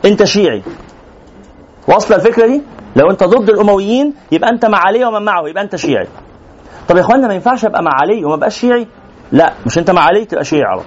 أنت 0.04 0.24
شيعي. 0.24 0.62
واصلة 1.88 2.16
الفكرة 2.16 2.46
دي؟ 2.46 2.62
لو 2.96 3.10
أنت 3.10 3.24
ضد 3.24 3.48
الأمويين 3.50 4.14
يبقى 4.32 4.50
أنت 4.50 4.66
مع 4.66 4.78
علي 4.78 5.04
ومن 5.04 5.22
معه 5.22 5.48
يبقى 5.48 5.62
أنت 5.62 5.76
شيعي. 5.76 6.08
طب 6.88 6.96
يا 6.96 7.00
اخوانا 7.00 7.28
ما 7.28 7.34
ينفعش 7.34 7.64
أبقى 7.64 7.82
مع 7.82 7.90
علي 8.02 8.24
وما 8.24 8.34
أبقاش 8.34 8.58
شيعي؟ 8.60 8.86
لا 9.32 9.52
مش 9.66 9.78
انت 9.78 9.90
مع 9.90 10.02
علي؟ 10.02 10.24
تبقى 10.24 10.44
شيعي 10.44 10.62
على 10.62 10.82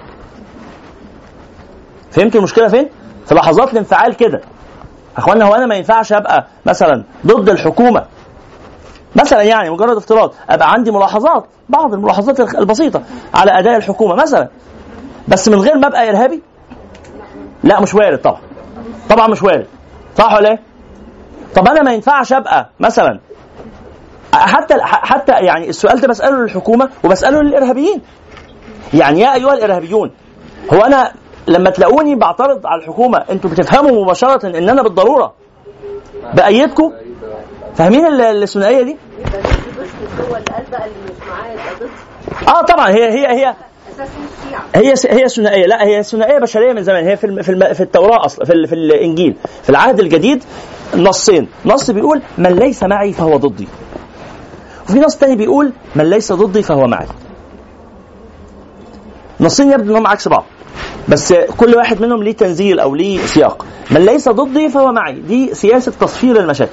فهمت 2.10 2.36
المشكلة 2.36 2.68
فين؟ 2.68 2.88
في 3.26 3.34
لحظات 3.34 3.72
الانفعال 3.72 4.14
كده. 4.16 4.40
أخوانا 5.16 5.44
هو 5.44 5.54
أنا 5.54 5.66
ما 5.66 5.74
ينفعش 5.74 6.12
أبقى 6.12 6.46
مثلا 6.66 7.04
ضد 7.26 7.48
الحكومة؟ 7.48 8.04
مثلا 9.16 9.42
يعني 9.42 9.70
مجرد 9.70 9.96
افتراض. 9.96 10.34
أبقى 10.50 10.72
عندي 10.72 10.90
ملاحظات 10.90 11.44
بعض 11.68 11.94
الملاحظات 11.94 12.40
البسيطة 12.54 13.02
على 13.34 13.58
أداء 13.58 13.76
الحكومة 13.76 14.14
مثلا. 14.14 14.48
بس 15.28 15.48
من 15.48 15.58
غير 15.58 15.78
ما 15.78 15.86
أبقى 15.86 16.10
إرهابي؟ 16.10 16.42
لا 17.64 17.80
مش 17.80 17.94
وارد 17.94 18.18
طبعا. 18.18 18.40
طبعا 19.08 19.28
مش 19.28 19.42
وارد. 19.42 19.66
صح 20.18 20.34
ولا 20.34 20.48
إيه؟ 20.50 20.58
طب 21.54 21.68
أنا 21.68 21.82
ما 21.82 21.92
ينفعش 21.92 22.32
أبقى 22.32 22.70
مثلا. 22.80 23.20
حتى 24.32 24.74
حتى 24.82 25.32
يعني 25.32 25.68
السؤال 25.68 26.00
ده 26.00 26.08
بسأله 26.08 26.36
للحكومة 26.42 26.88
وبسأله 27.04 27.42
للإرهابيين. 27.42 28.02
يعني 28.94 29.20
يا 29.20 29.34
أيها 29.34 29.52
الإرهابيون 29.54 30.10
هو 30.72 30.80
أنا 30.80 31.12
لما 31.48 31.70
تلاقوني 31.70 32.14
بعترض 32.14 32.66
على 32.66 32.80
الحكومة 32.82 33.24
أنتوا 33.30 33.50
بتفهموا 33.50 34.02
مباشرة 34.04 34.46
إن 34.58 34.68
أنا 34.68 34.82
بالضرورة 34.82 35.32
بأيدكم؟ 36.34 36.92
فاهمين 37.74 38.06
ال- 38.06 38.20
الثنائية 38.42 38.82
دي؟ 38.82 38.96
آه 42.48 42.62
طبعا 42.62 42.88
هي 42.90 43.08
هي 43.08 43.26
هي 43.26 43.54
هي 44.74 44.94
هي 45.10 45.28
ثنائية 45.28 45.66
لا 45.66 45.84
هي 45.86 46.02
ثنائية 46.02 46.38
بشرية 46.38 46.72
من 46.72 46.82
زمان 46.82 47.04
هي 47.04 47.16
في 47.16 47.42
في 47.42 47.74
في 47.74 47.80
التوراة 47.80 48.24
أصلا 48.24 48.44
في, 48.44 48.66
في 48.66 48.74
الإنجيل 48.74 49.34
في 49.62 49.70
العهد 49.70 50.00
الجديد 50.00 50.44
نصين. 50.96 51.48
نص 51.66 51.90
بيقول 51.90 52.22
من 52.38 52.50
ليس 52.52 52.82
معي 52.82 53.12
فهو 53.12 53.36
ضدي. 53.36 53.68
وفي 54.88 54.98
نص 55.00 55.16
تاني 55.16 55.36
بيقول 55.36 55.72
من 55.96 56.10
ليس 56.10 56.32
ضدي 56.32 56.62
فهو 56.62 56.86
معي. 56.86 57.06
نصين 59.40 59.72
يبدو 59.72 59.92
انهم 59.92 60.06
عكس 60.06 60.28
بعض 60.28 60.44
بس 61.08 61.32
كل 61.32 61.74
واحد 61.74 62.00
منهم 62.02 62.22
ليه 62.22 62.32
تنزيل 62.36 62.80
أو 62.80 62.94
ليه 62.94 63.26
سياق. 63.26 63.66
من 63.90 64.00
ليس 64.04 64.28
ضدي 64.28 64.68
فهو 64.68 64.92
معي. 64.92 65.12
دي 65.20 65.54
سياسة 65.54 65.92
تصفير 66.00 66.40
المشاكل. 66.40 66.72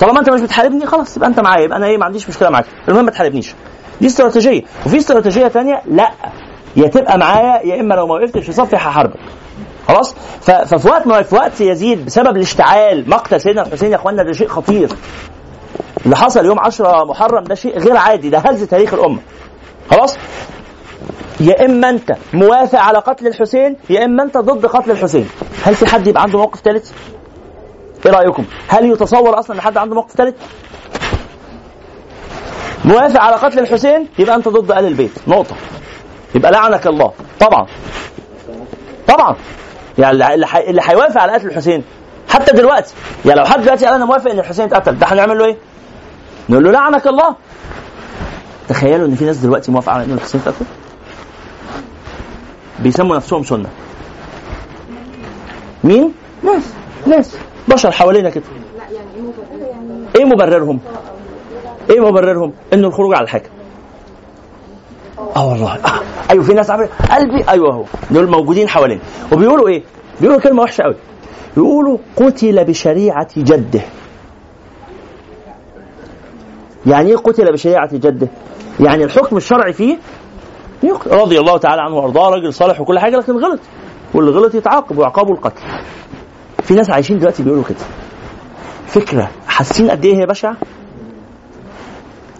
طالما 0.00 0.20
أنت 0.20 0.30
مش 0.30 0.40
بتحاربني 0.40 0.86
خلاص 0.86 1.16
يبقى 1.16 1.28
أنت 1.28 1.40
معايا 1.40 1.64
يبقى 1.64 1.78
أنا 1.78 1.86
إيه 1.86 1.98
ما 1.98 2.04
عنديش 2.04 2.28
مشكلة 2.28 2.50
معاك. 2.50 2.64
المهم 2.88 3.04
ما 3.04 3.10
تحاربنيش. 3.10 3.54
دي 4.00 4.06
استراتيجية. 4.06 4.62
وفي 4.86 4.96
استراتيجية 4.96 5.46
تانية 5.48 5.82
لا 5.86 6.10
يا 6.76 6.86
تبقى 6.88 7.18
معايا 7.18 7.66
يا 7.66 7.80
إما 7.80 7.94
لو 7.94 8.06
ما 8.06 8.14
وقفتش 8.14 8.44
في 8.44 8.52
صفي 8.52 8.76
هحاربك. 8.76 9.16
خلاص؟ 9.88 10.14
ففي 10.40 10.88
وقت 10.88 11.06
ما 11.06 11.22
في 11.22 11.34
وقت 11.34 11.60
يزيد 11.60 12.04
بسبب 12.06 12.36
الاشتعال 12.36 13.10
مقتل 13.10 13.40
سيدنا 13.40 13.62
الحسين 13.66 13.90
يا 13.90 13.96
اخوانا 13.96 14.22
ده 14.22 14.32
شيء 14.32 14.48
خطير. 14.48 14.88
اللي 16.04 16.16
حصل 16.16 16.44
يوم 16.46 16.60
10 16.60 17.04
محرم 17.04 17.44
ده 17.44 17.54
شيء 17.54 17.78
غير 17.78 17.96
عادي. 17.96 18.30
ده 18.30 18.38
هز 18.38 18.62
تاريخ 18.64 18.94
الأمة. 18.94 19.18
خلاص؟ 19.90 20.16
يا 21.40 21.64
إما 21.64 21.88
أنت 21.90 22.12
موافق 22.32 22.78
على 22.78 22.98
قتل 22.98 23.26
الحسين 23.26 23.76
يا 23.90 24.04
إما 24.04 24.22
أنت 24.22 24.38
ضد 24.38 24.66
قتل 24.66 24.90
الحسين. 24.90 25.28
هل 25.64 25.74
في 25.74 25.86
حد 25.86 26.06
يبقى 26.06 26.22
عنده 26.22 26.38
موقف 26.38 26.60
ثالث 26.60 26.92
إيه 28.06 28.12
رأيكم؟ 28.12 28.44
هل 28.68 28.90
يتصور 28.90 29.38
أصلا 29.38 29.56
إن 29.56 29.60
حد 29.60 29.76
عنده 29.76 29.94
موقف 29.94 30.12
ثالث 30.12 30.34
موافق 32.84 33.20
على 33.20 33.36
قتل 33.36 33.58
الحسين 33.58 34.08
يبقى 34.18 34.36
أنت 34.36 34.48
ضد 34.48 34.70
ال 34.72 34.86
البيت. 34.86 35.10
نقطة. 35.28 35.56
يبقى 36.34 36.52
لعنك 36.52 36.86
الله. 36.86 37.12
طبعا. 37.40 37.66
طبعا. 39.08 39.36
يعني 39.98 40.12
اللي- 40.34 40.34
اللي 40.70 40.80
هيوافق 40.84 41.20
على 41.20 41.32
قتل 41.32 41.46
الحسين 41.46 41.84
حتى 42.28 42.52
دلوقتي. 42.52 42.94
يعني 43.26 43.40
لو 43.40 43.46
حد 43.46 43.60
دلوقتي 43.62 43.84
قال 43.86 43.94
أنا 43.94 44.04
موافق 44.04 44.30
إن 44.30 44.38
الحسين 44.38 44.64
اتقتل 44.64 44.98
ده 44.98 45.06
هنعمل 45.06 45.38
له 45.38 45.44
إيه؟ 45.44 45.56
نقول 46.48 46.64
له 46.64 46.70
لعنك 46.70 47.06
الله. 47.06 47.36
تخيلوا 48.68 49.06
إن 49.06 49.14
في 49.14 49.24
ناس 49.24 49.36
دلوقتي 49.36 49.72
موافقة 49.72 49.92
على 49.92 50.04
إن 50.04 50.12
الحسين 50.12 50.40
اتقتل؟ 50.40 50.64
بيسموا 52.84 53.16
نفسهم 53.16 53.42
سنة 53.42 53.68
مين؟ 55.84 56.12
ناس 56.42 56.62
ناس 57.06 57.36
بشر 57.68 57.90
حوالينا 57.90 58.30
كده 58.30 58.44
إيه 60.16 60.24
مبرر 60.24 60.34
مبررهم؟ 60.34 60.80
إيه 61.90 62.00
مبررهم؟ 62.00 62.52
إنه 62.72 62.88
الخروج 62.88 63.14
على 63.14 63.24
الحاكم 63.24 63.50
آه 65.36 65.48
والله 65.48 65.74
آه. 65.74 66.00
أيوه 66.30 66.44
في 66.44 66.52
ناس 66.54 66.70
عمل 66.70 66.88
قلبي 67.10 67.44
أيوه 67.48 67.72
أهو 67.72 67.84
دول 68.10 68.30
موجودين 68.30 68.68
حوالينا 68.68 69.00
وبيقولوا 69.32 69.68
إيه؟ 69.68 69.82
بيقولوا 70.20 70.40
كلمة 70.40 70.62
وحشة 70.62 70.82
قوي 70.82 70.94
يقولوا 71.56 71.98
قتل 72.16 72.64
بشريعة 72.64 73.28
جده 73.36 73.80
يعني 76.86 77.10
إيه 77.10 77.16
قتل 77.16 77.52
بشريعة 77.52 77.88
جده؟ 77.92 78.28
يعني 78.80 79.04
الحكم 79.04 79.36
الشرعي 79.36 79.72
فيه. 79.72 79.98
رضي 80.92 81.38
الله 81.38 81.58
تعالى 81.58 81.82
عنه 81.82 81.94
وأرضاه 81.96 82.30
راجل 82.30 82.54
صالح 82.54 82.80
وكل 82.80 82.98
حاجة 82.98 83.16
لكن 83.16 83.32
غلط. 83.38 83.60
واللي 84.14 84.30
غلط 84.30 84.54
يتعاقب 84.54 84.98
وعقابه 84.98 85.32
القتل. 85.32 85.62
في 86.62 86.74
ناس 86.74 86.90
عايشين 86.90 87.18
دلوقتي 87.18 87.42
بيقولوا 87.42 87.64
كده. 87.64 87.78
فكرة 88.86 89.30
حاسين 89.46 89.90
قد 89.90 90.04
إيه 90.04 90.16
هي 90.16 90.26
بشعة؟ 90.26 90.56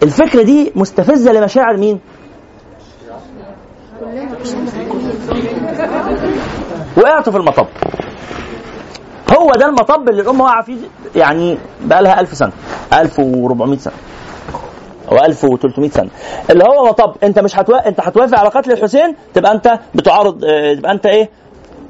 الفكرة 0.03 0.41
دي 0.43 0.71
مستفزة 0.75 1.31
لمشاعر 1.31 1.77
مين؟ 1.77 1.99
وقعتوا 6.97 7.31
في 7.33 7.37
المطب. 7.37 7.67
هو 9.39 9.51
ده 9.59 9.65
المطب 9.65 10.09
اللي 10.09 10.21
الأمة 10.21 10.43
واقعه 10.43 10.63
فيه 10.63 10.77
يعني 11.15 11.57
بقى 11.81 12.03
لها 12.03 12.19
1000 12.21 12.33
سنة 12.37 12.51
1400 12.93 13.77
سنة. 13.79 13.93
أو 15.11 15.17
1300 15.25 15.89
سنة. 15.89 16.09
اللي 16.49 16.63
هو 16.63 16.85
مطب 16.85 17.15
أنت 17.23 17.39
مش 17.39 17.59
هتوا... 17.59 17.87
أنت 17.87 17.99
هتوافق 18.01 18.39
على 18.39 18.49
قتل 18.49 18.71
الحسين 18.71 19.15
تبقى 19.33 19.51
أنت 19.51 19.79
بتعارض 19.95 20.45
آه، 20.45 20.73
تبقى 20.73 20.91
أنت 20.91 21.05
إيه؟ 21.05 21.29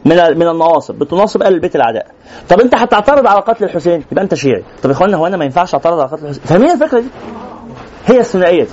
من 0.05 0.15
من 0.15 0.47
النواصب 0.47 0.95
بتناصب 0.95 1.43
أهل 1.43 1.53
البيت 1.53 1.75
الأعداء. 1.75 2.07
طب 2.49 2.59
أنت 2.61 2.75
هتعترض 2.75 3.27
على 3.27 3.39
قتل 3.39 3.63
الحسين 3.65 4.03
يبقى 4.11 4.23
أنت 4.23 4.35
شيعي. 4.35 4.63
طب 4.83 4.89
يا 4.89 4.95
اخوانا 4.95 5.17
هو 5.17 5.27
أنا 5.27 5.37
ما 5.37 5.45
ينفعش 5.45 5.73
أعترض 5.73 5.99
على 5.99 6.09
قتل 6.09 6.23
الحسين؟ 6.25 6.43
فاهمين 6.43 6.71
الفكرة 6.71 6.99
دي؟ 6.99 7.07
هي 8.05 8.19
الثنائية 8.19 8.63
دي. 8.63 8.69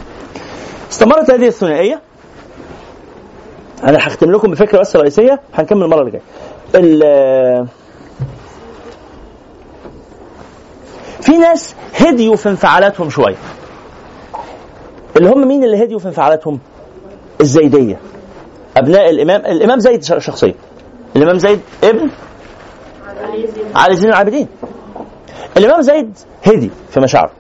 استمرت 0.90 1.31
هذه 1.31 1.47
الثنائية. 1.47 2.01
أنا 3.85 3.98
هختم 3.98 4.32
لكم 4.32 4.51
بفكرة 4.51 4.81
بس 4.81 4.97
رئيسية 4.97 5.40
هنكمل 5.55 5.82
المرة 5.82 6.01
اللي 6.01 6.10
جاية. 6.10 6.23
في 11.20 11.36
ناس 11.39 11.74
هديوا 12.01 12.36
في 12.36 12.48
انفعالاتهم 12.48 13.10
شوية. 13.10 13.36
اللي 15.17 15.31
هم 15.31 15.49
مين 15.49 15.65
اللي 15.65 15.85
هديوا 15.85 15.99
في 16.01 16.07
انفعالاتهم؟ 16.07 16.59
الزيدية. 17.41 17.99
أبناء 18.77 19.11
الإمام 19.11 19.41
الإمام 19.41 19.79
زيد 19.79 20.03
شخصيا. 20.03 20.55
الإمام 21.17 21.39
زيد 21.39 21.61
ابن 21.85 22.11
علي 23.75 23.97
زين 23.97 24.09
العابدين. 24.09 24.49
الإمام 25.57 25.83
زيد 25.83 26.19
هدي 26.47 26.71
في 26.91 27.01
مشاعره. 27.01 27.31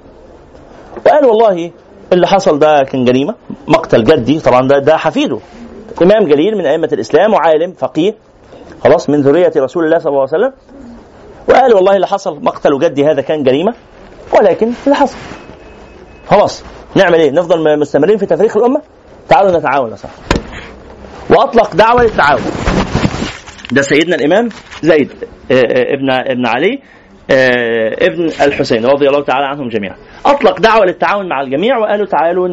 وقال 1.06 1.24
والله 1.24 1.70
اللي 2.12 2.26
حصل 2.26 2.58
ده 2.58 2.82
كان 2.82 3.04
جريمة. 3.04 3.34
مقتل 3.68 4.04
جدي 4.04 4.40
طبعا 4.40 4.68
ده 4.68 4.78
ده 4.78 4.96
حفيده. 4.96 5.38
إمام 6.02 6.24
جليل 6.24 6.58
من 6.58 6.66
أئمة 6.66 6.88
الإسلام 6.92 7.32
وعالم 7.32 7.72
فقيه. 7.72 8.14
خلاص 8.84 9.10
من 9.10 9.20
ذرية 9.20 9.52
رسول 9.56 9.84
الله 9.84 9.98
صلى 9.98 10.10
الله 10.10 10.20
عليه 10.20 10.30
وسلم. 10.30 10.52
وقال 11.48 11.74
والله 11.74 11.96
اللي 11.96 12.06
حصل 12.06 12.44
مقتل 12.44 12.78
جدي 12.78 13.06
هذا 13.06 13.20
كان 13.20 13.42
جريمة. 13.42 13.74
ولكن 14.38 14.72
اللي 14.86 14.96
حصل. 14.96 15.16
خلاص. 16.26 16.62
نعمل 16.94 17.20
إيه؟ 17.20 17.30
نفضل 17.30 17.78
مستمرين 17.78 18.18
في 18.18 18.26
تفريق 18.26 18.56
الأمة؟ 18.56 18.82
تعالوا 19.28 19.58
نتعاون 19.58 19.90
يا 19.90 19.96
صاحبي. 19.96 20.16
وأطلق 21.30 21.74
دعوة 21.74 22.02
للتعاون. 22.02 22.42
ده 23.72 23.82
سيدنا 23.82 24.16
الإمام 24.16 24.48
زيد 24.82 25.12
آه، 25.50 25.54
آه، 25.54 25.94
ابن 25.94 26.10
ابن 26.10 26.46
علي 26.46 26.78
آه، 27.30 28.06
ابن 28.06 28.24
الحسين 28.24 28.86
رضي 28.86 29.08
الله 29.08 29.22
تعالى 29.24 29.46
عنهم 29.46 29.68
جميعا. 29.68 29.96
أطلق 30.26 30.60
دعوة 30.60 30.84
للتعاون 30.86 31.28
مع 31.28 31.40
الجميع 31.40 31.78
وقالوا 31.78 32.06
تعالوا 32.06 32.48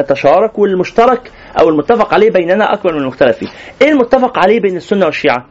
نتشارك 0.00 0.58
والمشترك 0.58 1.30
أو 1.60 1.68
المتفق 1.68 2.14
عليه 2.14 2.30
بيننا 2.30 2.72
أكبر 2.72 2.92
من 2.92 3.00
المختلف 3.00 3.36
فيه. 3.38 3.48
إيه 3.82 3.88
المتفق 3.88 4.38
عليه 4.38 4.60
بين 4.60 4.76
السنة 4.76 5.06
والشيعة؟ 5.06 5.46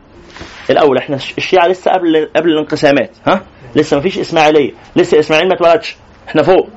الأول 0.70 0.98
إحنا 0.98 1.16
الشيعة 1.16 1.68
لسه 1.68 1.92
قبل 1.92 2.30
قبل 2.36 2.50
الانقسامات 2.50 3.12
ها؟ 3.28 3.42
لسه 3.76 3.98
ما 3.98 4.02
فيش 4.04 4.20
إسماعيلية، 4.20 4.72
لسه 4.96 5.20
إسماعيل 5.20 5.48
ما 5.48 5.54
اتولدش، 5.54 5.98
إحنا 6.28 6.44
فوق. 6.44 6.70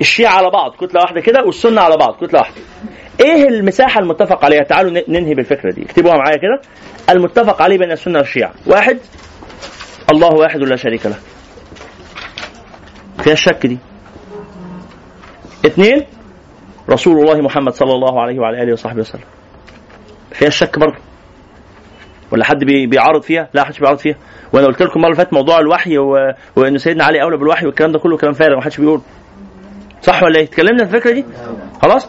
الشيعة 0.00 0.32
على 0.32 0.50
بعض 0.50 0.72
كتلة 0.80 1.00
واحدة 1.00 1.20
كده 1.20 1.44
والسنة 1.44 1.80
على 1.80 1.96
بعض 1.96 2.14
كتلة 2.24 2.38
واحدة. 2.40 2.60
إيه 3.20 3.48
المساحة 3.48 4.00
المتفق 4.00 4.44
عليها؟ 4.44 4.62
تعالوا 4.62 5.02
ننهي 5.08 5.34
بالفكرة 5.34 5.70
دي، 5.72 5.82
اكتبوها 5.82 6.14
معايا 6.16 6.36
كده. 6.36 6.60
المتفق 7.10 7.62
عليه 7.62 7.78
بين 7.78 7.92
السنة 7.92 8.18
والشيعة، 8.18 8.52
واحد 8.66 8.98
الله 10.12 10.28
واحد 10.34 10.60
لا 10.60 10.76
شريك 10.76 11.06
له. 11.06 11.16
فيها 13.18 13.32
الشك 13.32 13.66
دي. 13.66 13.78
اثنين 15.66 16.06
رسول 16.90 17.18
الله 17.18 17.40
محمد 17.40 17.72
صلى 17.72 17.92
الله 17.92 18.22
عليه 18.22 18.38
وعلى 18.38 18.62
آله 18.62 18.72
وصحبه 18.72 19.00
وسلم. 19.00 19.22
فيها 20.32 20.48
الشك 20.48 20.78
برضه. 20.78 20.96
ولا 22.32 22.44
حد 22.44 22.64
بي- 22.64 22.86
بيعارض 22.86 23.22
فيها؟ 23.22 23.48
لا 23.54 23.64
حدش 23.64 23.78
بيعارض 23.78 23.98
فيها. 23.98 24.16
وأنا 24.52 24.66
قلت 24.66 24.82
لكم 24.82 24.92
المرة 24.96 25.06
اللي 25.06 25.16
فاتت 25.16 25.32
موضوع 25.32 25.58
الوحي 25.58 25.98
و... 25.98 26.32
وإن 26.56 26.78
سيدنا 26.78 27.04
علي 27.04 27.22
أولى 27.22 27.36
بالوحي 27.36 27.66
والكلام 27.66 27.92
ده 27.92 27.98
كله 27.98 28.16
كلام 28.16 28.32
فارغ 28.32 28.56
ما 28.56 28.62
حدش 28.62 28.80
بيقول. 28.80 29.00
صح 30.04 30.22
ولا 30.22 30.38
إيه؟ 30.38 30.44
اتكلمنا 30.44 30.84
في 30.84 30.96
الفكرة 30.96 31.12
دي؟ 31.12 31.24
خلاص؟ 31.82 32.08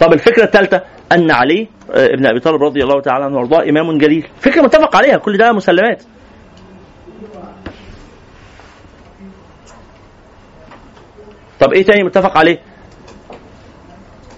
طب 0.00 0.12
الفكرة 0.12 0.44
الثالثه 0.44 0.82
أن 1.12 1.30
علي 1.30 1.68
آه، 1.94 2.06
ابن 2.06 2.26
أبي 2.26 2.40
طالب 2.40 2.62
رضي 2.62 2.82
الله 2.82 3.00
تعالى 3.00 3.24
عنه 3.24 3.36
وأرضاه 3.36 3.62
إمام 3.68 3.98
جليل، 3.98 4.28
فكرة 4.40 4.62
متفق 4.62 4.96
عليها 4.96 5.16
كل 5.16 5.36
ده 5.36 5.52
مسلمات. 5.52 6.02
طب 11.60 11.72
إيه 11.72 11.84
تاني 11.84 12.02
متفق 12.02 12.38
عليه؟ 12.38 12.58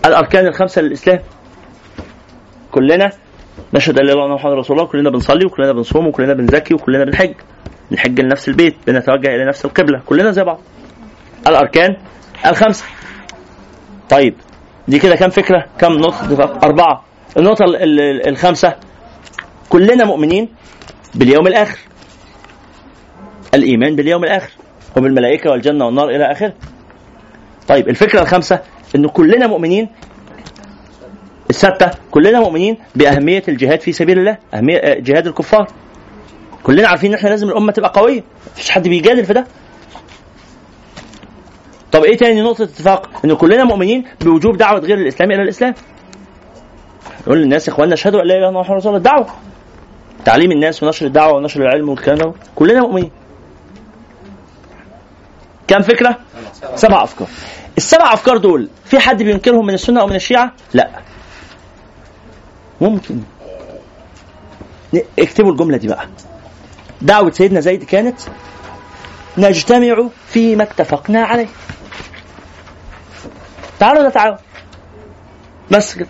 الأركان 0.07 0.47
الخمسة 0.47 0.83
للإسلام. 0.83 1.19
كلنا 2.73 3.11
نشهد 3.75 3.99
أن 3.99 4.07
لا 4.07 4.13
إله 4.13 4.25
إلا 4.27 4.37
الله 4.37 4.55
رسول 4.55 4.79
الله، 4.79 4.89
كلنا 4.89 5.11
بنصلي 5.11 5.47
وكلنا 5.47 5.73
بنصوم 5.73 6.07
وكلنا 6.07 6.35
بنزكي 6.35 6.75
وكلنا 6.75 7.05
بنحج. 7.05 7.35
بنحج 7.91 8.21
لنفس 8.21 8.49
البيت، 8.49 8.77
بنتوجه 8.87 9.29
إلى 9.29 9.45
نفس 9.45 9.65
القبلة، 9.65 10.03
كلنا 10.07 10.31
زي 10.31 10.45
بعض. 10.45 10.61
الأركان 11.47 11.97
الخمسة. 12.47 12.85
طيب 14.11 14.35
دي 14.89 14.99
كده 14.99 15.17
كام 15.17 15.31
فكرة؟ 15.31 15.67
كام 15.79 15.93
نقطة؟ 15.93 16.59
أربعة. 16.63 17.05
النقطة 17.37 17.65
ال- 17.65 17.77
ال- 17.77 18.29
الخامسة 18.29 18.75
كلنا 19.69 20.05
مؤمنين 20.05 20.49
باليوم 21.15 21.47
الآخر. 21.47 21.79
الإيمان 23.55 23.97
باليوم 23.97 24.25
الآخر 24.25 24.51
وبالملائكه 24.97 25.51
والجنة 25.51 25.87
والنار 25.87 26.09
إلى 26.09 26.33
آخره. 26.33 26.53
طيب 27.69 27.89
الفكرة 27.89 28.21
الخامسة 28.23 28.61
إن 28.97 29.07
كلنا 29.09 29.47
مؤمنين 29.47 29.89
الستة 31.51 31.91
كلنا 32.11 32.41
مؤمنين 32.41 32.79
بأهمية 32.95 33.43
الجهاد 33.49 33.81
في 33.81 33.93
سبيل 33.93 34.19
الله، 34.19 34.39
أهمية 34.55 34.77
آه، 34.77 34.99
جهاد 35.01 35.27
الكفار. 35.27 35.67
كلنا 36.63 36.89
عارفين 36.89 37.11
إن 37.13 37.19
إحنا 37.19 37.29
لازم 37.29 37.49
الأمة 37.49 37.73
تبقى 37.73 37.93
قوية، 38.01 38.23
مفيش 38.53 38.71
حد 38.71 38.89
بيجادل 38.89 39.25
في 39.25 39.33
ده. 39.33 39.47
طب 41.99 42.05
إيه 42.05 42.17
تاني 42.17 42.43
نقطة 42.43 42.65
اتفاق؟ 42.65 43.11
إن 43.25 43.35
كلنا 43.35 43.65
مؤمنين 43.65 44.05
بوجوب 44.21 44.57
دعوة 44.57 44.79
غير 44.81 44.99
الإسلام 44.99 45.31
إلى 45.31 45.43
الإسلام. 45.43 45.75
نقول 47.21 47.39
للناس 47.39 47.69
يا 47.69 47.73
إخواننا 47.73 47.95
اشهدوا 47.95 48.23
أن 48.23 48.27
لا 48.27 48.35
إله 48.35 48.41
إلا 48.41 48.49
الله 48.49 48.61
محمد 48.61 48.77
رسول 48.77 48.97
الله. 48.97 49.27
تعليم 50.25 50.53
الناس 50.53 50.83
ونشر 50.83 51.07
الدعوة 51.07 51.33
ونشر 51.37 51.61
العلم 51.63 51.89
والكلام 51.89 52.19
ده 52.19 52.33
كلنا 52.55 52.81
مؤمنين. 52.81 53.11
كم 55.69 55.83
فكرة؟ 55.83 56.19
سبع 56.75 57.03
أفكار. 57.03 57.29
السبع 57.77 58.13
أفكار 58.13 58.37
دول 58.37 58.69
في 58.85 58.99
حد 58.99 59.23
بينكرهم 59.23 59.67
من 59.67 59.75
السنة 59.75 60.01
أو 60.01 60.07
من 60.07 60.17
الشيعة؟ 60.17 60.53
لا. 60.75 60.91
ممكن. 62.81 63.21
اكتبوا 65.19 65.53
الجملة 65.53 65.77
دي 65.77 65.89
بقى. 65.89 66.07
دعوة 67.03 67.31
سيدنا 67.31 67.61
زيد 67.61 67.85
كانت 67.85 68.21
نجتمع 69.39 70.09
فيما 70.27 70.63
اتفقنا 70.63 71.21
عليه. 71.23 71.47
تعالوا 73.79 74.09
نتعاون. 74.09 74.37
بس 75.71 75.95
كده. 75.95 76.09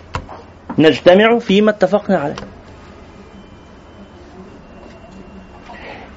نجتمع 0.79 1.39
فيما 1.39 1.71
اتفقنا 1.71 2.19
عليه. 2.19 2.37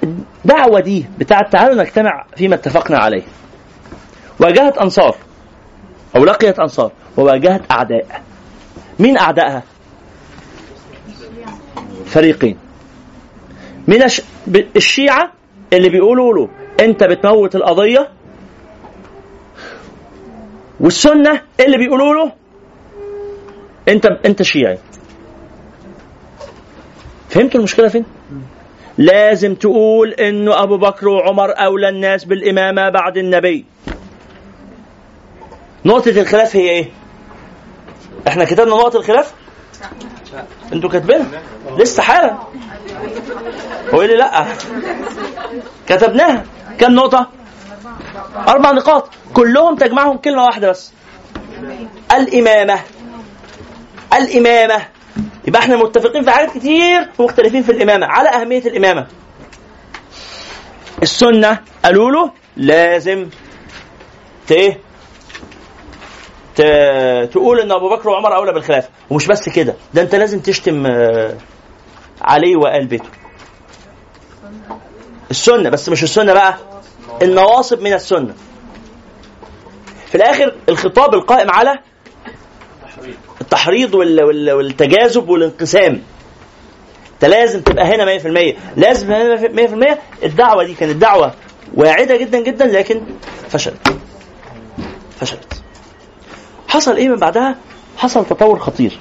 الدعوة 0.03 0.80
دي 0.80 1.06
بتاعت 1.19 1.52
تعالوا 1.52 1.84
نجتمع 1.84 2.26
فيما 2.36 2.56
اتفقنا 2.56 2.98
عليه. 2.98 3.23
واجهت 4.40 4.78
أنصار. 4.78 5.15
أو 6.15 6.26
لقيت 6.26 6.60
أنصار. 6.60 6.91
وواجهت 7.18 7.72
أعداء. 7.72 8.22
مين 8.99 9.18
أعدائها؟ 9.18 9.64
فريقين. 12.06 12.57
من 13.88 14.03
الشيعة 14.76 15.32
اللي 15.73 15.90
بيقولوا 15.90 16.34
له 16.34 16.49
أنت 16.80 17.03
بتموت 17.03 17.56
القضية 17.56 18.10
والسنة 20.82 21.41
اللي 21.60 21.78
بيقولوا 21.78 22.14
له 22.14 22.32
انت 23.88 24.06
انت 24.26 24.41
شيعي 24.41 24.78
فهمتوا 27.30 27.60
المشكلة 27.60 27.88
فين؟ 27.88 28.06
لازم 28.98 29.56
تقول 29.56 30.14
إنه 30.14 30.64
أبو 30.64 30.78
بكر 30.78 31.08
وعمر 31.08 31.52
أولى 31.52 31.90
الناس 31.90 32.26
بالإمامة 32.26 32.90
بعد 32.90 33.18
النبي. 33.18 33.66
نقطة 35.86 36.10
الخلاف 36.10 36.56
هي 36.56 36.70
إيه؟ 36.70 36.91
إحنا 38.28 38.45
كتبنا 38.45 38.70
نقط 38.70 38.95
الخلاف؟ 38.95 39.34
أنتوا 40.74 40.90
كاتبينها 40.90 41.41
لسه 41.78 42.03
حالا 42.03 42.38
هو 43.94 44.02
لي 44.02 44.16
لأ 44.16 44.45
كتبناها 45.88 46.45
كم 46.80 46.91
نقطة؟ 46.91 47.30
أربع 48.48 48.72
نقاط. 48.72 49.10
كلهم 49.34 49.76
تجمعهم 49.76 50.18
كلمة 50.18 50.44
واحدة 50.44 50.69
بس. 50.69 50.94
الإمامة. 52.11 52.80
الإمامة. 54.14 54.88
يبقى 55.48 55.61
إحنا 55.61 55.76
متفقين 55.76 56.23
في 56.23 56.32
حاجات 56.32 56.57
كتير 56.57 57.10
ومختلفين 57.19 57.64
في 57.64 57.72
الإمامة. 57.72 58.06
على 58.06 58.30
أهمية 58.30 58.60
الإمامة. 58.65 59.07
السنة. 61.03 61.60
قالوا 61.86 62.11
له 62.11 62.32
لازم 62.57 63.30
إيه 64.52 64.80
تقول 67.26 67.60
إن 67.60 67.72
أبو 67.72 67.90
بكر 67.90 68.10
وعمر 68.10 68.36
أولى 68.36 68.53
بالخلافة. 68.53 68.90
ومش 69.10 69.28
بس 69.28 69.49
كده. 69.49 69.76
ده 69.94 70.02
أنت 70.02 70.15
لازم 70.15 70.40
تشتم 70.40 70.86
آه، 70.86 71.38
عليه 72.22 72.56
وآل 72.56 72.88
بيته. 72.88 73.10
السنة. 75.32 75.69
بس 75.69 75.90
مش 75.90 76.03
السنة 76.03 76.34
بقى. 76.34 76.57
النواصب 77.21 77.81
من 77.81 77.93
السنة. 77.93 78.33
في 80.07 80.15
الآخر 80.15 80.55
الخطاب 80.69 81.13
القائم 81.13 81.51
على 81.51 81.79
التحريض 83.41 83.93
وال- 83.95 84.23
وال- 84.23 84.51
والتجاذب 84.51 85.29
والانقسام. 85.29 86.01
انت 87.13 87.25
لازم 87.31 87.61
تبقى 87.61 87.85
هنا 87.95 88.05
100% 88.05 88.55
لازم 88.77 89.11
هنا 89.11 89.35
100% 89.47 89.97
الدعوة 90.23 90.63
دي 90.63 90.73
كانت 90.73 90.95
دعوة 90.95 91.33
واعدة 91.75 92.17
جدا 92.17 92.39
جدا 92.39 92.65
لكن 92.65 93.01
فشلت. 93.49 93.95
فشلت. 95.19 95.61
حصل 96.67 96.95
إيه 96.95 97.09
من 97.09 97.15
بعدها؟ 97.15 97.55
حصل 97.97 98.25
تطور 98.25 98.59
خطير. 98.59 98.97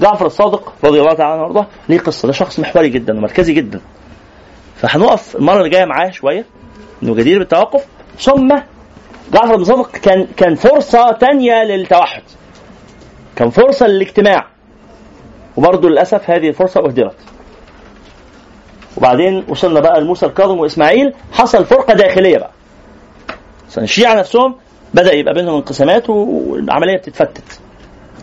جعفر 0.00 0.26
الصادق 0.26 0.72
رضي 0.84 1.00
الله 1.00 1.12
تعالى 1.14 1.32
عنه 1.32 1.42
وأرضاه 1.42 1.66
ليه 1.88 1.98
قصة؟ 1.98 2.26
ده 2.26 2.32
شخص 2.32 2.58
محوري 2.60 2.88
جدا 2.88 3.12
ومركزي 3.18 3.52
جدا. 3.52 3.80
فهنقف 4.76 5.36
المرة 5.36 5.58
اللي 5.58 5.68
جاية 5.70 5.84
معاه 5.84 6.10
شوية. 6.10 6.44
انه 7.02 7.14
جدير 7.14 7.38
بالتوقف 7.38 7.84
ثم 8.20 8.48
جعفر 9.32 9.56
بن 9.56 9.64
صادق 9.64 9.90
كان 9.90 10.26
كان 10.36 10.54
فرصة 10.54 11.12
تانية 11.12 11.62
للتوحد. 11.64 12.22
كان 13.36 13.50
فرصة 13.50 13.86
للاجتماع. 13.86 14.46
وبرضه 15.56 15.88
للأسف 15.88 16.30
هذه 16.30 16.48
الفرصة 16.48 16.80
أهدرت. 16.80 17.16
وبعدين 18.96 19.44
وصلنا 19.48 19.80
بقى 19.80 20.00
لموسى 20.00 20.26
الكاظم 20.26 20.58
وإسماعيل 20.58 21.14
حصل 21.32 21.64
فرقة 21.64 21.94
داخلية 21.94 22.38
بقى. 22.38 22.50
الشيعة 23.78 24.14
نفسهم 24.14 24.54
بدأ 24.94 25.12
يبقى 25.14 25.34
بينهم 25.34 25.54
انقسامات 25.54 26.10
والعملية 26.10 26.96
بتتفتت. 26.96 27.60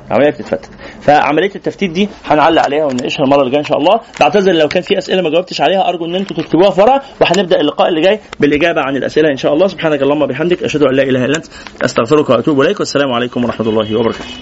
العملية 0.10 0.30
بتتفتت. 0.30 0.70
فعملية 1.02 1.52
التفتيت 1.56 1.92
دي 1.92 2.10
هنعلق 2.26 2.62
عليها 2.62 2.86
ونناقشها 2.86 3.24
المرة 3.24 3.40
اللي 3.40 3.52
جاية 3.52 3.60
إن 3.60 3.66
شاء 3.66 3.78
الله. 3.78 4.00
بعتذر 4.20 4.52
لو 4.52 4.68
كان 4.68 4.84
في 4.84 4.98
أسئلة 4.98 5.22
ما 5.22 5.30
جاوبتش 5.30 5.62
عليها 5.62 5.90
أرجو 5.90 6.06
إن 6.06 6.16
أنتم 6.16 6.36
تكتبوها 6.36 6.70
في 6.70 6.82
ورقة 6.82 7.02
وهنبدأ 7.22 7.62
اللقاء 7.62 7.90
اللي 7.90 8.02
جاي 8.02 8.20
بالإجابة 8.40 8.82
عن 8.82 8.96
الأسئلة 8.96 9.30
إن 9.32 9.38
شاء 9.38 9.54
الله. 9.54 9.68
سبحانك 9.68 10.02
اللهم 10.02 10.22
وبحمدك 10.22 10.64
أشهد 10.64 10.84
أن 10.84 10.96
لا 10.96 11.04
إله 11.04 11.26
إلا 11.26 11.38
أنت 11.38 11.46
أستغفرك 11.86 12.30
وأتوب 12.30 12.62
إليك. 12.62 12.80
والسلام 12.80 13.12
عليكم 13.12 13.46
ورحمة 13.46 13.70
الله 13.70 13.96
وبركاته. 13.96 14.40